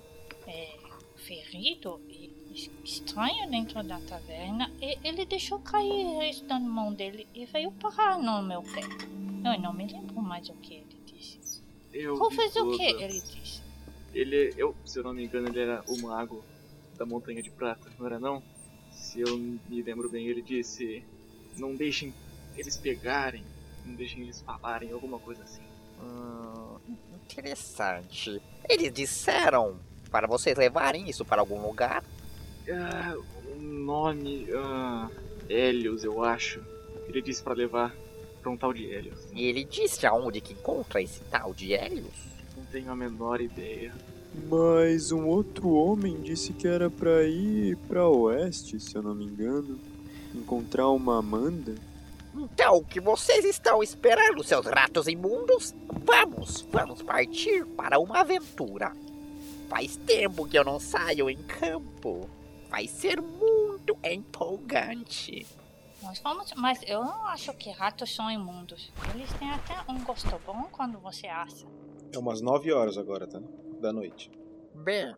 é, 0.47 0.76
ferido 1.33 2.01
e 2.09 2.31
es- 2.55 2.71
estranho 2.85 3.51
dentro 3.51 3.83
da 3.83 4.01
taverna. 4.01 4.71
E 4.81 4.99
ele 5.05 5.27
deixou 5.27 5.59
cair 5.61 6.31
isso 6.31 6.45
na 6.47 6.59
mão 6.59 6.93
dele 6.93 7.27
e 7.35 7.45
veio 7.45 7.71
parar 7.73 8.19
no 8.19 8.43
meu 8.43 8.63
pé. 8.63 8.81
Eu 9.45 9.61
não 9.61 9.73
me 9.75 9.87
lembro 9.87 10.21
mais 10.23 10.49
o 10.49 10.55
que 10.55 10.75
ele 10.75 10.97
disse. 11.05 11.63
Eu 11.93 12.17
Vou 12.17 12.31
fazer 12.31 12.61
o 12.63 12.77
que 12.77 12.83
ele 12.83 13.21
disse. 13.21 13.61
Ele, 14.15 14.55
eu, 14.57 14.75
se 14.85 14.99
eu 14.99 15.05
não 15.05 15.13
me 15.13 15.25
engano, 15.25 15.49
ele 15.49 15.61
era 15.61 15.85
o 15.87 16.01
mago 16.01 16.43
da 16.97 17.05
Montanha 17.05 17.43
de 17.43 17.51
Prata, 17.51 17.91
não 17.99 18.07
era 18.07 18.19
não? 18.19 18.43
Se 18.91 19.21
eu 19.21 19.39
me 19.39 19.83
lembro 19.83 20.09
bem, 20.09 20.27
ele 20.27 20.43
disse: 20.43 21.05
Não 21.57 21.77
deixem 21.77 22.13
eles 22.57 22.77
pegarem, 22.77 23.45
não 23.85 23.95
deixem 23.95 24.23
eles 24.23 24.41
falarem, 24.41 24.91
alguma 24.91 25.19
coisa 25.19 25.43
assim. 25.45 25.63
Hum, 26.03 26.79
interessante. 27.25 28.41
Eles 28.69 28.93
disseram 28.93 29.79
para 30.09 30.26
vocês 30.26 30.56
levarem 30.56 31.09
isso 31.09 31.24
para 31.24 31.40
algum 31.40 31.60
lugar? 31.60 32.02
Ah, 32.70 33.16
o 33.56 33.60
nome. 33.60 34.47
Ah, 34.55 35.09
Helios, 35.48 36.05
eu 36.05 36.22
acho. 36.22 36.60
Ele 37.09 37.22
disse 37.22 37.43
pra 37.43 37.55
levar 37.55 37.94
pra 38.43 38.51
um 38.51 38.56
tal 38.56 38.72
de 38.72 38.85
Helios. 38.85 39.18
E 39.32 39.44
ele 39.47 39.64
disse 39.64 40.06
aonde 40.06 40.40
que 40.40 40.52
encontra 40.52 41.01
esse 41.01 41.20
tal 41.30 41.55
de 41.55 41.72
Helios? 41.72 42.28
Não 42.56 42.64
tenho 42.66 42.90
a 42.90 42.97
menor 42.97 43.40
ideia. 43.40 43.93
Mas 44.48 45.10
um 45.10 45.26
outro 45.26 45.70
homem 45.70 46.20
disse 46.20 46.52
que 46.52 46.68
era 46.68 46.90
pra 46.90 47.24
ir 47.24 47.76
pra 47.89 48.06
oeste, 48.09 48.78
se 48.78 48.94
eu 48.94 49.02
não 49.02 49.14
me 49.14 49.24
engano. 49.24 49.78
Encontrar 50.35 50.89
uma 50.90 51.18
Amanda. 51.18 51.74
Então, 52.35 52.76
o 52.76 52.85
que 52.85 53.01
vocês 53.01 53.44
estão 53.44 53.82
esperando, 53.82 54.44
seus 54.44 54.66
ratos 54.66 55.09
imundos? 55.09 55.74
Vamos, 56.05 56.66
vamos 56.70 57.02
partir 57.02 57.64
para 57.64 57.98
uma 57.98 58.20
aventura. 58.20 58.93
Faz 59.69 59.97
tempo 59.97 60.47
que 60.49 60.59
eu 60.59 60.65
não 60.65 60.81
saio 60.81 61.28
em 61.28 61.36
campo. 61.43 62.28
Vai 62.70 62.86
ser 62.86 63.20
muito 63.20 63.97
empolgante. 64.05 65.47
Nós 66.03 66.19
vamos, 66.20 66.53
mas 66.55 66.81
eu 66.86 67.03
não 67.05 67.27
acho 67.27 67.53
que 67.55 67.70
ratos 67.70 68.15
são 68.15 68.31
imundos. 68.31 68.93
Eles 69.15 69.32
têm 69.35 69.51
até 69.51 69.74
um 69.90 70.03
gosto 70.05 70.39
bom 70.47 70.65
quando 70.70 70.99
você 70.99 71.27
assa. 71.27 71.66
É 72.12 72.19
umas 72.19 72.40
9 72.40 72.73
horas 72.73 72.97
agora, 72.97 73.27
tá? 73.27 73.40
Da 73.81 73.93
noite. 73.93 74.31
Bem, 74.74 75.15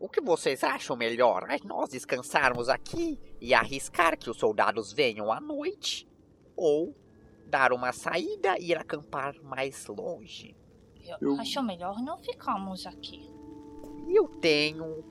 o 0.00 0.08
que 0.08 0.20
vocês 0.20 0.64
acham 0.64 0.96
melhor? 0.96 1.46
É 1.50 1.58
nós 1.64 1.90
descansarmos 1.90 2.68
aqui 2.68 3.18
e 3.40 3.52
arriscar 3.52 4.16
que 4.18 4.30
os 4.30 4.38
soldados 4.38 4.92
venham 4.92 5.30
à 5.30 5.40
noite? 5.40 6.08
Ou 6.56 6.94
dar 7.46 7.72
uma 7.72 7.92
saída 7.92 8.58
e 8.58 8.70
ir 8.70 8.78
acampar 8.78 9.34
mais 9.42 9.86
longe? 9.86 10.56
Eu, 11.04 11.16
Eu- 11.34 11.40
acho 11.40 11.62
melhor 11.62 12.00
não 12.00 12.16
ficarmos 12.18 12.86
aqui. 12.86 13.28
Eu 14.08 14.28
tenho 14.28 15.04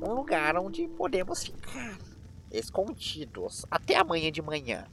um 0.00 0.12
lugar 0.12 0.56
onde 0.56 0.88
podemos 0.88 1.44
ficar 1.44 1.98
escondidos 2.50 3.64
até 3.70 3.96
amanhã 3.96 4.30
de 4.30 4.42
manhã. 4.42 4.86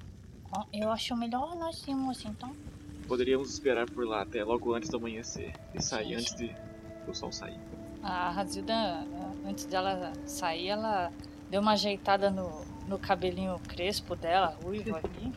Eu 0.73 0.89
acho 0.89 1.15
melhor 1.15 1.55
nós 1.55 1.87
irmos 1.87 2.23
então. 2.25 2.55
Poderíamos 3.07 3.51
esperar 3.51 3.89
por 3.89 4.07
lá 4.07 4.21
até 4.21 4.43
logo 4.43 4.73
antes 4.73 4.89
do 4.89 4.97
amanhecer 4.97 5.53
e 5.73 5.81
sair 5.81 6.15
antes 6.15 6.35
de 6.35 6.55
do 7.05 7.15
sol 7.15 7.31
sair. 7.31 7.59
A 8.01 8.29
Razilda, 8.29 9.05
antes 9.45 9.65
dela 9.65 10.13
sair, 10.25 10.69
ela 10.69 11.11
deu 11.49 11.61
uma 11.61 11.73
ajeitada 11.73 12.29
no, 12.29 12.63
no 12.87 12.97
cabelinho 12.97 13.59
crespo 13.67 14.15
dela, 14.15 14.57
ruivo 14.63 14.95
ali. 14.97 15.33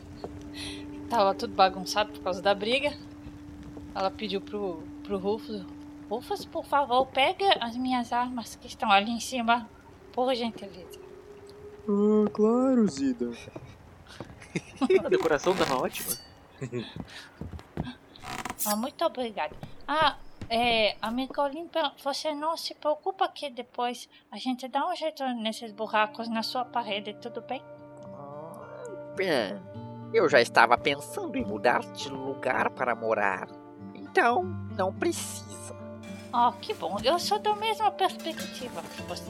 Tava 1.09 1.33
tudo 1.35 1.53
bagunçado 1.53 2.11
por 2.13 2.21
causa 2.21 2.41
da 2.41 2.55
briga. 2.55 2.97
Ela 3.93 4.09
pediu 4.09 4.39
pro, 4.39 4.81
pro 5.03 5.17
Rufus: 5.17 5.63
Rufus, 6.09 6.45
por 6.45 6.65
favor, 6.65 7.07
pega 7.07 7.57
as 7.59 7.75
minhas 7.75 8.11
armas 8.13 8.55
que 8.55 8.67
estão 8.67 8.91
ali 8.91 9.11
em 9.11 9.19
cima, 9.19 9.69
por 10.11 10.33
gentileza. 10.35 10.99
Ah, 11.87 12.29
claro, 12.31 12.87
Zida. 12.87 13.31
A 15.03 15.09
decoração 15.09 15.55
tava 15.55 15.75
ótima. 15.81 16.15
Ah, 18.65 18.75
muito 18.75 19.03
obrigada. 19.03 19.55
Ah, 19.87 20.17
é, 20.49 20.95
amigo 21.01 21.41
Olímpia, 21.41 21.91
você 22.03 22.33
não 22.33 22.55
se 22.55 22.73
preocupa 22.75 23.27
que 23.27 23.49
depois 23.49 24.07
a 24.31 24.37
gente 24.37 24.67
dá 24.67 24.87
um 24.87 24.95
jeito 24.95 25.23
nesses 25.35 25.71
buracos 25.71 26.29
na 26.29 26.43
sua 26.43 26.63
parede, 26.63 27.13
tudo 27.15 27.41
bem? 27.41 27.61
Bem, 29.15 29.59
eu 30.13 30.29
já 30.29 30.39
estava 30.41 30.77
pensando 30.77 31.35
em 31.37 31.45
mudar 31.45 31.79
de 31.93 32.09
lugar 32.09 32.69
para 32.69 32.95
morar. 32.95 33.47
Então, 33.93 34.43
não 34.77 34.93
precisa. 34.93 35.75
Oh, 36.33 36.51
que 36.53 36.73
bom. 36.73 36.97
Eu 37.03 37.19
sou 37.19 37.37
da 37.37 37.55
mesma 37.55 37.91
perspectiva 37.91 38.81
que 38.81 39.03
você. 39.03 39.29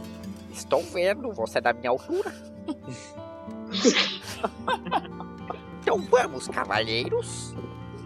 Estou 0.54 0.82
vendo, 0.82 1.34
você 1.34 1.58
é 1.58 1.62
da 1.62 1.74
minha 1.74 1.90
altura. 1.90 2.34
então 5.82 6.00
vamos, 6.10 6.48
cavalheiros. 6.48 7.54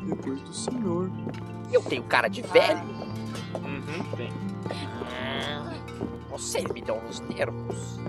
Depois 0.04 0.42
do 0.42 0.52
senhor. 0.52 1.12
Eu 1.72 1.84
tenho 1.84 2.02
cara 2.06 2.28
de 2.28 2.42
velho. 2.42 2.82
Uhum, 3.56 4.16
bem. 4.16 4.32
Vocês 6.30 6.66
me 6.72 6.82
dão 6.82 7.00
nos 7.04 7.20
nervos. 7.20 8.00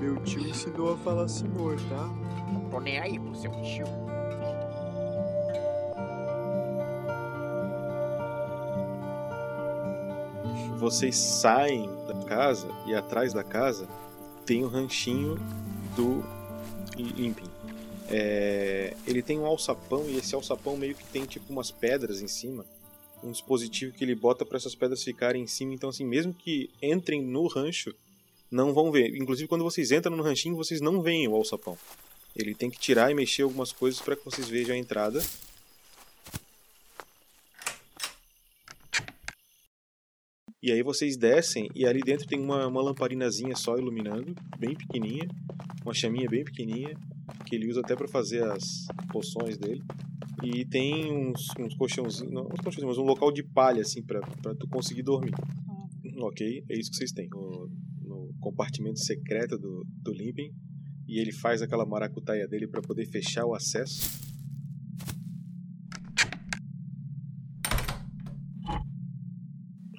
Meu 0.00 0.16
tio 0.22 0.40
ensinou 0.40 0.94
a 0.94 0.96
falar 0.96 1.28
senhor, 1.28 1.76
tá? 1.90 2.08
Não 2.50 2.70
tô 2.70 2.80
nem 2.80 2.98
aí 2.98 3.18
pro 3.18 3.34
seu 3.34 3.50
tio. 3.62 4.09
Vocês 10.80 11.14
saem 11.14 11.90
da 12.06 12.14
casa 12.24 12.66
e 12.86 12.94
atrás 12.94 13.34
da 13.34 13.44
casa 13.44 13.86
tem 14.46 14.64
o 14.64 14.66
ranchinho 14.66 15.36
do 15.94 16.24
Limpin. 16.96 17.44
É, 18.08 18.96
ele 19.06 19.20
tem 19.20 19.38
um 19.38 19.44
alçapão 19.44 20.08
e 20.08 20.16
esse 20.16 20.34
alçapão 20.34 20.78
meio 20.78 20.94
que 20.94 21.04
tem 21.04 21.26
tipo 21.26 21.52
umas 21.52 21.70
pedras 21.70 22.22
em 22.22 22.26
cima, 22.26 22.64
um 23.22 23.30
dispositivo 23.30 23.92
que 23.92 24.02
ele 24.02 24.14
bota 24.14 24.42
para 24.42 24.56
essas 24.56 24.74
pedras 24.74 25.04
ficarem 25.04 25.42
em 25.42 25.46
cima. 25.46 25.74
Então 25.74 25.90
assim, 25.90 26.06
mesmo 26.06 26.32
que 26.32 26.70
entrem 26.80 27.22
no 27.22 27.46
rancho, 27.46 27.94
não 28.50 28.72
vão 28.72 28.90
ver. 28.90 29.14
Inclusive 29.14 29.48
quando 29.48 29.64
vocês 29.64 29.92
entram 29.92 30.16
no 30.16 30.22
ranchinho, 30.22 30.56
vocês 30.56 30.80
não 30.80 31.02
veem 31.02 31.28
o 31.28 31.34
alçapão. 31.34 31.76
Ele 32.34 32.54
tem 32.54 32.70
que 32.70 32.78
tirar 32.78 33.10
e 33.10 33.14
mexer 33.14 33.42
algumas 33.42 33.70
coisas 33.70 34.00
para 34.00 34.16
que 34.16 34.24
vocês 34.24 34.48
vejam 34.48 34.74
a 34.74 34.78
entrada. 34.78 35.22
E 40.62 40.70
aí 40.70 40.82
vocês 40.82 41.16
descem 41.16 41.70
e 41.74 41.86
ali 41.86 42.00
dentro 42.00 42.26
tem 42.26 42.38
uma, 42.38 42.66
uma 42.66 42.82
lamparinazinha 42.82 43.56
só 43.56 43.78
iluminando, 43.78 44.34
bem 44.58 44.76
pequenininha, 44.76 45.26
uma 45.82 45.94
chaminha 45.94 46.28
bem 46.28 46.44
pequenininha, 46.44 46.94
que 47.46 47.56
ele 47.56 47.70
usa 47.70 47.80
até 47.80 47.96
para 47.96 48.06
fazer 48.06 48.44
as 48.44 48.86
poções 49.10 49.56
dele. 49.56 49.82
E 50.42 50.66
tem 50.66 51.10
uns, 51.10 51.48
uns 51.58 51.74
colchãozinhos, 51.74 52.30
não 52.30 52.42
uns 52.42 52.60
colchãozinhos, 52.60 52.96
mas 52.96 52.98
um 52.98 53.06
local 53.06 53.32
de 53.32 53.42
palha 53.42 53.80
assim 53.80 54.02
para 54.02 54.20
tu 54.54 54.68
conseguir 54.68 55.02
dormir. 55.02 55.32
Ok, 56.18 56.64
é 56.68 56.78
isso 56.78 56.90
que 56.90 56.96
vocês 56.96 57.12
têm 57.12 57.28
no, 57.30 57.70
no 58.02 58.34
compartimento 58.38 58.98
secreto 58.98 59.58
do, 59.58 59.86
do 60.02 60.12
Limping. 60.12 60.52
E 61.08 61.18
ele 61.18 61.32
faz 61.32 61.62
aquela 61.62 61.86
maracutaia 61.86 62.46
dele 62.46 62.68
para 62.68 62.82
poder 62.82 63.06
fechar 63.06 63.46
o 63.46 63.54
acesso. 63.54 64.29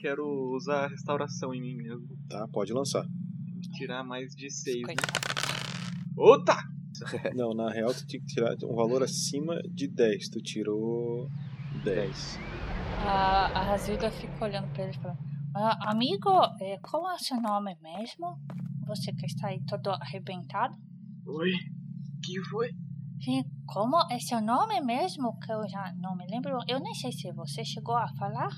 Quero 0.02 0.26
usar 0.56 0.86
a 0.86 0.88
restauração 0.88 1.54
em 1.54 1.62
mim 1.62 1.76
mesmo. 1.76 2.08
Tá, 2.28 2.48
pode 2.48 2.74
lançar. 2.74 3.06
Tirar 3.78 4.04
mais 4.04 4.36
de 4.36 4.50
6, 4.50 4.82
né? 4.88 4.96
Outa! 6.18 6.56
Não, 7.38 7.54
na 7.54 7.72
real 7.72 7.94
tu 7.94 8.08
tinha 8.08 8.20
que 8.20 8.26
tirar 8.26 8.56
um 8.64 8.74
valor 8.76 9.04
acima 9.04 9.62
de 9.72 9.88
10. 9.88 10.30
Tu 10.30 10.42
tirou 10.42 11.30
10. 11.84 12.40
A, 13.06 13.46
a 13.60 13.64
Razilda 13.64 14.10
fica 14.10 14.44
olhando 14.44 14.74
pra 14.74 14.86
ele 14.86 14.98
e 14.98 15.00
fala: 15.00 15.16
"Ah, 15.56 15.92
Amigo, 15.92 16.32
é, 16.60 16.80
qual 16.80 17.08
é 17.08 17.14
o 17.14 17.20
seu 17.20 17.40
nome 17.40 17.78
mesmo? 17.80 18.40
Você 18.88 19.14
que 19.14 19.28
está 19.28 19.50
aí 19.50 19.62
todo 19.68 19.92
arrebentado? 19.92 20.76
Oi? 21.28 21.52
Que 22.24 22.42
foi? 22.50 22.70
Sim, 23.24 23.44
como 23.68 23.98
é 24.10 24.20
seu 24.20 24.42
nome 24.42 24.82
mesmo? 24.82 25.38
Que 25.40 25.52
eu 25.52 25.70
já 25.70 25.94
não 25.94 26.16
me 26.16 26.26
lembro. 26.26 26.58
Eu 26.68 26.80
nem 26.80 26.96
sei 26.96 27.12
se 27.12 27.32
você 27.34 27.64
chegou 27.64 27.96
a 27.96 28.08
falar. 28.16 28.50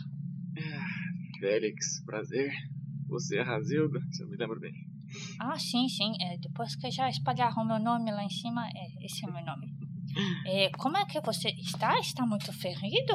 Félix, 1.43 2.01
prazer. 2.05 2.53
Você 3.09 3.35
é 3.35 3.41
a 3.41 3.43
Razilda? 3.43 3.99
Se 4.13 4.23
eu 4.23 4.29
me 4.29 4.37
lembro 4.37 4.61
bem. 4.61 4.71
Ah, 5.41 5.59
sim, 5.59 5.89
sim. 5.89 6.13
É, 6.21 6.37
depois 6.37 6.73
que 6.73 6.89
já 6.89 7.09
espalharam 7.09 7.65
meu 7.65 7.79
nome 7.79 8.13
lá 8.13 8.23
em 8.23 8.29
cima, 8.29 8.65
é, 8.69 9.05
esse 9.05 9.25
é 9.25 9.29
o 9.29 9.33
meu 9.33 9.43
nome. 9.43 9.73
É, 10.45 10.69
como 10.77 10.95
é 10.95 11.05
que 11.05 11.19
você 11.21 11.49
está? 11.49 11.99
Está 11.99 12.25
muito 12.25 12.53
ferido? 12.53 13.13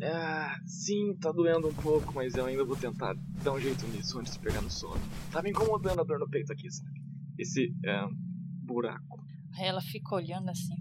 Ah, 0.00 0.54
sim, 0.64 1.16
tá 1.20 1.32
doendo 1.32 1.68
um 1.68 1.74
pouco, 1.74 2.14
mas 2.14 2.36
eu 2.36 2.46
ainda 2.46 2.64
vou 2.64 2.76
tentar 2.76 3.14
dar 3.42 3.52
um 3.52 3.60
jeito 3.60 3.84
nisso 3.88 4.20
antes 4.20 4.34
de 4.34 4.38
pegar 4.38 4.62
no 4.62 4.70
sono. 4.70 5.00
Tá 5.32 5.42
me 5.42 5.50
incomodando 5.50 6.00
a 6.00 6.04
dor 6.04 6.20
no 6.20 6.28
peito 6.28 6.52
aqui, 6.52 6.70
sabe? 6.70 7.02
Esse 7.36 7.74
é, 7.84 8.06
buraco. 8.62 9.20
Aí 9.56 9.66
ela 9.66 9.80
fica 9.80 10.14
olhando 10.14 10.48
assim, 10.48 10.76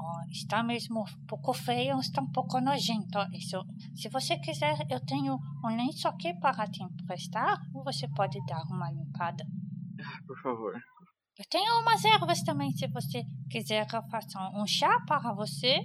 "Ó, 0.00 0.24
está 0.30 0.62
mesmo 0.62 1.00
um 1.00 1.26
pouco 1.26 1.52
feio, 1.52 1.98
está 1.98 2.22
um 2.22 2.30
pouco 2.30 2.60
nojento. 2.60 3.18
Isso, 3.32 3.58
se 3.94 4.08
você 4.08 4.38
quiser, 4.38 4.76
eu 4.88 5.00
tenho 5.04 5.38
um 5.64 5.68
lenço 5.76 6.08
aqui 6.08 6.32
para 6.40 6.66
te 6.66 6.82
emprestar, 6.82 7.60
ou 7.74 7.84
você 7.84 8.08
pode 8.08 8.38
dar 8.46 8.62
uma 8.70 8.90
limpada. 8.90 9.44
Por 10.26 10.38
favor. 10.42 10.72
Eu 11.38 11.44
tenho 11.50 11.80
umas 11.80 12.04
ervas 12.04 12.42
também, 12.42 12.70
se 12.72 12.86
você 12.88 13.24
quiser 13.50 13.86
que 13.86 13.96
eu 13.96 14.02
faça 14.10 14.38
um 14.54 14.66
chá 14.66 15.00
para 15.06 15.32
você. 15.32 15.80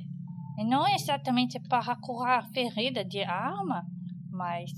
E 0.57 0.63
não 0.63 0.87
exatamente 0.87 1.59
para 1.67 1.95
curar 1.97 2.49
ferida 2.51 3.03
de 3.03 3.21
arma, 3.21 3.83
mas 4.31 4.71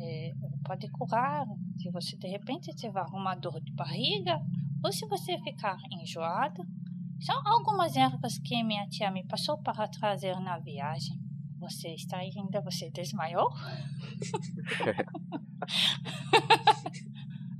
é, 0.00 0.32
pode 0.64 0.88
curar 0.90 1.44
se 1.76 1.90
você 1.90 2.16
de 2.16 2.28
repente 2.28 2.74
tiver 2.76 3.04
uma 3.12 3.34
dor 3.34 3.60
de 3.60 3.72
barriga 3.74 4.40
ou 4.84 4.92
se 4.92 5.06
você 5.08 5.36
ficar 5.38 5.76
enjoado. 5.90 6.62
São 7.20 7.40
algumas 7.46 7.96
ervas 7.96 8.38
que 8.38 8.62
minha 8.62 8.86
tia 8.88 9.10
me 9.10 9.26
passou 9.26 9.58
para 9.58 9.88
trazer 9.88 10.38
na 10.40 10.58
viagem. 10.58 11.18
Você 11.58 11.88
está 11.88 12.18
aí 12.18 12.30
ainda? 12.36 12.60
Você 12.60 12.90
desmaiou? 12.90 13.48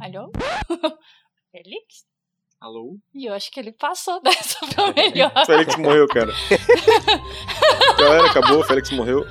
Alô? 0.00 0.30
Felix? 1.50 2.06
Alô? 2.60 2.98
E 3.12 3.26
eu 3.26 3.34
acho 3.34 3.50
que 3.50 3.58
ele 3.58 3.72
passou 3.72 4.22
dessa 4.22 4.64
pra 4.74 4.92
melhor. 4.92 5.32
Félix 5.44 5.76
morreu, 5.76 6.06
cara. 6.06 6.32
Galera, 7.98 8.30
acabou, 8.30 8.62
Félix 8.62 8.90
morreu. 8.92 9.24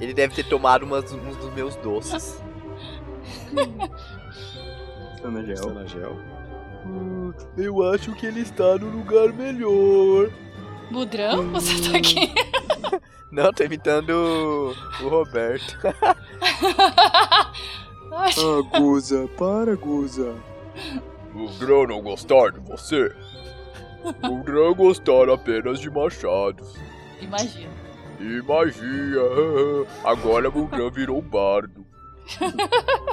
Ele 0.00 0.12
deve 0.14 0.34
ter 0.34 0.48
tomado 0.48 0.84
umas, 0.84 1.12
uns 1.12 1.36
dos 1.36 1.52
meus 1.54 1.76
doces. 1.76 2.42
Sanagel. 5.20 5.56
Sanagel. 5.56 6.39
Hum, 6.86 7.32
eu 7.56 7.82
acho 7.92 8.14
que 8.14 8.26
ele 8.26 8.40
está 8.40 8.76
no 8.76 8.88
lugar 8.90 9.32
melhor. 9.32 10.30
Budrão, 10.90 11.50
você 11.52 11.90
tá 11.90 11.96
aqui? 11.96 12.32
Não, 13.30 13.52
tô 13.52 13.62
imitando 13.62 14.10
o, 14.10 15.04
o 15.04 15.08
Roberto. 15.08 15.76
Ah, 18.12 18.78
Guza, 18.78 19.28
para, 19.38 19.76
Guza. 19.76 20.34
O 21.34 21.48
Grão 21.58 21.86
não 21.86 22.02
gostar 22.02 22.50
de 22.50 22.60
você. 22.60 23.14
Mundran 24.22 24.74
gostar 24.74 25.30
apenas 25.30 25.78
de 25.78 25.88
machados. 25.90 26.74
Imagina. 27.20 27.70
E 28.18 28.42
magia. 28.42 29.22
Agora 30.04 30.50
Mundran 30.50 30.90
virou 30.90 31.22
bardo. 31.22 31.86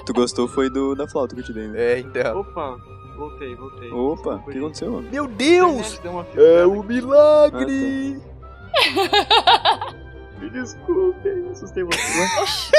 Tu 0.05 0.13
gostou 0.13 0.47
foi 0.47 0.69
do 0.69 0.95
da 0.95 1.07
flauta 1.07 1.35
que 1.35 1.41
eu 1.41 1.45
te 1.45 1.53
dei, 1.53 1.67
né? 1.67 1.79
É, 1.79 1.99
então. 1.99 2.41
Opa, 2.41 2.77
voltei, 3.17 3.55
voltei. 3.55 3.91
Opa, 3.91 4.35
o 4.35 4.45
que 4.45 4.57
aconteceu? 4.57 4.91
mano? 4.91 5.09
Meu 5.09 5.27
Deus! 5.27 5.99
É 6.35 6.65
o 6.65 6.83
milagre! 6.83 8.21
Me 10.39 10.49
desculpe, 10.51 11.29
assustei 11.51 11.83
você. 11.83 12.71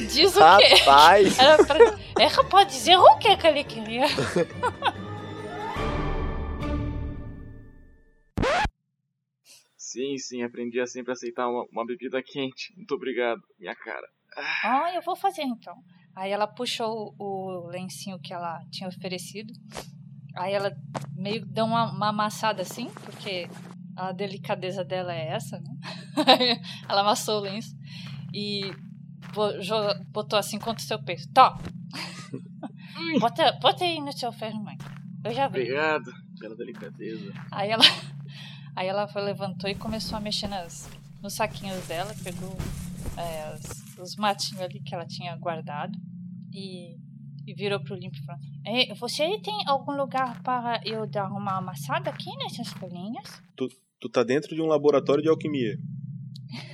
Diz 0.06 0.36
o 0.36 0.40
quê? 0.58 0.74
Rapaz. 0.74 1.38
Era 1.38 1.64
pra... 1.64 1.78
É, 2.18 2.26
rapaz, 2.26 2.66
dizer 2.66 2.96
o 2.96 3.16
que 3.18 3.36
que 3.36 3.46
ele 3.46 3.62
queria. 3.62 4.06
Sim, 9.76 10.16
sim, 10.18 10.42
aprendi 10.44 10.80
a 10.80 10.86
sempre 10.86 11.12
aceitar 11.12 11.48
uma, 11.48 11.66
uma 11.72 11.84
bebida 11.84 12.22
quente. 12.22 12.72
Muito 12.76 12.94
obrigado, 12.94 13.42
minha 13.58 13.74
cara. 13.74 14.08
Ah, 14.62 14.92
eu 14.94 15.02
vou 15.02 15.16
fazer 15.16 15.42
então. 15.42 15.74
Aí 16.14 16.30
ela 16.30 16.46
puxou 16.46 17.14
o, 17.18 17.66
lencinho 17.68 18.18
que 18.18 18.32
ela 18.32 18.64
tinha 18.70 18.88
oferecido. 18.88 19.52
Aí 20.36 20.52
ela 20.52 20.76
meio 21.16 21.44
deu 21.46 21.64
uma, 21.64 21.90
uma 21.90 22.08
amassada 22.08 22.62
assim, 22.62 22.88
porque 23.04 23.48
a 23.96 24.12
delicadeza 24.12 24.84
dela 24.84 25.14
é 25.14 25.28
essa, 25.28 25.60
né? 25.60 25.76
Ela 26.88 27.02
amassou 27.02 27.38
o 27.38 27.42
lenço 27.42 27.76
e 28.32 28.72
botou 30.08 30.38
assim 30.38 30.58
contra 30.58 30.82
o 30.82 30.86
seu 30.86 31.02
peito. 31.02 31.28
Tó! 31.32 31.58
bota, 33.20 33.52
bota 33.60 33.84
aí 33.84 34.00
no 34.00 34.12
seu 34.12 34.32
ferro, 34.32 34.62
mãe. 34.62 34.78
Eu 35.24 35.34
já 35.34 35.48
vi. 35.48 35.60
Obrigado 35.60 36.10
pela 36.38 36.56
delicadeza. 36.56 37.32
Aí 37.50 37.70
ela, 37.70 37.84
aí 38.74 38.88
ela 38.88 39.06
foi, 39.06 39.22
levantou 39.22 39.68
e 39.68 39.74
começou 39.74 40.16
a 40.16 40.20
mexer 40.20 40.48
nas, 40.48 40.88
nos 41.22 41.34
saquinhos 41.34 41.86
dela, 41.86 42.14
pegou 42.24 42.56
é, 43.16 43.54
os, 43.54 43.79
os 44.00 44.16
matinhos 44.16 44.62
ali 44.62 44.80
que 44.80 44.94
ela 44.94 45.06
tinha 45.06 45.36
guardado 45.36 45.96
e, 46.52 46.96
e 47.46 47.54
virou 47.54 47.80
pro 47.80 47.94
Limp 47.94 48.14
e 48.14 48.24
falou: 48.24 48.40
"É, 48.64 48.94
Você 48.94 49.38
tem 49.40 49.62
algum 49.66 49.92
lugar 49.92 50.42
para 50.42 50.80
eu 50.84 51.06
dar 51.06 51.28
uma 51.30 51.58
amassada 51.58 52.10
aqui 52.10 52.30
nessas 52.36 52.68
folhinhas? 52.68 53.42
Tu, 53.56 53.68
tu 54.00 54.08
tá 54.08 54.22
dentro 54.22 54.54
de 54.54 54.60
um 54.60 54.66
laboratório 54.66 55.22
de 55.22 55.28
alquimia. 55.28 55.76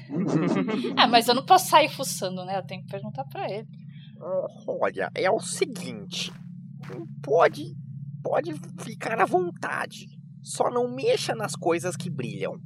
ah, 0.97 1.07
mas 1.07 1.28
eu 1.28 1.35
não 1.35 1.44
posso 1.44 1.69
sair 1.69 1.89
fuçando, 1.89 2.44
né? 2.44 2.59
Eu 2.59 2.66
tenho 2.66 2.82
que 2.82 2.89
perguntar 2.89 3.24
pra 3.24 3.51
ele. 3.51 3.69
Olha, 4.66 5.11
é 5.15 5.31
o 5.31 5.40
seguinte. 5.40 6.32
Pode. 7.23 7.77
Pode 8.23 8.55
ficar 8.82 9.20
à 9.20 9.27
vontade. 9.27 10.07
Só 10.43 10.70
não 10.70 10.89
mexa 10.89 11.35
nas 11.35 11.55
coisas 11.55 11.97
que 11.97 12.09
brilham. 12.09 12.59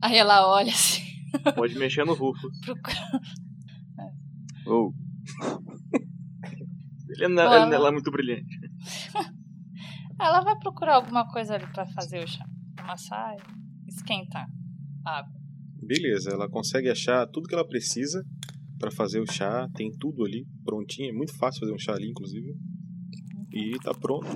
Aí 0.00 0.16
ela 0.16 0.48
olha 0.48 0.70
assim. 0.70 1.02
Pode 1.54 1.74
mexer 1.78 2.04
no 2.04 2.14
Rufus. 2.14 2.52
Ou. 4.66 4.92
Ele 7.10 7.24
ele 7.24 7.34
não 7.34 7.42
ela- 7.42 7.88
é 7.88 7.92
muito 7.92 8.10
brilhante. 8.10 8.58
Ela 10.20 10.40
vai 10.40 10.56
procurar 10.58 10.96
alguma 10.96 11.26
coisa 11.26 11.54
ali 11.54 11.66
pra 11.72 11.84
fazer 11.86 12.22
o 12.22 12.28
chá. 12.28 12.44
Amassar 12.78 13.34
e 13.34 13.88
esquentar 13.88 14.46
a 15.04 15.18
água. 15.18 15.32
Beleza, 15.82 16.30
ela 16.30 16.48
consegue 16.48 16.88
achar 16.88 17.26
tudo 17.26 17.48
que 17.48 17.54
ela 17.54 17.66
precisa 17.66 18.22
pra 18.78 18.90
fazer 18.92 19.18
o 19.20 19.26
chá. 19.26 19.66
Tem 19.74 19.90
tudo 19.98 20.24
ali 20.24 20.46
prontinho. 20.64 21.08
É 21.08 21.12
muito 21.12 21.36
fácil 21.36 21.60
fazer 21.60 21.72
um 21.72 21.78
chá 21.78 21.94
ali, 21.94 22.08
inclusive. 22.10 22.54
E 23.52 23.72
tá 23.82 23.92
pronto. 23.94 24.28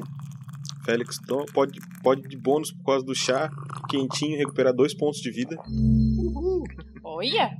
Félix 0.84 1.18
então, 1.22 1.44
pode, 1.52 1.78
pode 2.02 2.22
de 2.22 2.36
bônus 2.36 2.72
por 2.72 2.84
causa 2.84 3.04
do 3.04 3.14
chá 3.14 3.48
quentinho 3.88 4.38
recuperar 4.38 4.72
dois 4.74 4.94
pontos 4.94 5.20
de 5.20 5.30
vida. 5.30 5.56
Olha! 7.04 7.56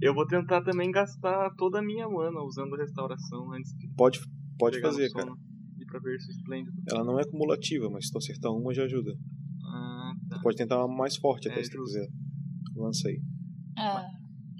Eu 0.00 0.14
vou 0.14 0.26
tentar 0.26 0.62
também 0.62 0.90
gastar 0.90 1.50
toda 1.56 1.78
a 1.78 1.82
minha 1.82 2.06
mana 2.08 2.40
usando 2.42 2.76
restauração 2.76 3.52
antes 3.52 3.72
de 3.74 3.88
Pode, 3.96 4.20
pode 4.58 4.80
fazer, 4.80 5.10
cara. 5.10 5.30
E 5.78 5.84
pra 5.86 5.98
ver 6.00 6.20
se 6.20 6.30
esplêndido. 6.30 6.76
Ela 6.90 7.04
não 7.04 7.18
é 7.18 7.24
cumulativa, 7.24 7.88
mas 7.90 8.06
se 8.06 8.12
tu 8.12 8.18
acertar 8.18 8.52
uma 8.52 8.74
já 8.74 8.84
ajuda. 8.84 9.12
Ah, 9.64 10.12
tá. 10.28 10.36
Tu 10.36 10.42
pode 10.42 10.56
tentar 10.56 10.84
uma 10.84 10.94
mais 10.96 11.16
forte 11.16 11.48
até 11.48 11.60
É, 11.60 11.64
se 11.64 11.70
tu 11.70 11.82
quiser. 11.82 12.08
Lança 12.74 13.08
aí. 13.08 13.20
Ah, 13.78 14.06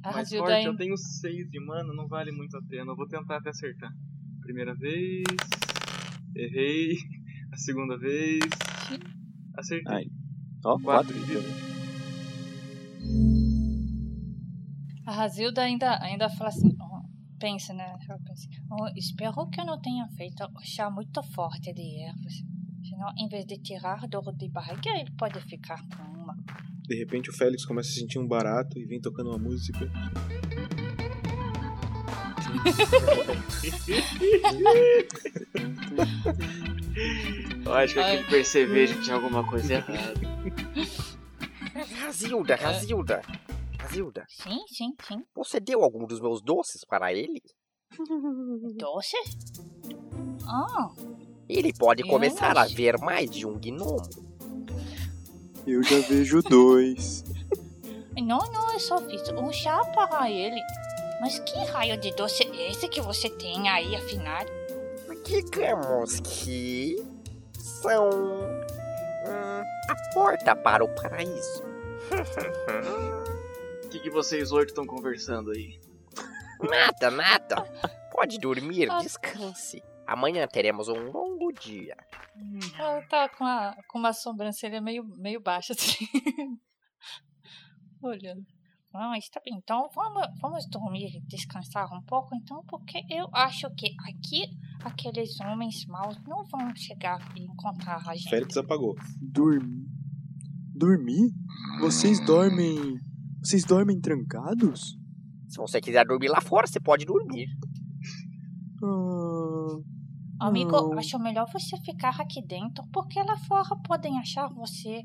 Mais 0.04 0.16
Razilda 0.16 0.44
forte, 0.44 0.52
ainda- 0.56 0.70
eu 0.70 0.76
tenho 0.76 0.96
6 0.96 1.50
de 1.50 1.60
mana, 1.64 1.92
não 1.94 2.06
vale 2.08 2.32
muito 2.32 2.56
a 2.56 2.62
pena. 2.62 2.92
Eu 2.92 2.96
vou 2.96 3.06
tentar 3.06 3.36
até 3.38 3.50
acertar. 3.50 3.90
Primeira 4.40 4.74
vez. 4.74 5.24
Errei. 6.34 6.96
A 7.52 7.56
segunda 7.56 7.96
vez. 7.98 8.40
Acertei. 9.56 9.94
Ai. 9.94 10.04
Ó, 10.64 10.78
Quatro 10.80 10.82
quatro. 10.82 11.14
de 11.14 11.20
vida. 11.20 11.48
A 15.16 15.20
Razilda 15.20 15.62
ainda, 15.62 15.98
ainda 16.02 16.28
fala 16.28 16.50
assim, 16.50 16.76
ó, 16.78 17.00
pensa, 17.40 17.72
né? 17.72 17.96
Ela 18.06 18.18
pensa, 18.18 18.32
assim, 18.46 18.50
"Ó, 18.70 18.86
espero 18.94 19.48
que 19.48 19.58
eu 19.58 19.64
não 19.64 19.80
tenha 19.80 20.06
feito 20.08 20.44
um 20.44 20.60
chá 20.62 20.90
muito 20.90 21.22
forte 21.22 21.72
de 21.72 22.02
ervas. 22.02 22.34
Senão, 22.86 23.10
em 23.16 23.26
vez 23.26 23.46
de 23.46 23.56
tirar 23.56 24.06
dor 24.08 24.30
de 24.36 24.46
barriga, 24.50 24.90
ele 24.90 25.10
pode 25.12 25.40
ficar 25.48 25.80
com 25.88 26.02
uma. 26.02 26.36
De 26.82 26.94
repente 26.96 27.30
o 27.30 27.32
Félix 27.32 27.64
começa 27.64 27.88
a 27.88 27.92
sentir 27.94 28.18
um 28.18 28.28
barato 28.28 28.78
e 28.78 28.84
vem 28.84 29.00
tocando 29.00 29.30
uma 29.30 29.38
música. 29.38 29.90
Eu 37.64 37.72
acho 37.72 37.94
que 37.94 38.00
aquele 38.00 38.24
percevejo 38.24 39.00
tinha 39.00 39.16
alguma 39.16 39.42
coisa 39.48 39.74
errada. 39.74 40.20
Razilda, 42.02 42.54
Razilda. 42.54 43.22
Sim, 44.28 44.58
sim, 44.68 44.94
sim. 45.06 45.22
você 45.34 45.60
deu 45.60 45.82
algum 45.82 46.06
dos 46.06 46.20
meus 46.20 46.42
doces 46.42 46.84
para 46.84 47.12
ele? 47.12 47.40
Doce? 48.76 49.16
Ah, 50.48 50.90
Ele 51.48 51.72
pode 51.72 52.02
Eu 52.02 52.08
começar 52.08 52.56
a 52.56 52.66
ver 52.66 52.98
mais 52.98 53.30
de 53.30 53.46
um 53.46 53.58
gnomo. 53.58 54.02
Eu 55.66 55.82
já 55.82 55.98
vejo 56.00 56.42
dois. 56.42 57.24
não, 58.16 58.38
não, 58.38 58.72
eu 58.72 58.80
só 58.80 58.98
fiz 58.98 59.28
um 59.30 59.52
chá 59.52 59.84
para 59.86 60.30
ele. 60.30 60.60
Mas 61.20 61.38
que 61.40 61.58
raio 61.64 61.96
de 61.98 62.12
doce 62.14 62.44
é 62.44 62.70
esse 62.70 62.88
que 62.88 63.00
você 63.00 63.28
tem 63.30 63.68
aí, 63.68 63.96
afinal? 63.96 64.44
Digamos 65.24 66.20
que 66.20 67.04
são 67.58 68.10
hum, 68.10 69.62
a 69.88 70.14
porta 70.14 70.54
para 70.54 70.84
o 70.84 70.88
paraíso. 70.94 71.64
O 73.96 73.98
que, 73.98 74.10
que 74.10 74.10
vocês 74.10 74.52
oito 74.52 74.68
estão 74.68 74.84
conversando 74.84 75.50
aí? 75.52 75.80
Nada, 76.60 77.10
nada. 77.10 77.56
Pode 78.12 78.38
dormir, 78.38 78.90
descanse. 79.00 79.82
Amanhã 80.06 80.46
teremos 80.46 80.88
um 80.88 81.10
longo 81.10 81.50
dia. 81.50 81.96
Ela 82.78 83.00
tá 83.08 83.26
com, 83.30 83.44
a, 83.44 83.74
com 83.88 83.98
uma 83.98 84.12
sobrancelha 84.12 84.82
meio, 84.82 85.02
meio 85.16 85.40
baixa, 85.40 85.72
assim. 85.78 86.06
Olhando. 88.02 88.44
Ah, 88.94 89.16
está 89.16 89.40
bem. 89.42 89.54
Então 89.56 89.88
vamos, 89.94 90.26
vamos 90.42 90.68
dormir 90.68 91.16
e 91.16 91.20
descansar 91.22 91.90
um 91.90 92.02
pouco, 92.02 92.34
então, 92.36 92.62
porque 92.68 93.02
eu 93.08 93.30
acho 93.32 93.70
que 93.74 93.94
aqui 94.06 94.44
aqueles 94.84 95.40
homens 95.40 95.86
maus 95.86 96.22
não 96.26 96.44
vão 96.44 96.76
chegar 96.76 97.18
e 97.34 97.44
encontrar 97.44 98.06
a 98.06 98.14
gente. 98.14 98.28
Félix 98.28 98.58
apagou. 98.58 98.94
Dormir? 99.22 99.86
Dormir? 100.74 101.30
Vocês 101.80 102.20
dormem. 102.26 103.00
Vocês 103.46 103.64
dormem 103.64 104.00
trancados? 104.00 104.98
Se 105.48 105.56
você 105.58 105.80
quiser 105.80 106.04
dormir 106.04 106.26
lá 106.26 106.40
fora, 106.40 106.66
você 106.66 106.80
pode 106.80 107.04
dormir. 107.04 107.46
Ah, 108.82 110.48
Amigo, 110.48 110.72
não. 110.72 110.98
acho 110.98 111.16
melhor 111.20 111.48
você 111.52 111.76
ficar 111.76 112.20
aqui 112.20 112.42
dentro, 112.44 112.84
porque 112.92 113.22
lá 113.22 113.36
fora 113.36 113.76
podem 113.84 114.18
achar 114.18 114.48
você. 114.48 115.04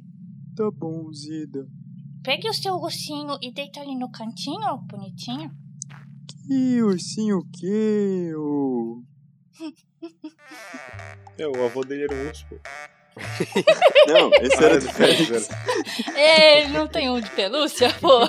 Tá 0.56 0.72
bom, 0.72 1.14
Zida. 1.14 1.68
Pegue 2.24 2.50
o 2.50 2.54
seu 2.56 2.74
ursinho 2.78 3.38
e 3.44 3.54
deita 3.54 3.80
ali 3.80 3.96
no 3.96 4.10
cantinho, 4.10 4.76
bonitinho. 4.90 5.52
Que 6.48 6.82
ursinho 6.82 7.38
o 7.38 7.48
quê? 7.52 8.34
ô? 8.36 9.04
É, 11.38 11.48
o 11.48 11.64
avô 11.64 11.84
dele 11.84 12.06
era 12.06 12.16
um 12.16 12.28
urso, 12.28 12.44
pô. 12.50 12.56
Não, 14.08 14.32
esse 14.42 14.64
era 14.64 14.76
é 14.76 14.80
do 14.80 14.90
Félix, 14.90 15.48
Félix. 15.48 15.50
Ele 16.16 16.70
não 16.70 16.88
tem 16.88 17.10
um 17.10 17.20
de 17.20 17.30
pelúcia, 17.32 17.94
pô. 18.00 18.22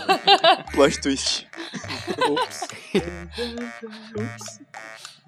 Plot 0.72 1.00
twist. 1.00 1.48
Ups. 2.28 2.68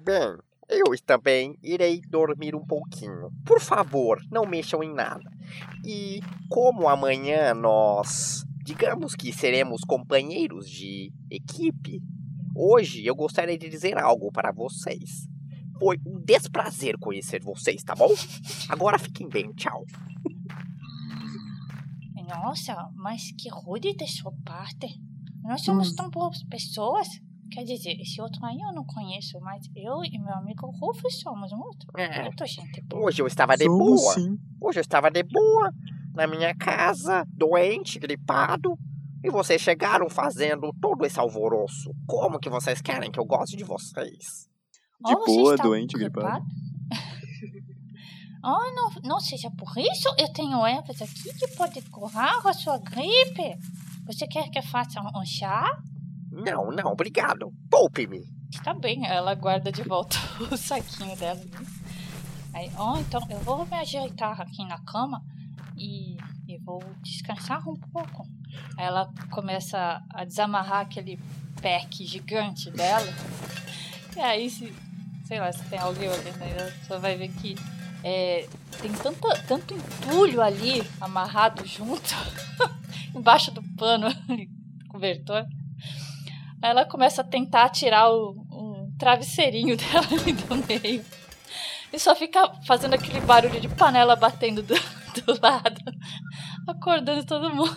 Bem, 0.01 0.37
eu 0.69 0.83
também 1.05 1.57
irei 1.63 2.01
dormir 2.01 2.55
um 2.55 2.65
pouquinho. 2.65 3.31
Por 3.45 3.61
favor, 3.61 4.19
não 4.31 4.45
mexam 4.45 4.83
em 4.83 4.93
nada. 4.93 5.31
E 5.83 6.21
como 6.49 6.89
amanhã 6.89 7.53
nós, 7.53 8.43
digamos 8.63 9.15
que 9.15 9.31
seremos 9.31 9.81
companheiros 9.87 10.69
de 10.69 11.11
equipe, 11.29 12.01
hoje 12.55 13.05
eu 13.05 13.15
gostaria 13.15 13.57
de 13.57 13.69
dizer 13.69 13.97
algo 13.97 14.31
para 14.31 14.51
vocês. 14.51 15.27
Foi 15.79 15.97
um 16.05 16.19
desprazer 16.23 16.97
conhecer 16.99 17.41
vocês, 17.43 17.83
tá 17.83 17.93
bom? 17.95 18.09
Agora 18.69 18.97
fiquem 18.97 19.27
bem, 19.27 19.51
tchau. 19.53 19.83
Nossa, 22.27 22.89
mas 22.95 23.31
que 23.37 23.49
rude 23.49 23.93
de 23.93 24.07
sua 24.07 24.31
parte. 24.43 24.87
Nós 25.43 25.61
somos 25.63 25.93
tão 25.93 26.09
boas 26.09 26.43
pessoas. 26.43 27.07
Quer 27.51 27.63
dizer, 27.63 27.91
esse 28.01 28.19
outro 28.19 28.43
aí 28.43 28.57
eu 28.59 28.73
não 28.73 28.83
conheço, 28.83 29.39
mas 29.41 29.63
eu 29.75 30.03
e 30.03 30.17
meu 30.17 30.33
amigo 30.33 30.65
Rufus 30.71 31.19
somos 31.19 31.51
muito, 31.51 31.85
É. 31.95 32.23
muito 32.23 32.43
gente 32.45 32.81
boa. 32.81 33.05
Hoje 33.05 33.21
eu 33.21 33.27
estava 33.27 33.55
de 33.55 33.65
Somos 33.65 34.01
boa. 34.01 34.13
sim. 34.15 34.37
Hoje 34.59 34.79
eu 34.79 34.81
estava 34.81 35.11
de 35.11 35.21
boa, 35.21 35.71
na 36.15 36.25
minha 36.25 36.55
casa, 36.55 37.23
doente, 37.29 37.99
gripado. 37.99 38.75
E 39.23 39.29
vocês 39.29 39.61
chegaram 39.61 40.09
fazendo 40.09 40.71
todo 40.81 41.05
esse 41.05 41.19
alvoroço. 41.19 41.91
Como 42.07 42.39
que 42.39 42.49
vocês 42.49 42.81
querem 42.81 43.11
que 43.11 43.19
eu 43.19 43.25
goste 43.25 43.55
de 43.55 43.63
vocês? 43.63 44.49
De 45.05 45.15
boa, 45.25 45.53
está 45.53 45.63
doente, 45.63 45.97
gripado. 45.97 46.45
Oh, 48.43 48.71
não, 48.75 48.91
não 49.03 49.19
seja 49.19 49.49
por 49.51 49.71
isso. 49.77 50.07
Eu 50.17 50.31
tenho 50.33 50.65
ervas 50.65 51.01
aqui 51.01 51.33
que 51.33 51.47
podem 51.55 51.81
curar 51.83 52.45
a 52.45 52.53
sua 52.53 52.77
gripe. 52.77 53.57
Você 54.05 54.27
quer 54.27 54.49
que 54.49 54.59
eu 54.59 54.63
faça 54.63 55.01
um 55.01 55.25
chá? 55.25 55.81
Não, 56.31 56.71
não, 56.71 56.91
obrigado. 56.91 57.51
Poupe-me. 57.69 58.23
Está 58.51 58.73
bem, 58.73 59.05
ela 59.05 59.33
guarda 59.35 59.71
de 59.71 59.83
volta 59.83 60.17
o 60.51 60.57
saquinho 60.57 61.15
dela. 61.17 61.39
né? 61.39 61.65
Aí, 62.53 62.71
oh, 62.79 62.97
então 62.97 63.21
eu 63.29 63.39
vou 63.39 63.65
me 63.65 63.75
ajeitar 63.75 64.39
aqui 64.39 64.63
na 64.63 64.77
cama 64.79 65.21
e, 65.75 66.15
e 66.47 66.57
vou 66.59 66.81
descansar 67.01 67.67
um 67.67 67.75
pouco. 67.75 68.25
Aí 68.77 68.85
ela 68.85 69.11
começa 69.29 70.01
a 70.09 70.23
desamarrar 70.23 70.81
aquele 70.81 71.19
pack 71.61 72.05
gigante 72.05 72.71
dela. 72.71 73.11
E 74.15 74.19
aí, 74.21 74.49
se, 74.49 74.73
sei 75.25 75.39
lá, 75.39 75.51
se 75.51 75.63
tem 75.65 75.79
alguém 75.79 76.07
olhando 76.07 76.41
aí, 76.41 76.73
só 76.87 76.99
vai 76.99 77.17
ver 77.17 77.29
que 77.29 77.55
é, 78.03 78.47
tem 78.81 78.91
tanto, 78.93 79.27
tanto 79.47 79.73
entulho 79.73 80.41
ali 80.41 80.83
amarrado 81.01 81.65
junto, 81.65 82.15
embaixo 83.13 83.51
do 83.51 83.63
pano, 83.75 84.07
ali, 84.29 84.47
cobertor. 84.87 85.45
Aí 86.61 86.69
ela 86.69 86.85
começa 86.85 87.21
a 87.21 87.25
tentar 87.25 87.69
tirar 87.69 88.09
o, 88.09 88.31
o 88.51 88.93
travesseirinho 88.97 89.75
dela 89.77 90.05
ali 90.05 90.33
do 90.33 90.55
meio. 90.67 91.03
E 91.91 91.99
só 91.99 92.15
fica 92.15 92.51
fazendo 92.67 92.93
aquele 92.93 93.21
barulho 93.21 93.59
de 93.59 93.69
panela 93.69 94.15
batendo 94.15 94.61
do, 94.61 94.75
do 94.75 95.41
lado, 95.41 95.81
acordando 96.67 97.25
todo 97.25 97.53
mundo. 97.53 97.75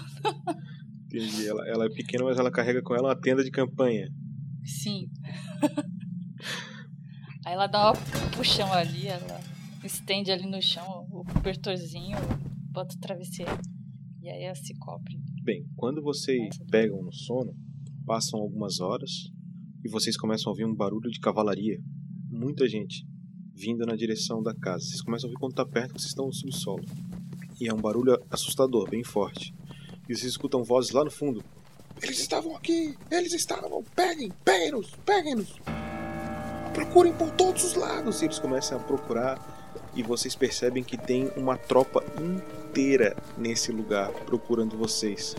Entendi. 1.07 1.49
Ela, 1.49 1.67
ela 1.69 1.85
é 1.87 1.89
pequena, 1.89 2.25
mas 2.25 2.39
ela 2.39 2.51
carrega 2.51 2.83
com 2.83 2.95
ela 2.95 3.09
uma 3.09 3.21
tenda 3.21 3.43
de 3.43 3.51
campanha. 3.51 4.09
Sim. 4.65 5.09
Aí 7.49 7.55
ela 7.55 7.67
dá 7.67 7.93
um 7.93 8.37
puxão 8.37 8.71
ali, 8.75 9.07
ela 9.07 9.41
estende 9.83 10.31
ali 10.31 10.45
no 10.45 10.61
chão 10.61 11.07
o 11.11 11.25
cobertorzinho, 11.25 12.19
bota 12.71 12.95
o 12.95 12.99
travesseiro. 12.99 13.59
E 14.21 14.29
aí 14.29 14.43
ela 14.43 14.55
se 14.55 14.75
cobre. 14.75 15.19
Bem, 15.45 15.67
quando 15.75 16.03
vocês 16.03 16.59
pegam 16.71 17.03
no 17.03 17.11
sono, 17.11 17.57
passam 18.05 18.39
algumas 18.39 18.81
horas 18.81 19.33
e 19.83 19.89
vocês 19.89 20.15
começam 20.15 20.51
a 20.51 20.53
ouvir 20.53 20.67
um 20.67 20.75
barulho 20.75 21.11
de 21.11 21.19
cavalaria. 21.21 21.81
Muita 22.29 22.69
gente 22.69 23.07
vindo 23.55 23.87
na 23.87 23.97
direção 23.97 24.43
da 24.43 24.55
casa. 24.55 24.85
Vocês 24.85 25.01
começam 25.01 25.27
a 25.27 25.29
ouvir 25.31 25.41
quando 25.41 25.53
está 25.53 25.65
perto, 25.65 25.93
vocês 25.93 26.11
estão 26.11 26.27
no 26.27 26.35
subsolo. 26.35 26.85
E 27.59 27.67
é 27.67 27.73
um 27.73 27.81
barulho 27.81 28.23
assustador, 28.31 28.91
bem 28.91 29.03
forte. 29.03 29.55
E 30.07 30.15
vocês 30.15 30.33
escutam 30.33 30.63
vozes 30.63 30.91
lá 30.91 31.03
no 31.03 31.11
fundo. 31.11 31.43
Eles 32.03 32.21
estavam 32.21 32.55
aqui! 32.55 32.95
Eles 33.11 33.33
estavam! 33.33 33.83
Peguem! 33.97 34.31
Peguem-nos! 34.45 34.91
Peguem-nos! 35.07 35.88
Procurem 36.79 37.13
por 37.13 37.29
todos 37.33 37.65
os 37.65 37.75
lados! 37.75 38.23
E 38.23 38.27
eles 38.27 38.39
começam 38.39 38.79
a 38.79 38.81
procurar 38.81 39.37
e 39.97 40.03
vocês 40.03 40.37
percebem 40.37 40.85
que 40.85 40.97
tem 40.97 41.29
uma 41.37 41.57
tropa 41.57 42.05
inteira 42.21 43.17
nesse 43.37 43.73
lugar 43.73 44.13
procurando 44.25 44.79
vocês. 44.79 45.35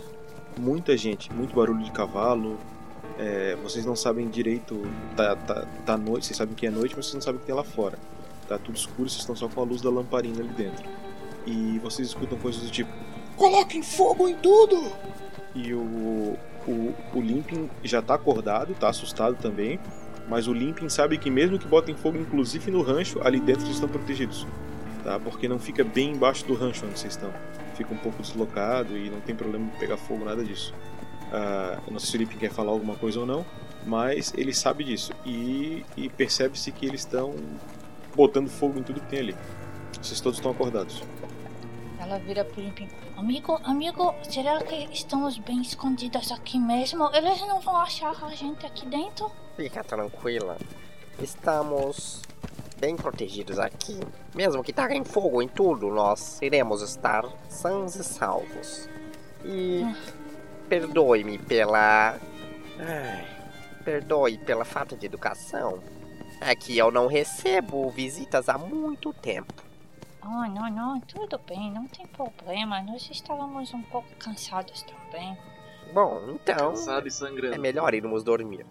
Muita 0.58 0.98
gente, 0.98 1.32
muito 1.32 1.56
barulho 1.56 1.82
de 1.82 1.90
cavalo. 1.92 2.58
é, 3.18 3.56
vocês 3.62 3.86
não 3.86 3.96
sabem 3.96 4.28
direito, 4.28 4.82
tá, 5.16 5.34
tá, 5.34 5.66
tá 5.86 5.96
noite, 5.96 6.26
vocês 6.26 6.36
sabem 6.36 6.54
que 6.54 6.66
é 6.66 6.70
noite, 6.70 6.94
mas 6.94 7.06
vocês 7.06 7.14
não 7.14 7.22
sabem 7.22 7.38
o 7.38 7.40
que 7.40 7.46
tem 7.46 7.54
lá 7.54 7.64
fora. 7.64 7.98
Tá 8.46 8.58
tudo 8.58 8.76
escuro, 8.76 9.08
vocês 9.08 9.20
estão 9.20 9.34
só 9.34 9.48
com 9.48 9.62
a 9.62 9.64
luz 9.64 9.80
da 9.80 9.88
lamparina 9.88 10.40
ali 10.40 10.50
dentro. 10.50 10.86
E 11.46 11.78
vocês 11.78 12.08
escutam 12.08 12.36
coisas 12.36 12.60
do 12.60 12.70
tipo: 12.70 12.92
Coloquem 13.34 13.82
fogo 13.82 14.28
em 14.28 14.36
tudo! 14.36 14.92
E 15.54 15.72
o, 15.72 16.36
o, 16.68 16.94
o 17.14 17.20
Limpin 17.22 17.70
já 17.82 18.02
tá 18.02 18.12
acordado, 18.12 18.74
tá 18.74 18.90
assustado 18.90 19.36
também. 19.36 19.80
Mas 20.30 20.46
o 20.46 20.52
Limpin 20.52 20.88
sabe 20.88 21.18
que 21.18 21.28
mesmo 21.28 21.58
que 21.58 21.66
botem 21.66 21.92
fogo, 21.92 22.16
inclusive 22.16 22.70
no 22.70 22.82
rancho, 22.82 23.20
ali 23.26 23.40
dentro 23.40 23.64
eles 23.64 23.74
estão 23.74 23.88
protegidos. 23.88 24.46
Tá? 25.02 25.18
Porque 25.18 25.48
não 25.48 25.58
fica 25.58 25.82
bem 25.82 26.12
embaixo 26.12 26.46
do 26.46 26.54
rancho 26.54 26.86
onde 26.86 26.96
vocês 26.96 27.14
estão. 27.14 27.32
Fica 27.74 27.92
um 27.92 27.96
pouco 27.96 28.22
deslocado 28.22 28.96
e 28.96 29.10
não 29.10 29.20
tem 29.20 29.34
problema 29.34 29.68
de 29.68 29.76
pegar 29.78 29.96
fogo, 29.96 30.24
nada 30.24 30.44
disso. 30.44 30.72
Ah, 31.32 31.80
eu 31.84 31.92
não 31.92 31.98
sei 31.98 32.10
se 32.10 32.16
o 32.16 32.18
Limpin 32.20 32.38
quer 32.38 32.52
falar 32.52 32.70
alguma 32.70 32.94
coisa 32.94 33.18
ou 33.18 33.26
não, 33.26 33.44
mas 33.84 34.32
ele 34.36 34.54
sabe 34.54 34.84
disso. 34.84 35.12
E, 35.26 35.84
e 35.96 36.08
percebe-se 36.08 36.70
que 36.70 36.86
eles 36.86 37.00
estão 37.00 37.34
botando 38.14 38.48
fogo 38.48 38.78
em 38.78 38.84
tudo 38.84 39.00
que 39.00 39.08
tem 39.08 39.18
ali. 39.18 39.36
Vocês 40.00 40.20
todos 40.20 40.38
estão 40.38 40.52
acordados. 40.52 41.02
Ela 41.98 42.18
vira 42.18 42.44
pro 42.44 42.62
Limpim. 42.62 42.88
Amigo, 43.16 43.60
amigo, 43.64 44.14
será 44.22 44.62
que 44.62 44.88
estamos 44.92 45.38
bem 45.38 45.60
escondidas 45.60 46.30
aqui 46.30 46.58
mesmo? 46.58 47.10
Eles 47.12 47.40
não 47.40 47.60
vão 47.60 47.76
achar 47.76 48.14
a 48.24 48.30
gente 48.30 48.64
aqui 48.64 48.86
dentro? 48.86 49.30
Fica 49.60 49.84
tranquila. 49.84 50.56
Estamos 51.18 52.22
bem 52.78 52.96
protegidos 52.96 53.58
aqui. 53.58 54.00
Mesmo 54.34 54.62
que 54.62 54.72
taguem 54.72 55.04
fogo 55.04 55.42
em 55.42 55.48
tudo, 55.48 55.90
nós 55.90 56.40
iremos 56.40 56.80
estar 56.80 57.26
sãos 57.46 57.94
e 57.94 58.02
salvos. 58.02 58.88
E 59.44 59.82
perdoe-me 60.66 61.36
pela. 61.36 62.18
Ai, 62.78 63.26
perdoe 63.84 64.38
pela 64.38 64.64
falta 64.64 64.96
de 64.96 65.04
educação. 65.04 65.80
É 66.40 66.54
que 66.56 66.78
eu 66.78 66.90
não 66.90 67.06
recebo 67.06 67.90
visitas 67.90 68.48
há 68.48 68.56
muito 68.56 69.12
tempo. 69.12 69.62
Oh, 70.22 70.48
não, 70.48 70.70
não, 70.70 71.00
tudo 71.00 71.38
bem, 71.46 71.70
não 71.70 71.86
tem 71.86 72.06
problema. 72.06 72.80
Nós 72.80 73.10
estávamos 73.10 73.74
um 73.74 73.82
pouco 73.82 74.08
cansados 74.18 74.82
também. 74.84 75.36
Bom, 75.92 76.30
então. 76.30 76.70
Cansado 76.70 77.06
e 77.06 77.10
sangrando. 77.10 77.56
É 77.56 77.58
melhor 77.58 77.92
irmos 77.92 78.24
dormir. 78.24 78.64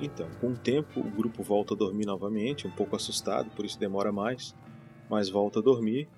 Então, 0.00 0.28
com 0.40 0.52
o 0.52 0.56
tempo, 0.56 1.00
o 1.00 1.10
grupo 1.10 1.42
volta 1.42 1.74
a 1.74 1.76
dormir 1.76 2.06
novamente, 2.06 2.66
um 2.66 2.70
pouco 2.70 2.94
assustado, 2.94 3.50
por 3.50 3.64
isso 3.64 3.78
demora 3.78 4.12
mais, 4.12 4.54
mas 5.10 5.28
volta 5.28 5.58
a 5.58 5.62
dormir. 5.62 6.08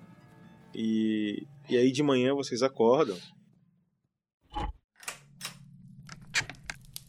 E, 0.73 1.45
e 1.69 1.75
aí 1.77 1.91
de 1.91 2.03
manhã 2.03 2.33
vocês 2.33 2.61
acordam. 2.61 3.17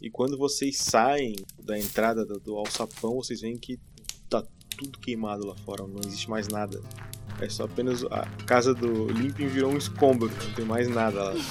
E 0.01 0.11
quando 0.11 0.37
vocês 0.37 0.79
saem 0.79 1.37
da 1.63 1.79
entrada 1.79 2.25
do, 2.25 2.57
alçapão, 2.57 3.17
vocês 3.17 3.41
veem 3.41 3.57
que 3.57 3.79
tá 4.29 4.45
tudo 4.77 4.99
queimado 4.99 5.47
lá 5.47 5.55
fora, 5.55 5.87
não 5.87 6.01
existe 6.05 6.29
mais 6.29 6.49
nada. 6.49 6.83
É 7.41 7.49
só 7.49 7.65
apenas 7.65 8.03
a 8.05 8.27
casa 8.47 8.75
do 8.75 9.07
Limpin 9.09 9.47
virou 9.47 9.71
um 9.71 9.77
escombro, 9.77 10.29
não 10.29 10.55
tem 10.55 10.65
mais 10.65 10.89
nada 10.89 11.23
lá. 11.23 11.35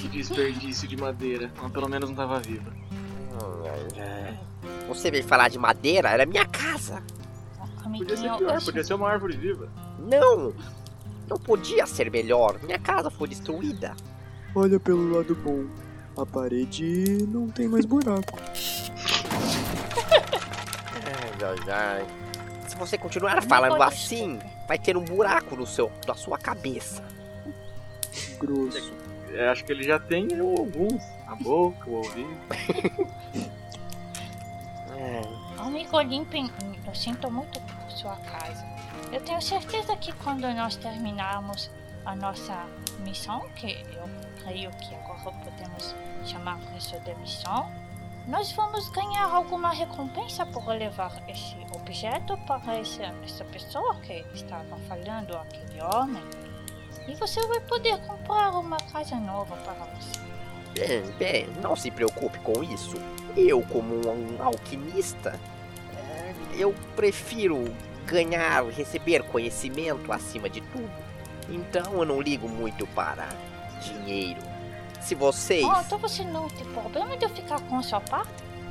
Que 0.00 0.08
desperdício 0.08 0.86
de 0.86 0.96
madeira. 0.96 1.50
Mas 1.60 1.72
pelo 1.72 1.88
menos 1.88 2.10
não 2.10 2.16
tava 2.16 2.38
viva. 2.38 2.85
Você 4.88 5.10
veio 5.10 5.24
falar 5.24 5.48
de 5.48 5.58
madeira? 5.58 6.10
Era 6.10 6.24
minha 6.24 6.46
casa. 6.46 7.02
Podia 7.82 8.16
ser 8.16 8.36
pior, 8.36 8.64
podia 8.64 8.84
ser 8.84 8.94
uma 8.94 9.08
árvore 9.08 9.36
viva. 9.36 9.68
Não! 9.98 10.52
Não 11.28 11.36
podia 11.38 11.86
ser 11.86 12.10
melhor. 12.10 12.58
Minha 12.62 12.78
casa 12.78 13.10
foi 13.10 13.28
destruída. 13.28 13.94
Olha 14.54 14.78
pelo 14.78 15.16
lado 15.16 15.34
bom. 15.34 15.66
A 16.16 16.24
parede 16.24 17.26
não 17.28 17.48
tem 17.48 17.68
mais 17.68 17.84
buraco. 17.84 18.38
Ai, 21.04 21.32
ai, 21.42 21.70
ai. 21.70 22.06
Se 22.68 22.76
você 22.76 22.96
continuar 22.96 23.42
falando 23.42 23.82
assim, 23.82 24.38
vai 24.66 24.78
ter 24.78 24.96
um 24.96 25.04
buraco 25.04 25.56
no 25.56 25.66
seu, 25.66 25.90
na 26.06 26.14
sua 26.14 26.38
cabeça. 26.38 27.04
Grosso. 28.38 28.92
É, 29.32 29.48
acho 29.48 29.64
que 29.64 29.72
ele 29.72 29.82
já 29.82 29.98
tem 29.98 30.28
alguns. 30.38 31.02
A 31.26 31.34
boca, 31.34 31.90
o 31.90 31.94
ouvido. 31.94 32.36
Amigo 35.66 36.00
Limpin, 36.00 36.48
eu 36.86 36.94
sinto 36.94 37.28
muito 37.28 37.60
por 37.60 37.90
sua 37.90 38.14
casa. 38.18 38.64
Eu 39.12 39.20
tenho 39.20 39.42
certeza 39.42 39.96
que 39.96 40.12
quando 40.12 40.42
nós 40.54 40.76
terminarmos 40.76 41.72
a 42.04 42.14
nossa 42.14 42.66
missão, 43.00 43.40
que 43.56 43.84
eu 43.96 44.08
creio 44.44 44.70
que 44.70 44.94
agora 44.94 45.36
podemos 45.42 45.92
chamar 46.24 46.60
isso 46.78 46.96
de 47.00 47.12
missão, 47.16 47.68
nós 48.28 48.52
vamos 48.52 48.88
ganhar 48.90 49.24
alguma 49.24 49.70
recompensa 49.70 50.46
por 50.46 50.68
levar 50.68 51.20
esse 51.26 51.56
objeto 51.74 52.38
para 52.46 52.76
essa, 52.76 53.44
pessoa 53.50 53.96
que 54.02 54.24
estava 54.34 54.76
falando, 54.88 55.36
aquele 55.36 55.82
homem. 55.82 56.22
E 57.08 57.14
você 57.16 57.44
vai 57.48 57.58
poder 57.62 57.98
comprar 58.06 58.50
uma 58.50 58.76
casa 58.76 59.16
nova 59.16 59.56
para 59.56 59.74
você. 59.74 60.20
Bem, 60.74 61.10
bem, 61.18 61.46
não 61.60 61.74
se 61.74 61.90
preocupe 61.90 62.38
com 62.38 62.62
isso. 62.62 62.94
Eu, 63.36 63.62
como 63.62 63.96
um 64.08 64.40
alquimista, 64.40 65.38
eu 66.58 66.74
prefiro 66.94 67.64
ganhar, 68.06 68.64
receber 68.66 69.22
conhecimento 69.24 70.12
acima 70.12 70.48
de 70.48 70.60
tudo. 70.60 70.90
Então 71.48 71.94
eu 71.94 72.04
não 72.04 72.20
ligo 72.20 72.48
muito 72.48 72.86
para 72.88 73.28
dinheiro. 73.80 74.40
Se 75.00 75.14
vocês. 75.14 75.64
Oh, 75.64 75.80
então 75.80 75.98
você 75.98 76.24
não 76.24 76.48
tem 76.48 76.66
problema 76.66 77.16
de 77.16 77.24
eu 77.24 77.30
ficar 77.30 77.60
com 77.60 77.78
o 77.78 77.82
seu 77.82 78.00
par? 78.00 78.26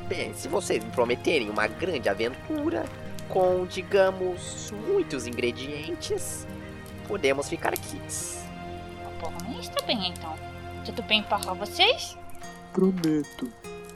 Bem, 0.07 0.33
se 0.33 0.47
vocês 0.47 0.83
me 0.83 0.91
prometerem 0.91 1.49
uma 1.49 1.67
grande 1.67 2.09
aventura 2.09 2.85
com, 3.29 3.65
digamos, 3.65 4.71
muitos 4.87 5.25
ingredientes, 5.25 6.45
podemos 7.07 7.49
ficar 7.49 7.71
quites. 7.71 8.43
Bom, 9.19 9.59
está 9.59 9.83
bem 9.85 10.09
então. 10.09 10.35
Tudo 10.85 11.01
bem 11.03 11.23
para 11.23 11.37
vocês? 11.53 12.17
Prometo. 12.71 13.51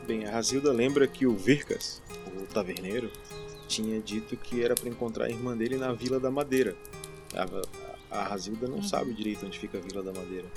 Bem, 0.07 0.25
a 0.25 0.31
Razilda 0.31 0.71
lembra 0.71 1.07
que 1.07 1.27
o 1.27 1.35
Vircas, 1.35 2.01
o 2.41 2.45
taverneiro, 2.47 3.11
tinha 3.69 4.01
dito 4.01 4.35
que 4.35 4.63
era 4.63 4.73
para 4.75 4.89
encontrar 4.89 5.25
a 5.25 5.29
irmã 5.29 5.55
dele 5.55 5.77
na 5.77 5.93
Vila 5.93 6.19
da 6.19 6.31
Madeira. 6.31 6.75
A, 8.11 8.19
a 8.19 8.23
Razilda 8.23 8.67
não 8.67 8.77
Uhum. 8.77 8.83
sabe 8.83 9.13
direito 9.13 9.45
onde 9.45 9.57
fica 9.59 9.77
a 9.77 9.81
Vila 9.81 10.01
da 10.01 10.11
Madeira. 10.11 10.47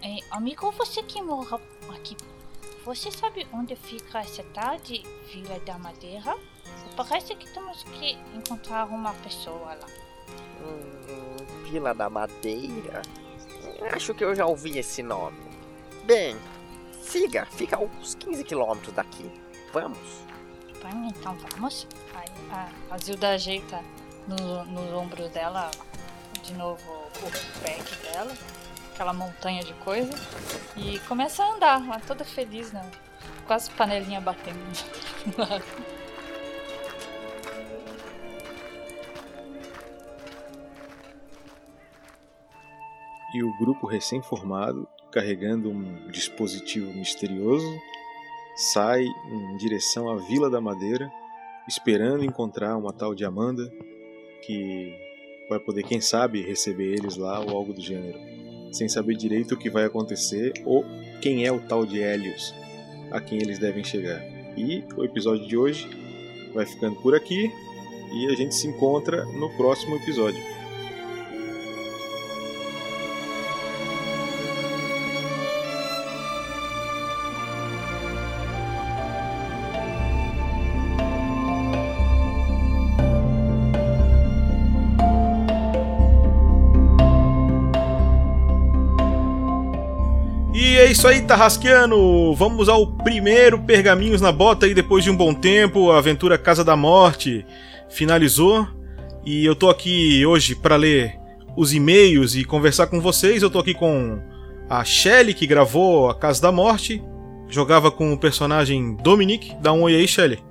É, 0.00 0.18
amigo, 0.30 0.70
você 0.70 1.02
que 1.02 1.20
mora 1.20 1.60
aqui, 1.90 2.16
você 2.84 3.10
sabe 3.10 3.46
onde 3.52 3.74
fica 3.74 4.20
essa 4.20 4.42
tal 4.54 4.78
de 4.78 5.02
Vila 5.32 5.58
da 5.66 5.76
Madeira? 5.78 6.36
Parece 6.96 7.34
que 7.34 7.52
temos 7.52 7.82
que 7.82 8.12
encontrar 8.36 8.86
uma 8.86 9.12
pessoa 9.14 9.74
lá. 9.74 9.86
Hum, 10.62 11.64
Vila 11.70 11.92
da 11.92 12.08
Madeira? 12.08 13.02
Acho 13.92 14.14
que 14.14 14.22
eu 14.24 14.34
já 14.34 14.46
ouvi 14.46 14.78
esse 14.78 15.02
nome. 15.02 15.36
Bem, 16.04 16.36
siga, 17.02 17.46
fica 17.46 17.76
a 17.76 17.80
uns 17.80 18.14
15 18.14 18.44
quilômetros 18.44 18.94
daqui. 18.94 19.28
Vamos. 19.72 19.98
Bem, 20.82 21.08
então 21.08 21.34
vamos. 21.50 21.88
Aí 22.50 22.74
a, 22.90 22.98
Zilda 22.98 23.30
ajeita 23.30 23.80
no, 24.26 24.64
no 24.64 24.98
ombro 24.98 25.28
dela 25.28 25.70
de 26.42 26.54
novo 26.54 26.82
o 26.90 27.62
pack 27.62 27.96
dela, 28.02 28.32
aquela 28.92 29.12
montanha 29.12 29.62
de 29.62 29.72
coisa, 29.74 30.12
e 30.76 30.98
começa 31.00 31.42
a 31.42 31.54
andar, 31.54 31.86
lá 31.86 32.00
toda 32.00 32.24
feliz, 32.24 32.72
né? 32.72 32.88
Quase 33.46 33.70
panelinha 33.70 34.20
batendo. 34.20 34.58
E 43.34 43.42
o 43.42 43.52
grupo 43.58 43.86
recém-formado, 43.88 44.86
carregando 45.10 45.68
um 45.68 46.08
dispositivo 46.08 46.92
misterioso, 46.92 47.66
sai 48.54 49.02
em 49.04 49.56
direção 49.56 50.08
à 50.08 50.16
Vila 50.16 50.48
da 50.48 50.60
Madeira, 50.60 51.10
esperando 51.68 52.24
encontrar 52.24 52.76
uma 52.76 52.92
tal 52.92 53.14
de 53.14 53.24
Amanda 53.24 53.72
que 54.42 54.94
vai 55.48 55.58
poder, 55.58 55.82
quem 55.82 56.00
sabe, 56.00 56.42
receber 56.42 56.94
eles 56.94 57.16
lá 57.16 57.40
ou 57.40 57.50
algo 57.50 57.72
do 57.72 57.80
gênero, 57.80 58.18
sem 58.72 58.88
saber 58.88 59.16
direito 59.16 59.54
o 59.54 59.58
que 59.58 59.70
vai 59.70 59.84
acontecer 59.84 60.52
ou 60.64 60.84
quem 61.20 61.46
é 61.46 61.52
o 61.52 61.60
tal 61.60 61.86
de 61.86 61.98
Helios 61.98 62.54
a 63.10 63.20
quem 63.20 63.38
eles 63.38 63.58
devem 63.58 63.84
chegar. 63.84 64.20
E 64.56 64.84
o 64.96 65.04
episódio 65.04 65.46
de 65.46 65.56
hoje 65.56 65.88
vai 66.52 66.66
ficando 66.66 66.96
por 66.96 67.14
aqui 67.14 67.50
e 68.12 68.26
a 68.26 68.36
gente 68.36 68.54
se 68.54 68.66
encontra 68.66 69.24
no 69.24 69.50
próximo 69.56 69.96
episódio. 69.96 70.53
Isso 91.04 91.08
aí, 91.08 91.20
Tarrasqueano! 91.20 92.34
Vamos 92.34 92.66
ao 92.66 92.86
primeiro 92.86 93.58
Pergaminhos 93.58 94.22
na 94.22 94.32
Bota 94.32 94.64
aí 94.64 94.72
depois 94.72 95.04
de 95.04 95.10
um 95.10 95.16
bom 95.16 95.34
tempo. 95.34 95.90
A 95.90 95.98
aventura 95.98 96.38
Casa 96.38 96.64
da 96.64 96.74
Morte 96.76 97.44
finalizou. 97.90 98.66
E 99.22 99.44
eu 99.44 99.54
tô 99.54 99.68
aqui 99.68 100.24
hoje 100.24 100.54
para 100.54 100.76
ler 100.76 101.14
os 101.58 101.74
e-mails 101.74 102.34
e 102.34 102.42
conversar 102.42 102.86
com 102.86 103.02
vocês. 103.02 103.42
Eu 103.42 103.50
tô 103.50 103.58
aqui 103.58 103.74
com 103.74 104.18
a 104.66 104.82
Shelly, 104.82 105.34
que 105.34 105.46
gravou 105.46 106.08
a 106.08 106.14
Casa 106.14 106.40
da 106.40 106.50
Morte. 106.50 107.02
Jogava 107.50 107.90
com 107.90 108.10
o 108.14 108.18
personagem 108.18 108.96
Dominic. 108.96 109.54
Dá 109.60 109.74
um 109.74 109.82
oi 109.82 109.96
aí, 109.96 110.08
Shelly. 110.08 110.42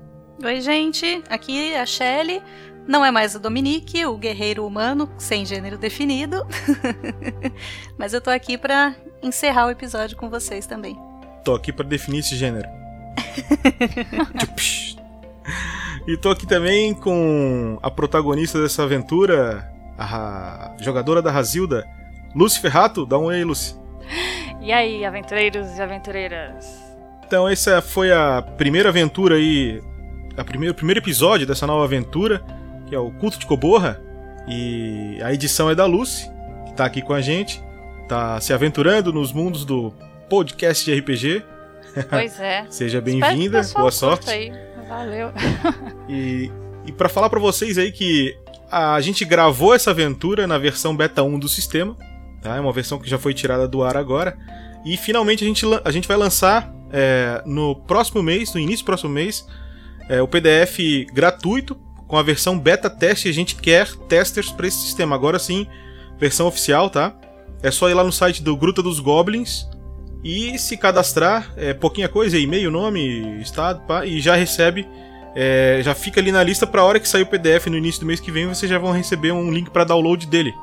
Oi, 0.45 0.61
gente. 0.61 1.23
Aqui 1.31 1.71
é 1.71 1.81
a 1.81 1.85
Shelly. 1.88 2.43
Não 2.88 3.03
é 3.05 3.11
mais 3.11 3.34
o 3.35 3.39
Dominique, 3.39 4.05
o 4.05 4.18
guerreiro 4.18 4.65
humano 4.65 5.10
sem 5.18 5.45
gênero 5.45 5.77
definido. 5.77 6.45
Mas 7.97 8.14
eu 8.14 8.19
tô 8.22 8.30
aqui 8.30 8.57
pra 8.57 8.93
encerrar 9.22 9.68
o 9.68 9.72
episódio 9.72 10.18
com 10.18 10.30
vocês 10.30 10.65
também. 10.65 10.97
Tô 11.45 11.53
aqui 11.55 11.72
para 11.72 11.88
definir 11.88 12.19
esse 12.19 12.35
gênero. 12.35 12.68
E 16.05 16.18
tô 16.18 16.30
aqui 16.30 16.45
também 16.45 16.93
com 16.93 17.80
a 17.81 17.89
protagonista 17.89 18.61
dessa 18.61 18.84
aventura, 18.84 19.65
a 19.97 20.03
ra- 20.05 20.76
jogadora 20.81 21.22
da 21.22 21.31
Razilda, 21.31 21.88
Lucy 22.35 22.60
Ferrato. 22.60 23.05
Dá 23.05 23.18
um 23.18 23.23
oi 23.26 23.41
Lucy. 23.45 23.76
E 24.61 24.73
aí, 24.73 25.05
aventureiros 25.05 25.77
e 25.77 25.81
aventureiras? 25.81 26.65
Então, 27.26 27.47
essa 27.47 27.81
foi 27.81 28.11
a 28.11 28.41
primeira 28.57 28.89
aventura 28.89 29.35
aí, 29.35 29.81
a 30.35 30.41
o 30.41 30.73
primeiro 30.73 30.99
episódio 30.99 31.47
dessa 31.47 31.65
nova 31.65 31.85
aventura, 31.85 32.43
que 32.94 32.95
é 32.95 32.99
o 32.99 33.10
Culto 33.10 33.40
de 33.40 33.48
Coborra. 33.48 33.99
E 34.48 35.18
a 35.24 35.34
edição 35.34 35.68
é 35.68 35.74
da 35.74 35.84
Lucy, 35.88 36.30
que 36.68 36.74
tá 36.76 36.86
aqui 36.86 37.02
com 37.02 37.11
a 37.11 37.22
gente, 37.22 37.60
tá 38.07 38.40
se 38.40 38.53
aventurando 38.53 39.11
nos 39.11 39.34
mundos 39.34 39.65
do 39.65 39.91
podcast 40.30 40.86
de 40.86 40.99
RPG. 40.99 41.44
Pois 42.07 42.40
é. 42.40 42.65
Seja 42.70 43.02
bem-vinda, 43.02 43.64
boa 43.74 43.90
sorte. 43.90 44.30
Aí. 44.30 44.53
Valeu. 44.88 45.32
E, 46.07 46.52
e 46.86 46.91
para 46.91 47.07
falar 47.07 47.30
pra 47.30 47.40
vocês 47.40 47.78
aí 47.78 47.90
que 47.90 48.38
a 48.70 48.99
gente 48.99 49.24
gravou 49.24 49.74
essa 49.74 49.90
aventura 49.90 50.45
na 50.45 50.57
versão 50.57 50.95
beta 50.95 51.24
1 51.24 51.40
do 51.40 51.48
sistema, 51.48 51.98
tá? 52.41 52.57
É 52.57 52.60
uma 52.60 52.74
versão 52.74 52.99
que 52.99 53.10
já 53.10 53.18
foi 53.18 53.34
tirada 53.34 53.68
do 53.68 53.82
ar 53.82 53.95
agora. 53.95 54.38
E 54.86 54.98
finalmente 54.98 55.45
a 55.45 55.48
gente, 55.48 55.65
a 55.84 55.91
gente 55.91 56.07
vai 56.07 56.18
lançar 56.18 56.72
é, 56.91 57.41
no 57.45 57.74
próximo 57.74 58.22
mês, 58.22 58.53
no 58.53 58.60
início 58.60 58.84
do 58.84 58.86
próximo 58.86 59.10
mês, 59.10 59.48
é, 60.10 60.22
o 60.22 60.28
PDF 60.28 60.78
gratuito 61.11 61.80
com 62.14 62.18
a 62.19 62.22
versão 62.22 62.60
beta 62.60 62.91
teste. 62.91 63.27
A 63.27 63.31
gente 63.31 63.56
quer 63.56 63.91
testers 64.07 64.52
para 64.52 64.68
esse 64.68 64.77
sistema. 64.77 65.15
Agora 65.15 65.40
sim, 65.40 65.65
versão 66.19 66.45
oficial, 66.45 66.88
tá? 66.88 67.11
É 67.64 67.72
só 67.72 67.90
ir 67.90 67.95
lá 67.95 68.03
no 68.03 68.11
site 68.11 68.44
do 68.44 68.56
Gruta 68.56 68.84
dos 68.84 68.99
Goblins 68.99 69.68
e 70.23 70.56
se 70.60 70.77
cadastrar. 70.77 71.52
É 71.57 71.73
pouquinha 71.73 72.07
coisa, 72.07 72.38
e-mail, 72.38 72.69
nome, 72.69 73.41
estado, 73.41 73.81
pá, 73.88 74.06
e 74.06 74.22
já 74.22 74.35
recebe. 74.35 74.88
é, 75.35 75.81
já 75.84 75.95
fica 75.95 76.22
ali 76.22 76.31
na 76.31 76.44
lista 76.44 76.68
para 76.68 76.84
hora 76.84 76.99
que 76.99 77.10
sair 77.10 77.23
o 77.23 77.26
PDF 77.26 77.65
no 77.65 77.77
início 77.77 78.02
do 78.02 78.06
mês 78.06 78.19
que 78.19 78.31
vem, 78.31 78.45
vocês 78.45 78.69
já 78.69 78.77
vão 78.77 78.91
receber 78.91 79.31
um 79.31 79.52
link 79.52 79.72
para 79.72 79.84
download 79.84 80.27
dele, 80.27 80.53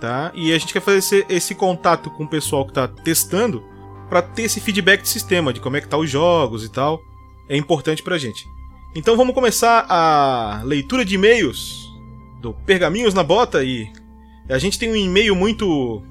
tá? 0.00 0.30
E 0.32 0.52
a 0.52 0.58
gente 0.58 0.72
quer 0.72 0.80
fazer 0.80 0.98
esse, 0.98 1.26
esse 1.28 1.54
contato 1.56 2.08
com 2.10 2.22
o 2.22 2.28
pessoal 2.28 2.64
que 2.64 2.72
tá 2.72 2.86
testando 2.86 3.64
para 4.08 4.22
ter 4.22 4.42
esse 4.42 4.60
feedback 4.60 5.02
de 5.02 5.08
sistema, 5.08 5.52
de 5.52 5.58
como 5.58 5.76
é 5.76 5.80
que 5.80 5.88
tá 5.88 5.96
os 5.96 6.08
jogos 6.08 6.64
e 6.64 6.68
tal. 6.68 7.00
É 7.48 7.56
importante 7.56 8.00
pra 8.00 8.16
gente. 8.16 8.44
Então 8.94 9.16
vamos 9.16 9.34
começar 9.34 9.86
a 9.88 10.62
leitura 10.64 11.04
de 11.04 11.14
e-mails 11.14 11.88
do 12.40 12.52
Pergaminhos 12.52 13.14
na 13.14 13.22
Bota 13.22 13.62
e 13.62 13.90
a 14.48 14.58
gente 14.58 14.78
tem 14.78 14.90
um 14.90 14.96
e-mail 14.96 15.36
muito 15.36 16.02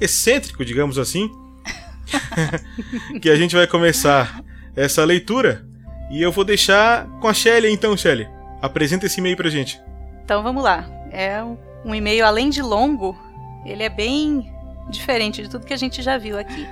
excêntrico, 0.00 0.64
digamos 0.64 0.98
assim, 0.98 1.30
que 3.20 3.28
a 3.28 3.36
gente 3.36 3.54
vai 3.54 3.66
começar 3.66 4.42
essa 4.74 5.04
leitura 5.04 5.66
e 6.10 6.22
eu 6.22 6.32
vou 6.32 6.44
deixar 6.44 7.06
com 7.20 7.28
a 7.28 7.34
Shelly 7.34 7.70
então, 7.70 7.96
Shelly. 7.96 8.26
Apresenta 8.62 9.06
esse 9.06 9.18
e-mail 9.20 9.36
pra 9.36 9.50
gente. 9.50 9.80
Então 10.24 10.42
vamos 10.42 10.62
lá. 10.62 10.88
É 11.10 11.42
um- 11.42 11.94
e-mail, 11.94 12.24
além 12.24 12.48
de 12.48 12.62
longo, 12.62 13.16
ele 13.66 13.82
é 13.82 13.88
bem 13.90 14.50
diferente 14.88 15.42
de 15.42 15.50
tudo 15.50 15.66
que 15.66 15.74
a 15.74 15.76
gente 15.76 16.00
já 16.00 16.16
viu 16.16 16.38
aqui. 16.38 16.66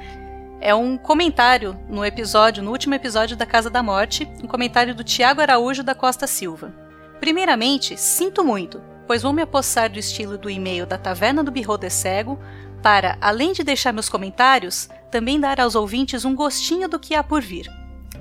É 0.63 0.75
um 0.75 0.99
comentário 0.99 1.75
no 1.89 2.05
episódio, 2.05 2.63
no 2.63 2.71
último 2.71 2.95
episódio 2.95 3.35
da 3.35 3.47
Casa 3.47 3.71
da 3.71 3.83
Morte, 3.83 4.31
um 4.45 4.47
comentário 4.47 4.95
do 4.95 5.03
Tiago 5.03 5.41
Araújo 5.41 5.83
da 5.83 5.95
Costa 5.95 6.27
Silva. 6.27 6.75
Primeiramente, 7.19 7.97
sinto 7.97 8.45
muito, 8.45 8.79
pois 9.07 9.23
vou 9.23 9.33
me 9.33 9.41
apossar 9.41 9.91
do 9.91 9.99
estilo 9.99 10.37
do 10.37 10.51
e-mail 10.51 10.85
da 10.85 10.99
Taverna 10.99 11.43
do 11.43 11.51
Birro 11.51 11.79
de 11.79 11.89
Cego 11.89 12.39
para, 12.83 13.17
além 13.23 13.55
de 13.55 13.65
deixar 13.65 13.91
meus 13.91 14.11
comentários, 14.11 14.91
também 15.11 15.41
dar 15.41 15.59
aos 15.59 15.75
ouvintes 15.75 16.27
um 16.27 16.35
gostinho 16.35 16.91
do 16.91 16.99
que 16.99 17.15
há 17.15 17.25
por 17.25 17.41
vir. 17.41 17.67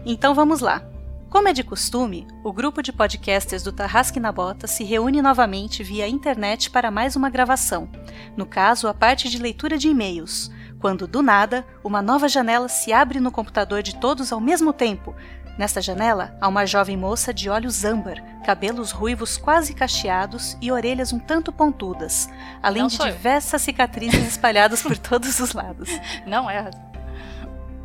Então 0.05 0.33
vamos 0.33 0.61
lá. 0.61 0.81
Como 1.29 1.49
é 1.49 1.53
de 1.53 1.63
costume, 1.63 2.25
o 2.41 2.53
grupo 2.53 2.81
de 2.81 2.93
podcasters 2.93 3.63
do 3.63 3.73
Tarrasque 3.73 4.19
na 4.19 4.31
Bota 4.31 4.65
se 4.65 4.85
reúne 4.85 5.21
novamente 5.21 5.83
via 5.83 6.07
internet 6.07 6.71
para 6.71 6.89
mais 6.89 7.17
uma 7.17 7.29
gravação, 7.29 7.89
no 8.37 8.45
caso, 8.45 8.87
a 8.87 8.93
parte 8.93 9.29
de 9.29 9.37
leitura 9.37 9.77
de 9.77 9.89
e-mails, 9.89 10.49
quando 10.79 11.07
do 11.07 11.21
nada 11.21 11.65
uma 11.83 12.01
nova 12.01 12.27
janela 12.27 12.67
se 12.67 12.93
abre 12.93 13.19
no 13.19 13.31
computador 13.31 13.83
de 13.83 13.95
todos 13.95 14.31
ao 14.31 14.39
mesmo 14.39 14.71
tempo, 14.73 15.13
Nesta 15.59 15.81
janela 15.81 16.37
há 16.39 16.47
uma 16.47 16.65
jovem 16.65 16.95
moça 16.95 17.33
de 17.33 17.49
olhos 17.49 17.83
âmbar, 17.83 18.23
cabelos 18.45 18.91
ruivos 18.91 19.35
quase 19.35 19.73
cacheados 19.73 20.57
e 20.61 20.71
orelhas 20.71 21.11
um 21.11 21.19
tanto 21.19 21.51
pontudas, 21.51 22.29
além 22.63 22.83
Não 22.83 22.87
de 22.87 22.95
sou 22.95 23.07
eu. 23.07 23.11
diversas 23.11 23.61
cicatrizes 23.61 24.25
espalhadas 24.25 24.81
por 24.81 24.97
todos 24.97 25.37
os 25.37 25.51
lados. 25.51 25.89
Não 26.25 26.49
é. 26.49 26.71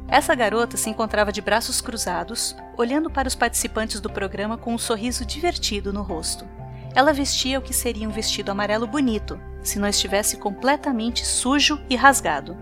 Essa 0.06 0.36
garota 0.36 0.76
se 0.76 0.88
encontrava 0.88 1.32
de 1.32 1.40
braços 1.40 1.80
cruzados, 1.80 2.56
olhando 2.76 3.10
para 3.10 3.26
os 3.26 3.34
participantes 3.34 4.00
do 4.00 4.08
programa 4.08 4.56
com 4.56 4.72
um 4.72 4.78
sorriso 4.78 5.26
divertido 5.26 5.92
no 5.92 6.02
rosto. 6.02 6.46
Ela 6.94 7.12
vestia 7.12 7.58
o 7.58 7.62
que 7.62 7.74
seria 7.74 8.08
um 8.08 8.12
vestido 8.12 8.52
amarelo 8.52 8.86
bonito, 8.86 9.40
se 9.64 9.80
não 9.80 9.88
estivesse 9.88 10.36
completamente 10.36 11.26
sujo 11.26 11.80
e 11.90 11.96
rasgado. 11.96 12.56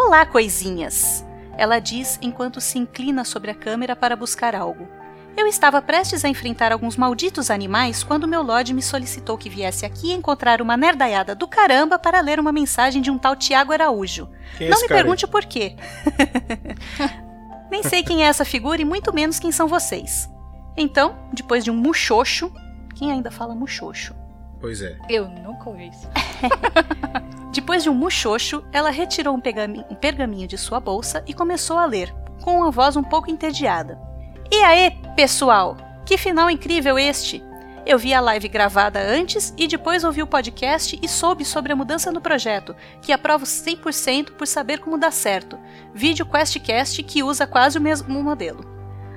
Olá, 0.00 0.24
coisinhas! 0.24 1.26
Ela 1.56 1.80
diz 1.80 2.20
enquanto 2.22 2.60
se 2.60 2.78
inclina 2.78 3.24
sobre 3.24 3.50
a 3.50 3.54
câmera 3.54 3.96
para 3.96 4.14
buscar 4.14 4.54
algo. 4.54 4.88
Eu 5.36 5.44
estava 5.48 5.82
prestes 5.82 6.24
a 6.24 6.28
enfrentar 6.28 6.70
alguns 6.70 6.96
malditos 6.96 7.50
animais 7.50 8.04
quando 8.04 8.28
meu 8.28 8.40
Lorde 8.40 8.72
me 8.72 8.80
solicitou 8.80 9.36
que 9.36 9.50
viesse 9.50 9.84
aqui 9.84 10.12
encontrar 10.12 10.62
uma 10.62 10.76
nerdaiada 10.76 11.34
do 11.34 11.48
caramba 11.48 11.98
para 11.98 12.20
ler 12.20 12.38
uma 12.38 12.52
mensagem 12.52 13.02
de 13.02 13.10
um 13.10 13.18
tal 13.18 13.34
Tiago 13.34 13.72
Araújo. 13.72 14.28
Quem 14.56 14.68
é 14.68 14.70
Não 14.70 14.76
esse 14.78 14.84
me 14.84 14.88
pergunte 14.88 15.26
por 15.26 15.44
quê. 15.44 15.74
Nem 17.68 17.82
sei 17.82 18.04
quem 18.04 18.22
é 18.22 18.28
essa 18.28 18.44
figura 18.44 18.80
e 18.80 18.84
muito 18.84 19.12
menos 19.12 19.40
quem 19.40 19.50
são 19.50 19.66
vocês. 19.66 20.30
Então, 20.76 21.18
depois 21.32 21.64
de 21.64 21.72
um 21.72 21.76
muxoxo, 21.76 22.52
quem 22.94 23.10
ainda 23.10 23.32
fala 23.32 23.52
muxoxo? 23.52 24.14
Pois 24.60 24.80
é. 24.80 24.96
Eu 25.08 25.28
nunca 25.28 25.68
ouvi 25.68 25.88
isso. 25.88 26.08
Depois 27.58 27.82
de 27.82 27.90
um 27.90 27.94
muxoxo, 27.94 28.62
ela 28.72 28.88
retirou 28.88 29.34
um, 29.34 29.42
um 29.90 29.94
pergaminho 29.96 30.46
de 30.46 30.56
sua 30.56 30.78
bolsa 30.78 31.24
e 31.26 31.34
começou 31.34 31.76
a 31.76 31.86
ler, 31.86 32.14
com 32.40 32.58
uma 32.58 32.70
voz 32.70 32.94
um 32.96 33.02
pouco 33.02 33.28
entediada. 33.32 33.98
E 34.48 34.62
aí, 34.62 34.96
pessoal? 35.16 35.76
Que 36.06 36.16
final 36.16 36.48
incrível 36.48 36.96
este! 36.96 37.42
Eu 37.84 37.98
vi 37.98 38.14
a 38.14 38.20
live 38.20 38.46
gravada 38.46 39.00
antes 39.00 39.52
e 39.58 39.66
depois 39.66 40.04
ouvi 40.04 40.22
o 40.22 40.26
podcast 40.26 40.96
e 41.02 41.08
soube 41.08 41.44
sobre 41.44 41.72
a 41.72 41.76
mudança 41.76 42.12
no 42.12 42.20
projeto, 42.20 42.76
que 43.02 43.12
aprovo 43.12 43.44
100% 43.44 44.34
por 44.36 44.46
saber 44.46 44.78
como 44.78 44.96
dá 44.96 45.10
certo. 45.10 45.58
Vídeo 45.92 46.24
QuestCast 46.26 47.02
que 47.02 47.24
usa 47.24 47.44
quase 47.44 47.76
o 47.76 47.80
mesmo 47.80 48.22
modelo. 48.22 48.60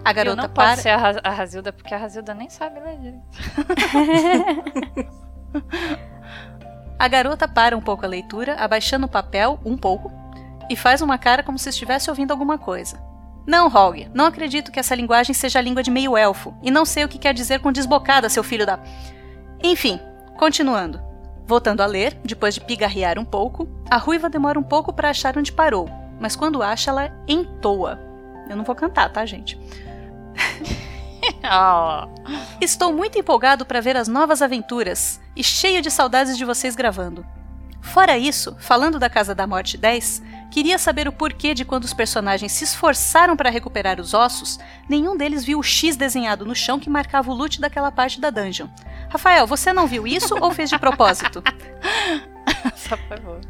A 0.03 0.09
Eu 0.09 0.15
garota 0.15 0.41
não 0.41 0.49
para. 0.49 0.71
posso 0.71 0.81
ser 0.81 0.89
a, 0.89 0.97
Ra- 0.97 1.21
a 1.23 1.29
Razilda, 1.29 1.71
porque 1.71 1.93
a 1.93 1.97
Razilda 1.99 2.33
nem 2.33 2.49
sabe 2.49 2.79
ler 2.79 2.97
direito. 2.97 3.21
A 7.01 7.07
garota 7.07 7.47
para 7.47 7.75
um 7.75 7.81
pouco 7.81 8.05
a 8.05 8.07
leitura, 8.07 8.57
abaixando 8.59 9.07
o 9.07 9.09
papel 9.09 9.59
um 9.65 9.75
pouco, 9.75 10.11
e 10.69 10.75
faz 10.75 11.01
uma 11.01 11.17
cara 11.17 11.41
como 11.41 11.57
se 11.57 11.67
estivesse 11.67 12.11
ouvindo 12.11 12.29
alguma 12.29 12.59
coisa. 12.59 13.01
Não, 13.43 13.65
Hog, 13.65 14.07
não 14.13 14.27
acredito 14.27 14.71
que 14.71 14.79
essa 14.79 14.93
linguagem 14.93 15.33
seja 15.33 15.57
a 15.57 15.63
língua 15.63 15.81
de 15.81 15.89
meio 15.89 16.15
elfo, 16.15 16.53
e 16.61 16.69
não 16.69 16.85
sei 16.85 17.03
o 17.03 17.09
que 17.09 17.17
quer 17.17 17.33
dizer 17.33 17.59
com 17.59 17.71
desbocada, 17.71 18.29
seu 18.29 18.43
filho 18.43 18.67
da. 18.67 18.79
Enfim, 19.63 19.99
continuando. 20.37 21.01
Voltando 21.47 21.81
a 21.81 21.87
ler, 21.87 22.19
depois 22.23 22.53
de 22.53 22.61
pigarrear 22.61 23.17
um 23.17 23.25
pouco, 23.25 23.67
a 23.89 23.97
ruiva 23.97 24.29
demora 24.29 24.59
um 24.59 24.63
pouco 24.63 24.93
para 24.93 25.09
achar 25.09 25.35
onde 25.35 25.51
parou, 25.51 25.89
mas 26.19 26.35
quando 26.35 26.61
acha, 26.61 26.91
ela 26.91 27.11
entoa. 27.27 27.99
Eu 28.47 28.55
não 28.55 28.63
vou 28.63 28.75
cantar, 28.75 29.11
tá, 29.11 29.25
gente? 29.25 29.59
Estou 32.59 32.93
muito 32.93 33.17
empolgado 33.17 33.65
para 33.65 33.81
ver 33.81 33.95
as 33.97 34.07
novas 34.07 34.41
aventuras 34.41 35.19
e 35.35 35.43
cheio 35.43 35.81
de 35.81 35.91
saudades 35.91 36.37
de 36.37 36.45
vocês 36.45 36.75
gravando. 36.75 37.25
Fora 37.81 38.17
isso, 38.17 38.55
falando 38.59 38.99
da 38.99 39.09
Casa 39.09 39.33
da 39.33 39.47
Morte 39.47 39.75
10, 39.75 40.21
queria 40.51 40.77
saber 40.77 41.07
o 41.07 41.11
porquê 41.11 41.53
de 41.53 41.65
quando 41.65 41.83
os 41.83 41.93
personagens 41.93 42.51
se 42.51 42.63
esforçaram 42.63 43.35
para 43.35 43.49
recuperar 43.49 43.99
os 43.99 44.13
ossos, 44.13 44.59
nenhum 44.87 45.17
deles 45.17 45.43
viu 45.43 45.59
o 45.59 45.63
X 45.63 45.95
desenhado 45.95 46.45
no 46.45 46.55
chão 46.55 46.79
que 46.79 46.89
marcava 46.89 47.31
o 47.31 47.33
loot 47.33 47.59
daquela 47.59 47.91
parte 47.91 48.21
da 48.21 48.29
dungeon. 48.29 48.67
Rafael, 49.09 49.47
você 49.47 49.73
não 49.73 49.87
viu 49.87 50.05
isso 50.05 50.35
ou 50.39 50.51
fez 50.51 50.69
de 50.69 50.77
propósito? 50.77 51.43
Só 52.75 52.95
por 52.95 53.17
favor. 53.17 53.41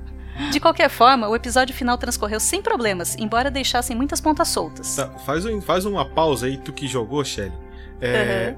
De 0.49 0.59
qualquer 0.59 0.89
forma, 0.89 1.27
o 1.30 1.35
episódio 1.35 1.76
final 1.76 1.97
transcorreu 1.97 2.39
sem 2.39 2.61
problemas, 2.61 3.15
embora 3.18 3.51
deixassem 3.51 3.95
muitas 3.95 4.19
pontas 4.19 4.47
soltas. 4.47 4.95
Tá, 4.95 5.07
faz, 5.26 5.45
um- 5.45 5.61
faz 5.61 5.85
uma 5.85 6.05
pausa 6.05 6.45
aí, 6.47 6.57
tu 6.57 6.73
que 6.73 6.88
jogou, 6.88 7.23
Shelly. 7.23 7.53
É, 8.01 8.55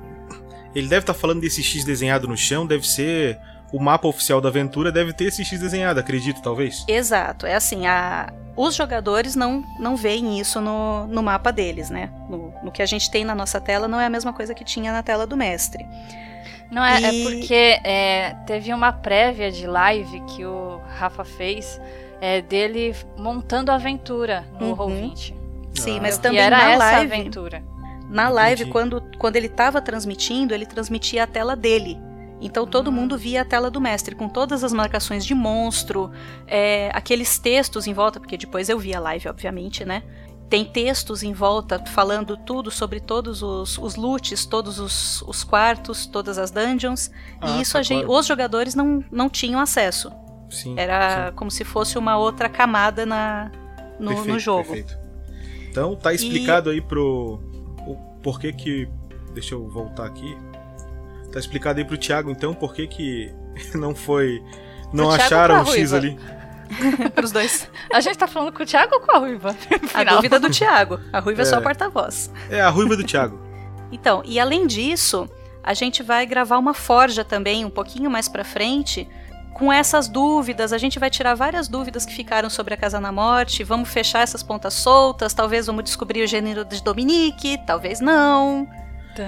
Ele 0.74 0.88
deve 0.88 1.02
estar 1.04 1.14
falando 1.14 1.42
desse 1.42 1.62
X 1.62 1.84
desenhado 1.84 2.28
no 2.28 2.38
chão, 2.38 2.66
deve 2.66 2.88
ser 2.88 3.38
o 3.72 3.80
mapa 3.80 4.08
oficial 4.08 4.40
da 4.40 4.50
aventura, 4.50 4.92
deve 4.92 5.14
ter 5.14 5.26
esse 5.26 5.44
X 5.44 5.60
desenhado, 5.60 6.00
acredito, 6.00 6.42
talvez. 6.42 6.84
Exato, 6.88 7.46
é 7.46 7.56
assim, 7.56 7.86
a... 7.86 8.32
os 8.56 8.74
jogadores 8.76 9.36
não, 9.36 9.64
não 9.80 9.96
veem 9.96 10.40
isso 10.40 10.62
no, 10.62 11.06
no 11.08 11.22
mapa 11.22 11.52
deles, 11.52 11.90
né? 11.90 12.10
No, 12.30 12.54
no 12.64 12.72
que 12.72 12.82
a 12.82 12.86
gente 12.86 13.10
tem 13.12 13.24
na 13.26 13.36
nossa 13.36 13.60
tela 13.60 13.88
não 13.88 14.00
é 14.00 14.06
a 14.06 14.10
mesma 14.10 14.32
coisa 14.34 14.54
que 14.56 14.64
tinha 14.64 14.92
na 14.92 15.04
tela 15.04 15.28
do 15.28 15.36
mestre. 15.38 15.86
Não, 16.74 16.84
é, 16.84 17.00
E- 17.02 17.06
é 17.06 17.24
porque 17.30 17.54
é, 17.84 18.36
teve 18.48 18.74
uma 18.74 18.92
prévia 18.92 19.52
de 19.52 19.68
live 19.68 20.22
que 20.22 20.46
o 20.46 20.80
Rafa 20.98 21.24
fez 21.24 21.80
é, 22.20 22.42
dele 22.42 22.96
montando 23.18 23.72
a 23.72 23.76
aventura 23.76 24.46
no 24.60 24.68
Uhum. 24.70 24.76
Roll20. 24.76 25.34
Sim, 25.74 25.98
Ah. 25.98 26.02
mas 26.02 26.18
também 26.18 26.40
era 26.40 26.58
na 26.58 26.72
essa 26.72 26.78
live. 26.86 27.14
aventura. 27.14 27.64
Na 28.10 28.30
live, 28.30 28.62
Entendi. 28.62 28.72
quando, 28.72 29.04
quando 29.18 29.36
ele 29.36 29.48
estava 29.48 29.82
transmitindo, 29.82 30.54
ele 30.54 30.66
transmitia 30.66 31.24
a 31.24 31.28
tela 31.28 31.56
dele. 31.56 31.98
Então 32.40 32.68
todo 32.68 32.92
mundo 32.92 33.18
via 33.18 33.42
a 33.42 33.46
tela 33.46 33.72
do 33.72 33.80
mestre, 33.80 34.14
com 34.16 34.28
todas 34.28 34.64
as 34.64 34.74
marcações 34.74 35.26
de 35.26 35.34
monstro, 35.34 36.12
é, 36.46 36.90
aqueles 36.94 37.40
textos 37.40 37.88
em 37.88 37.94
volta, 37.94 38.20
porque 38.20 38.38
depois 38.38 38.68
eu 38.70 38.78
vi 38.78 38.94
a 38.94 39.00
live, 39.00 39.28
obviamente, 39.30 39.86
né? 39.86 40.04
Tem 40.50 40.64
textos 40.64 41.24
em 41.24 41.34
volta 41.34 41.84
falando 41.88 42.38
tudo 42.38 42.70
sobre 42.70 43.00
todos 43.00 43.42
os, 43.42 43.78
os 43.78 43.96
loots, 43.96 44.46
todos 44.46 44.80
os, 44.80 45.22
os 45.24 45.44
quartos, 45.44 46.06
todas 46.06 46.38
as 46.38 46.52
dungeons. 46.52 47.10
Ah, 47.42 47.58
e 47.58 47.62
isso 47.62 47.74
tá, 47.74 47.80
a 47.80 47.84
gente, 47.84 48.06
claro. 48.06 48.20
os 48.20 48.26
jogadores 48.26 48.76
não, 48.76 49.04
não 49.12 49.30
tinham 49.30 49.60
acesso. 49.60 50.12
Sim. 50.50 50.76
Era 50.78 51.30
sim. 51.30 51.36
como 51.36 51.50
se 51.50 51.64
fosse 51.64 51.98
uma 51.98 52.18
outra 52.18 52.48
camada 52.48 53.06
na, 53.06 53.52
no, 54.00 54.12
no 54.12 54.16
Perfeito, 54.18 54.40
jogo. 54.40 54.64
perfeito. 54.64 54.98
Então 55.70 55.96
tá 55.96 56.14
explicado 56.14 56.70
aí 56.70 56.80
pro. 56.80 57.40
O 57.88 57.96
porquê 58.22 58.54
que. 58.54 58.88
Deixa 59.34 59.56
eu 59.56 59.68
voltar 59.68 60.06
aqui. 60.06 60.38
Tá 61.32 61.40
explicado 61.40 61.80
aí 61.80 61.86
pro 61.86 61.98
Thiago, 61.98 62.30
então, 62.30 62.54
por 62.54 62.76
que 62.76 62.86
que 62.86 63.34
não 63.74 63.96
foi. 63.96 64.44
Não 64.94 65.10
acharam 65.10 65.64
o 65.64 65.66
X 65.66 65.92
ali. 65.92 66.16
Pros 67.16 67.32
dois. 67.32 67.70
A 67.94 68.00
gente 68.02 68.18
tá 68.18 68.28
falando 68.28 68.52
com 68.52 68.64
o 68.64 68.66
Thiago 68.66 68.96
ou 68.96 69.02
com 69.02 69.12
a 69.16 69.20
Ruiva? 69.20 69.56
A 69.94 70.04
dúvida 70.04 70.40
do 70.40 70.50
Thiago. 70.50 71.00
A 71.12 71.20
Ruiva 71.20 71.42
é, 71.42 71.46
só 71.46 71.56
É. 71.56 71.60
a 71.60 71.62
porta-voz. 71.62 72.32
É 72.50 72.62
a 72.62 72.70
ruiva 72.70 72.96
do 72.96 73.04
Thiago. 73.04 73.40
Então, 73.92 74.24
e 74.26 74.40
além 74.40 74.66
disso, 74.66 75.30
a 75.64 75.76
gente 75.76 76.02
vai 76.02 76.26
gravar 76.26 76.58
uma 76.58 76.74
forja 76.74 77.24
também 77.24 77.64
um 77.64 77.70
pouquinho 77.70 78.10
mais 78.10 78.28
pra 78.28 78.44
frente. 78.44 79.08
Com 79.54 79.72
essas 79.72 80.08
dúvidas, 80.08 80.74
a 80.74 80.80
gente 80.80 80.98
vai 80.98 81.12
tirar 81.12 81.36
várias 81.36 81.68
dúvidas 81.68 82.04
que 82.04 82.12
ficaram 82.12 82.50
sobre 82.50 82.74
a 82.74 82.78
Casa 82.78 83.00
na 83.00 83.12
Morte. 83.12 83.64
Vamos 83.64 83.88
fechar 83.90 84.22
essas 84.22 84.42
pontas 84.42 84.74
soltas. 84.74 85.32
Talvez 85.36 85.68
vamos 85.68 85.84
descobrir 85.84 86.24
o 86.24 86.28
gênero 86.28 86.66
de 86.66 86.82
Dominique, 86.82 87.60
talvez 87.68 88.00
não. 88.00 88.68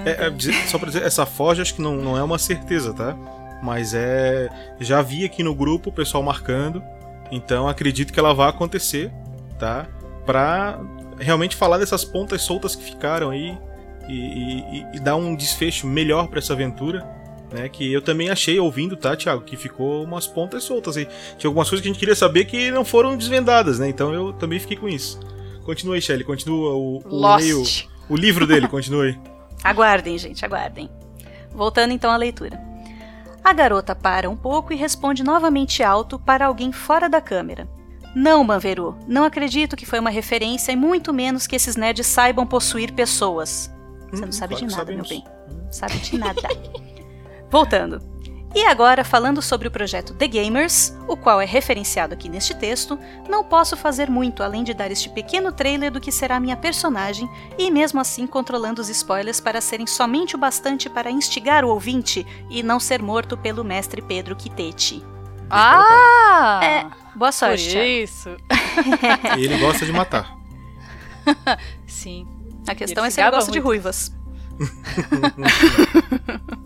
É, 0.04 0.26
é, 0.26 0.30
dizer- 0.30 0.66
só 0.66 0.78
pra 0.80 0.88
dizer, 0.88 1.04
essa 1.04 1.24
forja 1.24 1.62
acho 1.62 1.76
que 1.76 1.80
não, 1.80 1.94
não 1.94 2.18
é 2.18 2.22
uma 2.24 2.36
certeza, 2.36 2.92
tá? 2.92 3.14
Mas 3.62 3.94
é. 3.94 4.48
Já 4.80 5.00
vi 5.00 5.24
aqui 5.24 5.44
no 5.44 5.54
grupo 5.54 5.90
o 5.90 5.92
pessoal 5.92 6.24
marcando. 6.24 6.82
Então 7.30 7.68
acredito 7.68 8.12
que 8.12 8.18
ela 8.20 8.32
vai 8.34 8.48
acontecer, 8.48 9.10
tá? 9.58 9.86
Pra 10.24 10.80
realmente 11.18 11.56
falar 11.56 11.78
dessas 11.78 12.04
pontas 12.04 12.42
soltas 12.42 12.74
que 12.76 12.82
ficaram 12.84 13.30
aí 13.30 13.56
e, 14.08 14.14
e- 14.14 14.86
e- 14.94 15.00
dar 15.00 15.16
um 15.16 15.34
desfecho 15.34 15.86
melhor 15.86 16.28
pra 16.28 16.38
essa 16.38 16.52
aventura. 16.52 17.14
Né, 17.52 17.68
que 17.68 17.92
eu 17.92 18.02
também 18.02 18.28
achei 18.28 18.58
ouvindo, 18.58 18.96
tá, 18.96 19.14
Thiago? 19.16 19.42
Que 19.44 19.56
ficou 19.56 20.02
umas 20.02 20.26
pontas 20.26 20.64
soltas 20.64 20.96
aí. 20.96 21.06
Tinha 21.38 21.48
algumas 21.48 21.68
coisas 21.70 21.80
que 21.80 21.88
a 21.88 21.92
gente 21.92 22.00
queria 22.00 22.16
saber 22.16 22.44
que 22.44 22.72
não 22.72 22.84
foram 22.84 23.16
desvendadas, 23.16 23.78
né? 23.78 23.88
Então 23.88 24.12
eu 24.12 24.32
também 24.32 24.58
fiquei 24.58 24.76
com 24.76 24.88
isso. 24.88 25.20
Continua 25.64 25.94
aí, 25.94 26.02
Shelly. 26.02 26.24
Continua 26.24 26.74
o, 26.74 26.98
o 27.08 27.20
e-mail. 27.40 27.62
O 28.08 28.16
livro 28.16 28.48
dele, 28.48 28.66
continua 28.66 29.04
aí. 29.06 29.16
Aguardem, 29.62 30.18
gente, 30.18 30.44
aguardem. 30.44 30.90
Voltando 31.52 31.92
então 31.92 32.10
à 32.10 32.16
leitura. 32.16 32.60
A 33.46 33.52
garota 33.52 33.94
para 33.94 34.28
um 34.28 34.34
pouco 34.34 34.72
e 34.72 34.76
responde 34.76 35.22
novamente 35.22 35.80
alto 35.80 36.18
para 36.18 36.46
alguém 36.46 36.72
fora 36.72 37.08
da 37.08 37.20
câmera. 37.20 37.68
Não, 38.12 38.42
Manveru, 38.42 38.98
não 39.06 39.22
acredito 39.22 39.76
que 39.76 39.86
foi 39.86 40.00
uma 40.00 40.10
referência 40.10 40.72
e 40.72 40.76
muito 40.76 41.14
menos 41.14 41.46
que 41.46 41.54
esses 41.54 41.76
nerds 41.76 42.08
saibam 42.08 42.44
possuir 42.44 42.92
pessoas. 42.92 43.72
Você 44.10 44.24
não 44.24 44.32
sabe 44.32 44.56
claro 44.56 44.68
de 44.68 44.76
nada, 44.76 44.92
meu 44.92 45.08
bem. 45.08 45.24
Sabe 45.70 45.96
de 45.96 46.18
nada. 46.18 46.40
Voltando. 47.48 48.02
E 48.56 48.64
agora, 48.64 49.04
falando 49.04 49.42
sobre 49.42 49.68
o 49.68 49.70
projeto 49.70 50.14
The 50.14 50.26
Gamers, 50.26 50.96
o 51.06 51.14
qual 51.14 51.42
é 51.42 51.44
referenciado 51.44 52.14
aqui 52.14 52.26
neste 52.26 52.54
texto, 52.54 52.98
não 53.28 53.44
posso 53.44 53.76
fazer 53.76 54.08
muito 54.08 54.42
além 54.42 54.64
de 54.64 54.72
dar 54.72 54.90
este 54.90 55.10
pequeno 55.10 55.52
trailer 55.52 55.92
do 55.92 56.00
que 56.00 56.10
será 56.10 56.40
minha 56.40 56.56
personagem 56.56 57.28
e 57.58 57.70
mesmo 57.70 58.00
assim 58.00 58.26
controlando 58.26 58.80
os 58.80 58.88
spoilers 58.88 59.42
para 59.42 59.60
serem 59.60 59.86
somente 59.86 60.36
o 60.36 60.38
bastante 60.38 60.88
para 60.88 61.10
instigar 61.10 61.66
o 61.66 61.68
ouvinte 61.68 62.26
e 62.48 62.62
não 62.62 62.80
ser 62.80 63.02
morto 63.02 63.36
pelo 63.36 63.62
mestre 63.62 64.00
Pedro 64.00 64.34
Quitete. 64.34 65.04
Ah! 65.50 66.60
É, 66.64 66.86
boa 67.14 67.32
sorte. 67.32 67.74
Por 67.74 67.84
isso. 67.84 68.36
E 69.36 69.44
ele 69.44 69.58
gosta 69.58 69.84
de 69.84 69.92
matar. 69.92 70.34
Sim. 71.86 72.26
A 72.66 72.74
questão 72.74 73.04
Ele 73.04 73.08
é 73.08 73.10
se 73.10 73.20
ele 73.20 73.30
gosta 73.30 73.52
de 73.52 73.58
muito. 73.58 73.66
ruivas. 73.66 74.10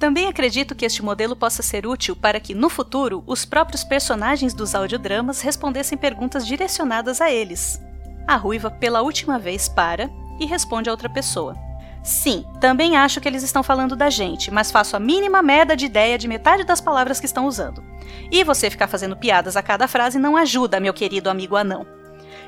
Também 0.00 0.28
acredito 0.28 0.74
que 0.74 0.86
este 0.86 1.04
modelo 1.04 1.36
possa 1.36 1.62
ser 1.62 1.86
útil 1.86 2.16
para 2.16 2.40
que, 2.40 2.54
no 2.54 2.70
futuro, 2.70 3.22
os 3.26 3.44
próprios 3.44 3.84
personagens 3.84 4.54
dos 4.54 4.74
audiodramas 4.74 5.42
respondessem 5.42 5.98
perguntas 5.98 6.46
direcionadas 6.46 7.20
a 7.20 7.30
eles. 7.30 7.78
A 8.26 8.34
ruiva, 8.34 8.70
pela 8.70 9.02
última 9.02 9.38
vez, 9.38 9.68
para 9.68 10.08
e 10.40 10.46
responde 10.46 10.88
a 10.88 10.92
outra 10.92 11.10
pessoa. 11.10 11.54
Sim, 12.02 12.46
também 12.62 12.96
acho 12.96 13.20
que 13.20 13.28
eles 13.28 13.42
estão 13.42 13.62
falando 13.62 13.94
da 13.94 14.08
gente, 14.08 14.50
mas 14.50 14.70
faço 14.70 14.96
a 14.96 15.00
mínima 15.00 15.42
merda 15.42 15.76
de 15.76 15.84
ideia 15.84 16.16
de 16.16 16.26
metade 16.26 16.64
das 16.64 16.80
palavras 16.80 17.20
que 17.20 17.26
estão 17.26 17.46
usando. 17.46 17.84
E 18.32 18.42
você 18.42 18.70
ficar 18.70 18.88
fazendo 18.88 19.18
piadas 19.18 19.54
a 19.54 19.62
cada 19.62 19.86
frase 19.86 20.18
não 20.18 20.34
ajuda, 20.34 20.80
meu 20.80 20.94
querido 20.94 21.28
amigo 21.28 21.56
anão. 21.56 21.86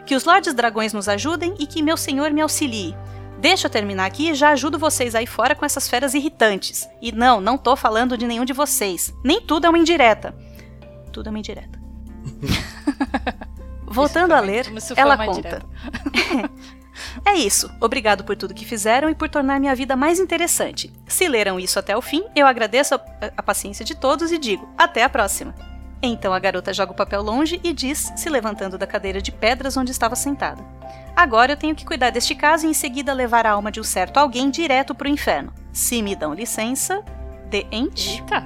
Que 0.06 0.14
os 0.14 0.24
Lordes 0.24 0.54
Dragões 0.54 0.94
nos 0.94 1.06
ajudem 1.06 1.54
e 1.58 1.66
que 1.66 1.82
meu 1.82 1.98
senhor 1.98 2.30
me 2.30 2.40
auxilie. 2.40 2.96
Deixa 3.42 3.66
eu 3.66 3.70
terminar 3.70 4.06
aqui 4.06 4.30
e 4.30 4.34
já 4.36 4.50
ajudo 4.50 4.78
vocês 4.78 5.16
aí 5.16 5.26
fora 5.26 5.52
com 5.56 5.66
essas 5.66 5.88
feras 5.88 6.14
irritantes. 6.14 6.88
E 7.02 7.10
não, 7.10 7.40
não 7.40 7.58
tô 7.58 7.74
falando 7.74 8.16
de 8.16 8.24
nenhum 8.24 8.44
de 8.44 8.52
vocês. 8.52 9.12
Nem 9.24 9.40
tudo 9.40 9.66
é 9.66 9.68
uma 9.68 9.80
indireta. 9.80 10.32
Tudo 11.12 11.26
é 11.26 11.30
uma 11.30 11.40
indireta. 11.40 11.76
Voltando 13.84 14.30
a 14.30 14.38
ler, 14.38 14.72
ela 14.96 15.16
conta. 15.26 15.60
É 17.24 17.34
isso. 17.34 17.70
Obrigado 17.80 18.22
por 18.22 18.36
tudo 18.36 18.52
que 18.52 18.66
fizeram 18.66 19.08
e 19.08 19.14
por 19.14 19.28
tornar 19.28 19.58
minha 19.58 19.74
vida 19.74 19.96
mais 19.96 20.20
interessante. 20.20 20.92
Se 21.08 21.26
leram 21.26 21.58
isso 21.58 21.78
até 21.78 21.96
o 21.96 22.02
fim, 22.02 22.22
eu 22.36 22.46
agradeço 22.46 22.94
a, 22.94 23.00
a 23.34 23.42
paciência 23.42 23.82
de 23.82 23.94
todos 23.94 24.30
e 24.30 24.36
digo 24.36 24.68
até 24.76 25.02
a 25.02 25.08
próxima. 25.08 25.54
Então 26.02 26.34
a 26.34 26.38
garota 26.38 26.72
joga 26.72 26.92
o 26.92 26.94
papel 26.96 27.22
longe 27.22 27.58
e 27.64 27.72
diz, 27.72 28.12
se 28.14 28.28
levantando 28.28 28.76
da 28.76 28.86
cadeira 28.86 29.22
de 29.22 29.32
pedras 29.32 29.74
onde 29.76 29.90
estava 29.90 30.14
sentada: 30.14 30.62
Agora 31.14 31.52
eu 31.52 31.56
tenho 31.56 31.74
que 31.74 31.84
cuidar 31.84 32.10
deste 32.10 32.34
caso 32.34 32.66
e 32.66 32.70
em 32.70 32.74
seguida 32.74 33.12
levar 33.12 33.46
a 33.46 33.50
alma 33.52 33.70
de 33.70 33.80
um 33.80 33.84
certo 33.84 34.16
alguém 34.18 34.50
direto 34.50 34.94
pro 34.94 35.08
inferno. 35.08 35.52
Se 35.72 36.02
me 36.02 36.14
dão 36.16 36.32
licença, 36.34 37.02
de 37.48 37.66
ente. 37.70 38.20
Eita! 38.20 38.42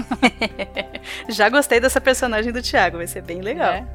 Já 1.28 1.48
gostei 1.48 1.80
dessa 1.80 2.00
personagem 2.00 2.52
do 2.52 2.62
Thiago, 2.62 2.98
vai 2.98 3.06
ser 3.06 3.22
bem 3.22 3.40
legal. 3.40 3.72
É. 3.72 3.86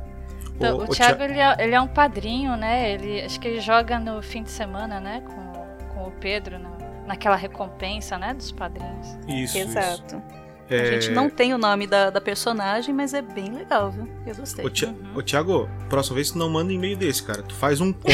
Então, 0.55 0.77
o 0.77 0.83
ô, 0.83 0.87
Thiago, 0.87 1.17
Thi- 1.17 1.23
ele 1.25 1.39
é, 1.39 1.55
ele 1.59 1.75
é 1.75 1.81
um 1.81 1.87
padrinho, 1.87 2.55
né? 2.55 2.91
Ele, 2.91 3.21
acho 3.21 3.39
que 3.39 3.47
ele 3.47 3.59
joga 3.59 3.99
no 3.99 4.21
fim 4.21 4.41
de 4.43 4.51
semana, 4.51 4.99
né? 4.99 5.21
Com, 5.25 5.93
com 5.93 6.07
o 6.07 6.11
Pedro, 6.11 6.57
na- 6.59 6.77
naquela 7.07 7.35
recompensa, 7.35 8.17
né? 8.17 8.33
Dos 8.33 8.51
padrinhos. 8.51 9.17
Isso, 9.27 9.57
Exato. 9.57 10.21
É... 10.69 10.81
A 10.81 10.85
gente 10.99 11.11
não 11.11 11.29
tem 11.29 11.53
o 11.53 11.57
nome 11.57 11.85
da, 11.85 12.09
da 12.09 12.19
personagem, 12.19 12.93
mas 12.93 13.13
é 13.13 13.21
bem 13.21 13.51
legal, 13.53 13.91
viu? 13.91 14.07
Eu 14.25 14.35
gostei. 14.35 14.65
Ô, 14.65 14.69
Thi- 14.69 14.85
Uhum. 14.85 14.95
ô, 15.15 15.21
Thiago, 15.21 15.69
próxima 15.89 16.15
vez 16.15 16.31
tu 16.31 16.37
não 16.39 16.49
manda 16.49 16.73
e-mail 16.73 16.97
desse, 16.97 17.21
cara. 17.23 17.43
Tu 17.43 17.53
faz 17.53 17.79
um 17.81 17.93
conto 17.93 18.09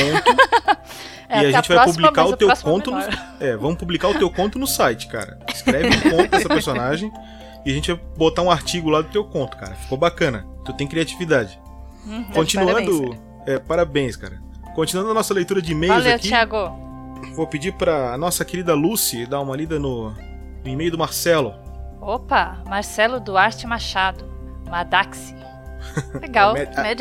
É, 1.30 1.44
e 1.44 1.46
a 1.46 1.52
gente 1.52 1.68
vai 1.70 1.78
próxima, 1.78 1.94
publicar 2.12 2.26
o 2.26 2.34
a 2.34 2.38
teu 2.38 2.50
conto 2.58 2.92
no... 2.92 2.98
É, 3.40 3.56
vamos 3.56 3.78
publicar 3.78 4.10
o 4.10 4.18
teu 4.18 4.30
conto 4.30 4.60
no 4.60 4.68
site, 4.68 5.08
cara. 5.08 5.40
Escreve 5.54 5.88
um 5.96 6.12
conto 6.12 6.28
dessa 6.30 6.50
personagem 6.50 7.12
e 7.66 7.72
a 7.72 7.74
gente 7.74 7.92
vai 7.94 8.02
botar 8.18 8.42
um 8.42 8.52
artigo 8.52 8.90
lá 8.90 9.02
do 9.02 9.08
teu 9.10 9.24
conto, 9.24 9.56
cara. 9.56 9.74
Ficou 9.76 9.98
bacana. 9.98 10.46
Tu 10.66 10.74
tem 10.74 10.88
criatividade. 10.88 11.58
Uhum. 12.06 12.24
Continuando. 12.34 12.74
Parabéns, 13.02 13.20
é, 13.48 13.60
parabéns, 13.60 14.16
cara. 14.18 14.42
Continuando 14.76 15.12
a 15.12 15.14
nossa 15.14 15.34
leitura 15.34 15.62
de 15.62 15.72
e-mails 15.72 15.96
Valeu, 16.04 16.16
aqui. 16.16 16.28
Thiago. 16.28 16.58
Vou 17.36 17.48
pedir 17.48 17.72
pra 17.74 18.18
nossa 18.18 18.44
querida 18.44 18.74
Lucy 18.74 19.26
dar 19.26 19.40
uma 19.40 19.56
lida 19.56 19.80
no, 19.80 20.10
no 20.12 20.68
e-mail 20.68 20.92
do 20.92 20.98
Marcelo. 20.98 21.54
Opa, 22.02 22.64
Marcelo 22.68 23.20
Duarte 23.20 23.68
Machado. 23.68 24.26
Madaxi. 24.68 25.36
Legal. 26.20 26.58
É 26.58 26.64
o 26.64 26.76
Mad, 26.76 27.00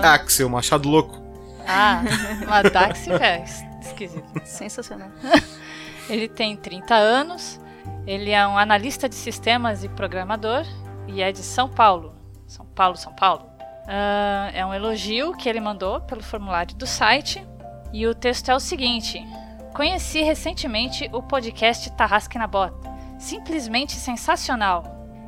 Mad 0.00 0.40
é 0.40 0.44
o 0.44 0.50
Machado 0.50 0.88
Louco. 0.88 1.18
Ah, 1.66 2.02
Madaxi, 2.46 3.10
velho. 3.10 3.44
Esquisito. 3.80 4.40
Sensacional. 4.44 5.08
Ele 6.08 6.28
tem 6.28 6.56
30 6.56 6.92
anos, 6.92 7.60
ele 8.04 8.32
é 8.32 8.44
um 8.44 8.58
analista 8.58 9.08
de 9.08 9.14
sistemas 9.14 9.84
e 9.84 9.88
programador 9.88 10.64
e 11.06 11.22
é 11.22 11.30
de 11.30 11.38
São 11.38 11.68
Paulo. 11.68 12.12
São 12.48 12.66
Paulo, 12.66 12.96
São 12.96 13.14
Paulo. 13.14 13.46
Ah, 13.86 14.50
é 14.52 14.66
um 14.66 14.74
elogio 14.74 15.32
que 15.36 15.48
ele 15.48 15.60
mandou 15.60 16.00
pelo 16.00 16.20
formulário 16.20 16.74
do 16.74 16.84
site 16.84 17.46
e 17.92 18.08
o 18.08 18.14
texto 18.14 18.50
é 18.50 18.54
o 18.56 18.60
seguinte: 18.60 19.24
Conheci 19.72 20.22
recentemente 20.22 21.08
o 21.12 21.22
podcast 21.22 21.90
Tarrasque 21.92 22.38
na 22.38 22.48
Bota. 22.48 22.89
Simplesmente 23.20 23.92
sensacional. 23.96 24.82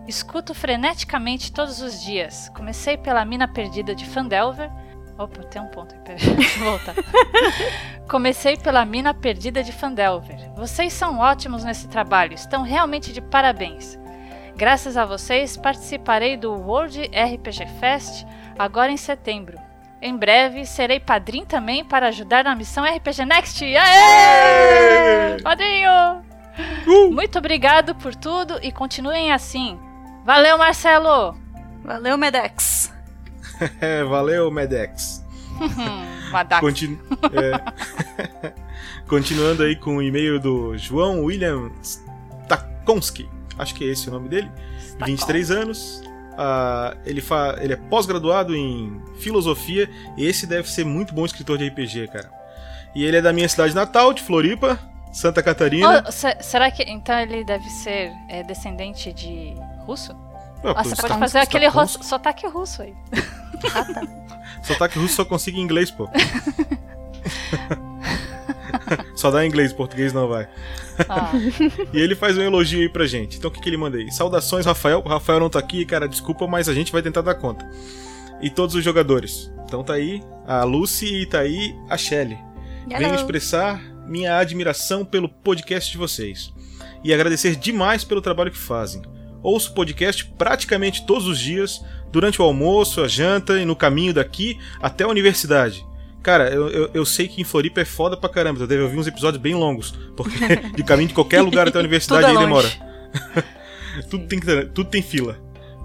Escuto 0.09 0.55
freneticamente 0.55 1.53
todos 1.53 1.83
os 1.83 2.03
dias. 2.03 2.49
Comecei 2.49 2.97
pela 2.97 3.23
Mina 3.23 3.47
Perdida 3.47 3.95
de 3.95 4.07
Fandelver. 4.07 4.71
Opa, 5.19 5.43
tem 5.45 5.61
um 5.61 5.69
ponto 5.69 5.95
aí, 5.95 6.01
peraí, 6.01 6.19
deixa 6.35 6.59
eu 6.59 6.65
voltar. 6.65 6.95
Comecei 8.09 8.57
pela 8.57 8.83
Mina 8.87 9.13
Perdida 9.13 9.63
de 9.63 9.73
Fandelver. 9.73 10.51
Vocês 10.57 10.91
são 10.95 11.19
ótimos 11.19 11.65
nesse 11.65 11.87
trabalho, 11.87 12.33
estão 12.33 12.63
realmente 12.63 13.13
de 13.13 13.21
parabéns. 13.21 13.99
Graças 14.57 14.97
a 14.97 15.05
vocês, 15.05 15.59
participarei 15.59 16.39
do 16.39 16.51
World 16.51 16.99
RPG 17.09 17.67
Fest 17.79 18.25
agora 18.59 18.91
em 18.91 18.97
setembro. 18.97 19.59
Em 20.01 20.17
breve, 20.17 20.65
serei 20.65 20.99
padrinho 20.99 21.45
também 21.45 21.85
para 21.85 22.09
ajudar 22.09 22.43
na 22.43 22.57
missão 22.57 22.85
RPG 22.85 23.27
Next. 23.27 23.63
Aê! 23.63 25.41
Padrinho! 25.43 26.32
Muito 27.11 27.39
obrigado 27.39 27.95
por 27.95 28.15
tudo 28.15 28.59
e 28.63 28.71
continuem 28.71 29.33
assim. 29.33 29.79
Valeu, 30.25 30.59
Marcelo! 30.59 31.37
Valeu, 31.85 32.17
Medex. 32.17 32.93
Valeu, 34.09 34.51
Medex. 34.51 35.25
Madax. 36.31 36.61
Continu- 36.61 37.01
é. 37.33 38.53
Continuando 39.07 39.63
aí 39.63 39.77
com 39.77 39.97
o 39.97 40.03
e-mail 40.03 40.41
do 40.41 40.77
João 40.79 41.25
William 41.25 41.71
Stakonski. 41.83 43.29
Acho 43.59 43.75
que 43.75 43.85
é 43.85 43.89
esse 43.89 44.09
o 44.09 44.13
nome 44.13 44.29
dele. 44.29 44.51
23 45.05 45.51
anos. 45.51 46.03
Ah, 46.39 46.97
ele, 47.05 47.21
fa... 47.21 47.59
ele 47.61 47.75
é 47.75 47.77
pós-graduado 47.77 48.57
em 48.57 49.03
filosofia. 49.19 49.91
E 50.17 50.25
esse 50.25 50.47
deve 50.47 50.71
ser 50.71 50.85
muito 50.85 51.15
bom 51.15 51.27
escritor 51.27 51.59
de 51.59 51.69
RPG, 51.69 52.09
cara. 52.09 52.31
E 52.95 53.05
ele 53.05 53.17
é 53.19 53.23
da 53.23 53.33
minha 53.33 53.49
cidade 53.49 53.75
natal, 53.75 54.13
de 54.13 54.23
Floripa, 54.23 54.79
Santa 55.13 55.43
Catarina. 55.43 56.05
Oh, 56.07 56.13
se- 56.13 56.37
será 56.41 56.71
que 56.71 56.83
então 56.85 57.19
ele 57.21 57.45
deve 57.45 57.69
ser 57.69 58.11
é, 58.29 58.43
descendente 58.43 59.13
de 59.13 59.55
russo? 59.85 60.15
Você 60.63 60.95
Stakonsky, 60.95 61.03
pode 61.03 61.19
fazer 61.19 61.39
aquele 61.39 61.67
Stakonsky. 61.67 62.07
sotaque 62.07 62.47
russo 62.47 62.83
aí. 62.83 62.95
ah, 63.75 63.85
tá. 63.93 64.03
Sotaque 64.63 64.99
russo 64.99 65.17
só 65.17 65.25
consigo 65.25 65.59
em 65.59 65.61
inglês, 65.61 65.91
pô. 65.91 66.09
só 69.15 69.31
dá 69.31 69.45
em 69.45 69.49
inglês, 69.49 69.73
português 69.73 70.13
não 70.13 70.29
vai. 70.29 70.49
Ah. 71.09 71.31
e 71.93 71.99
ele 71.99 72.15
faz 72.15 72.37
um 72.39 72.43
elogio 72.43 72.81
aí 72.81 72.89
pra 72.89 73.07
gente. 73.07 73.39
Então 73.39 73.51
o 73.51 73.53
que, 73.53 73.61
que 73.61 73.69
ele 73.69 73.77
manda 73.77 73.97
aí? 73.99 74.11
Saudações, 74.13 74.67
Rafael. 74.67 75.03
O 75.05 75.09
Rafael 75.09 75.41
não 75.41 75.51
tá 75.51 75.59
aqui, 75.59 75.85
cara, 75.85 76.09
desculpa, 76.09 76.47
mas 76.47 76.69
a 76.69 76.75
gente 76.75 76.93
vai 76.93 77.03
tentar 77.03 77.23
dar 77.23 77.35
conta. 77.35 77.69
E 78.41 78.51
todos 78.51 78.75
os 78.75 78.85
jogadores. 78.85 79.53
Então 79.65 79.83
tá 79.83 79.95
aí 79.95 80.23
a 80.47 80.65
Lucy 80.65 81.23
e 81.23 81.27
tá 81.27 81.41
aí 81.41 81.75
a 81.89 81.97
Shelly. 81.97 82.39
Venho 82.87 83.03
Hello. 83.05 83.15
expressar 83.15 83.81
minha 84.13 84.37
admiração 84.37 85.05
pelo 85.07 85.29
podcast 85.29 85.91
de 85.91 85.97
vocês. 85.97 86.53
E 87.03 87.15
agradecer 87.15 87.57
demais 87.57 88.05
pelo 88.05 88.21
trabalho 88.21 88.51
que 88.51 88.59
fazem. 88.59 89.01
Ouço 89.43 89.71
o 89.71 89.75
podcast 89.75 90.27
praticamente 90.39 91.07
todos 91.07 91.27
os 91.27 91.39
dias, 91.39 91.83
durante 92.13 92.41
o 92.41 92.45
almoço, 92.45 93.01
a 93.01 93.09
janta 93.09 93.59
e 93.59 93.65
no 93.65 93.75
caminho 93.75 94.13
daqui 94.13 94.59
até 94.81 95.05
a 95.05 95.09
universidade. 95.09 95.85
Cara, 96.23 96.51
eu, 96.51 96.69
eu, 96.69 96.91
eu 96.95 97.05
sei 97.05 97.27
que 97.27 97.41
em 97.41 97.45
Floripa 97.45 97.81
é 97.81 97.85
foda 97.85 98.17
pra 98.17 98.29
caramba, 98.29 98.61
tu 98.61 98.67
deve 98.67 98.83
ouvir 98.83 98.99
uns 98.99 99.09
episódios 99.09 99.43
bem 99.43 99.55
longos, 99.55 99.93
porque 100.17 100.37
de 100.77 100.85
caminho 100.85 101.09
de 101.09 101.15
qualquer 101.15 101.41
lugar 101.41 101.67
até 101.67 101.79
a 101.79 101.81
universidade 101.81 102.27
Tudo 102.27 102.37
é 102.37 102.39
aí 102.39 102.47
demora. 102.47 102.69
tudo, 104.09 104.27
tem, 104.29 104.41
tudo 104.73 104.91
tem 104.91 105.03
fila. 105.03 105.37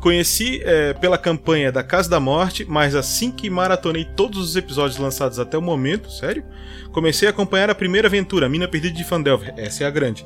Conheci 0.01 0.61
é, 0.63 0.93
pela 0.93 1.17
campanha 1.17 1.71
da 1.71 1.83
Casa 1.83 2.09
da 2.09 2.19
Morte, 2.19 2.65
mas 2.67 2.95
assim 2.95 3.31
que 3.31 3.49
maratonei 3.49 4.05
todos 4.05 4.37
os 4.37 4.55
episódios 4.55 4.97
lançados 4.97 5.39
até 5.39 5.57
o 5.57 5.61
momento, 5.61 6.11
sério, 6.11 6.45
comecei 6.91 7.27
a 7.27 7.31
acompanhar 7.31 7.69
a 7.69 7.75
primeira 7.75 8.07
aventura, 8.07 8.47
Mina 8.47 8.67
Perdida 8.67 8.95
de 8.95 9.03
Fandelver. 9.03 9.53
Essa 9.57 9.83
é 9.83 9.87
a 9.87 9.91
grande. 9.91 10.23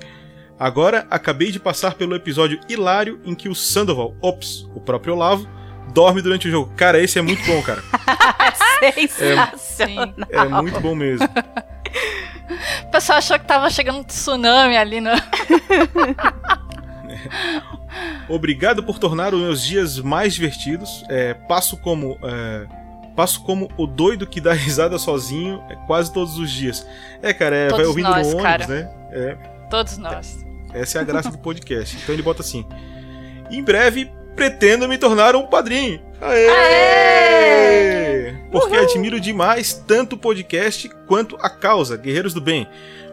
Agora 0.60 1.08
acabei 1.10 1.52
de 1.52 1.60
passar 1.60 1.96
pelo 1.96 2.16
episódio 2.16 2.60
hilário 2.70 3.20
em 3.26 3.34
que 3.34 3.50
o 3.50 3.56
Sandoval, 3.56 4.16
ops, 4.22 4.70
o 4.76 4.80
próprio 4.80 5.16
Olavo, 5.16 5.48
dorme 5.94 6.22
durante 6.22 6.48
o 6.48 6.52
jogo. 6.52 6.72
Cara, 6.76 7.02
esse 7.02 7.18
é 7.18 7.22
muito 7.22 7.44
bom, 7.46 7.62
cara. 7.64 7.82
Sensacional. 9.10 10.16
É 10.30 10.46
muito 10.46 10.80
bom 10.80 10.96
mesmo. 10.96 11.28
O 12.84 12.92
pessoal 12.92 13.18
achou 13.20 13.40
que 13.40 13.46
tava 13.46 13.70
chegando 13.70 14.00
um 14.00 14.04
tsunami 14.04 14.78
ali 14.78 15.02
no. 15.02 15.12
Obrigado 18.30 18.84
por 18.84 19.00
tornar 19.00 19.34
os 19.34 19.42
meus 19.42 19.64
dias 19.64 20.00
mais 20.00 20.34
divertidos. 20.34 21.04
É, 21.10 21.34
passo 21.34 21.78
como 21.78 22.18
é, 22.24 22.68
passo 23.16 23.44
como 23.44 23.70
o 23.78 23.86
doido 23.86 24.26
que 24.26 24.40
dá 24.40 24.54
risada 24.54 24.98
sozinho 24.98 25.62
é, 25.70 25.76
quase 25.88 26.14
todos 26.14 26.38
os 26.38 26.50
dias. 26.50 26.86
É, 27.22 27.34
cara, 27.34 27.56
é, 27.56 27.70
vai 27.70 27.86
ouvindo 27.86 28.10
nós, 28.10 28.28
no 28.28 28.40
ônibus, 28.40 28.44
cara. 28.44 28.68
né? 28.68 28.90
É, 29.12 29.38
Todos 29.70 29.98
nós. 29.98 30.46
essa 30.74 30.98
é 30.98 31.02
a 31.02 31.04
graça 31.04 31.30
do 31.30 31.38
podcast. 31.38 31.98
Então 32.02 32.14
ele 32.14 32.24
bota 32.24 32.42
assim: 32.42 32.66
Em 33.50 33.64
breve 33.64 34.12
pretendo 34.36 34.88
me 34.88 34.98
tornar 34.98 35.36
um 35.36 35.48
padrinho. 35.48 36.02
Aê! 36.22 38.32
né? 38.32 38.48
Porque 38.52 38.76
admiro 38.76 39.20
demais 39.20 39.74
tanto 39.74 40.16
o 40.16 40.20
podcast 40.20 40.90
quanto 41.08 41.38
a 41.42 41.50
causa, 41.50 41.98
Guerreiros 41.98 42.34
do 42.34 42.42
Bem. 42.42 42.68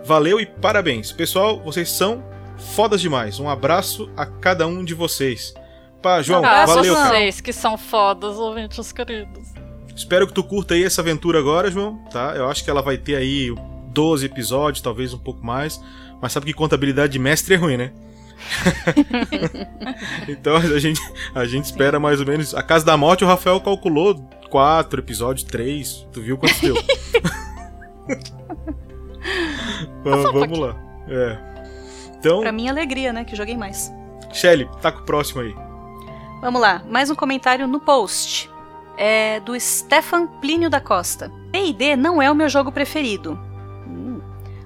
Valeu 0.04 0.40
e 0.40 0.46
parabéns. 0.46 1.12
Pessoal, 1.12 1.60
vocês 1.60 1.90
são 1.90 2.22
fodas 2.58 3.00
demais. 3.00 3.38
Um 3.40 3.48
abraço 3.48 4.10
a 4.16 4.26
cada 4.26 4.66
um 4.66 4.84
de 4.84 4.94
vocês. 4.94 5.54
Pá, 6.02 6.22
João, 6.22 6.44
Ah, 6.44 6.64
valeu, 6.66 6.94
cara. 6.94 7.08
vocês 7.10 7.40
que 7.40 7.52
são 7.52 7.76
fodas, 7.76 8.36
ouvintes 8.36 8.92
queridos. 8.92 9.48
Espero 9.94 10.26
que 10.28 10.32
tu 10.32 10.44
curta 10.44 10.74
aí 10.74 10.84
essa 10.84 11.00
aventura 11.00 11.38
agora, 11.40 11.70
João, 11.70 11.98
tá? 12.10 12.34
Eu 12.36 12.48
acho 12.48 12.62
que 12.62 12.70
ela 12.70 12.82
vai 12.82 12.96
ter 12.96 13.16
aí 13.16 13.52
12 13.88 14.26
episódios, 14.26 14.80
talvez 14.80 15.12
um 15.12 15.18
pouco 15.18 15.44
mais. 15.44 15.80
Mas 16.22 16.32
sabe 16.32 16.46
que 16.46 16.52
contabilidade 16.52 17.12
de 17.12 17.18
mestre 17.18 17.54
é 17.54 17.56
ruim, 17.56 17.76
né? 17.76 17.92
então 20.28 20.56
a 20.56 20.78
gente, 20.78 21.00
a 21.34 21.44
gente 21.44 21.64
espera 21.64 21.98
mais 21.98 22.20
ou 22.20 22.26
menos. 22.26 22.54
A 22.54 22.62
Casa 22.62 22.84
da 22.84 22.96
Morte, 22.96 23.24
o 23.24 23.26
Rafael 23.26 23.60
calculou 23.60 24.14
quatro 24.50 25.00
episódios, 25.00 25.42
três. 25.44 26.06
Tu 26.12 26.20
viu 26.22 26.38
quanto 26.38 26.60
deu? 26.60 26.76
vamos, 30.04 30.32
vamos 30.32 30.58
lá. 30.58 30.76
É. 31.08 31.47
Então, 32.18 32.40
Pra 32.40 32.52
minha 32.52 32.72
alegria, 32.72 33.12
né? 33.12 33.24
Que 33.24 33.36
joguei 33.36 33.56
mais. 33.56 33.92
Shelly, 34.32 34.68
tá 34.80 34.90
com 34.92 35.00
o 35.00 35.04
próximo 35.04 35.40
aí. 35.40 35.54
Vamos 36.40 36.60
lá, 36.60 36.82
mais 36.88 37.10
um 37.10 37.14
comentário 37.14 37.66
no 37.66 37.80
post. 37.80 38.50
É 38.96 39.40
do 39.40 39.58
Stefan 39.58 40.26
Plínio 40.40 40.68
da 40.68 40.80
Costa. 40.80 41.32
D&D 41.50 41.96
não 41.96 42.20
é 42.20 42.30
o 42.30 42.34
meu 42.34 42.48
jogo 42.48 42.72
preferido. 42.72 43.38
Hum. 43.86 44.20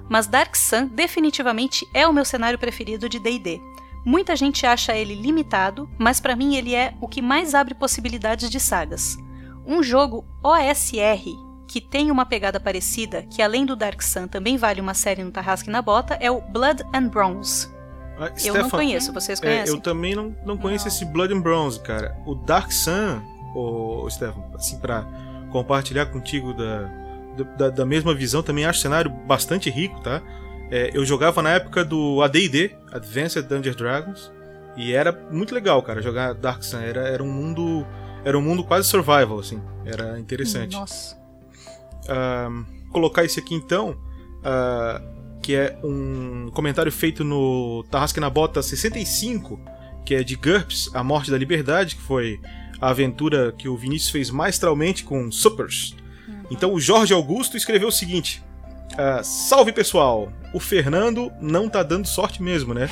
Mas 0.09 0.27
Dark 0.27 0.55
Sun 0.55 0.87
definitivamente 0.87 1.87
é 1.93 2.07
o 2.07 2.13
meu 2.13 2.25
cenário 2.25 2.59
preferido 2.59 3.07
de 3.07 3.19
D&D. 3.19 3.61
Muita 4.05 4.35
gente 4.35 4.65
acha 4.65 4.95
ele 4.95 5.15
limitado, 5.15 5.89
mas 5.97 6.19
pra 6.19 6.35
mim 6.35 6.55
ele 6.55 6.75
é 6.75 6.93
o 6.99 7.07
que 7.07 7.21
mais 7.21 7.55
abre 7.55 7.73
possibilidades 7.73 8.49
de 8.49 8.59
sagas. 8.59 9.17
Um 9.65 9.81
jogo 9.81 10.25
OSR 10.43 11.42
que 11.73 11.81
tem 11.81 12.11
uma 12.11 12.23
pegada 12.23 12.59
parecida, 12.59 13.23
que 13.23 13.41
além 13.41 13.65
do 13.65 13.75
Dark 13.75 13.99
Sun 14.03 14.27
também 14.27 14.57
vale 14.57 14.79
uma 14.79 14.93
série 14.93 15.23
no 15.23 15.31
Tarrasque 15.31 15.71
na 15.71 15.81
Bota, 15.81 16.13
é 16.21 16.29
o 16.29 16.39
Blood 16.39 16.83
and 16.93 17.07
Bronze. 17.07 17.67
Ah, 18.15 18.25
Eu 18.45 18.53
não 18.53 18.65
Stefan, 18.65 18.69
conheço, 18.69 19.11
vocês 19.11 19.39
é, 19.39 19.41
conhecem? 19.41 19.73
eu 19.73 19.81
também 19.81 20.13
não, 20.13 20.35
não 20.45 20.55
conheço 20.55 20.87
esse 20.87 21.03
Blood 21.03 21.33
and 21.33 21.41
Bronze, 21.41 21.79
cara. 21.79 22.15
O 22.27 22.35
Dark 22.35 22.71
Sun, 22.71 23.23
ô, 23.55 24.07
Stefan, 24.07 24.43
assim, 24.53 24.77
pra 24.77 25.03
compartilhar 25.51 26.05
contigo 26.05 26.53
da, 26.53 26.91
da, 27.57 27.69
da 27.71 27.85
mesma 27.87 28.13
visão, 28.13 28.43
também 28.43 28.65
acho 28.65 28.77
o 28.77 28.81
cenário 28.83 29.09
bastante 29.09 29.71
rico, 29.71 29.99
tá? 30.01 30.21
É, 30.69 30.91
eu 30.93 31.03
jogava 31.03 31.41
na 31.41 31.53
época 31.53 31.83
do 31.83 32.21
AD&D, 32.21 32.75
Advanced 32.91 33.47
Dungeons 33.47 33.75
Dragons, 33.75 34.31
e 34.77 34.93
era 34.93 35.11
muito 35.31 35.55
legal, 35.55 35.81
cara, 35.81 36.03
jogar 36.03 36.35
Dark 36.35 36.61
Sun. 36.61 36.81
Era, 36.81 37.07
era 37.07 37.23
um 37.23 37.31
mundo... 37.31 37.83
Era 38.23 38.37
um 38.37 38.43
mundo 38.43 38.63
quase 38.63 38.87
survival, 38.87 39.39
assim. 39.39 39.59
Era 39.83 40.19
interessante. 40.19 40.75
Nossa. 40.75 41.22
Ahn, 42.07 42.63
colocar 42.91 43.23
esse 43.23 43.39
aqui 43.39 43.55
então, 43.55 43.97
ah, 44.43 45.01
que 45.41 45.55
é 45.55 45.77
um 45.83 46.49
comentário 46.53 46.91
feito 46.91 47.23
no 47.23 47.83
Tarrasque 47.89 48.19
na 48.19 48.29
Bota 48.29 48.61
65, 48.61 49.59
que 50.05 50.15
é 50.15 50.23
de 50.23 50.35
GURPS, 50.35 50.89
A 50.93 51.03
Morte 51.03 51.31
da 51.31 51.37
Liberdade, 51.37 51.95
que 51.95 52.01
foi 52.01 52.39
a 52.79 52.89
aventura 52.89 53.53
que 53.57 53.67
o 53.67 53.77
Vinícius 53.77 54.11
fez 54.11 54.29
maestralmente 54.29 55.03
com 55.03 55.31
Supers. 55.31 55.95
Então 56.49 56.73
o 56.73 56.79
Jorge 56.79 57.13
Augusto 57.13 57.57
escreveu 57.57 57.87
o 57.87 57.91
seguinte: 57.91 58.43
ah, 58.97 59.21
Salve 59.23 59.71
pessoal! 59.71 60.31
O 60.53 60.59
Fernando 60.59 61.31
não 61.41 61.67
tá 61.67 61.81
dando 61.81 62.07
sorte 62.07 62.41
mesmo, 62.41 62.73
né? 62.73 62.89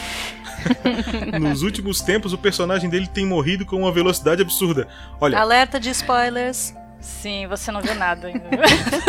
Nos 1.39 1.61
últimos 1.61 2.01
tempos, 2.01 2.33
o 2.33 2.37
personagem 2.37 2.89
dele 2.89 3.07
tem 3.07 3.25
morrido 3.25 3.65
com 3.65 3.77
uma 3.77 3.91
velocidade 3.91 4.41
absurda. 4.41 4.87
Olha, 5.19 5.39
Alerta 5.39 5.79
de 5.79 5.89
spoilers. 5.89 6.73
Sim, 7.01 7.47
você 7.47 7.71
não 7.71 7.81
viu 7.81 7.95
nada 7.95 8.27
ainda. 8.27 8.47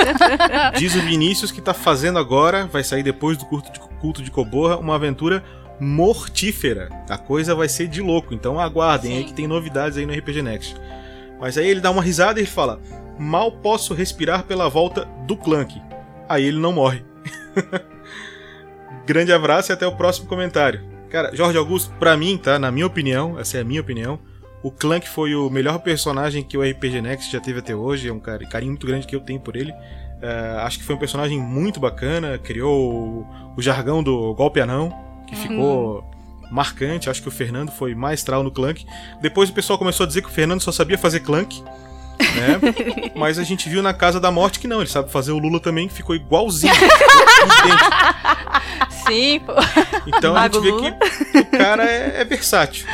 Diz 0.79 0.95
o 0.95 1.01
Vinícius 1.03 1.53
que 1.53 1.61
tá 1.61 1.75
fazendo 1.75 2.19
agora, 2.19 2.67
vai 2.67 2.83
sair 2.83 3.03
depois 3.03 3.37
do 3.37 3.45
culto 3.45 3.71
de, 3.71 3.79
culto 4.01 4.23
de 4.23 4.31
Coborra, 4.31 4.79
uma 4.79 4.95
aventura 4.95 5.45
mortífera. 5.79 6.89
A 7.09 7.19
coisa 7.19 7.55
vai 7.55 7.69
ser 7.69 7.89
de 7.89 8.01
louco, 8.01 8.33
então 8.33 8.59
aguardem 8.59 9.17
aí 9.17 9.25
que 9.25 9.35
tem 9.35 9.47
novidades 9.47 9.99
aí 9.99 10.07
no 10.07 10.13
RPG 10.15 10.43
Next. 10.43 10.77
Mas 11.39 11.59
aí 11.59 11.69
ele 11.69 11.81
dá 11.81 11.91
uma 11.91 12.03
risada 12.03 12.41
e 12.41 12.43
ele 12.43 12.51
fala: 12.51 12.81
Mal 13.19 13.53
posso 13.53 13.93
respirar 13.93 14.45
pela 14.45 14.69
volta 14.71 15.05
do 15.27 15.37
Clank. 15.37 15.81
Aí 16.29 16.45
ele 16.45 16.59
não 16.59 16.73
morre. 16.73 17.05
Grande 19.05 19.33
abraço 19.33 19.71
e 19.71 19.75
até 19.75 19.87
o 19.87 19.97
próximo 19.97 20.27
comentário. 20.27 20.83
Cara, 21.11 21.35
Jorge 21.35 21.59
Augusto, 21.59 21.93
pra 21.99 22.17
mim, 22.17 22.39
tá? 22.39 22.59
Na 22.59 22.71
minha 22.71 22.87
opinião, 22.87 23.39
essa 23.39 23.59
é 23.59 23.61
a 23.61 23.65
minha 23.65 23.81
opinião. 23.81 24.19
O 24.63 24.71
Clank 24.71 25.09
foi 25.09 25.35
o 25.35 25.51
melhor 25.51 25.79
personagem 25.81 26.43
que 26.43 26.57
o 26.57 26.63
RPG 26.63 27.01
Next 27.03 27.33
já 27.33 27.41
teve 27.41 27.59
até 27.59 27.75
hoje. 27.75 28.09
É 28.09 28.13
um 28.13 28.21
carinho 28.21 28.73
muito 28.73 28.87
grande 28.87 29.07
que 29.07 29.17
eu 29.17 29.21
tenho 29.21 29.41
por 29.41 29.57
ele. 29.57 29.75
É, 30.21 30.57
acho 30.61 30.79
que 30.79 30.85
foi 30.85 30.95
um 30.95 30.99
personagem 30.99 31.39
muito 31.41 31.81
bacana. 31.81 32.39
Criou 32.39 32.95
o, 32.95 33.27
o 33.57 33.63
jargão 33.63 34.03
do 34.03 34.33
golpe 34.35 34.61
anão, 34.61 34.95
que 35.27 35.35
ficou 35.35 36.05
marcante. 36.51 37.11
Acho 37.11 37.21
que 37.21 37.29
o 37.29 37.31
Fernando 37.33 37.71
foi 37.73 37.95
maestral 37.95 38.45
no 38.45 38.53
Clank. 38.53 38.87
Depois 39.21 39.51
o 39.51 39.53
pessoal 39.53 39.79
começou 39.79 40.05
a 40.05 40.07
dizer 40.07 40.23
que 40.23 40.29
o 40.29 40.33
Fernando 40.33 40.61
só 40.61 40.71
sabia 40.71 40.97
fazer 40.97 41.21
Clank. 41.21 41.63
Né? 42.23 43.13
Mas 43.17 43.39
a 43.39 43.45
gente 43.45 43.69
viu 43.69 43.83
na 43.83 43.93
Casa 43.93 44.19
da 44.21 44.31
Morte 44.31 44.59
que 44.59 44.69
não, 44.69 44.81
ele 44.81 44.89
sabe 44.89 45.11
fazer 45.11 45.33
o 45.33 45.39
Lula 45.39 45.61
também, 45.61 45.89
que 45.89 45.95
ficou 45.95 46.15
igualzinho. 46.15 46.75
ficou. 46.75 46.91
Sim, 49.07 49.41
pô. 49.41 49.53
Então 50.07 50.37
a 50.37 50.43
gente 50.45 50.55
Mago 50.55 50.61
vê 50.61 50.71
Lula. 50.71 50.99
que 51.33 51.39
o 51.39 51.45
cara 51.59 51.85
é, 51.85 52.21
é 52.21 52.25
versátil. 52.25 52.87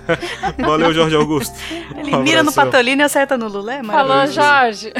Valeu, 0.58 0.92
Jorge 0.92 1.16
Augusto. 1.16 1.56
Ele 1.96 2.14
Um 2.14 2.22
mira 2.22 2.42
no. 2.42 2.52
Patolino 2.52 3.02
e 3.02 3.04
acerta 3.04 3.36
no 3.38 3.48
Lula. 3.48 3.74
É 3.74 3.82
Falou. 3.82 4.26
Jorge. 4.26 4.92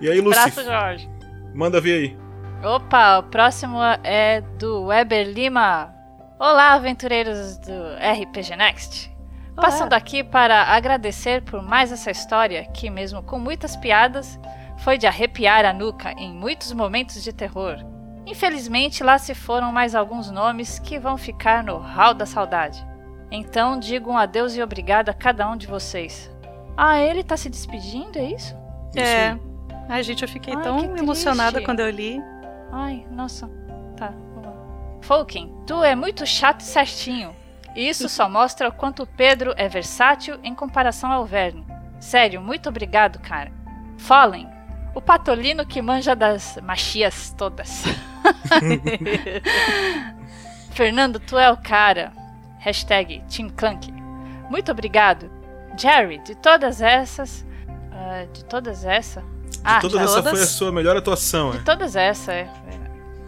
E 0.00 0.08
aí, 0.10 0.20
Lucy? 0.20 0.38
Abraço, 0.38 0.64
Jorge. 0.64 1.10
Manda 1.54 1.80
ver 1.80 1.94
aí. 1.94 2.16
Opa, 2.62 3.18
o 3.18 3.22
próximo 3.24 3.78
é 4.04 4.42
do 4.58 4.84
Weber 4.86 5.26
Lima. 5.28 5.94
Olá, 6.38 6.72
aventureiros 6.74 7.58
do 7.58 7.72
RPG 7.96 8.56
Next. 8.56 9.09
Passando 9.60 9.92
aqui 9.92 10.24
para 10.24 10.62
agradecer 10.64 11.42
por 11.42 11.62
mais 11.62 11.92
essa 11.92 12.10
história 12.10 12.64
que, 12.72 12.88
mesmo 12.88 13.22
com 13.22 13.38
muitas 13.38 13.76
piadas, 13.76 14.38
foi 14.78 14.96
de 14.96 15.06
arrepiar 15.06 15.64
a 15.64 15.72
nuca 15.72 16.12
em 16.12 16.32
muitos 16.32 16.72
momentos 16.72 17.22
de 17.22 17.32
terror. 17.32 17.76
Infelizmente, 18.26 19.02
lá 19.02 19.18
se 19.18 19.34
foram 19.34 19.72
mais 19.72 19.94
alguns 19.94 20.30
nomes 20.30 20.78
que 20.78 20.98
vão 20.98 21.16
ficar 21.18 21.62
no 21.62 21.76
hall 21.78 22.14
da 22.14 22.26
saudade. 22.26 22.84
Então, 23.30 23.78
digo 23.78 24.10
um 24.10 24.16
adeus 24.16 24.56
e 24.56 24.62
obrigado 24.62 25.08
a 25.08 25.14
cada 25.14 25.48
um 25.48 25.56
de 25.56 25.66
vocês. 25.66 26.30
Ah, 26.76 26.98
ele 26.98 27.22
tá 27.22 27.36
se 27.36 27.48
despedindo, 27.48 28.18
é 28.18 28.32
isso? 28.32 28.56
É. 28.96 29.36
Ai, 29.88 30.02
gente, 30.02 30.22
eu 30.22 30.28
fiquei 30.28 30.54
Ai, 30.54 30.62
tão 30.62 30.96
emocionada 30.96 31.52
triste. 31.52 31.66
quando 31.66 31.80
eu 31.80 31.90
li. 31.90 32.20
Ai, 32.72 33.04
nossa. 33.10 33.48
Tá, 33.96 34.08
vamos 34.08 34.44
lá. 34.44 34.54
Folken, 35.02 35.52
tu 35.66 35.82
é 35.82 35.94
muito 35.94 36.24
chato 36.26 36.60
e 36.60 36.64
certinho. 36.64 37.34
Isso 37.76 38.08
só 38.08 38.28
mostra 38.28 38.68
o 38.68 38.72
quanto 38.72 39.04
o 39.04 39.06
Pedro 39.06 39.54
é 39.56 39.68
versátil 39.68 40.38
em 40.42 40.54
comparação 40.54 41.12
ao 41.12 41.24
Verne. 41.24 41.64
Sério, 42.00 42.40
muito 42.40 42.68
obrigado, 42.68 43.18
cara. 43.20 43.52
Fallen, 43.98 44.48
o 44.94 45.00
patolino 45.00 45.64
que 45.66 45.80
manja 45.82 46.16
das 46.16 46.58
machias 46.62 47.32
todas. 47.36 47.84
Fernando, 50.72 51.18
tu 51.20 51.38
é 51.38 51.50
o 51.50 51.56
cara. 51.56 52.12
Hashtag 52.58 53.22
Team 53.34 53.48
Clank. 53.50 53.92
Muito 54.50 54.70
obrigado. 54.70 55.30
Jerry, 55.78 56.18
de 56.18 56.34
todas 56.34 56.82
essas. 56.82 57.46
ah, 57.92 58.26
de 58.32 58.44
todas 58.44 58.84
essas. 58.84 59.22
De 59.22 59.80
todas 59.82 60.00
essa 60.10 60.22
foi 60.22 60.42
a 60.42 60.46
sua 60.46 60.72
melhor 60.72 60.96
atuação, 60.96 61.50
De 61.52 61.58
é. 61.58 61.60
todas 61.60 61.96
essas, 61.96 62.28
é. 62.34 62.48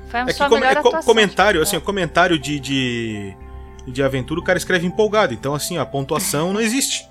Foi 0.09 0.21
a 0.21 0.25
É 0.25 0.33
sua 0.33 0.49
com- 0.49 0.55
melhor 0.57 0.77
é 0.77 0.79
atuação. 0.79 1.03
comentário, 1.03 1.63
assim, 1.63 1.77
ó, 1.77 1.81
comentário 1.81 2.39
de, 2.39 2.59
de, 2.61 3.37
de 3.87 4.03
aventura, 4.03 4.41
o 4.41 4.45
cara 4.45 4.59
escreve 4.59 4.87
empolgado. 4.87 5.35
Então, 5.35 5.55
assim, 5.55 5.79
a 5.79 5.87
pontuação 5.87 6.53
não 6.53 6.61
existe. 6.61 7.09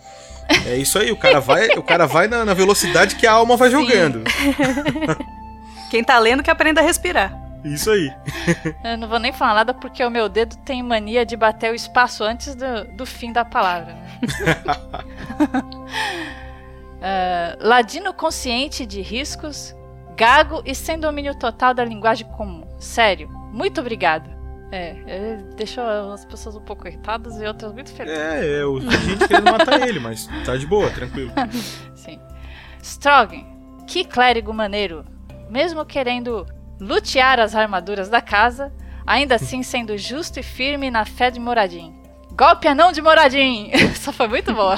É 0.65 0.75
isso 0.75 0.99
aí, 0.99 1.11
o 1.11 1.17
cara 1.17 1.39
vai, 1.39 1.69
o 1.77 1.83
cara 1.83 2.05
vai 2.05 2.27
na, 2.27 2.43
na 2.43 2.53
velocidade 2.53 3.15
que 3.15 3.25
a 3.25 3.31
alma 3.31 3.55
vai 3.55 3.69
jogando. 3.69 4.23
Quem 5.89 6.03
tá 6.03 6.17
lendo 6.19 6.43
que 6.43 6.49
aprenda 6.49 6.81
a 6.81 6.83
respirar. 6.83 7.37
Isso 7.63 7.91
aí. 7.91 8.11
Eu 8.83 8.97
não 8.97 9.07
vou 9.07 9.19
nem 9.19 9.31
falar 9.31 9.53
nada 9.53 9.73
porque 9.73 10.03
o 10.03 10.09
meu 10.09 10.27
dedo 10.27 10.55
tem 10.57 10.81
mania 10.81 11.25
de 11.25 11.37
bater 11.37 11.71
o 11.71 11.75
espaço 11.75 12.23
antes 12.23 12.55
do, 12.55 12.85
do 12.95 13.05
fim 13.05 13.31
da 13.31 13.45
palavra. 13.45 13.95
Ah, 17.01 17.55
ladino 17.61 18.13
consciente 18.13 18.85
de 18.85 19.01
riscos, 19.01 19.75
gago 20.17 20.63
e 20.65 20.73
sem 20.73 20.99
domínio 20.99 21.35
total 21.35 21.73
da 21.73 21.85
linguagem 21.85 22.27
comum. 22.35 22.65
Sério, 22.79 23.29
muito 23.51 23.79
obrigado. 23.79 24.40
É, 24.71 24.91
ele 25.05 25.43
deixou 25.57 25.83
as 26.13 26.23
pessoas 26.23 26.55
um 26.55 26.61
pouco 26.61 26.87
irritadas 26.87 27.35
e 27.41 27.45
outras 27.45 27.73
muito 27.73 27.91
felizes. 27.93 28.17
É, 28.17 28.59
é, 28.61 28.65
o- 28.65 28.79
tem 28.79 28.89
gente 29.01 29.27
querendo 29.27 29.51
matar 29.51 29.85
ele, 29.87 29.99
mas 29.99 30.27
tá 30.45 30.55
de 30.55 30.65
boa, 30.65 30.89
tranquilo. 30.91 31.31
Sim. 31.95 32.19
Strogan, 32.81 33.43
que 33.85 34.05
clérigo 34.05 34.53
maneiro. 34.53 35.03
Mesmo 35.49 35.85
querendo 35.85 36.45
lutear 36.79 37.39
as 37.39 37.53
armaduras 37.53 38.07
da 38.09 38.21
casa, 38.21 38.71
ainda 39.05 39.35
assim 39.35 39.61
sendo 39.61 39.97
justo 39.97 40.39
e 40.39 40.43
firme 40.43 40.89
na 40.89 41.03
fé 41.05 41.29
de 41.29 41.39
Moradin. 41.39 41.93
Golpe 42.33 42.67
anão 42.67 42.93
de 42.93 43.01
Moradin! 43.01 43.69
Essa 43.75 44.13
foi 44.13 44.27
muito 44.29 44.53
boa. 44.53 44.75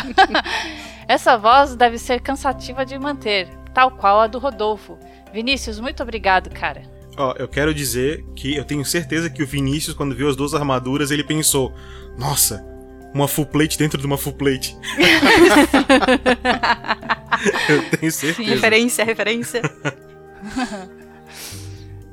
Essa 1.08 1.38
voz 1.38 1.76
deve 1.76 1.98
ser 2.00 2.20
cansativa 2.22 2.84
de 2.86 2.98
manter, 2.98 3.48
tal 3.74 3.92
qual 3.92 4.20
a 4.22 4.28
do 4.28 4.40
Rodolfo. 4.40 4.98
Vinícius, 5.32 5.80
muito 5.80 6.02
obrigado, 6.02 6.50
cara. 6.50 6.82
Ó, 7.18 7.34
eu 7.38 7.48
quero 7.48 7.74
dizer 7.74 8.26
que 8.36 8.56
eu 8.56 8.64
tenho 8.64 8.84
certeza 8.84 9.30
que 9.30 9.44
o 9.44 9.48
Vinícius, 9.48 9.96
quando 9.96 10.16
viu 10.16 10.30
as 10.30 10.36
duas 10.36 10.54
armaduras, 10.54 11.12
ele 11.12 11.24
pensou: 11.24 11.74
Nossa, 12.18 12.66
uma 13.14 13.28
full 13.28 13.46
plate 13.46 13.78
dentro 13.78 14.00
de 14.00 14.06
uma 14.06 14.18
full 14.18 14.34
plate. 14.34 14.76
eu 17.70 17.98
tenho 17.98 18.12
certeza. 18.12 18.50
Referência, 18.50 19.06
referência. 19.06 19.62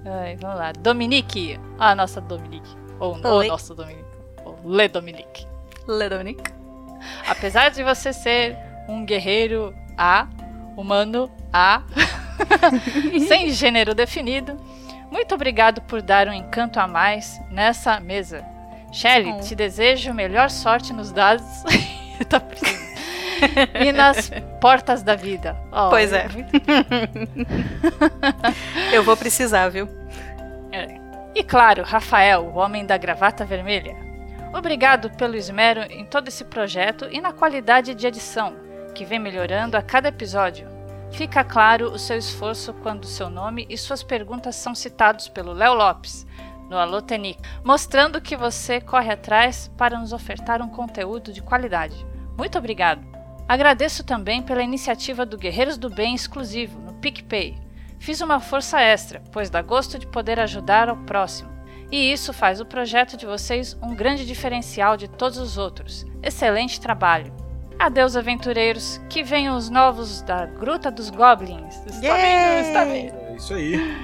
Ai, 0.05 0.37
vamos 0.41 0.59
lá. 0.59 0.73
Dominique. 0.73 1.59
Ah, 1.79 1.95
nossa 1.95 2.21
Dominique. 2.21 2.69
Ou 2.99 3.15
o 3.15 3.45
nosso 3.45 3.75
Dominique. 3.75 4.05
Ou 4.45 4.59
Le 4.65 4.89
Dominique. 4.89 5.47
Le 5.89 6.09
Dominique. 6.09 6.43
Apesar 7.27 7.71
de 7.71 7.83
você 7.83 8.13
ser 8.13 8.57
um 8.89 9.05
guerreiro 9.05 9.75
A, 9.97 10.29
humano 10.77 11.31
A, 11.53 11.83
sem 13.29 13.51
gênero 13.51 13.95
definido, 13.95 14.57
muito 15.11 15.35
obrigado 15.35 15.81
por 15.83 16.03
dar 16.03 16.29
um 16.29 16.33
encanto 16.33 16.79
a 16.81 16.87
mais 16.87 17.41
nessa 17.51 17.99
mesa. 18.01 18.45
Shelly, 18.93 19.41
te 19.41 19.55
desejo 19.55 20.13
melhor 20.13 20.51
sorte 20.51 20.93
nos 20.93 21.13
dados 21.13 21.47
Tá 22.29 22.43
e 23.81 23.93
nas 23.93 24.31
portas 24.61 25.03
da 25.03 25.15
vida. 25.15 25.57
Oh, 25.73 25.89
Pois 25.91 26.13
é. 26.13 26.29
muito- 26.29 26.51
Eu 28.93 29.03
vou 29.03 29.17
precisar, 29.17 29.69
viu? 29.69 29.89
É. 30.73 30.99
E 31.35 31.43
claro, 31.45 31.83
Rafael, 31.85 32.43
o 32.45 32.59
homem 32.59 32.85
da 32.85 32.97
gravata 32.99 33.45
vermelha. 33.45 33.95
Obrigado 34.53 35.11
pelo 35.11 35.37
esmero 35.37 35.81
em 35.91 36.05
todo 36.05 36.29
esse 36.29 36.45
projeto 36.45 37.07
e 37.11 37.21
na 37.21 37.33
qualidade 37.33 37.95
de 37.95 38.07
edição, 38.07 38.55
que 38.95 39.05
vem 39.05 39.19
melhorando 39.21 39.77
a 39.77 39.83
cada 39.83 40.09
episódio. 40.09 40.67
Fica 41.13 41.45
claro 41.45 41.93
o 41.93 41.99
seu 41.99 42.17
esforço 42.17 42.73
quando 42.75 43.07
seu 43.07 43.29
nome 43.29 43.67
e 43.69 43.77
suas 43.77 44.03
perguntas 44.03 44.57
são 44.57 44.75
citados 44.75 45.29
pelo 45.29 45.53
Léo 45.53 45.75
Lopes, 45.75 46.27
no 46.69 46.79
Alô 46.79 47.03
mostrando 47.65 48.21
que 48.21 48.37
você 48.37 48.81
corre 48.81 49.13
atrás 49.13 49.71
para 49.77 49.99
nos 49.99 50.13
ofertar 50.13 50.63
um 50.63 50.69
conteúdo 50.69 51.33
de 51.33 51.43
qualidade. 51.43 52.07
Muito 52.39 52.57
obrigado. 52.57 53.05
Agradeço 53.49 54.05
também 54.05 54.41
pela 54.41 54.63
iniciativa 54.63 55.27
do 55.27 55.37
Guerreiros 55.37 55.77
do 55.77 55.91
Bem 55.91 56.15
exclusivo 56.15 56.81
no 56.81 56.95
PicPay. 56.95 57.59
Fiz 57.99 58.21
uma 58.21 58.39
força 58.39 58.81
extra, 58.81 59.21
pois 59.33 59.51
dá 59.51 59.61
gosto 59.61 59.99
de 59.99 60.07
poder 60.07 60.39
ajudar 60.39 60.89
ao 60.89 60.97
próximo. 60.97 61.51
E 61.91 62.13
isso 62.13 62.33
faz 62.33 62.61
o 62.61 62.65
projeto 62.65 63.17
de 63.17 63.27
vocês 63.27 63.77
um 63.83 63.95
grande 63.95 64.25
diferencial 64.25 64.97
de 64.97 65.09
todos 65.09 65.39
os 65.39 65.59
outros. 65.59 66.07
Excelente 66.23 66.81
trabalho. 66.81 67.50
Adeus, 67.81 68.15
aventureiros, 68.15 69.01
que 69.09 69.23
venham 69.23 69.57
os 69.57 69.71
novos 69.71 70.21
da 70.21 70.45
Gruta 70.45 70.91
dos 70.91 71.09
Goblins. 71.09 71.77
Está 71.87 72.15
vendo? 72.15 72.67
Está 72.67 72.85
vendo? 72.85 73.15
É 73.17 73.37
isso 73.37 73.55
aí. 73.55 73.97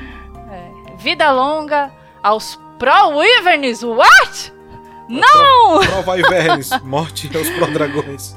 É. 0.51 0.97
Vida 0.97 1.31
longa 1.31 1.93
aos 2.23 2.59
Pro 2.79 3.11
Wyverns. 3.19 3.83
What? 3.83 4.55
Não! 5.11 5.81
Pro 6.03 6.31
vermes, 6.31 6.71
morte 6.85 7.31
aos 7.37 7.51
Pro 7.51 7.71
Dragões. 7.71 8.35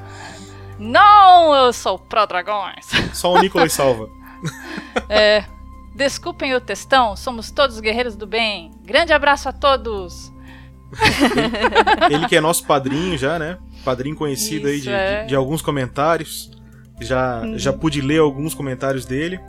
Não, 0.78 1.56
eu 1.56 1.72
sou 1.72 1.98
Pro 1.98 2.28
Dragões. 2.28 2.88
Só 3.14 3.32
o 3.32 3.40
Nicolas 3.40 3.72
salva. 3.72 4.10
É, 5.10 5.44
desculpem 5.96 6.54
o 6.54 6.62
textão, 6.62 7.16
somos 7.16 7.52
todos 7.52 7.80
guerreiros 7.80 8.16
do 8.16 8.28
bem. 8.28 8.72
Grande 8.84 9.12
abraço 9.12 9.50
a 9.50 9.54
todos. 9.54 10.32
Ele 12.10 12.28
que 12.28 12.36
é 12.36 12.42
nosso 12.42 12.66
padrinho 12.66 13.18
já, 13.18 13.40
né? 13.40 13.58
Padrinho 13.90 14.16
conhecido 14.16 14.68
aí 14.68 14.76
Isso, 14.76 14.84
de, 14.84 14.92
é. 14.92 15.22
de, 15.24 15.30
de 15.30 15.36
alguns 15.36 15.62
comentários. 15.64 16.52
Já, 17.02 17.42
Uhum. 17.42 17.58
já 17.58 17.74
pude 17.74 18.02
ler 18.02 18.20
alguns 18.20 18.54
comentários 18.54 19.04
dele. 19.04 19.40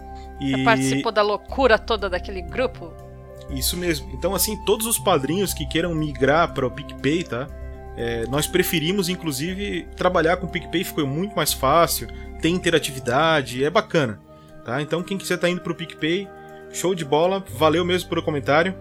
E 0.41 0.65
Participou 0.65 1.13
da 1.13 1.21
loucura 1.21 1.79
toda 1.79 2.09
daquele 2.09 2.41
grupo. 2.41 2.91
Isso 3.51 3.77
mesmo. 3.77 4.11
Então, 4.15 4.35
assim, 4.35 4.57
todos 4.65 4.87
os 4.87 4.99
padrinhos 4.99 5.53
que 5.53 5.67
queiram 5.67 5.95
migrar 5.95 6.55
para 6.55 6.67
o 6.67 6.71
PicPay, 6.71 7.25
tá? 7.25 7.47
É, 7.99 8.25
nós 8.29 8.47
preferimos, 8.47 9.11
inclusive, 9.11 9.87
trabalhar 9.97 10.39
com 10.39 10.47
o 10.47 10.49
PicPay, 10.49 10.85
ficou 10.85 11.07
muito 11.07 11.35
mais 11.37 11.53
fácil, 11.53 12.09
tem 12.41 12.55
interatividade, 12.55 13.63
é 13.63 13.69
bacana, 13.69 14.19
tá? 14.65 14.81
Então, 14.81 15.03
quem 15.03 15.19
quiser 15.19 15.37
tá 15.37 15.51
indo 15.51 15.61
pro 15.61 15.75
PicPay, 15.75 16.27
show 16.73 16.95
de 16.95 17.05
bola, 17.05 17.45
valeu 17.59 17.85
mesmo 17.85 18.09
pelo 18.09 18.23
comentário. 18.23 18.75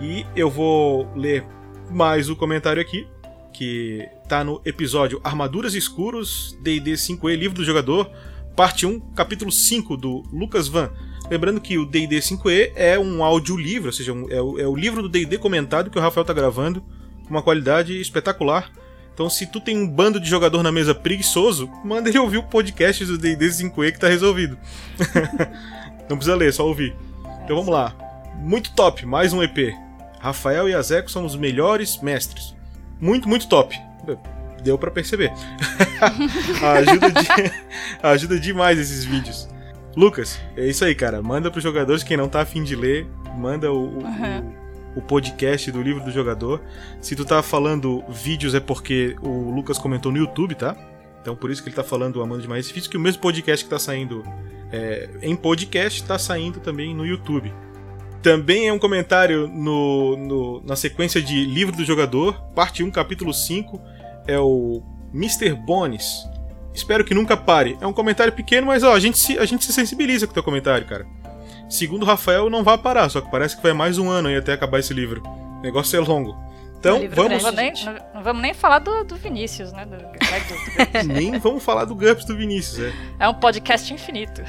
E 0.00 0.26
eu 0.34 0.50
vou 0.50 1.08
ler 1.14 1.46
mais 1.90 2.28
o 2.28 2.36
comentário 2.36 2.82
aqui, 2.82 3.06
que 3.56 4.06
tá 4.28 4.44
no 4.44 4.60
episódio 4.66 5.18
Armaduras 5.24 5.72
Escuros, 5.72 6.58
D&D 6.62 6.92
5e, 6.92 7.34
Livro 7.34 7.56
do 7.56 7.64
Jogador, 7.64 8.10
parte 8.54 8.84
1, 8.84 9.00
capítulo 9.14 9.50
5, 9.50 9.96
do 9.96 10.22
Lucas 10.30 10.68
Van. 10.68 10.90
Lembrando 11.30 11.58
que 11.58 11.78
o 11.78 11.86
D&D 11.86 12.18
5e 12.18 12.72
é 12.76 12.98
um 12.98 13.24
audiolivro, 13.24 13.88
ou 13.88 13.92
seja, 13.92 14.12
é, 14.30 14.42
o, 14.42 14.60
é 14.60 14.68
o 14.68 14.76
livro 14.76 15.00
do 15.00 15.08
D&D 15.08 15.38
comentado 15.38 15.90
que 15.90 15.98
o 15.98 16.02
Rafael 16.02 16.24
tá 16.24 16.34
gravando, 16.34 16.82
com 17.24 17.30
uma 17.30 17.42
qualidade 17.42 17.98
espetacular. 17.98 18.70
Então, 19.14 19.30
se 19.30 19.46
tu 19.46 19.58
tem 19.58 19.78
um 19.78 19.88
bando 19.88 20.20
de 20.20 20.28
jogador 20.28 20.62
na 20.62 20.70
mesa 20.70 20.94
preguiçoso, 20.94 21.70
manda 21.82 22.10
ele 22.10 22.18
ouvir 22.18 22.36
o 22.36 22.42
podcast 22.42 23.06
do 23.06 23.16
D&D 23.16 23.48
5e 23.48 23.92
que 23.92 23.98
tá 23.98 24.08
resolvido. 24.08 24.58
Não 26.10 26.18
precisa 26.18 26.36
ler, 26.36 26.52
só 26.52 26.66
ouvir. 26.66 26.94
Então 27.42 27.56
vamos 27.56 27.72
lá. 27.72 27.96
Muito 28.36 28.74
top, 28.74 29.06
mais 29.06 29.32
um 29.32 29.42
EP. 29.42 29.74
Rafael 30.20 30.68
e 30.68 30.74
Azeco 30.74 31.10
são 31.10 31.24
os 31.24 31.34
melhores 31.34 32.00
mestres. 32.02 32.55
Muito, 33.00 33.28
muito 33.28 33.48
top. 33.48 33.78
Deu 34.62 34.78
pra 34.78 34.90
perceber. 34.90 35.32
ajuda, 36.62 37.10
de- 37.10 37.52
ajuda 38.02 38.40
demais 38.40 38.78
esses 38.78 39.04
vídeos. 39.04 39.48
Lucas, 39.96 40.40
é 40.56 40.66
isso 40.66 40.84
aí, 40.84 40.94
cara. 40.94 41.22
Manda 41.22 41.50
pros 41.50 41.62
jogadores, 41.62 42.02
quem 42.02 42.16
não 42.16 42.28
tá 42.28 42.42
afim 42.42 42.62
de 42.62 42.76
ler, 42.76 43.06
manda 43.36 43.72
o, 43.72 43.98
o- 43.98 44.02
Uhum. 44.04 44.52
o 44.96 45.00
podcast 45.02 45.70
do 45.70 45.80
livro 45.82 46.04
do 46.04 46.10
jogador. 46.10 46.60
Se 47.00 47.14
tu 47.16 47.24
tá 47.24 47.42
falando 47.42 48.02
vídeos 48.08 48.54
é 48.54 48.60
porque 48.60 49.16
o 49.22 49.50
Lucas 49.50 49.78
comentou 49.78 50.10
no 50.12 50.18
YouTube, 50.18 50.54
tá? 50.54 50.76
Então 51.22 51.34
por 51.34 51.50
isso 51.50 51.62
que 51.62 51.68
ele 51.68 51.76
tá 51.76 51.82
falando 51.84 52.22
Amando 52.22 52.42
Demais 52.42 52.66
Difícil, 52.68 52.90
que 52.90 52.96
o 52.96 53.00
mesmo 53.00 53.20
podcast 53.20 53.64
que 53.64 53.70
tá 53.70 53.78
saindo 53.78 54.22
é, 54.72 55.08
em 55.22 55.34
podcast 55.34 56.02
tá 56.04 56.18
saindo 56.18 56.60
também 56.60 56.94
no 56.94 57.04
YouTube. 57.06 57.52
Também 58.26 58.66
é 58.66 58.72
um 58.72 58.78
comentário 58.78 59.46
no, 59.46 60.16
no- 60.16 60.60
na 60.64 60.74
sequência 60.74 61.22
de 61.22 61.44
Livro 61.44 61.76
do 61.76 61.84
Jogador, 61.84 62.32
parte 62.56 62.82
1, 62.82 62.90
capítulo 62.90 63.32
5, 63.32 63.80
é 64.26 64.36
o 64.36 64.82
Mr. 65.14 65.54
Bones. 65.54 66.26
Espero 66.74 67.04
que 67.04 67.14
nunca 67.14 67.36
pare. 67.36 67.78
É 67.80 67.86
um 67.86 67.92
comentário 67.92 68.32
pequeno, 68.32 68.66
mas 68.66 68.82
ó, 68.82 68.94
a 68.94 68.98
gente 68.98 69.16
se, 69.16 69.38
a 69.38 69.44
gente 69.44 69.64
se 69.64 69.72
sensibiliza 69.72 70.26
com 70.26 70.32
o 70.32 70.34
teu 70.34 70.42
comentário, 70.42 70.84
cara. 70.88 71.06
Segundo 71.70 72.02
o 72.02 72.04
Rafael, 72.04 72.50
não 72.50 72.64
vai 72.64 72.76
parar, 72.76 73.08
só 73.08 73.20
que 73.20 73.30
parece 73.30 73.54
que 73.56 73.62
vai 73.62 73.72
mais 73.72 73.96
um 73.96 74.10
ano 74.10 74.26
aí 74.26 74.36
até 74.36 74.52
acabar 74.54 74.80
esse 74.80 74.92
livro. 74.92 75.22
O 75.24 75.60
negócio 75.62 75.96
é 75.96 76.00
longo. 76.00 76.36
Então, 76.80 76.98
Livro 76.98 77.14
vamos. 77.22 77.44
Não, 77.44 77.52
nem- 77.52 77.72
não- 77.84 77.96
não 78.12 78.22
vamos 78.24 78.42
nem 78.42 78.52
falar 78.54 78.80
do, 78.80 79.04
do 79.04 79.14
Vinícius, 79.14 79.72
né? 79.72 79.86
Do- 79.86 79.98
do- 79.98 81.14
Nem 81.14 81.38
vamos 81.38 81.62
falar 81.62 81.84
do 81.84 81.94
GURPS 81.94 82.24
do 82.24 82.36
Vinícius, 82.36 82.80
é. 82.80 82.92
é 83.20 83.28
um 83.28 83.34
podcast 83.34 83.94
infinito. 83.94 84.42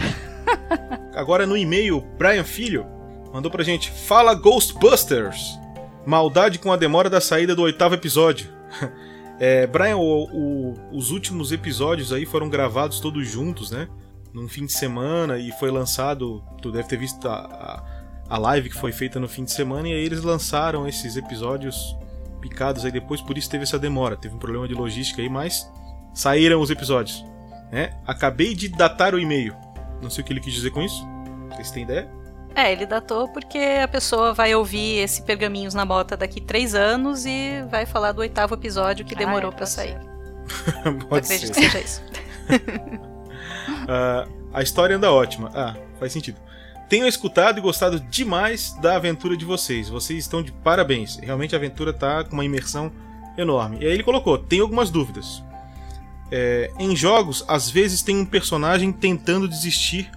Agora 1.16 1.45
no 1.45 1.56
e-mail, 1.56 2.02
Brian 2.18 2.44
Filho 2.44 2.97
mandou 3.38 3.51
pra 3.51 3.64
gente: 3.64 3.91
Fala 3.91 4.34
Ghostbusters! 4.34 5.59
Maldade 6.05 6.57
com 6.59 6.72
a 6.72 6.77
demora 6.77 7.09
da 7.09 7.22
saída 7.22 7.55
do 7.55 7.61
oitavo 7.64 7.95
episódio. 7.95 8.49
É, 9.39 9.68
Brian, 9.68 9.97
o- 9.97 10.23
o- 10.34 10.73
os 10.91 11.11
últimos 11.11 11.51
episódios 11.51 12.11
aí 12.11 12.26
foram 12.26 12.49
gravados 12.49 12.99
todos 12.99 13.27
juntos, 13.27 13.69
né? 13.69 13.88
Num 14.34 14.47
fim 14.49 14.65
de 14.65 14.73
semana 14.73 15.38
e 15.38 15.51
foi 15.59 15.69
lançado. 15.69 16.43
Tu 16.59 16.72
deve 16.72 16.88
ter 16.88 16.97
visto 16.97 17.30
a, 17.30 17.35
a, 17.35 17.84
a 18.35 18.38
live 18.39 18.68
que 18.68 18.76
foi 18.76 18.91
feita 18.91 19.19
no 19.19 19.27
fim 19.27 19.43
de 19.43 19.51
semana 19.51 19.88
e 19.89 19.93
aí 19.93 20.03
eles 20.03 20.23
lançaram 20.23 20.88
esses 20.88 21.15
episódios 21.18 21.95
picados 22.41 22.84
aí 22.84 22.91
depois, 22.91 23.22
por 23.22 23.38
isso 23.38 23.47
teve 23.47 23.61
essa 23.61 23.77
demora. 23.77 24.18
Teve 24.18 24.34
um 24.34 24.39
problema 24.39 24.68
de 24.68 24.73
logística 24.73 25.22
aí, 25.22 25.30
mas 25.30 25.72
saíram 26.15 26.59
os 26.59 26.72
episódios. 26.72 27.23
Né? 27.72 27.91
Acabei 28.07 28.55
de 28.55 28.69
datar 28.69 29.14
o 29.14 29.19
e-mail. 29.19 29.55
Não 30.01 30.09
sei 30.09 30.23
o 30.23 30.26
que 30.26 30.34
ele 30.34 30.39
quis 30.41 30.53
dizer 30.55 30.72
com 30.72 30.81
isso. 30.81 31.05
Vocês 31.51 31.69
têm 31.69 31.84
ideia? 31.84 32.09
É, 32.57 32.71
ele 32.71 32.88
datou 32.88 33.27
porque 33.27 33.59
a 33.84 33.88
pessoa 33.88 34.34
vai 34.34 34.55
ouvir 34.55 34.97
esse 34.97 35.21
Pergaminhos 35.21 35.75
na 35.75 35.85
Bota 35.85 36.17
daqui 36.17 36.41
três 36.41 36.73
anos 36.73 37.23
e 37.23 37.61
vai 37.69 37.85
falar 37.85 38.13
do 38.13 38.21
oitavo 38.21 38.55
episódio 38.55 39.05
que 39.05 39.13
demorou 39.13 39.51
Ah, 39.51 39.53
é, 39.53 39.55
pra 39.55 39.59
pode 39.59 39.69
sair. 39.69 39.97
Pode 41.07 41.25
acredito 41.25 41.53
ser. 41.53 41.61
que 41.61 41.69
seja 41.69 41.79
isso. 41.79 42.01
Ah, 43.89 44.27
a 44.53 44.61
história 44.61 44.95
anda 44.97 45.11
ótima. 45.11 45.51
Ah, 45.53 45.75
faz 45.99 46.11
sentido. 46.11 46.39
Tenho 46.89 47.07
escutado 47.07 47.57
e 47.57 47.61
gostado 47.61 47.99
demais 47.99 48.73
da 48.81 48.95
aventura 48.95 49.38
de 49.38 49.45
vocês. 49.45 49.88
Vocês 49.88 50.19
estão 50.19 50.41
de 50.41 50.51
parabéns. 50.51 51.17
Realmente 51.17 51.53
a 51.55 51.57
aventura 51.57 51.93
tá 51.93 52.23
com 52.23 52.34
uma 52.34 52.43
imersão 52.43 52.91
enorme. 53.38 53.77
E 53.81 53.85
aí 53.85 53.93
ele 53.93 54.03
colocou: 54.03 54.38
tem 54.38 54.59
algumas 54.59 54.89
dúvidas. 54.89 55.43
É, 56.31 56.71
em 56.79 56.95
jogos, 56.95 57.45
às 57.47 57.69
vezes 57.69 58.01
tem 58.01 58.17
um 58.17 58.25
personagem 58.25 58.91
tentando 58.91 59.47
desistir 59.47 60.09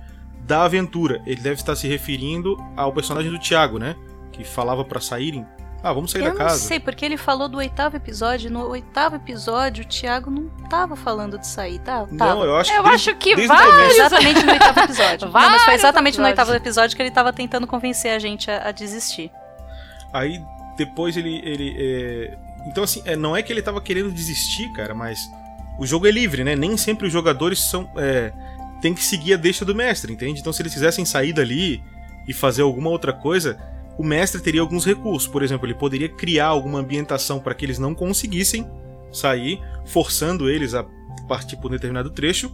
da 0.51 0.64
aventura. 0.64 1.22
Ele 1.24 1.40
deve 1.40 1.55
estar 1.60 1.77
se 1.77 1.86
referindo 1.86 2.56
ao 2.77 2.93
personagem 2.93 3.31
do 3.31 3.39
Thiago, 3.39 3.78
né? 3.78 3.94
Que 4.32 4.43
falava 4.44 4.85
pra 4.85 5.01
saírem 5.01 5.47
Ah, 5.82 5.93
vamos 5.93 6.10
sair 6.10 6.24
eu 6.24 6.32
da 6.32 6.36
casa. 6.36 6.55
não 6.60 6.68
sei, 6.68 6.81
porque 6.81 7.05
ele 7.05 7.16
falou 7.16 7.48
do 7.48 7.59
oitavo 7.59 7.97
episódio. 7.97 8.51
No 8.51 8.66
oitavo 8.68 9.16
episódio, 9.16 9.85
o 9.85 9.86
Thiago 9.86 10.31
não 10.31 10.48
tava 10.68 10.97
falando 10.97 11.39
de 11.39 11.47
sair, 11.47 11.78
tá? 11.78 12.06
Não, 12.10 12.18
Tava. 12.18 12.44
eu 12.44 12.56
acho 12.56 12.72
Eu 12.72 12.82
que. 12.82 12.89
desde- 12.90 13.10
acho 13.10 13.18
que 13.18 13.36
desde 13.36 13.47
vários- 13.55 13.94
Exatamente 13.94 14.43
no 14.44 14.52
oitavo 14.52 14.81
episódio. 14.85 15.27
Não, 15.28 15.32
mas 15.32 15.62
foi 15.62 15.74
exatamente 15.74 16.18
no 16.18 16.27
episódios. 16.27 16.39
oitavo 16.48 16.52
episódio 16.55 16.97
que 16.97 17.02
ele 17.02 17.10
tava 17.10 17.32
tentando 17.32 17.66
convencer 17.66 18.12
a 18.12 18.18
gente 18.18 18.51
a, 18.51 18.68
a 18.68 18.72
desistir. 18.72 19.31
Aí 20.12 20.40
depois 20.77 21.16
ele. 21.16 21.40
ele 21.44 21.77
é, 21.78 22.36
Então, 22.66 22.82
assim, 22.85 23.02
é, 23.06 23.14
não 23.16 23.36
é 23.36 23.43
que 23.43 23.52
ele 23.52 23.62
tava 23.62 23.81
querendo 23.81 24.10
desistir, 24.10 24.70
cara, 24.72 24.94
mas 24.94 25.18
o 25.78 25.86
jogo 25.86 26.06
é 26.06 26.10
livre, 26.10 26.43
né? 26.44 26.55
Nem 26.56 26.77
sempre 26.77 27.06
os 27.06 27.12
jogadores 27.12 27.59
são. 27.60 27.89
É... 27.97 28.32
Tem 28.81 28.94
que 28.94 29.02
seguir 29.05 29.35
a 29.35 29.36
deixa 29.36 29.65
do 29.65 29.74
mestre, 29.74 30.12
entende? 30.12 30.40
Então, 30.40 30.52
se 30.52 30.62
eles 30.62 30.73
quisessem 30.73 31.05
sair 31.05 31.32
dali 31.32 31.82
e 32.27 32.32
fazer 32.32 32.62
alguma 32.62 32.90
outra 32.90 33.12
coisa, 33.12 33.59
o 33.98 34.05
mestre 34.05 34.40
teria 34.40 34.61
alguns 34.61 34.85
recursos. 34.85 35.28
Por 35.28 35.43
exemplo, 35.43 35.66
ele 35.66 35.74
poderia 35.74 36.09
criar 36.09 36.47
alguma 36.47 36.78
ambientação 36.78 37.39
para 37.40 37.55
que 37.55 37.65
eles 37.65 37.78
não 37.78 37.94
conseguissem 37.94 38.66
sair, 39.12 39.61
forçando 39.85 40.48
eles 40.48 40.74
a 40.74 40.85
partir 41.28 41.57
por 41.57 41.69
um 41.69 41.74
determinado 41.74 42.11
trecho. 42.11 42.51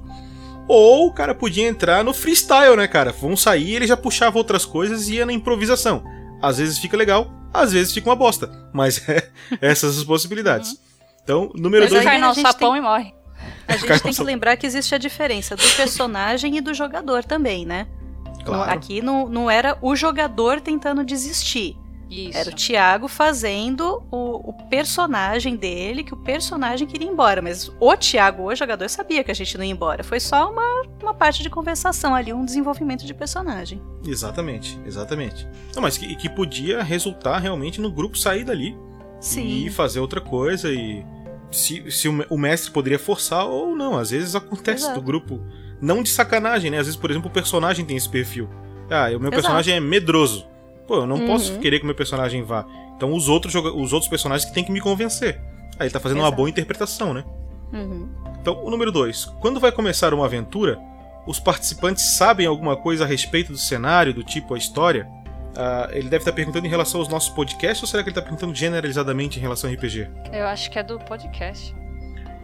Ou 0.69 1.07
o 1.07 1.13
cara 1.13 1.35
podia 1.35 1.67
entrar 1.69 2.03
no 2.03 2.13
freestyle, 2.13 2.77
né, 2.77 2.89
cara? 2.89 3.13
Vão 3.13 3.37
sair, 3.37 3.75
ele 3.77 3.87
já 3.87 3.97
puxava 3.97 4.37
outras 4.37 4.65
coisas 4.65 5.09
e 5.09 5.15
ia 5.15 5.27
na 5.27 5.33
improvisação. 5.33 6.03
Às 6.43 6.59
vezes 6.59 6.79
fica 6.79 6.97
legal, 6.97 7.31
às 7.55 7.73
vezes 7.73 7.93
fica 7.95 8.09
uma 8.11 8.17
bosta. 8.17 8.51
Mas 8.75 9.01
é 9.09 9.31
essas 9.61 9.97
as 9.99 10.05
possibilidades. 10.05 10.77
Então, 11.23 11.51
número 11.55 11.85
Mas 11.85 11.93
2. 11.93 12.01
aí 12.07 12.07
Cai 12.07 12.19
no 12.21 12.35
sapão 12.35 12.73
tem- 12.73 12.81
e 12.81 12.83
morre. 12.83 13.15
A 13.69 13.77
gente 13.77 14.03
tem 14.03 14.13
que 14.13 14.23
lembrar 14.23 14.57
que 14.57 14.67
existe 14.67 14.95
a 14.95 14.99
diferença 14.99 15.57
do 15.57 15.63
personagem 15.77 16.57
e 16.57 16.61
do 16.61 16.73
jogador 16.73 17.25
também, 17.25 17.67
né? 17.67 17.87
Claro. 18.45 18.71
Aqui 18.71 19.03
não, 19.03 19.29
não 19.29 19.51
era 19.51 19.77
o 19.83 19.97
jogador 19.97 20.61
tentando 20.61 21.05
desistir. 21.05 21.77
Isso. 22.09 22.39
Era 22.39 22.51
o 22.51 22.55
Thiago 22.55 23.09
fazendo 23.09 24.03
o, 24.13 24.51
o 24.51 24.53
personagem 24.69 25.57
dele, 25.57 26.05
que 26.05 26.15
o 26.15 26.17
personagem 26.17 26.87
queria 26.87 27.09
ir 27.09 27.11
embora. 27.11 27.43
Mas 27.43 27.71
o 27.81 27.97
Thiago, 27.97 28.45
o 28.45 28.55
jogador, 28.55 28.89
sabia 28.89 29.25
que 29.25 29.31
a 29.31 29.35
gente 29.35 29.59
não 29.59 29.65
ia 29.65 29.73
embora. 29.73 30.05
Foi 30.05 30.21
só 30.21 30.51
uma, 30.51 30.83
uma 31.03 31.15
parte 31.15 31.43
de 31.43 31.51
conversação 31.51 32.15
ali, 32.15 32.33
um 32.33 32.45
desenvolvimento 32.45 33.05
de 33.05 33.13
personagem. 33.13 33.83
Exatamente, 34.07 34.79
exatamente. 34.87 35.49
Não, 35.75 35.83
mas 35.83 35.99
que, 35.99 36.15
que 36.15 36.29
podia 36.29 36.83
resultar 36.83 37.39
realmente 37.39 37.81
no 37.81 37.91
grupo 37.91 38.17
sair 38.17 38.45
dali 38.45 38.77
Sim. 39.21 39.67
e 39.67 39.71
fazer 39.71 39.99
outra 39.99 40.21
coisa 40.21 40.73
e 40.73 41.05
se, 41.57 41.91
se 41.91 42.09
o, 42.09 42.13
me- 42.13 42.27
o 42.31 42.39
mestre 42.39 42.71
poderia 42.71 42.99
forçar 42.99 43.47
ou 43.47 43.75
não. 43.75 43.97
Às 43.99 44.11
vezes 44.11 44.35
acontece 44.35 44.85
Exato. 44.85 45.01
do 45.01 45.05
grupo, 45.05 45.41
não 45.81 46.03
de 46.03 46.11
sacanagem, 46.11 46.71
né? 46.71 46.79
Às 46.79 46.87
vezes, 46.87 47.01
por 47.01 47.11
exemplo, 47.11 47.29
o 47.29 47.33
personagem 47.33 47.85
tem 47.85 47.97
esse 47.97 48.09
perfil. 48.09 48.49
Ah, 48.91 49.07
o 49.07 49.11
meu 49.11 49.19
Exato. 49.19 49.31
personagem 49.31 49.75
é 49.75 49.81
medroso. 49.81 50.47
Pô, 50.87 50.97
eu 50.99 51.07
não 51.07 51.17
Uhum. 51.17 51.27
posso 51.27 51.59
querer 51.59 51.79
que 51.79 51.85
o 51.85 51.87
meu 51.87 51.95
personagem 51.97 52.43
vá. 52.43 52.65
Então 52.97 53.13
os 53.13 53.29
outros, 53.29 53.55
os 53.55 53.93
outros 53.93 54.09
personagens 54.09 54.49
que 54.49 54.55
tem 54.55 54.63
que 54.65 54.71
me 54.71 54.81
convencer. 54.81 55.41
Aí 55.79 55.87
ele 55.87 55.91
tá 55.91 55.99
fazendo 56.01 56.19
uma 56.19 56.25
Exato. 56.29 56.37
boa 56.37 56.49
interpretação, 56.49 57.13
né? 57.13 57.25
Uhum. 57.73 58.09
Então, 58.41 58.65
o 58.65 58.71
número 58.71 58.93
2. 58.93 59.25
Quando 59.41 59.59
vai 59.59 59.73
começar 59.73 60.15
uma 60.15 60.25
aventura, 60.25 60.79
os 61.27 61.41
participantes 61.41 62.15
sabem 62.17 62.47
alguma 62.47 62.77
coisa 62.77 63.03
a 63.05 63.07
respeito 63.07 63.51
do 63.53 63.59
cenário, 63.59 64.15
do 64.15 64.23
tipo 64.23 64.55
a 64.55 64.59
história? 64.59 65.07
Ah, 65.57 65.89
ele 65.93 66.09
deve 66.09 66.19
estar 66.19 66.33
perguntando 66.33 66.67
em 66.67 66.71
relação 66.71 67.01
aos 67.01 67.09
nossos 67.09 67.31
podcasts 67.31 67.83
ou 67.83 67.89
será 67.89 68.03
que 68.03 68.09
ele 68.11 68.13
está 68.19 68.23
perguntando 68.23 68.55
generalizadamente 68.55 69.39
em 69.39 69.43
relação 69.43 69.71
ao 69.71 69.75
RPG? 69.75 70.09
Eu 70.33 70.47
acho 70.47 70.71
que 70.71 70.79
é 70.79 70.83
do 70.83 70.99
podcast. 70.99 71.75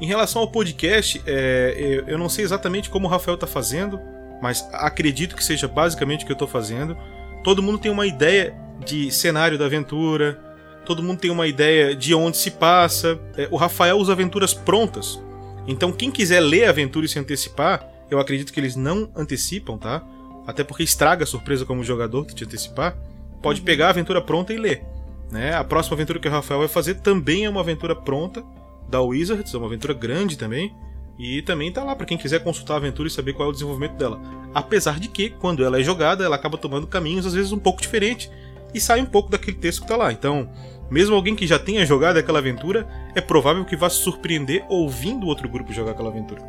Em 0.01 0.07
relação 0.07 0.43
ao 0.43 0.49
podcast, 0.51 1.23
é, 1.27 1.75
eu- 1.79 2.09
eu 2.09 2.19
não 2.19 2.29
sei 2.29 2.45
exatamente 2.45 2.89
como 2.91 3.07
o 3.07 3.11
Rafael 3.11 3.35
está 3.35 3.47
fazendo, 3.47 4.01
mas 4.43 4.67
acredito 4.73 5.37
que 5.37 5.45
seja 5.45 5.69
basicamente 5.69 6.23
o 6.23 6.27
que 6.27 6.33
eu 6.33 6.35
estou 6.35 6.49
fazendo. 6.49 6.97
Todo 7.45 7.63
mundo 7.63 7.79
tem 7.79 7.91
uma 7.91 8.07
ideia 8.07 8.55
de 8.85 9.11
cenário 9.13 9.57
da 9.59 9.67
aventura, 9.67 10.41
todo 10.85 11.03
mundo 11.03 11.21
tem 11.21 11.31
uma 11.31 11.47
ideia 11.47 11.95
de 11.95 12.15
onde 12.15 12.37
se 12.37 12.51
passa. 12.51 13.19
É, 13.37 13.47
o 13.51 13.57
Rafael 13.57 13.97
usa 13.99 14.13
aventuras 14.13 14.53
prontas. 14.55 15.23
Então, 15.69 15.93
quem 15.93 16.11
quiser 16.11 16.41
ler 16.41 16.65
a 16.65 16.71
aventura 16.71 17.07
e 17.07 17.09
se 17.09 17.19
antecipar, 17.19 17.87
eu 18.11 18.19
acredito 18.19 18.53
que 18.53 18.59
eles 18.59 18.75
não 18.75 19.09
antecipam, 19.15 19.79
tá? 19.79 20.03
Até 20.47 20.65
porque 20.65 20.83
estraga 20.83 21.25
a 21.25 21.27
surpresa 21.27 21.65
como 21.65 21.85
jogador 21.85 22.27
te 22.27 22.45
antecipar. 22.45 22.97
Pode 23.41 23.61
pegar 23.61 23.89
a 23.89 23.91
aventura 23.91 24.21
pronta 24.21 24.53
e 24.53 24.57
ler. 24.57 24.85
Né? 25.31 25.55
A 25.55 25.65
próxima 25.65 25.95
aventura 25.95 26.19
que 26.19 26.29
o 26.29 26.31
Rafael 26.31 26.61
vai 26.61 26.69
fazer 26.69 26.97
também 26.97 27.45
é 27.45 27.51
uma 27.51 27.61
aventura 27.61 27.97
pronta 27.97 28.45
da 28.89 29.01
Wizards, 29.01 29.55
é 29.55 29.57
uma 29.57 29.67
aventura 29.67 29.95
grande 29.95 30.37
também. 30.37 30.75
E 31.19 31.43
também 31.43 31.73
tá 31.73 31.85
lá 31.85 31.95
para 31.95 32.07
quem 32.07 32.19
quiser 32.19 32.43
consultar 32.43 32.75
a 32.75 32.77
aventura 32.79 33.09
e 33.09 33.11
saber 33.11 33.33
qual 33.33 33.49
é 33.49 33.51
o 33.51 33.53
desenvolvimento 33.53 33.97
dela. 33.97 34.21
Apesar 34.55 34.99
de 34.99 35.09
que, 35.09 35.31
quando 35.31 35.65
ela 35.65 35.79
é 35.81 35.83
jogada, 35.83 36.25
ela 36.25 36.37
acaba 36.37 36.59
tomando 36.59 36.87
caminhos 36.87 37.27
às 37.27 37.35
vezes 37.35 37.53
um 37.53 37.59
pouco 37.59 37.81
diferentes 37.81 38.31
e 38.75 38.81
sai 38.81 39.01
um 39.01 39.07
pouco 39.07 39.31
daquele 39.31 39.57
texto 39.57 39.83
que 39.83 39.89
tá 39.89 39.97
lá. 39.97 40.13
Então, 40.13 40.49
mesmo 40.91 41.15
alguém 41.15 41.35
que 41.35 41.47
já 41.47 41.59
tenha 41.59 41.87
jogado 41.87 42.19
aquela 42.19 42.39
aventura, 42.39 42.87
é 43.15 43.21
provável 43.21 43.65
que 43.65 43.77
vá 43.77 43.89
se 43.89 43.97
surpreender 43.97 44.65
ouvindo 44.69 45.27
outro 45.27 45.49
grupo 45.49 45.73
jogar 45.73 45.93
aquela 45.93 46.11
aventura. 46.11 46.43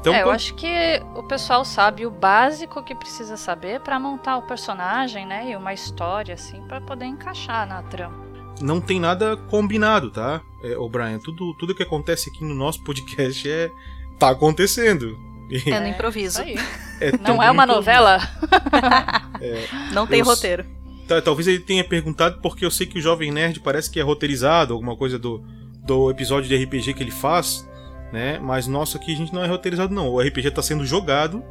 Então, 0.00 0.14
é, 0.14 0.22
eu 0.22 0.30
acho 0.30 0.54
que 0.54 1.02
o 1.16 1.22
pessoal 1.24 1.64
sabe 1.64 2.06
o 2.06 2.10
básico 2.10 2.82
que 2.82 2.94
precisa 2.94 3.36
saber 3.36 3.80
pra 3.80 3.98
montar 3.98 4.36
o 4.36 4.42
personagem, 4.42 5.26
né? 5.26 5.50
E 5.50 5.56
uma 5.56 5.72
história, 5.74 6.34
assim, 6.34 6.62
pra 6.68 6.80
poder 6.80 7.06
encaixar 7.06 7.66
na 7.66 7.82
trama. 7.82 8.24
não 8.60 8.80
tem 8.80 9.00
nada 9.00 9.36
combinado, 9.36 10.10
tá? 10.10 10.40
É, 10.62 10.76
ô 10.78 10.88
Brian, 10.88 11.18
tudo, 11.18 11.54
tudo 11.54 11.74
que 11.74 11.82
acontece 11.82 12.30
aqui 12.30 12.44
no 12.44 12.54
nosso 12.54 12.82
podcast 12.84 13.50
é. 13.50 13.70
tá 14.18 14.30
acontecendo. 14.30 15.16
E 15.50 15.70
É 15.70 15.78
no 15.80 15.86
improviso. 15.88 16.40
Isso 16.42 16.42
aí. 16.42 16.56
é 17.00 17.12
Não 17.18 17.42
é 17.42 17.50
uma 17.50 17.64
improviso. 17.64 17.76
novela? 17.76 18.18
É, 19.40 19.66
Não 19.92 20.06
tem 20.06 20.20
eu- 20.20 20.24
roteiro. 20.26 20.64
Tá, 21.06 21.20
talvez 21.22 21.46
ele 21.46 21.60
tenha 21.60 21.84
perguntado 21.84 22.40
porque 22.40 22.64
eu 22.64 22.70
sei 22.70 22.86
que 22.86 22.98
o 22.98 23.02
Jovem 23.02 23.30
Nerd 23.30 23.60
parece 23.60 23.88
que 23.90 24.00
é 24.00 24.02
roteirizado, 24.02 24.72
alguma 24.72 24.96
coisa 24.96 25.18
do, 25.18 25.44
do 25.84 26.10
episódio 26.10 26.48
de 26.48 26.64
RPG 26.64 26.94
que 26.94 27.02
ele 27.02 27.12
faz, 27.12 27.68
né? 28.12 28.38
Mas 28.38 28.66
nosso 28.66 28.96
aqui 28.96 29.12
a 29.12 29.16
gente 29.16 29.34
não 29.34 29.44
é 29.44 29.46
roteirizado, 29.46 29.94
não. 29.94 30.08
O 30.08 30.20
RPG 30.20 30.50
tá 30.50 30.62
sendo 30.62 30.84
jogado, 30.84 31.42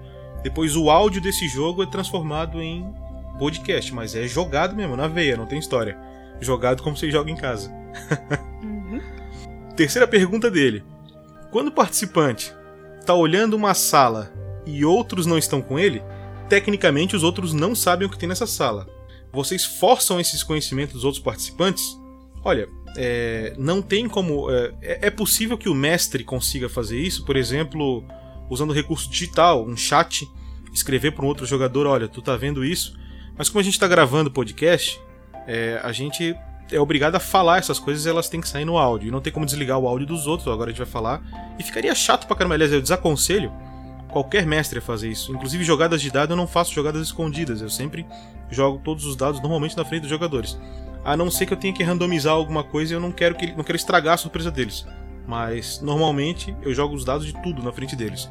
depois 0.43 0.75
o 0.75 0.89
áudio 0.89 1.21
desse 1.21 1.47
jogo 1.47 1.83
é 1.83 1.85
transformado 1.85 2.61
em 2.61 2.93
podcast, 3.37 3.93
mas 3.93 4.15
é 4.15 4.27
jogado 4.27 4.75
mesmo, 4.75 4.95
na 4.95 5.07
veia, 5.07 5.37
não 5.37 5.45
tem 5.45 5.59
história. 5.59 5.97
Jogado 6.39 6.83
como 6.83 6.95
você 6.95 7.09
joga 7.09 7.31
em 7.31 7.35
casa. 7.35 7.73
Terceira 9.75 10.07
pergunta 10.07 10.49
dele. 10.49 10.83
Quando 11.51 11.69
o 11.69 11.71
participante 11.71 12.53
tá 13.05 13.13
olhando 13.13 13.55
uma 13.55 13.73
sala 13.73 14.31
e 14.65 14.83
outros 14.83 15.25
não 15.25 15.37
estão 15.37 15.61
com 15.61 15.77
ele, 15.77 16.01
tecnicamente 16.49 17.15
os 17.15 17.23
outros 17.23 17.53
não 17.53 17.75
sabem 17.75 18.07
o 18.07 18.11
que 18.11 18.17
tem 18.17 18.29
nessa 18.29 18.47
sala. 18.47 18.87
Vocês 19.31 19.65
forçam 19.65 20.19
esses 20.19 20.43
conhecimentos 20.43 20.93
dos 20.93 21.03
outros 21.03 21.23
participantes? 21.23 21.83
Olha, 22.43 22.67
é, 22.95 23.53
não 23.57 23.81
tem 23.81 24.07
como. 24.07 24.49
É, 24.51 25.07
é 25.07 25.09
possível 25.09 25.57
que 25.57 25.69
o 25.69 25.75
mestre 25.75 26.23
consiga 26.23 26.69
fazer 26.69 26.99
isso, 26.99 27.25
por 27.25 27.35
exemplo, 27.35 28.03
usando 28.49 28.73
recurso 28.73 29.09
digital, 29.09 29.65
um 29.65 29.75
chat, 29.75 30.27
escrever 30.73 31.11
para 31.11 31.25
um 31.25 31.27
outro 31.27 31.45
jogador: 31.45 31.87
olha, 31.87 32.07
tu 32.07 32.21
tá 32.21 32.35
vendo 32.35 32.63
isso. 32.63 32.97
Mas 33.37 33.49
como 33.49 33.59
a 33.59 33.63
gente 33.63 33.79
tá 33.79 33.87
gravando 33.87 34.31
podcast, 34.31 34.99
é, 35.45 35.79
a 35.83 35.91
gente 35.91 36.35
é 36.71 36.79
obrigado 36.79 37.15
a 37.15 37.19
falar 37.19 37.59
essas 37.59 37.77
coisas 37.77 38.07
elas 38.07 38.29
têm 38.29 38.41
que 38.41 38.47
sair 38.47 38.65
no 38.65 38.77
áudio. 38.77 39.09
E 39.09 39.11
não 39.11 39.21
tem 39.21 39.31
como 39.31 39.45
desligar 39.45 39.77
o 39.77 39.87
áudio 39.87 40.07
dos 40.07 40.25
outros, 40.25 40.47
agora 40.47 40.69
a 40.69 40.73
gente 40.73 40.83
vai 40.83 40.87
falar. 40.87 41.21
E 41.59 41.63
ficaria 41.63 41.93
chato 41.93 42.25
pra 42.27 42.35
caramba. 42.35 42.55
Aliás, 42.55 42.71
eu 42.71 42.81
desaconselho 42.81 43.51
qualquer 44.09 44.45
mestre 44.45 44.79
a 44.79 44.81
fazer 44.81 45.09
isso. 45.09 45.33
Inclusive, 45.33 45.63
jogadas 45.63 46.01
de 46.01 46.09
dado 46.09 46.31
eu 46.31 46.37
não 46.37 46.47
faço 46.47 46.73
jogadas 46.73 47.01
escondidas. 47.01 47.61
Eu 47.61 47.69
sempre 47.69 48.05
jogo 48.49 48.81
todos 48.83 49.05
os 49.05 49.15
dados 49.15 49.41
normalmente 49.41 49.75
na 49.75 49.83
frente 49.83 50.01
dos 50.01 50.09
jogadores. 50.09 50.57
A 51.05 51.15
não 51.15 51.29
ser 51.31 51.45
que 51.45 51.53
eu 51.53 51.57
tenha 51.57 51.73
que 51.73 51.83
randomizar 51.83 52.33
alguma 52.33 52.63
coisa 52.63 52.93
e 52.93 52.95
eu 52.95 52.99
não 52.99 53.11
quero 53.11 53.35
que 53.35 53.53
não 53.55 53.63
quero 53.63 53.75
estragar 53.77 54.15
a 54.15 54.17
surpresa 54.17 54.49
deles. 54.51 54.85
Mas 55.27 55.79
normalmente 55.81 56.55
eu 56.61 56.73
jogo 56.73 56.95
os 56.95 57.05
dados 57.05 57.25
de 57.25 57.33
tudo 57.41 57.61
na 57.63 57.71
frente 57.71 57.95
deles. 57.95 58.29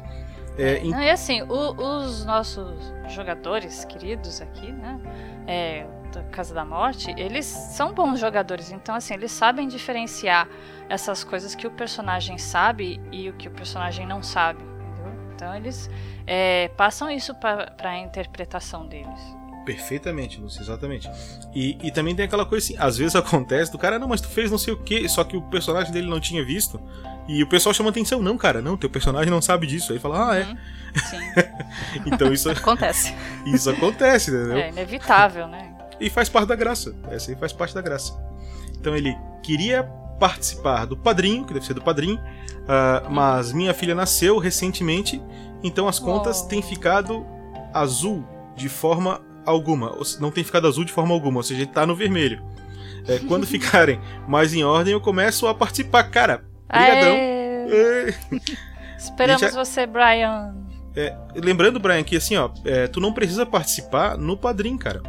É, 0.57 0.79
Não, 0.83 1.01
e 1.01 1.09
assim, 1.09 1.41
o- 1.41 1.75
os 1.99 2.23
nossos 2.25 2.71
jogadores 3.09 3.83
queridos 3.85 4.41
aqui, 4.41 4.71
né? 4.71 4.99
é, 5.47 5.85
da 6.13 6.23
Casa 6.23 6.55
da 6.55 6.63
Morte, 6.65 7.13
eles 7.17 7.45
são 7.45 7.93
bons 7.93 8.19
jogadores. 8.19 8.71
Então, 8.71 8.95
assim, 8.95 9.13
eles 9.13 9.31
sabem 9.31 9.67
diferenciar 9.67 10.47
essas 10.89 11.23
coisas 11.23 11.53
que 11.53 11.67
o 11.67 11.71
personagem 11.71 12.37
sabe 12.37 12.99
e 13.11 13.29
o 13.29 13.33
que 13.33 13.47
o 13.47 13.51
personagem 13.51 14.07
não 14.07 14.23
sabe. 14.23 14.63
Entendeu? 14.63 15.13
Então, 15.35 15.55
eles 15.55 15.89
é, 16.25 16.69
passam 16.69 17.11
isso 17.11 17.35
para 17.35 17.75
a 17.83 17.97
interpretação 17.99 18.87
deles. 18.87 19.19
Perfeitamente, 19.65 20.39
Lúcio, 20.39 20.61
exatamente. 20.61 21.09
E, 21.53 21.77
e 21.81 21.91
também 21.91 22.15
tem 22.15 22.25
aquela 22.25 22.45
coisa 22.45 22.63
assim, 22.63 22.75
às 22.77 22.97
vezes 22.97 23.15
acontece 23.15 23.71
do 23.71 23.77
cara, 23.77 23.97
não, 23.97 24.07
mas 24.07 24.21
tu 24.21 24.27
fez 24.27 24.51
não 24.51 24.57
sei 24.57 24.73
o 24.73 24.77
que, 24.77 25.09
só 25.09 25.23
que 25.23 25.35
o 25.35 25.41
personagem 25.41 25.91
dele 25.91 26.07
não 26.07 26.19
tinha 26.19 26.45
visto. 26.45 26.79
E 27.27 27.41
o 27.41 27.47
pessoal 27.47 27.73
chama 27.73 27.89
atenção, 27.89 28.21
não, 28.21 28.37
cara, 28.37 28.61
não, 28.61 28.77
teu 28.77 28.89
personagem 28.89 29.31
não 29.31 29.41
sabe 29.41 29.65
disso. 29.65 29.91
Aí 29.91 29.99
fala, 29.99 30.31
ah, 30.31 30.37
é. 30.37 30.47
então 32.05 32.31
isso 32.31 32.49
Acontece. 32.51 33.13
Isso 33.47 33.69
acontece, 33.69 34.29
entendeu? 34.29 34.57
É 34.57 34.69
inevitável, 34.69 35.47
né? 35.47 35.73
E 35.99 36.09
faz 36.09 36.29
parte 36.29 36.47
da 36.47 36.55
graça. 36.55 36.95
Essa 37.09 37.31
aí 37.31 37.37
faz 37.37 37.51
parte 37.51 37.73
da 37.73 37.81
graça. 37.81 38.15
Então 38.79 38.95
ele 38.95 39.17
queria 39.41 39.83
participar 40.19 40.85
do 40.85 40.95
padrinho, 40.95 41.43
que 41.43 41.53
deve 41.53 41.65
ser 41.65 41.73
do 41.73 41.81
padrinho, 41.81 42.21
ah, 42.67 43.03
mas 43.09 43.51
minha 43.51 43.73
filha 43.73 43.95
nasceu 43.95 44.37
recentemente, 44.37 45.21
então 45.63 45.87
as 45.87 45.97
contas 45.97 46.43
têm 46.43 46.61
ficado 46.61 47.25
azul 47.73 48.23
de 48.55 48.69
forma 48.69 49.21
alguma. 49.45 49.95
Não 50.19 50.31
tem 50.31 50.43
ficado 50.43 50.67
azul 50.67 50.83
de 50.83 50.91
forma 50.91 51.13
alguma, 51.13 51.37
ou 51.37 51.43
seja, 51.43 51.61
ele 51.61 51.71
tá 51.71 51.85
no 51.85 51.95
vermelho. 51.95 52.43
É, 53.07 53.19
quando 53.19 53.45
ficarem 53.47 53.99
mais 54.27 54.53
em 54.53 54.63
ordem, 54.63 54.93
eu 54.93 55.01
começo 55.01 55.47
a 55.47 55.53
participar. 55.53 56.03
Cara, 56.05 56.43
brigadão. 56.67 57.15
É. 57.15 58.13
Esperamos 58.97 59.53
você, 59.53 59.85
Brian. 59.85 60.55
É, 60.95 61.13
lembrando, 61.35 61.79
Brian, 61.79 62.03
que 62.03 62.15
assim, 62.15 62.37
ó, 62.37 62.49
é, 62.63 62.87
tu 62.87 63.01
não 63.01 63.13
precisa 63.13 63.45
participar 63.45 64.17
no 64.17 64.37
Padrim, 64.37 64.77
cara. 64.77 65.01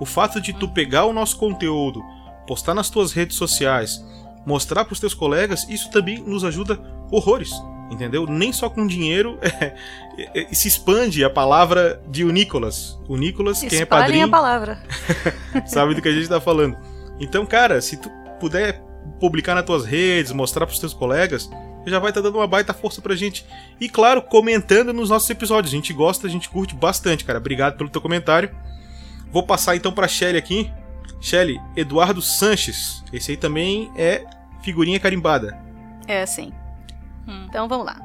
O 0.00 0.06
fato 0.06 0.40
de 0.40 0.52
tu 0.52 0.68
pegar 0.68 1.04
o 1.04 1.12
nosso 1.12 1.36
conteúdo, 1.36 2.02
postar 2.46 2.74
nas 2.74 2.88
tuas 2.88 3.12
redes 3.12 3.36
sociais, 3.36 4.04
mostrar 4.46 4.84
pros 4.84 5.00
teus 5.00 5.14
colegas, 5.14 5.66
isso 5.68 5.90
também 5.90 6.22
nos 6.22 6.44
ajuda 6.44 6.80
horrores, 7.10 7.50
entendeu? 7.92 8.26
Nem 8.26 8.52
só 8.52 8.68
com 8.68 8.86
dinheiro 8.86 9.38
é, 9.42 9.74
é, 10.18 10.42
é, 10.42 10.54
se 10.54 10.68
expande 10.68 11.24
a 11.24 11.30
palavra 11.30 12.02
de 12.08 12.24
o 12.24 12.30
Nicolas. 12.30 12.98
O 13.08 13.16
Nicolas, 13.16 13.60
quem 13.60 13.80
é 13.80 13.84
padrinho, 13.84 14.26
a 14.26 14.30
palavra. 14.30 14.82
sabe 15.66 15.94
do 15.94 16.02
que 16.02 16.08
a 16.08 16.12
gente 16.12 16.28
tá 16.28 16.40
falando. 16.40 16.76
Então, 17.20 17.44
cara, 17.46 17.80
se 17.80 17.96
tu 17.96 18.10
puder 18.40 18.82
publicar 19.20 19.54
nas 19.54 19.64
tuas 19.64 19.84
redes, 19.84 20.32
mostrar 20.32 20.66
pros 20.66 20.78
teus 20.78 20.94
colegas, 20.94 21.48
já 21.86 21.98
vai 21.98 22.10
estar 22.10 22.20
dando 22.20 22.38
uma 22.38 22.46
baita 22.46 22.72
força 22.72 23.00
pra 23.00 23.14
gente. 23.14 23.44
E 23.80 23.88
claro, 23.88 24.22
comentando 24.22 24.92
nos 24.92 25.10
nossos 25.10 25.28
episódios. 25.28 25.72
A 25.72 25.76
gente 25.76 25.92
gosta, 25.92 26.26
a 26.26 26.30
gente 26.30 26.48
curte 26.48 26.74
bastante, 26.74 27.24
cara. 27.24 27.38
Obrigado 27.38 27.76
pelo 27.76 27.90
teu 27.90 28.00
comentário. 28.00 28.50
Vou 29.30 29.42
passar 29.42 29.76
então 29.76 29.92
pra 29.92 30.08
Shelly 30.08 30.38
aqui. 30.38 30.72
Shelly, 31.20 31.60
Eduardo 31.76 32.20
Sanches. 32.20 33.02
Esse 33.12 33.32
aí 33.32 33.36
também 33.36 33.90
é 33.96 34.24
figurinha 34.62 34.98
carimbada. 34.98 35.58
É, 36.06 36.24
sim. 36.26 36.52
Então 37.26 37.68
vamos 37.68 37.86
lá. 37.86 37.96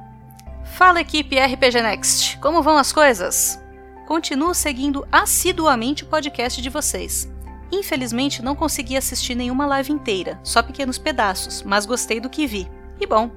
Fala 0.64 1.02
equipe 1.02 1.39
RPG 1.39 1.81
Next, 1.81 2.38
como 2.39 2.61
vão 2.61 2.77
as 2.77 2.91
coisas? 2.91 3.60
Continuo 4.06 4.53
seguindo 4.53 5.07
assiduamente 5.11 6.03
o 6.03 6.07
podcast 6.07 6.61
de 6.61 6.69
vocês. 6.69 7.30
Infelizmente 7.72 8.41
não 8.41 8.56
consegui 8.56 8.95
assistir 8.95 9.35
nenhuma 9.35 9.65
live 9.65 9.91
inteira, 9.91 10.39
só 10.44 10.61
pequenos 10.61 10.98
pedaços, 10.98 11.64
mas 11.64 11.85
gostei 11.85 12.19
do 12.19 12.30
que 12.30 12.48
vi. 12.48 12.69
E 12.99 13.06
bom. 13.06 13.30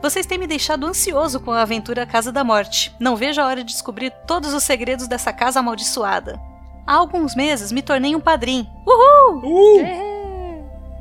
Vocês 0.00 0.26
têm 0.26 0.38
me 0.38 0.46
deixado 0.46 0.86
ansioso 0.86 1.40
com 1.40 1.50
a 1.50 1.62
aventura 1.62 2.06
Casa 2.06 2.30
da 2.30 2.44
Morte. 2.44 2.94
Não 3.00 3.16
vejo 3.16 3.40
a 3.40 3.46
hora 3.46 3.64
de 3.64 3.72
descobrir 3.72 4.10
todos 4.26 4.52
os 4.52 4.62
segredos 4.62 5.08
dessa 5.08 5.32
casa 5.32 5.60
amaldiçoada. 5.60 6.40
Há 6.86 6.94
alguns 6.94 7.34
meses 7.34 7.72
me 7.72 7.82
tornei 7.82 8.14
um 8.14 8.20
padrinho. 8.20 8.66
Uhul! 8.86 10.13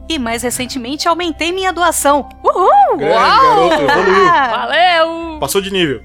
E 0.09 0.19
mais 0.19 0.43
recentemente 0.43 1.07
aumentei 1.07 1.51
minha 1.51 1.71
doação. 1.71 2.27
Uhul! 2.43 2.97
Grande 2.97 3.13
garoto, 3.13 3.73
evoluiu. 3.75 4.25
Valeu! 4.51 5.39
Passou 5.39 5.61
de 5.61 5.71
nível. 5.71 6.03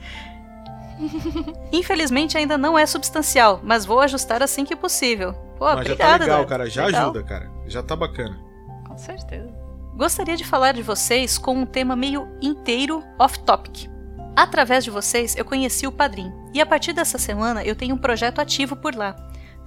Infelizmente 1.72 2.36
ainda 2.36 2.58
não 2.58 2.78
é 2.78 2.84
substancial, 2.86 3.60
mas 3.62 3.84
vou 3.84 4.00
ajustar 4.00 4.42
assim 4.42 4.64
que 4.64 4.74
possível. 4.74 5.32
Pô, 5.58 5.64
Mas 5.66 5.86
já 5.86 5.92
obrigada, 5.94 6.18
tá 6.18 6.24
legal, 6.24 6.46
cara. 6.46 6.70
Já 6.70 6.86
Legal. 6.86 7.02
ajuda, 7.02 7.22
cara. 7.24 7.50
Já 7.66 7.82
tá 7.82 7.96
bacana. 7.96 8.38
Com 8.86 8.96
certeza. 8.96 9.52
Gostaria 9.96 10.36
de 10.36 10.44
falar 10.44 10.72
de 10.72 10.82
vocês 10.82 11.36
com 11.36 11.54
um 11.54 11.66
tema 11.66 11.96
meio 11.96 12.28
inteiro 12.40 13.02
off-topic. 13.18 13.88
Através 14.36 14.84
de 14.84 14.90
vocês, 14.90 15.34
eu 15.36 15.44
conheci 15.44 15.84
o 15.84 15.90
Padrim, 15.90 16.32
e 16.54 16.60
a 16.60 16.66
partir 16.66 16.92
dessa 16.92 17.18
semana 17.18 17.64
eu 17.64 17.74
tenho 17.74 17.96
um 17.96 17.98
projeto 17.98 18.38
ativo 18.40 18.76
por 18.76 18.94
lá. 18.94 19.16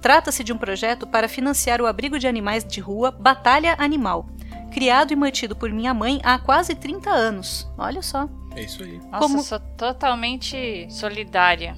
Trata-se 0.02 0.42
de 0.42 0.52
um 0.52 0.58
projeto 0.58 1.06
para 1.06 1.28
financiar 1.28 1.80
o 1.80 1.86
abrigo 1.86 2.18
de 2.18 2.26
animais 2.26 2.64
de 2.64 2.80
rua 2.80 3.12
Batalha 3.12 3.76
Animal, 3.78 4.26
criado 4.72 5.12
e 5.12 5.16
mantido 5.16 5.54
por 5.54 5.70
minha 5.70 5.94
mãe 5.94 6.20
há 6.24 6.38
quase 6.40 6.74
30 6.74 7.08
anos. 7.08 7.70
Olha 7.78 8.02
só. 8.02 8.28
É 8.56 8.62
isso 8.64 8.82
aí. 8.82 8.98
Nossa, 8.98 9.18
Como- 9.18 9.42
sou 9.42 9.60
totalmente 9.60 10.88
solidária. 10.90 11.76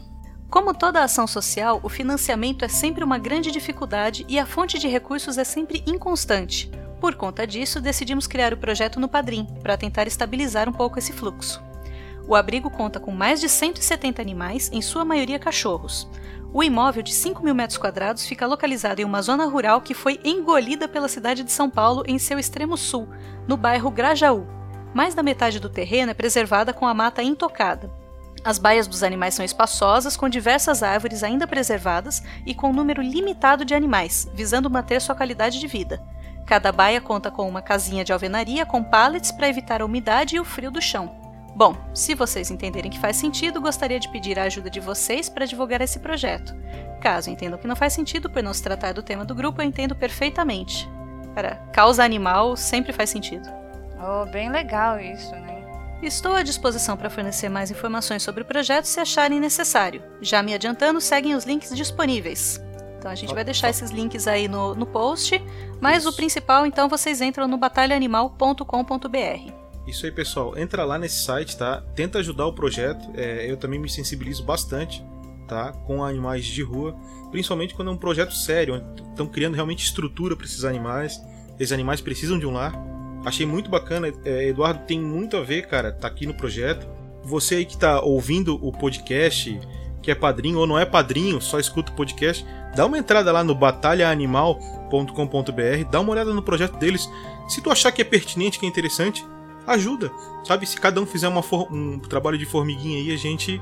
Como 0.49 0.73
toda 0.73 1.03
ação 1.05 1.27
social, 1.27 1.81
o 1.83 1.89
financiamento 1.89 2.65
é 2.65 2.69
sempre 2.69 3.05
uma 3.05 3.19
grande 3.19 3.51
dificuldade 3.51 4.25
e 4.27 4.39
a 4.39 4.47
fonte 4.47 4.79
de 4.79 4.89
recursos 4.89 5.37
é 5.37 5.45
sempre 5.45 5.83
inconstante. 5.87 6.71
Por 7.01 7.17
conta 7.17 7.47
disso, 7.47 7.81
decidimos 7.81 8.27
criar 8.27 8.55
o 8.55 8.57
projeto 8.57 8.99
no 8.99 9.09
Padrim, 9.09 9.47
para 9.63 9.77
tentar 9.77 10.07
estabilizar 10.07 10.67
um 10.69 10.73
pouco 10.73 10.99
esse 10.99 11.13
fluxo. 11.13 11.63
O 12.27 12.35
abrigo 12.35 12.71
conta 12.71 12.99
com 12.99 13.11
mais 13.11 13.41
de 13.41 13.49
170 13.51 14.23
animais, 14.23 14.71
em 14.73 14.81
sua 14.81 15.05
maioria 15.05 15.39
cachorros. 15.39 16.09
O 16.55 16.63
imóvel 16.63 17.03
de 17.03 17.13
5 17.13 17.43
mil 17.43 17.53
metros 17.53 17.77
quadrados 17.77 18.25
fica 18.25 18.47
localizado 18.47 19.01
em 19.01 19.05
uma 19.05 19.21
zona 19.21 19.45
rural 19.45 19.81
que 19.81 19.93
foi 19.93 20.21
engolida 20.23 20.87
pela 20.87 21.09
cidade 21.09 21.43
de 21.43 21.51
São 21.51 21.69
Paulo 21.69 22.05
em 22.07 22.17
seu 22.17 22.39
extremo 22.39 22.77
sul, 22.77 23.09
no 23.49 23.57
bairro 23.57 23.91
Grajaú. 23.91 24.47
Mais 24.95 25.17
da 25.17 25.23
metade 25.23 25.59
do 25.59 25.69
terreno 25.69 26.13
é 26.13 26.15
preservada 26.15 26.73
com 26.73 26.87
a 26.87 26.95
mata 26.95 27.25
intocada. 27.25 27.91
As 28.45 28.57
baias 28.57 28.87
dos 28.87 29.03
animais 29.03 29.35
são 29.35 29.45
espaçosas, 29.45 30.17
com 30.17 30.29
diversas 30.29 30.81
árvores 30.85 31.25
ainda 31.25 31.45
preservadas 31.45 32.23
e 32.47 32.55
com 32.55 32.71
um 32.71 32.73
número 32.73 33.03
limitado 33.03 33.65
de 33.65 33.75
animais, 33.75 34.31
visando 34.33 34.71
manter 34.71 35.01
sua 35.01 35.17
qualidade 35.17 35.59
de 35.59 35.67
vida. 35.67 36.01
Cada 36.47 36.71
baia 36.71 37.01
conta 37.01 37.33
com 37.33 37.49
uma 37.49 37.63
casinha 37.63 38.05
de 38.05 38.13
alvenaria 38.13 38.65
com 38.65 38.81
pallets 38.81 39.33
para 39.33 39.49
evitar 39.49 39.83
a 39.83 39.85
umidade 39.85 40.37
e 40.37 40.41
o 40.41 40.45
frio 40.45 40.71
do 40.71 40.81
chão. 40.81 41.24
Bom, 41.55 41.77
se 41.95 42.15
vocês 42.15 42.51
entenderem 42.51 42.91
que 42.91 42.99
faz 42.99 43.17
sentido, 43.17 43.61
gostaria 43.61 44.01
de 44.01 44.09
pedir 44.09 44.39
a 44.39 44.45
ajuda 44.45 44.69
de 44.69 44.81
vocês 44.81 45.29
para 45.29 45.47
divulgar 45.47 45.81
esse 45.81 46.01
projeto. 46.01 46.53
Caso 47.01 47.31
entendam 47.31 47.59
que 47.59 47.69
não 47.69 47.77
faz 47.77 47.93
sentido 47.93 48.29
por 48.29 48.43
não 48.43 48.53
se 48.53 48.63
tratar 48.63 48.93
do 48.93 49.03
tema 49.03 49.25
do 49.25 49.37
grupo, 49.37 49.63
eu 49.63 49.67
entendo 49.67 49.95
perfeitamente. 49.95 50.89
Para 51.33 51.57
causa 51.73 52.03
animal 52.03 52.57
sempre 52.57 52.93
faz 52.93 53.11
sentido. 53.11 53.49
Oh, 54.01 54.27
bem 54.27 54.51
legal 54.51 54.99
isso, 54.99 55.31
né? 55.31 55.63
Estou 56.03 56.35
à 56.35 56.43
disposição 56.43 56.97
para 56.97 57.09
fornecer 57.09 57.49
mais 57.49 57.71
informações 57.71 58.23
sobre 58.23 58.43
o 58.43 58.47
projeto 58.47 58.87
se 58.87 58.99
acharem 58.99 59.39
necessário. 59.39 60.03
Já 60.21 60.43
me 60.43 60.55
adiantando, 60.55 61.01
seguem 61.01 61.35
os 61.35 61.45
links 61.45 61.75
disponíveis. 61.75 62.61
Então 62.99 63.11
a 63.11 63.15
gente 63.15 63.33
vai 63.33 63.45
deixar 63.45 63.71
esses 63.71 63.91
links 63.91 64.27
aí 64.27 64.49
no, 64.49 64.75
no 64.75 64.87
post, 64.87 65.41
mas 65.81 66.05
o 66.05 66.13
principal 66.13 66.67
então 66.67 66.89
vocês 66.89 67.21
entram 67.21 67.47
no 67.47 67.57
batalhaanimal.com.br. 67.57 69.64
Isso 69.86 70.06
aí, 70.06 70.12
pessoal. 70.12 70.56
Entra 70.56 70.85
lá 70.85 70.98
nesse 70.98 71.23
site, 71.23 71.56
tá? 71.56 71.82
Tenta 71.94 72.19
ajudar 72.19 72.47
o 72.47 72.52
projeto. 72.52 73.11
É, 73.15 73.51
eu 73.51 73.56
também 73.56 73.78
me 73.78 73.89
sensibilizo 73.89 74.43
bastante, 74.43 75.05
tá? 75.47 75.73
Com 75.73 76.02
animais 76.02 76.44
de 76.44 76.62
rua. 76.62 76.97
Principalmente 77.31 77.74
quando 77.74 77.89
é 77.89 77.93
um 77.93 77.97
projeto 77.97 78.35
sério, 78.35 78.82
estão 79.11 79.27
criando 79.27 79.55
realmente 79.55 79.85
estrutura 79.85 80.36
para 80.36 80.47
esses 80.47 80.65
animais. 80.65 81.20
Esses 81.59 81.73
animais 81.73 82.01
precisam 82.01 82.39
de 82.39 82.47
um 82.47 82.52
lar. 82.52 82.73
Achei 83.24 83.44
muito 83.44 83.70
bacana. 83.70 84.12
É, 84.24 84.48
Eduardo 84.48 84.86
tem 84.86 85.01
muito 85.01 85.36
a 85.36 85.43
ver, 85.43 85.66
cara, 85.66 85.93
tá 85.93 86.09
aqui 86.09 86.27
no 86.27 86.35
projeto. 86.35 86.86
Você 87.23 87.56
aí 87.56 87.65
que 87.65 87.77
tá 87.77 88.01
ouvindo 88.01 88.55
o 88.66 88.70
podcast, 88.70 89.59
que 90.02 90.11
é 90.11 90.15
padrinho 90.15 90.59
ou 90.59 90.66
não 90.66 90.78
é 90.78 90.85
padrinho, 90.85 91.40
só 91.40 91.59
escuta 91.59 91.90
o 91.90 91.94
podcast, 91.94 92.44
dá 92.77 92.85
uma 92.85 92.98
entrada 92.98 93.32
lá 93.32 93.43
no 93.43 93.55
batalhaanimal.com.br, 93.55 95.90
dá 95.90 96.01
uma 96.01 96.12
olhada 96.12 96.35
no 96.35 96.43
projeto 96.43 96.77
deles. 96.77 97.09
Se 97.48 97.62
tu 97.62 97.70
achar 97.70 97.90
que 97.90 98.02
é 98.02 98.05
pertinente, 98.05 98.59
que 98.59 98.66
é 98.66 98.69
interessante, 98.69 99.24
ajuda. 99.66 100.11
Sabe, 100.45 100.66
se 100.66 100.78
cada 100.81 101.01
um 101.01 101.07
fizer 101.07 101.28
uma 101.28 101.43
for- 101.43 101.73
um 101.73 101.99
trabalho 101.99 102.36
de 102.39 102.45
formiguinha 102.47 102.99
aí, 102.99 103.12
a 103.12 103.16
gente, 103.16 103.61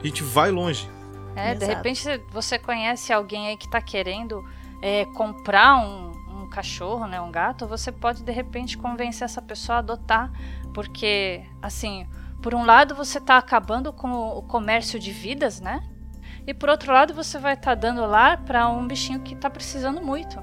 a 0.00 0.06
gente 0.06 0.22
vai 0.22 0.50
longe. 0.50 0.88
É, 1.36 1.54
de 1.54 1.64
Exato. 1.64 1.76
repente 1.76 2.22
você 2.30 2.58
conhece 2.58 3.12
alguém 3.12 3.48
aí 3.48 3.56
que 3.56 3.68
tá 3.68 3.80
querendo 3.80 4.44
é, 4.80 5.04
comprar 5.06 5.76
um, 5.76 6.12
um 6.42 6.48
cachorro, 6.48 7.06
né, 7.06 7.20
um 7.20 7.30
gato, 7.32 7.66
você 7.66 7.90
pode 7.90 8.22
de 8.22 8.30
repente 8.30 8.76
convencer 8.78 9.24
essa 9.24 9.42
pessoa 9.42 9.76
a 9.76 9.78
adotar, 9.80 10.30
porque 10.72 11.42
assim, 11.62 12.06
por 12.42 12.54
um 12.54 12.64
lado 12.64 12.94
você 12.94 13.20
tá 13.20 13.36
acabando 13.38 13.92
com 13.92 14.10
o 14.12 14.42
comércio 14.42 14.98
de 15.00 15.10
vidas, 15.10 15.60
né? 15.60 15.82
E 16.46 16.52
por 16.52 16.68
outro 16.68 16.92
lado 16.92 17.14
você 17.14 17.38
vai 17.38 17.54
estar 17.54 17.74
dando 17.74 18.04
lar 18.06 18.44
para 18.44 18.68
um 18.68 18.86
bichinho 18.86 19.20
que 19.20 19.34
tá 19.34 19.48
precisando 19.48 20.02
muito, 20.02 20.38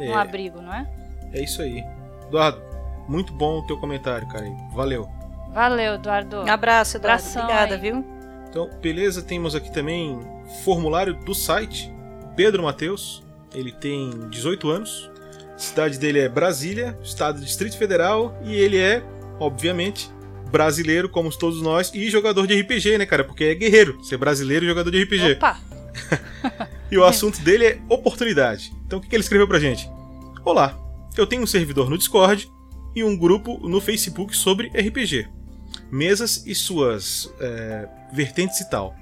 É. 0.00 0.10
um 0.10 0.16
abrigo, 0.16 0.60
não 0.62 0.72
é? 0.72 0.90
É 1.32 1.42
isso 1.42 1.60
aí. 1.62 1.84
Eduardo, 2.26 2.62
muito 3.08 3.32
bom 3.32 3.58
o 3.58 3.66
teu 3.66 3.76
comentário, 3.76 4.26
cara. 4.28 4.46
Valeu. 4.74 5.08
Valeu, 5.52 5.94
Eduardo. 5.94 6.40
Abraço, 6.48 6.96
Eduardo. 6.96 7.22
Abração 7.22 7.42
Obrigada, 7.42 7.74
aí. 7.74 7.80
viu? 7.80 8.04
Então, 8.48 8.70
beleza, 8.80 9.22
temos 9.22 9.54
aqui 9.54 9.72
também 9.72 10.18
formulário 10.64 11.14
do 11.14 11.34
site. 11.34 11.92
Pedro 12.36 12.62
Matheus, 12.62 13.22
ele 13.54 13.72
tem 13.72 14.10
18 14.30 14.68
anos. 14.70 15.10
Cidade 15.56 15.98
dele 15.98 16.20
é 16.20 16.28
Brasília, 16.28 16.98
estado 17.02 17.38
do 17.38 17.44
Distrito 17.44 17.76
Federal, 17.78 18.36
e 18.42 18.54
ele 18.54 18.78
é, 18.78 19.02
obviamente, 19.38 20.10
brasileiro, 20.50 21.08
como 21.08 21.30
todos 21.36 21.62
nós, 21.62 21.92
e 21.94 22.10
jogador 22.10 22.46
de 22.46 22.60
RPG, 22.60 22.98
né, 22.98 23.06
cara? 23.06 23.24
Porque 23.24 23.44
é 23.44 23.54
guerreiro, 23.54 24.02
ser 24.04 24.16
brasileiro 24.16 24.64
e 24.64 24.68
jogador 24.68 24.90
de 24.90 25.02
RPG. 25.02 25.32
Opa! 25.32 25.58
E 26.92 26.98
o 26.98 27.04
assunto 27.06 27.40
dele 27.40 27.64
é 27.64 27.78
oportunidade. 27.88 28.70
Então 28.86 28.98
o 28.98 29.02
que 29.02 29.08
que 29.08 29.16
ele 29.16 29.22
escreveu 29.22 29.48
pra 29.48 29.58
gente? 29.58 29.88
Olá, 30.44 30.78
eu 31.16 31.26
tenho 31.26 31.40
um 31.40 31.46
servidor 31.46 31.88
no 31.88 31.96
Discord 31.96 32.52
e 32.94 33.02
um 33.02 33.16
grupo 33.16 33.58
no 33.68 33.80
Facebook 33.80 34.36
sobre 34.36 34.68
RPG, 34.68 35.28
mesas 35.90 36.44
e 36.46 36.54
suas 36.54 37.32
é, 37.40 37.88
vertentes 38.12 38.60
e 38.60 38.70
tal. 38.70 38.94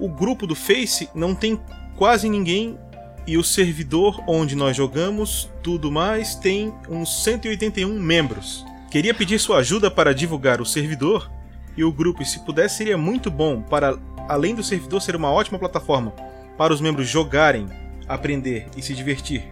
O 0.00 0.08
grupo 0.08 0.46
do 0.46 0.54
Face 0.54 1.08
não 1.14 1.34
tem 1.34 1.60
quase 1.96 2.28
ninguém 2.28 2.78
e 3.26 3.36
o 3.36 3.44
servidor 3.44 4.22
onde 4.26 4.56
nós 4.56 4.76
jogamos 4.76 5.50
tudo 5.62 5.90
mais 5.90 6.34
tem 6.34 6.72
uns 6.88 7.22
181 7.24 8.00
membros. 8.00 8.64
Queria 8.90 9.12
pedir 9.12 9.38
sua 9.38 9.58
ajuda 9.58 9.90
para 9.90 10.14
divulgar 10.14 10.60
o 10.60 10.66
servidor 10.66 11.30
e 11.76 11.84
o 11.84 11.92
grupo, 11.92 12.22
e 12.22 12.26
se 12.26 12.40
puder, 12.40 12.68
seria 12.68 12.96
muito 12.96 13.30
bom 13.30 13.62
para, 13.62 13.98
além 14.28 14.54
do 14.54 14.64
servidor 14.64 15.00
ser 15.02 15.14
uma 15.14 15.30
ótima 15.30 15.58
plataforma 15.58 16.12
para 16.56 16.72
os 16.72 16.80
membros 16.80 17.08
jogarem, 17.08 17.66
aprender 18.08 18.66
e 18.76 18.82
se 18.82 18.94
divertir. 18.94 19.44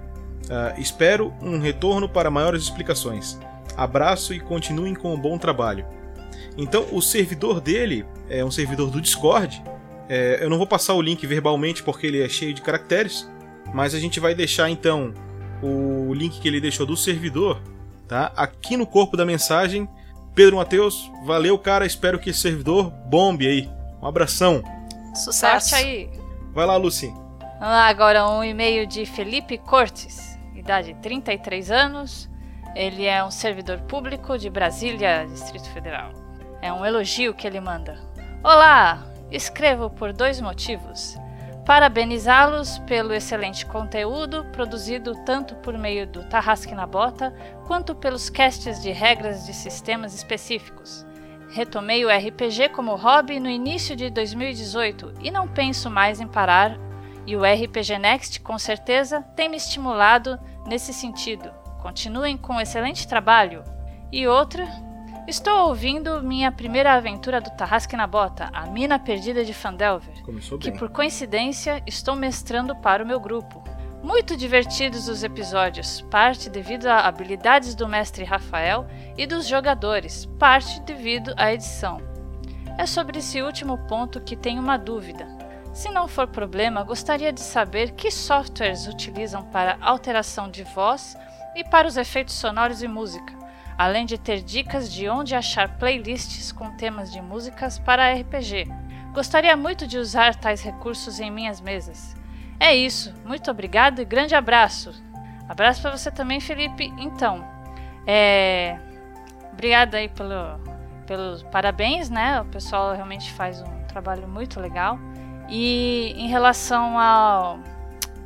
Ah, 0.51 0.75
espero 0.79 1.33
um 1.41 1.59
retorno 1.59 2.09
para 2.09 2.31
maiores 2.31 2.63
explicações. 2.63 3.39
Abraço 3.77 4.33
e 4.33 4.41
continuem 4.41 4.95
com 4.95 5.13
o 5.15 5.19
bom 5.19 5.37
trabalho. 5.39 5.87
Então, 6.57 6.87
o 6.93 7.03
servidor 7.03 7.61
dele 7.61 8.07
é 8.29 8.45
um 8.45 8.51
servidor 8.51 8.91
do 8.91 9.01
Discord. 9.01 9.63
É, 10.09 10.39
eu 10.41 10.49
não 10.49 10.57
vou 10.57 10.67
passar 10.67 10.95
o 10.95 11.03
link 11.03 11.27
verbalmente 11.27 11.83
porque 11.83 12.07
ele 12.07 12.23
é 12.23 12.29
cheio 12.29 12.55
de 12.55 12.63
caracteres, 12.63 13.29
mas 13.75 13.95
a 13.95 13.99
gente 13.99 14.21
vai 14.21 14.35
deixar 14.35 14.71
então 14.71 15.13
o 15.63 16.13
link 16.15 16.41
que 16.41 16.49
ele 16.49 16.61
deixou 16.61 16.87
do 16.87 16.97
servidor, 16.97 17.61
tá? 18.07 18.33
Aqui 18.37 18.77
no 18.77 18.87
corpo 18.87 19.17
da 19.17 19.25
mensagem. 19.25 19.89
Pedro 20.35 20.57
Matheus, 20.57 21.11
valeu, 21.25 21.59
cara. 21.59 21.87
Espero 21.87 22.19
que 22.19 22.31
esse 22.31 22.41
servidor 22.41 22.91
bombe 22.91 23.47
aí. 23.47 23.71
Um 24.03 24.07
abração. 24.07 24.63
Sucesso 25.15 25.75
aí. 25.75 26.11
Vai 26.53 26.67
lá, 26.67 26.77
Lucy. 26.77 27.09
Vamos 27.59 27.75
lá, 27.75 27.89
agora 27.89 28.29
um 28.29 28.45
e-mail 28.45 28.87
de 28.87 29.07
Felipe 29.07 29.57
Cortes, 29.57 30.39
idade 30.55 30.95
33 31.01 31.71
anos. 31.71 32.29
Ele 32.77 33.07
é 33.07 33.25
um 33.25 33.31
servidor 33.31 33.81
público 33.81 34.37
de 34.37 34.51
Brasília, 34.51 35.27
Distrito 35.27 35.67
Federal. 35.71 36.13
É 36.61 36.71
um 36.71 36.85
elogio 36.85 37.33
que 37.33 37.47
ele 37.47 37.59
manda. 37.59 37.99
Olá! 38.45 39.03
Escrevo 39.31 39.89
por 39.89 40.13
dois 40.13 40.43
motivos. 40.43 41.17
Parabenizá-los 41.65 42.79
pelo 42.81 43.15
excelente 43.15 43.65
conteúdo 43.65 44.45
produzido 44.53 45.15
tanto 45.25 45.55
por 45.57 45.79
meio 45.79 46.07
do 46.07 46.23
Tarrasque 46.25 46.75
na 46.75 46.87
Bota 46.87 47.35
quanto 47.67 47.95
pelos 47.95 48.29
casts 48.29 48.83
de 48.83 48.91
regras 48.91 49.47
de 49.47 49.55
sistemas 49.55 50.15
específicos. 50.15 51.07
Retomei 51.49 52.05
o 52.05 52.11
RPG 52.11 52.69
como 52.75 52.95
hobby 52.95 53.41
no 53.41 53.49
início 53.49 53.97
de 53.97 54.11
2018 54.11 55.15
e 55.23 55.31
não 55.31 55.49
penso 55.49 55.89
mais 55.89 56.21
em 56.21 56.29
parar, 56.29 56.79
e 57.27 57.35
o 57.39 57.43
RPG 57.43 57.99
Next 57.99 58.41
com 58.41 58.59
certeza 58.59 59.23
tem 59.35 59.49
me 59.49 59.57
estimulado 59.57 60.39
nesse 60.67 60.93
sentido. 60.93 61.65
Continuem 61.87 62.37
com 62.37 62.55
um 62.55 62.61
excelente 62.61 63.07
trabalho. 63.07 63.63
E 64.11 64.27
outra, 64.27 64.67
estou 65.29 65.69
ouvindo 65.69 66.21
minha 66.21 66.51
primeira 66.51 66.95
aventura 66.95 67.41
do 67.41 67.49
Tarrasque 67.51 67.97
na 67.97 68.09
Bota, 68.09 68.51
A 68.53 68.67
Mina 68.67 68.99
Perdida 68.99 69.45
de 69.45 69.55
Fandelver, 69.55 70.21
Começou 70.25 70.59
que 70.59 70.71
bem. 70.71 70.81
por 70.81 70.91
coincidência 70.91 71.81
estou 71.87 72.17
mestrando 72.17 72.75
para 72.75 73.05
o 73.05 73.07
meu 73.07 73.21
grupo. 73.21 73.63
Muito 74.03 74.37
divertidos 74.37 75.07
os 75.07 75.23
episódios, 75.23 76.01
parte 76.11 76.51
devido 76.51 76.87
a 76.87 77.07
habilidades 77.07 77.73
do 77.73 77.87
mestre 77.87 78.25
Rafael 78.25 78.85
e 79.17 79.25
dos 79.25 79.47
jogadores, 79.47 80.27
parte 80.41 80.81
devido 80.81 81.35
à 81.37 81.53
edição. 81.53 82.01
É 82.77 82.85
sobre 82.85 83.21
esse 83.21 83.41
último 83.41 83.79
ponto 83.87 84.21
que 84.21 84.35
tenho 84.35 84.61
uma 84.61 84.77
dúvida. 84.77 85.25
Se 85.73 85.89
não 85.91 86.09
for 86.09 86.27
problema, 86.27 86.83
gostaria 86.83 87.33
de 87.33 87.41
saber 87.41 87.93
que 87.93 88.11
softwares 88.11 88.89
utilizam 88.89 89.45
para 89.45 89.79
alteração 89.81 90.51
de 90.51 90.65
voz 90.65 91.17
e 91.57 91.65
para 91.65 91.89
os 91.89 91.97
efeitos 91.97 92.35
sonoros 92.35 92.83
e 92.83 92.87
música, 92.87 93.35
além 93.79 94.05
de 94.05 94.19
ter 94.19 94.43
dicas 94.43 94.93
de 94.93 95.09
onde 95.09 95.35
achar 95.35 95.79
playlists 95.79 96.53
com 96.53 96.71
temas 96.77 97.11
de 97.11 97.21
músicas 97.23 97.79
para 97.79 98.13
RPG. 98.13 98.67
Gostaria 99.15 99.57
muito 99.57 99.87
de 99.87 99.97
usar 99.97 100.35
tais 100.35 100.63
recursos 100.63 101.19
em 101.19 101.31
minhas 101.31 101.61
mesas. 101.61 102.15
É 102.61 102.77
isso, 102.77 103.15
muito 103.25 103.51
obrigado 103.51 104.01
e 104.01 104.05
grande 104.05 104.35
abraço. 104.35 104.93
Abraço 105.49 105.81
para 105.81 105.97
você 105.97 106.11
também, 106.11 106.41
Felipe. 106.41 106.93
Então, 106.99 107.43
é. 108.07 108.79
Obrigada 109.53 109.97
aí 109.97 110.09
pelo, 110.09 110.61
pelos 111.07 111.43
parabéns, 111.45 112.11
né? 112.11 112.41
O 112.41 112.45
pessoal 112.45 112.95
realmente 112.95 113.33
faz 113.33 113.63
um 113.63 113.85
trabalho 113.89 114.29
muito 114.29 114.61
legal. 114.61 114.99
E 115.49 116.13
em 116.17 116.29
relação 116.29 116.99
ao, 116.99 117.59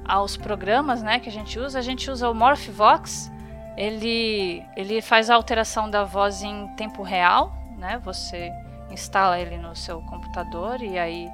aos 0.04 0.36
programas, 0.36 1.02
né, 1.02 1.20
que 1.20 1.28
a 1.28 1.32
gente 1.32 1.58
usa, 1.58 1.78
a 1.78 1.82
gente 1.82 2.10
usa 2.10 2.28
o 2.28 2.34
Morphvox. 2.34 3.30
Ele 3.76 4.62
ele 4.76 5.00
faz 5.00 5.30
a 5.30 5.34
alteração 5.34 5.88
da 5.88 6.04
voz 6.04 6.42
em 6.42 6.68
tempo 6.76 7.02
real, 7.02 7.52
né? 7.78 7.98
Você 8.04 8.52
instala 8.90 9.38
ele 9.40 9.56
no 9.56 9.74
seu 9.74 10.02
computador 10.02 10.82
e 10.82 10.98
aí 10.98 11.28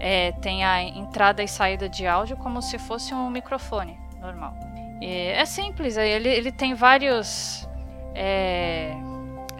é, 0.00 0.32
tem 0.32 0.64
a 0.64 0.82
entrada 0.82 1.42
e 1.42 1.46
saída 1.48 1.88
de 1.88 2.06
áudio 2.06 2.36
como 2.38 2.60
se 2.60 2.78
fosse 2.78 3.14
um 3.14 3.30
microfone 3.30 3.98
normal. 4.20 4.54
E 5.00 5.06
é 5.28 5.44
simples, 5.44 5.96
ele, 5.96 6.28
ele 6.28 6.50
tem 6.50 6.74
vários 6.74 7.68
é, 8.14 8.94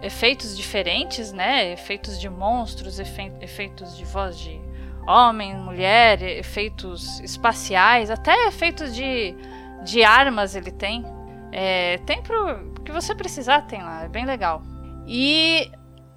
efeitos 0.01 0.57
diferentes, 0.57 1.31
né? 1.31 1.71
Efeitos 1.71 2.19
de 2.19 2.29
monstros, 2.29 2.99
efe- 2.99 3.31
efeitos 3.39 3.95
de 3.95 4.03
voz 4.03 4.37
de 4.37 4.59
homem, 5.07 5.55
mulher, 5.55 6.21
efeitos 6.21 7.19
espaciais, 7.19 8.09
até 8.09 8.47
efeitos 8.47 8.95
de, 8.95 9.35
de 9.83 10.03
armas 10.03 10.55
ele 10.55 10.71
tem. 10.71 11.03
É, 11.51 11.97
tem 11.99 12.21
pro 12.21 12.73
que 12.83 12.91
você 12.91 13.15
precisar, 13.15 13.61
tem 13.61 13.81
lá, 13.81 14.03
é 14.03 14.09
bem 14.09 14.25
legal. 14.25 14.61
E 15.07 15.71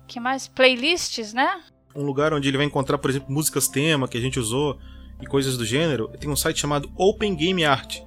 que 0.07 0.21
mais? 0.21 0.49
Playlists, 0.49 1.33
né? 1.33 1.61
Um 1.95 2.03
lugar 2.03 2.33
onde 2.33 2.49
ele 2.49 2.57
vai 2.57 2.67
encontrar, 2.67 2.99
por 2.99 3.11
exemplo, 3.11 3.33
músicas 3.33 3.69
tema 3.69 4.09
que 4.09 4.17
a 4.17 4.21
gente 4.21 4.39
usou 4.39 4.79
e 5.21 5.27
coisas 5.27 5.57
do 5.57 5.65
gênero. 5.65 6.09
Tem 6.19 6.31
um 6.31 6.37
site 6.37 6.61
chamado 6.61 6.91
Open 6.97 7.35
Game 7.35 7.65
Art. 7.65 8.01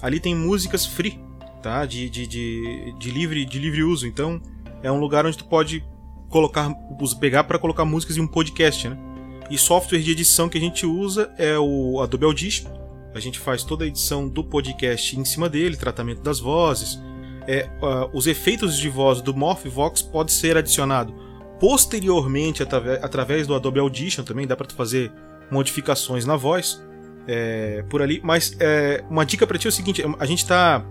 Ali 0.00 0.20
tem 0.20 0.34
músicas 0.34 0.86
free, 0.86 1.18
tá? 1.62 1.84
De, 1.84 2.08
de, 2.08 2.26
de, 2.26 2.94
de 2.98 3.10
livre, 3.10 3.44
de 3.44 3.58
livre 3.58 3.82
uso. 3.82 4.06
Então 4.06 4.40
é 4.82 4.90
um 4.90 4.98
lugar 4.98 5.26
onde 5.26 5.36
tu 5.36 5.44
pode 5.44 5.84
colocar, 6.28 6.72
pegar 7.20 7.44
para 7.44 7.58
colocar 7.58 7.84
músicas 7.84 8.16
em 8.16 8.20
um 8.20 8.26
podcast, 8.26 8.88
né? 8.88 9.11
E 9.52 9.58
software 9.58 9.98
de 9.98 10.10
edição 10.10 10.48
que 10.48 10.56
a 10.56 10.60
gente 10.60 10.86
usa 10.86 11.30
é 11.36 11.58
o 11.58 12.00
Adobe 12.00 12.24
Audition. 12.24 12.70
A 13.14 13.20
gente 13.20 13.38
faz 13.38 13.62
toda 13.62 13.84
a 13.84 13.86
edição 13.86 14.26
do 14.26 14.42
podcast 14.42 15.14
em 15.14 15.26
cima 15.26 15.46
dele, 15.46 15.76
tratamento 15.76 16.22
das 16.22 16.40
vozes. 16.40 16.98
É, 17.46 17.68
ah, 17.82 18.08
os 18.14 18.26
efeitos 18.26 18.78
de 18.78 18.88
voz 18.88 19.20
do 19.20 19.34
Morphvox 19.34 20.00
pode 20.00 20.32
ser 20.32 20.56
adicionado 20.56 21.14
posteriormente 21.60 22.62
através 23.02 23.46
do 23.46 23.54
Adobe 23.54 23.78
Audition 23.78 24.24
também 24.24 24.46
dá 24.46 24.56
para 24.56 24.66
tu 24.66 24.74
fazer 24.74 25.12
modificações 25.50 26.24
na 26.24 26.34
voz 26.34 26.82
é, 27.28 27.84
por 27.90 28.00
ali. 28.00 28.22
Mas 28.24 28.56
é, 28.58 29.04
uma 29.10 29.26
dica 29.26 29.46
para 29.46 29.58
ti 29.58 29.66
é 29.66 29.68
o 29.68 29.72
seguinte: 29.72 30.02
a 30.18 30.24
gente 30.24 30.46
tá 30.46 30.82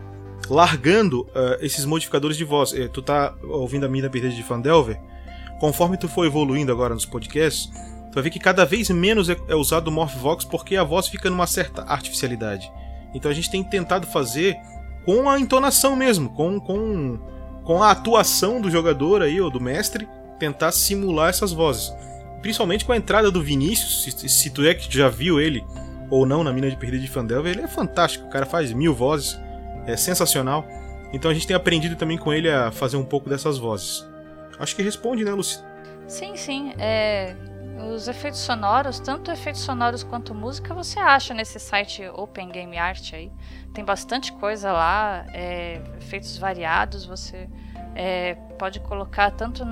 largando 0.47 1.27
ah, 1.33 1.57
esses 1.61 1.83
modificadores 1.83 2.37
de 2.37 2.43
voz. 2.43 2.73
É, 2.73 2.87
tu 2.87 3.01
tá 3.01 3.33
ouvindo 3.43 3.87
a 3.87 3.89
Mina 3.89 4.07
Perdida 4.07 4.35
de 4.35 4.43
Fandelver. 4.43 5.01
Conforme 5.59 5.97
tu 5.97 6.07
for 6.07 6.27
evoluindo 6.27 6.71
agora 6.71 6.93
nos 6.93 7.07
podcasts, 7.07 7.69
tu 8.11 8.15
vai 8.15 8.23
ver 8.23 8.29
que 8.29 8.39
cada 8.39 8.65
vez 8.65 8.89
menos 8.89 9.29
é, 9.29 9.37
é 9.47 9.55
usado 9.55 9.87
o 9.87 9.91
Morphvox 9.91 10.43
porque 10.43 10.75
a 10.75 10.83
voz 10.83 11.07
fica 11.07 11.29
numa 11.29 11.47
certa 11.47 11.83
artificialidade. 11.83 12.69
Então 13.13 13.31
a 13.31 13.33
gente 13.33 13.49
tem 13.49 13.63
tentado 13.63 14.05
fazer 14.07 14.57
com 15.05 15.29
a 15.29 15.39
entonação 15.39 15.95
mesmo, 15.95 16.29
com, 16.29 16.59
com, 16.59 17.17
com 17.63 17.81
a 17.81 17.91
atuação 17.91 18.61
do 18.61 18.69
jogador 18.69 19.21
aí, 19.21 19.39
ou 19.41 19.49
do 19.49 19.59
mestre, 19.59 20.07
tentar 20.37 20.71
simular 20.71 21.29
essas 21.29 21.51
vozes. 21.51 21.91
Principalmente 22.41 22.85
com 22.85 22.91
a 22.91 22.97
entrada 22.97 23.31
do 23.31 23.41
Vinícius, 23.41 24.03
se, 24.03 24.29
se 24.29 24.49
tu 24.49 24.63
é 24.65 24.73
que 24.73 24.95
já 24.95 25.09
viu 25.09 25.39
ele 25.39 25.63
ou 26.09 26.25
não 26.25 26.43
na 26.43 26.51
Mina 26.51 26.69
de 26.69 26.75
Perdida 26.75 27.01
de 27.01 27.09
Fandelver, 27.09 27.51
ele 27.51 27.61
é 27.61 27.67
fantástico, 27.67 28.25
o 28.25 28.29
cara 28.29 28.45
faz 28.45 28.73
mil 28.73 28.93
vozes, 28.93 29.39
é 29.85 29.95
sensacional. 29.95 30.67
Então 31.13 31.31
a 31.31 31.33
gente 31.33 31.47
tem 31.47 31.55
aprendido 31.55 31.95
também 31.95 32.17
com 32.17 32.33
ele 32.33 32.49
a 32.49 32.71
fazer 32.71 32.97
um 32.97 33.03
pouco 33.03 33.29
dessas 33.29 33.57
vozes. 33.57 34.05
Acho 34.59 34.75
que 34.75 34.81
responde, 34.81 35.23
né, 35.23 35.31
Lucy? 35.31 35.59
Sim, 36.07 36.35
sim. 36.35 36.73
É, 36.77 37.35
os 37.89 38.07
efeitos 38.07 38.39
sonoros, 38.39 38.99
tanto 38.99 39.31
efeitos 39.31 39.61
sonoros 39.61 40.03
quanto 40.03 40.33
música, 40.33 40.73
você 40.73 40.99
acha 40.99 41.33
nesse 41.33 41.59
site 41.59 42.03
Open 42.13 42.49
Game 42.49 42.77
Art 42.77 43.13
aí. 43.13 43.31
Tem 43.73 43.83
bastante 43.83 44.31
coisa 44.33 44.71
lá, 44.71 45.25
é, 45.33 45.81
efeitos 45.97 46.37
variados. 46.37 47.05
Você 47.05 47.49
é, 47.95 48.35
pode 48.57 48.79
colocar 48.81 49.31
tanto 49.31 49.65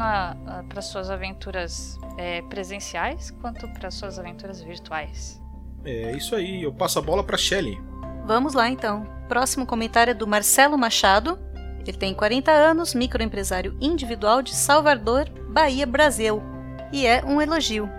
para 0.68 0.82
suas 0.82 1.10
aventuras 1.10 1.98
é, 2.18 2.42
presenciais 2.44 3.32
quanto 3.32 3.68
para 3.74 3.92
suas 3.92 4.20
aventuras 4.20 4.62
virtuais. 4.62 5.42
É 5.86 6.12
isso 6.12 6.36
aí, 6.36 6.64
eu 6.64 6.74
passo 6.74 7.00
a 7.00 7.02
bola 7.02 7.24
pra 7.24 7.38
Shelly. 7.38 7.80
Vamos 8.26 8.54
lá 8.54 8.70
então. 8.70 9.08
Próximo 9.28 9.66
comentário 9.66 10.12
é 10.12 10.14
do 10.14 10.28
Marcelo 10.28 10.78
Machado. 10.78 11.40
Ele 11.86 11.98
tem 11.98 12.14
40 12.14 12.52
anos, 12.52 12.94
microempresário 12.94 13.76
individual 13.80 14.42
de 14.42 14.54
Salvador, 14.54 15.30
Bahia, 15.50 15.86
Brasil. 15.86 16.44
E 16.92 17.06
é 17.06 17.24
um 17.24 17.42
elogio. 17.42 17.90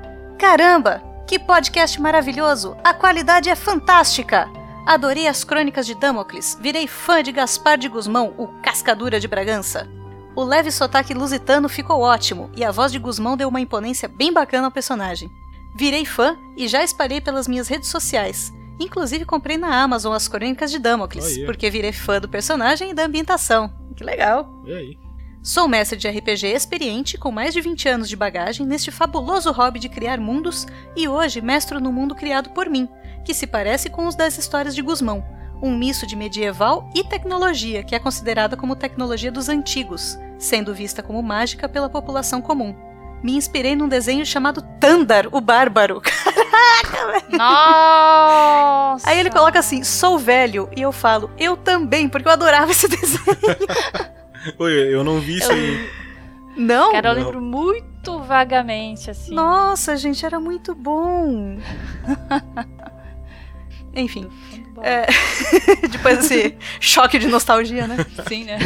Caramba! 0.40 1.02
Que 1.28 1.38
podcast 1.38 2.00
maravilhoso! 2.00 2.74
A 2.82 2.94
qualidade 2.94 3.50
é 3.50 3.54
fantástica! 3.54 4.48
Adorei 4.86 5.28
as 5.28 5.44
crônicas 5.44 5.84
de 5.84 5.94
Damocles. 5.94 6.56
Virei 6.58 6.86
fã 6.86 7.22
de 7.22 7.30
Gaspar 7.30 7.76
de 7.76 7.90
Guzmão, 7.90 8.32
o 8.38 8.48
Cascadura 8.62 9.20
de 9.20 9.28
Bragança. 9.28 9.86
O 10.34 10.42
leve 10.42 10.70
sotaque 10.70 11.12
lusitano 11.12 11.68
ficou 11.68 12.00
ótimo 12.00 12.50
e 12.56 12.64
a 12.64 12.70
voz 12.70 12.90
de 12.90 12.98
Guzmão 12.98 13.36
deu 13.36 13.50
uma 13.50 13.60
imponência 13.60 14.08
bem 14.08 14.32
bacana 14.32 14.68
ao 14.68 14.70
personagem. 14.70 15.30
Virei 15.76 16.06
fã 16.06 16.34
e 16.56 16.66
já 16.66 16.82
espalhei 16.82 17.20
pelas 17.20 17.46
minhas 17.46 17.68
redes 17.68 17.90
sociais. 17.90 18.50
Inclusive 18.80 19.26
comprei 19.26 19.58
na 19.58 19.82
Amazon 19.82 20.14
as 20.14 20.26
crônicas 20.26 20.70
de 20.70 20.78
Damocles, 20.78 21.36
Aí. 21.36 21.44
porque 21.44 21.68
virei 21.68 21.92
fã 21.92 22.18
do 22.18 22.30
personagem 22.30 22.92
e 22.92 22.94
da 22.94 23.04
ambientação. 23.04 23.70
Que 23.94 24.02
legal! 24.02 24.50
E 24.64 24.72
aí? 24.72 24.98
Sou 25.42 25.66
mestre 25.66 25.96
de 25.98 26.06
RPG 26.06 26.48
experiente 26.48 27.16
com 27.16 27.32
mais 27.32 27.54
de 27.54 27.62
20 27.62 27.88
anos 27.88 28.08
de 28.08 28.16
bagagem 28.16 28.66
neste 28.66 28.90
fabuloso 28.90 29.50
hobby 29.50 29.78
de 29.78 29.88
criar 29.88 30.20
mundos 30.20 30.66
e 30.94 31.08
hoje 31.08 31.40
mestro 31.40 31.80
no 31.80 31.90
mundo 31.90 32.14
criado 32.14 32.50
por 32.50 32.68
mim, 32.68 32.86
que 33.24 33.32
se 33.32 33.46
parece 33.46 33.88
com 33.88 34.06
os 34.06 34.14
das 34.14 34.36
histórias 34.36 34.74
de 34.74 34.82
Guzmão. 34.82 35.24
um 35.62 35.76
misto 35.76 36.06
de 36.06 36.16
medieval 36.16 36.88
e 36.94 37.04
tecnologia, 37.04 37.82
que 37.82 37.94
é 37.94 37.98
considerada 37.98 38.56
como 38.56 38.74
tecnologia 38.74 39.30
dos 39.30 39.48
antigos, 39.50 40.18
sendo 40.38 40.74
vista 40.74 41.02
como 41.02 41.22
mágica 41.22 41.68
pela 41.68 41.88
população 41.88 42.40
comum. 42.40 42.74
Me 43.22 43.36
inspirei 43.36 43.76
num 43.76 43.86
desenho 43.88 44.24
chamado 44.24 44.62
Tandar, 44.80 45.26
o 45.30 45.38
Bárbaro. 45.38 46.00
Caraca, 46.00 47.06
velho! 47.12 47.36
Nossa! 47.36 49.08
Aí 49.10 49.20
ele 49.20 49.28
coloca 49.30 49.58
assim: 49.58 49.84
sou 49.84 50.18
velho. 50.18 50.70
E 50.74 50.80
eu 50.80 50.90
falo, 50.92 51.30
eu 51.36 51.58
também, 51.58 52.08
porque 52.08 52.26
eu 52.26 52.32
adorava 52.32 52.70
esse 52.70 52.88
desenho. 52.88 53.20
Oi, 54.58 54.72
eu 54.94 55.04
não 55.04 55.20
vi 55.20 55.38
isso 55.38 55.50
aí. 55.52 55.90
Não? 56.56 56.92
Cara, 56.92 57.10
eu 57.10 57.14
Não. 57.14 57.22
lembro 57.24 57.40
muito 57.42 58.18
vagamente, 58.20 59.10
assim. 59.10 59.34
Nossa, 59.34 59.96
gente, 59.96 60.24
era 60.24 60.40
muito 60.40 60.74
bom. 60.74 61.58
Enfim. 63.94 64.28
é, 64.82 65.06
Depois 65.90 66.18
desse 66.18 66.56
choque 66.80 67.18
de 67.18 67.26
nostalgia, 67.28 67.86
né? 67.86 67.96
Sim, 68.28 68.44
né? 68.44 68.58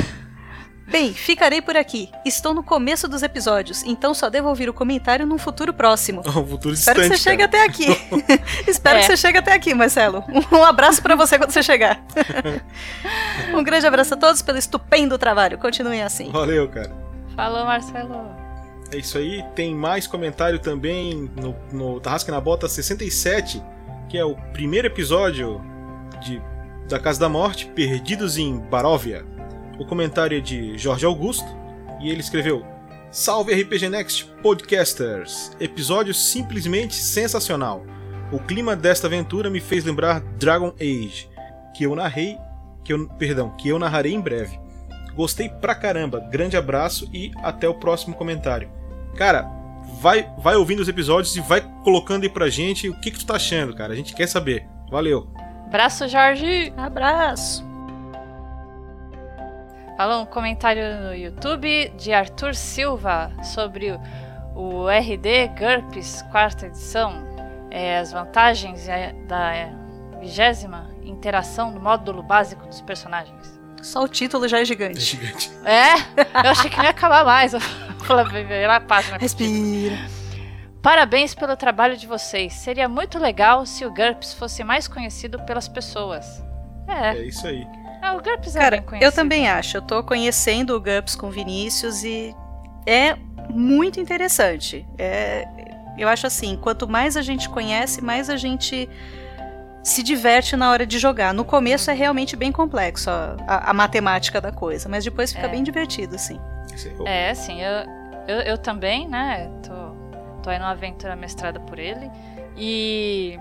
Bem, 0.86 1.12
ficarei 1.15 1.62
por 1.62 1.77
aqui. 1.77 2.11
Estou 2.24 2.52
no 2.52 2.62
começo 2.62 3.09
dos 3.09 3.23
episódios, 3.23 3.82
então 3.85 4.12
só 4.12 4.28
devo 4.28 4.48
ouvir 4.48 4.69
o 4.69 4.73
comentário 4.74 5.27
num 5.27 5.39
futuro 5.39 5.73
próximo. 5.73 6.23
Um 6.36 6.47
futuro 6.47 6.74
Espero 6.74 7.01
que 7.01 7.09
distante, 7.09 7.19
você 7.19 7.31
chegue 7.31 7.48
cara. 7.48 7.65
até 7.65 7.65
aqui. 7.65 7.86
Espero 8.69 8.98
É. 8.98 9.01
que 9.01 9.06
você 9.06 9.16
chegue 9.16 9.39
até 9.39 9.52
aqui, 9.55 9.73
Marcelo. 9.74 10.23
Um 10.52 10.65
abraço 10.65 11.01
pra 11.02 11.15
você 11.16 11.39
quando 11.39 11.51
você 11.51 11.62
chegar. 11.62 12.05
um 13.55 13.62
grande 13.62 13.86
abraço 13.86 14.15
a 14.15 14.16
todos 14.16 14.43
pelo 14.43 14.59
estupendo 14.59 15.16
trabalho. 15.19 15.59
Continuem 15.59 16.02
assim. 16.02 16.31
Valeu, 16.31 16.69
cara. 16.69 16.93
Falou, 17.35 17.65
Marcelo. 17.65 18.27
É 18.93 18.97
isso 18.98 19.16
aí. 19.19 19.43
Tem 19.55 19.74
mais 19.74 20.06
comentário 20.06 20.59
também 20.59 21.31
no, 21.36 21.55
no 21.73 22.01
Tarrasca 22.01 22.31
na 22.31 22.40
Bota 22.40 22.69
67, 22.69 23.62
que 24.09 24.19
é 24.19 24.24
o 24.24 24.35
primeiro 24.52 24.86
episódio 24.86 25.61
de 26.23 26.40
da 26.89 26.98
Casa 26.98 27.19
da 27.19 27.28
Morte, 27.31 27.66
Perdidos 27.66 28.36
em 28.36 28.59
Baróvia. 28.59 29.24
O 29.78 29.84
comentário 29.84 30.38
é 30.38 30.40
de 30.40 30.78
Jorge 30.78 31.05
Augusto 31.05 31.46
e 32.01 32.10
ele 32.10 32.20
escreveu: 32.20 32.64
Salve 33.10 33.55
RPG 33.55 33.88
Next 33.88 34.24
Podcasters! 34.42 35.52
Episódio 35.60 36.14
simplesmente 36.14 36.94
sensacional. 36.94 37.84
O 38.32 38.38
clima 38.38 38.74
desta 38.74 39.06
aventura 39.06 39.51
me 39.51 39.60
fez 39.60 39.84
lembrar 39.84 40.20
Dragon 40.38 40.72
Age, 40.80 41.28
que 41.74 41.84
eu 41.84 41.94
narrei, 41.94 42.38
que 42.84 42.92
eu, 42.92 43.09
perdão, 43.10 43.51
que 43.51 43.68
eu 43.68 43.78
narrarei 43.78 44.12
em 44.12 44.20
breve. 44.20 44.59
Gostei 45.14 45.48
pra 45.48 45.74
caramba. 45.74 46.20
Grande 46.20 46.56
abraço 46.56 47.09
e 47.12 47.30
até 47.42 47.68
o 47.68 47.74
próximo 47.74 48.14
comentário. 48.14 48.68
Cara, 49.16 49.48
vai, 50.01 50.28
vai 50.38 50.56
ouvindo 50.56 50.80
os 50.80 50.88
episódios 50.88 51.36
e 51.36 51.40
vai 51.40 51.60
colocando 51.84 52.24
aí 52.24 52.28
pra 52.28 52.48
gente 52.48 52.88
o 52.88 52.94
que, 53.01 53.10
que 53.10 53.18
tu 53.18 53.26
tá 53.26 53.36
achando, 53.36 53.74
cara. 53.74 53.92
A 53.92 53.96
gente 53.96 54.14
quer 54.14 54.26
saber. 54.26 54.66
Valeu. 54.90 55.28
Abraço, 55.66 56.09
Jorge. 56.09 56.72
Abraço. 56.76 57.73
Falou 59.96 60.22
um 60.22 60.26
comentário 60.26 60.82
no 61.02 61.14
YouTube 61.14 61.88
de 61.96 62.12
Arthur 62.12 62.54
Silva 62.54 63.30
sobre 63.42 63.92
o- 64.56 64.88
RD 64.88 65.48
GURPS, 65.58 66.22
quarta 66.30 66.66
edição. 66.66 67.12
É, 67.70 67.98
as 67.98 68.12
vantagens 68.12 68.88
é, 68.88 69.12
da 69.26 69.52
vigésima 70.20 70.90
interação 71.02 71.70
no 71.72 71.80
módulo 71.80 72.22
básico 72.22 72.66
dos 72.66 72.80
personagens. 72.80 73.60
Só 73.82 74.02
o 74.02 74.08
título 74.08 74.48
já 74.48 74.60
é 74.60 74.64
gigante. 74.64 75.00
gigante. 75.00 75.50
É? 75.64 75.94
Eu 76.46 76.50
achei 76.50 76.70
que 76.70 76.76
não 76.76 76.84
ia 76.84 76.90
acabar 76.90 77.24
mais. 77.24 77.52
Eu 77.52 77.60
falei, 77.60 78.44
vai 78.44 78.66
lá 78.66 78.76
a 78.76 78.80
página. 78.80 79.16
Respira. 79.18 79.96
Parabéns 80.80 81.34
pelo 81.34 81.56
trabalho 81.56 81.96
de 81.96 82.06
vocês. 82.06 82.52
Seria 82.54 82.88
muito 82.88 83.18
legal 83.18 83.64
se 83.66 83.84
o 83.84 83.90
GURPS 83.92 84.34
fosse 84.34 84.62
mais 84.64 84.86
conhecido 84.88 85.40
pelas 85.42 85.66
pessoas. 85.68 86.42
É. 86.88 87.16
É 87.16 87.22
isso 87.26 87.46
aí. 87.46 87.66
Ah, 88.06 88.12
o 88.14 88.20
GURPS 88.22 88.55
é 88.55 88.59
Cara, 88.60 88.82
conhecido. 88.82 89.05
eu 89.09 89.12
também 89.12 89.48
acho. 89.48 89.78
Eu 89.78 89.82
tô 89.82 90.02
conhecendo 90.05 90.76
o 90.76 90.81
GUPS 90.81 91.16
com 91.16 91.28
o 91.28 91.31
Vinícius 91.31 92.05
e 92.05 92.35
é 92.86 93.16
muito 93.48 93.98
interessante. 93.98 94.86
É, 94.98 95.48
eu 95.97 96.06
acho 96.09 96.26
assim, 96.26 96.56
quanto 96.56 96.86
mais 96.86 97.16
a 97.16 97.22
gente 97.22 97.48
conhece, 97.48 98.02
mais 98.02 98.28
a 98.28 98.36
gente 98.36 98.89
se 99.82 100.02
diverte 100.02 100.55
na 100.56 100.70
hora 100.70 100.85
de 100.86 100.98
jogar. 100.98 101.32
No 101.32 101.44
começo 101.44 101.90
é 101.90 101.94
realmente 101.94 102.36
bem 102.36 102.52
complexo 102.52 103.09
a, 103.10 103.36
a- 103.47 103.70
a 103.70 103.72
matemática 103.74 104.40
da 104.40 104.52
coisa, 104.52 104.89
mas 104.89 105.02
depois 105.05 105.32
fica 105.32 105.47
É. 105.47 105.51
bem 105.51 105.62
divertido, 105.62 106.14
assim. 106.14 106.39
É, 107.06 107.31
assim, 107.31 107.60
eu, 107.62 107.86
eu, 108.28 108.40
eu 108.43 108.59
também, 108.59 109.06
né? 109.09 109.51
Tô, 109.62 110.40
tô 110.43 110.51
aí 110.51 110.59
numa 110.59 110.70
aventura 110.72 111.14
mestrada 111.16 111.59
por 111.60 111.78
ele. 111.78 112.10
E 112.56 113.39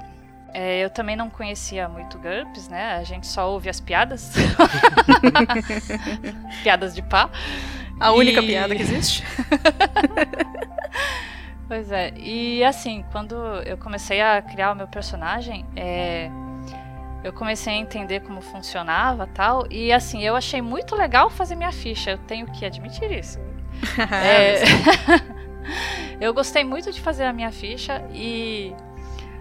é, 0.54 0.84
eu 0.86 0.90
também 0.90 1.16
não 1.16 1.30
conhecia 1.30 1.88
muito 1.90 2.18
GURPS, 2.20 2.70
né? 2.70 2.94
A 2.96 3.04
gente 3.04 3.26
só 3.28 3.50
ouve 3.50 3.70
as 3.70 3.80
piadas. 3.80 4.32
piadas 6.64 6.96
de 6.96 7.02
pá. 7.02 7.30
A 8.00 8.12
única 8.12 8.42
E- 8.42 8.48
piada 8.48 8.76
que 8.76 8.82
existe. 8.82 9.24
Pois 11.66 11.92
é, 11.92 12.12
e 12.18 12.64
assim, 12.64 13.04
quando 13.12 13.36
eu 13.66 13.78
comecei 13.78 14.22
a 14.22 14.42
criar 14.42 14.74
o 14.74 14.76
meu 14.76 14.88
personagem, 14.88 15.66
é, 15.76 16.30
eu 17.24 17.32
comecei 17.34 17.74
a 17.74 17.78
entender 17.78 18.20
como 18.20 18.42
funcionava 18.42 19.26
tal, 19.26 19.66
e 19.72 19.92
assim, 19.92 20.22
eu 20.22 20.36
achei 20.36 20.62
muito 20.62 20.94
legal 20.96 21.30
fazer 21.30 21.56
minha 21.56 21.72
ficha, 21.72 22.12
eu 22.12 22.18
tenho 22.20 22.46
que 22.48 22.66
admitir 22.66 23.12
isso. 23.12 23.40
É, 24.12 24.62
eu 26.22 26.34
gostei 26.34 26.64
muito 26.64 26.92
de 26.92 27.02
fazer 27.02 27.24
a 27.24 27.34
minha 27.34 27.52
ficha 27.52 28.04
e 28.14 28.74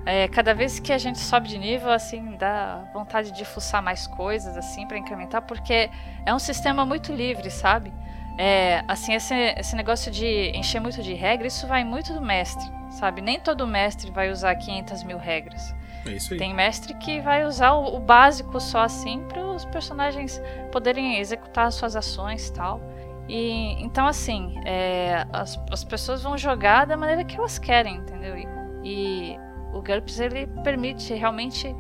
é, 0.05 0.27
cada 0.29 0.55
vez 0.55 0.81
que 0.81 0.93
a 0.93 0.99
gente 0.99 1.19
sobe 1.19 1.49
de 1.49 1.59
nível, 1.59 1.91
assim, 1.91 2.37
dá 2.37 2.85
vontade 2.93 3.31
de 3.31 3.45
fuçar 3.45 3.83
mais 3.83 4.07
coisas, 4.07 4.57
assim, 4.57 4.87
para 4.87 4.99
incrementar, 4.99 5.43
porque 5.43 5.91
é 6.27 6.35
um 6.35 6.39
sistema 6.39 6.85
muito 6.85 7.13
livre, 7.13 7.51
sabe? 7.51 7.93
É, 8.39 8.83
assim, 8.89 9.15
esse, 9.15 9.35
esse 9.35 9.77
negócio 9.77 10.11
de 10.11 10.51
encher 10.57 10.81
muito 10.81 11.03
de 11.03 11.15
regra, 11.15 11.47
isso 11.47 11.67
vai 11.67 11.85
muito 11.85 12.13
do 12.15 12.21
mestre, 12.21 12.65
sabe? 12.91 13.21
Nem 13.21 13.39
todo 13.39 13.67
mestre 13.67 14.11
vai 14.11 14.31
usar 14.31 14.55
500 14.57 15.05
mil 15.05 15.19
regras. 15.19 15.75
É. 16.05 16.37
Tem 16.37 16.53
mestre 16.53 16.95
que 16.95 17.21
vai 17.21 17.45
usar 17.45 17.73
o, 17.73 17.97
o 17.97 18.01
básico 18.01 18.59
só 18.59 18.81
assim 18.81 19.23
para 19.29 19.45
os 19.47 19.65
personagens 19.67 20.43
poderem 20.73 21.19
executar 21.19 21.67
as 21.67 21.75
suas 21.75 21.95
ações 21.95 22.49
e 22.49 22.53
tal. 22.53 22.81
E 23.29 23.81
então 23.83 24.07
assim, 24.07 24.61
é, 24.65 25.25
as, 25.33 25.61
as 25.71 25.85
pessoas 25.85 26.23
vão 26.23 26.37
jogar 26.37 26.87
da 26.87 26.97
maneira 26.97 27.23
que 27.23 27.37
elas 27.37 27.59
querem, 27.59 27.97
entendeu? 27.97 28.37
E, 28.37 28.49
e 28.83 29.39
o 29.73 29.83
GURPS 29.83 30.21
ele 30.21 30.47
permite 30.63 31.13
realmente 31.15 31.75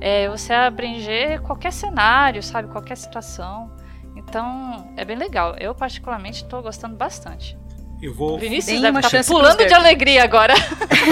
é, 0.00 0.28
você 0.28 0.52
abranger 0.52 1.40
qualquer 1.42 1.72
cenário, 1.72 2.42
sabe, 2.42 2.68
qualquer 2.68 2.96
situação. 2.96 3.70
Então 4.16 4.92
é 4.96 5.04
bem 5.04 5.16
legal. 5.16 5.56
Eu 5.58 5.74
particularmente 5.74 6.44
estou 6.44 6.62
gostando 6.62 6.96
bastante. 6.96 7.56
Eu 8.04 8.12
vou. 8.12 8.38
Vinícius 8.38 8.82
deve 8.82 8.98
estar 8.98 9.24
pulando 9.24 9.66
de 9.66 9.72
alegria 9.72 10.24
agora. 10.24 10.52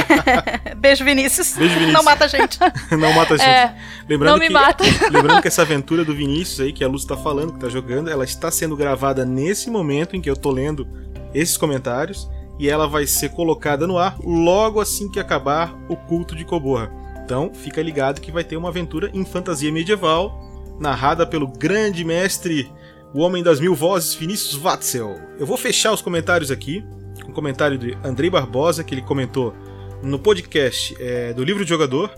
Beijo, 0.77 1.05
Vinícius. 1.05 1.57
Beijo, 1.57 1.73
Vinícius. 1.73 1.95
Não 1.95 2.03
mata 2.03 2.25
a 2.27 2.29
gente. 2.29 2.59
não 2.99 3.13
mata 3.15 3.35
a 3.35 3.37
gente. 3.39 3.49
É, 3.49 3.75
lembrando 4.07 4.33
não 4.33 4.39
me 4.39 4.49
que, 4.49 4.53
mata. 4.53 4.85
lembrando 5.11 5.41
que 5.41 5.49
essa 5.49 5.63
aventura 5.63 6.05
do 6.05 6.15
Vinícius 6.15 6.61
aí, 6.61 6.73
que 6.73 6.85
a 6.85 6.89
Luz 6.89 7.07
tá 7.07 7.17
falando, 7.17 7.55
que 7.55 7.61
tá 7.61 7.69
jogando, 7.71 8.11
ela 8.11 8.25
está 8.25 8.51
sendo 8.51 8.77
gravada 8.77 9.25
nesse 9.25 9.71
momento 9.71 10.17
em 10.17 10.21
que 10.21 10.29
eu 10.29 10.37
tô 10.37 10.51
lendo 10.51 10.87
esses 11.33 11.57
comentários. 11.57 12.29
E 12.59 12.69
ela 12.69 12.87
vai 12.87 13.07
ser 13.07 13.31
colocada 13.31 13.87
no 13.87 13.99
ar 13.99 14.19
logo 14.23 14.81
assim 14.81 15.11
que 15.11 15.19
acabar 15.19 15.75
o 15.89 15.97
culto 15.97 16.37
de 16.37 16.45
Coborra. 16.45 16.93
Então, 17.25 17.53
fica 17.55 17.83
ligado 17.83 18.21
que 18.21 18.33
vai 18.33 18.45
ter 18.45 18.57
uma 18.57 18.69
aventura 18.69 19.11
em 19.15 19.25
fantasia 19.25 19.73
medieval, 19.73 20.39
narrada 20.79 21.27
pelo 21.27 21.47
grande 21.47 22.05
mestre, 22.05 22.71
o 23.15 23.21
homem 23.21 23.43
das 23.43 23.61
mil 23.61 23.75
vozes, 23.75 24.15
Vinícius 24.15 24.55
Watzel. 24.55 25.19
Eu 25.39 25.47
vou 25.47 25.57
fechar 25.57 25.93
os 25.93 26.03
comentários 26.03 26.51
aqui, 26.51 26.85
com 27.23 27.31
o 27.31 27.35
comentário 27.35 27.79
de 27.79 27.97
Andrei 28.05 28.31
Barbosa, 28.31 28.83
que 28.83 28.95
ele 28.95 29.03
comentou 29.03 29.55
no 30.03 30.19
podcast 30.19 30.97
é, 30.99 31.33
do 31.33 31.45
livro 31.45 31.65
de 31.65 31.69
jogador. 31.69 32.11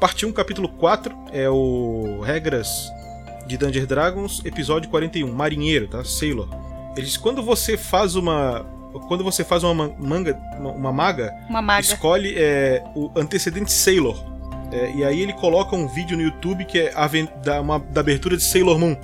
Parte 0.00 0.26
1, 0.26 0.32
capítulo 0.32 0.68
4, 0.68 1.14
é 1.32 1.48
o 1.48 2.20
Regras 2.22 2.68
de 3.46 3.56
Dungeons 3.56 3.86
Dragons, 3.86 4.42
episódio 4.44 4.90
41, 4.90 5.32
Marinheiro, 5.32 5.88
tá? 5.88 6.04
Sailor. 6.04 6.48
Ele 6.96 7.06
diz: 7.06 7.16
quando 7.16 7.42
você 7.42 7.76
faz 7.76 8.14
uma. 8.14 8.66
Quando 9.06 9.22
você 9.24 9.44
faz 9.44 9.62
uma 9.64 9.74
man- 9.74 9.92
manga. 9.98 10.36
Uma, 10.58 10.92
maga, 10.92 11.34
Uma 11.48 11.62
maga. 11.62 11.80
escolhe 11.80 12.34
é, 12.36 12.82
o 12.94 13.10
antecedente 13.16 13.72
Sailor. 13.72 14.16
É, 14.72 14.90
e 14.94 15.04
aí 15.04 15.20
ele 15.20 15.32
coloca 15.32 15.74
um 15.74 15.86
vídeo 15.88 16.16
no 16.16 16.22
YouTube 16.22 16.64
que 16.64 16.78
é 16.78 16.92
da, 17.42 17.60
uma- 17.60 17.78
da 17.78 18.00
abertura 18.00 18.36
de 18.36 18.42
Sailor 18.42 18.78
Moon. 18.78 18.96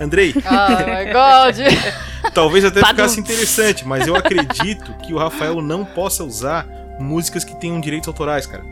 Andrei, 0.00 0.34
Oh 0.36 0.40
my 0.44 1.12
god. 1.12 1.56
talvez 2.34 2.64
até 2.66 2.80
Badum. 2.80 2.94
ficasse 2.96 3.20
interessante, 3.20 3.86
mas 3.86 4.06
eu 4.06 4.14
acredito 4.16 4.92
que 4.98 5.14
o 5.14 5.18
Rafael 5.18 5.62
não 5.62 5.84
possa 5.86 6.22
usar 6.22 6.66
músicas 7.00 7.44
que 7.44 7.54
tenham 7.56 7.80
direitos 7.80 8.08
autorais, 8.08 8.46
cara. 8.46 8.62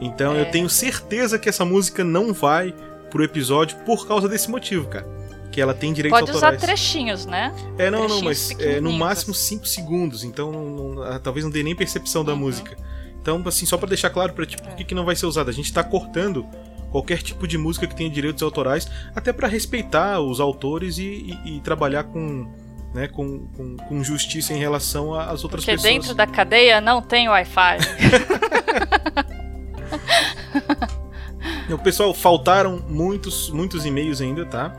Então 0.00 0.34
É. 0.34 0.40
eu 0.40 0.46
tenho 0.50 0.68
certeza 0.68 1.38
que 1.38 1.48
essa 1.48 1.64
música 1.64 2.02
não 2.02 2.32
vai 2.32 2.74
pro 3.10 3.22
episódio 3.22 3.76
por 3.86 4.08
causa 4.08 4.28
desse 4.28 4.50
motivo, 4.50 4.88
cara. 4.88 5.06
Que 5.54 5.60
ela 5.60 5.72
tem 5.72 5.92
direitos 5.92 6.18
Pode 6.18 6.32
usar 6.32 6.48
autorais. 6.48 6.60
trechinhos, 6.62 7.26
né? 7.26 7.54
É, 7.78 7.88
não, 7.88 8.08
não, 8.08 8.20
Trechinhos 8.20 8.50
mas 8.50 8.60
é, 8.60 8.80
no 8.80 8.92
máximo 8.92 9.32
5 9.32 9.64
segundos, 9.68 10.24
então 10.24 10.50
não- 10.50 11.00
ah, 11.04 11.20
talvez 11.20 11.44
não 11.44 11.52
dê 11.52 11.62
nem 11.62 11.76
percepção 11.76 12.24
da 12.24 12.34
música. 12.34 12.76
Então, 13.22 13.40
assim, 13.46 13.64
só 13.64 13.78
pra 13.78 13.88
deixar 13.88 14.10
claro 14.10 14.32
pra 14.32 14.44
ti 14.44 14.56
por 14.56 14.74
que, 14.74 14.82
que 14.82 14.96
não 14.96 15.04
vai 15.04 15.14
ser 15.14 15.26
usado. 15.26 15.48
A 15.48 15.52
gente 15.52 15.72
tá 15.72 15.84
cortando 15.84 16.44
qualquer 16.90 17.22
tipo 17.22 17.46
de 17.46 17.56
música 17.56 17.86
que 17.86 17.94
tenha 17.94 18.10
direitos 18.10 18.42
autorais, 18.42 18.90
até 19.14 19.32
para 19.32 19.46
respeitar 19.46 20.18
os 20.20 20.40
autores 20.40 20.98
e, 20.98 21.38
e, 21.44 21.56
e 21.56 21.60
trabalhar 21.60 22.02
com, 22.02 22.48
né, 22.92 23.06
com, 23.06 23.46
com, 23.56 23.76
com, 23.76 24.02
justiça 24.02 24.52
em 24.52 24.58
relação 24.58 25.14
às 25.14 25.44
outras 25.44 25.64
Porque 25.64 25.76
pessoas. 25.76 25.82
Porque 25.82 26.00
dentro 26.00 26.14
da 26.16 26.26
cadeia 26.26 26.80
não 26.80 27.00
tem 27.00 27.28
Wi-Fi. 27.28 27.78
Não, 31.68 31.78
pessoal, 31.78 32.12
faltaram 32.12 32.84
muitos, 32.88 33.48
muitos 33.50 33.86
e-mails 33.86 34.20
ainda, 34.20 34.44
tá? 34.44 34.74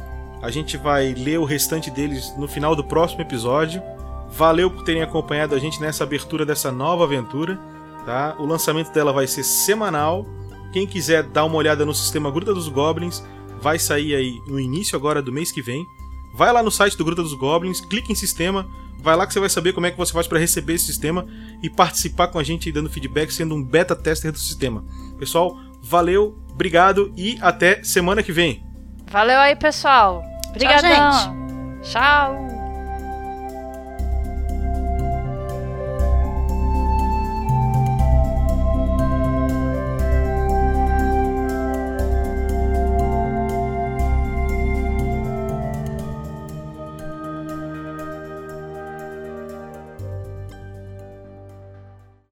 A 0.45 0.51
gente 0.51 0.77
vai 0.77 1.11
ler 1.15 1.39
o 1.39 1.43
restante 1.43 1.89
deles 1.89 2.31
no 2.37 2.47
final 2.47 2.75
do 2.75 2.83
próximo 2.83 3.19
episódio. 3.19 3.81
Valeu 4.29 4.69
por 4.69 4.83
terem 4.83 5.01
acompanhado 5.01 5.55
a 5.55 5.59
gente 5.59 5.81
nessa 5.81 6.03
abertura 6.03 6.45
dessa 6.45 6.71
nova 6.71 7.03
aventura, 7.03 7.59
tá? 8.05 8.35
O 8.37 8.45
lançamento 8.45 8.93
dela 8.93 9.11
vai 9.11 9.25
ser 9.25 9.43
semanal. 9.43 10.23
Quem 10.71 10.85
quiser 10.85 11.23
dar 11.23 11.45
uma 11.45 11.55
olhada 11.55 11.83
no 11.83 11.95
sistema 11.95 12.29
Gruta 12.29 12.53
dos 12.53 12.67
Goblins, 12.67 13.23
vai 13.59 13.79
sair 13.79 14.13
aí 14.13 14.39
no 14.45 14.59
início 14.59 14.95
agora 14.95 15.19
do 15.19 15.33
mês 15.33 15.51
que 15.51 15.63
vem. 15.63 15.83
Vai 16.35 16.53
lá 16.53 16.61
no 16.61 16.69
site 16.69 16.95
do 16.95 17.03
Gruta 17.03 17.23
dos 17.23 17.33
Goblins, 17.33 17.81
clique 17.81 18.11
em 18.11 18.15
sistema, 18.15 18.67
vai 19.01 19.15
lá 19.15 19.25
que 19.25 19.33
você 19.33 19.39
vai 19.39 19.49
saber 19.49 19.73
como 19.73 19.87
é 19.87 19.91
que 19.91 19.97
você 19.97 20.13
faz 20.13 20.27
para 20.27 20.37
receber 20.37 20.73
esse 20.73 20.85
sistema 20.85 21.25
e 21.63 21.71
participar 21.71 22.27
com 22.27 22.37
a 22.37 22.43
gente 22.43 22.71
dando 22.71 22.87
feedback, 22.87 23.33
sendo 23.33 23.55
um 23.55 23.63
beta 23.63 23.95
tester 23.95 24.31
do 24.31 24.37
sistema. 24.37 24.85
Pessoal, 25.17 25.57
valeu, 25.81 26.37
obrigado 26.51 27.11
e 27.17 27.35
até 27.41 27.83
semana 27.83 28.21
que 28.21 28.31
vem. 28.31 28.63
Valeu 29.09 29.39
aí, 29.39 29.55
pessoal. 29.55 30.34
Obrigadão. 30.55 31.11
Tchau, 31.11 31.11
gente. 31.11 31.91
Tchau. 31.91 32.54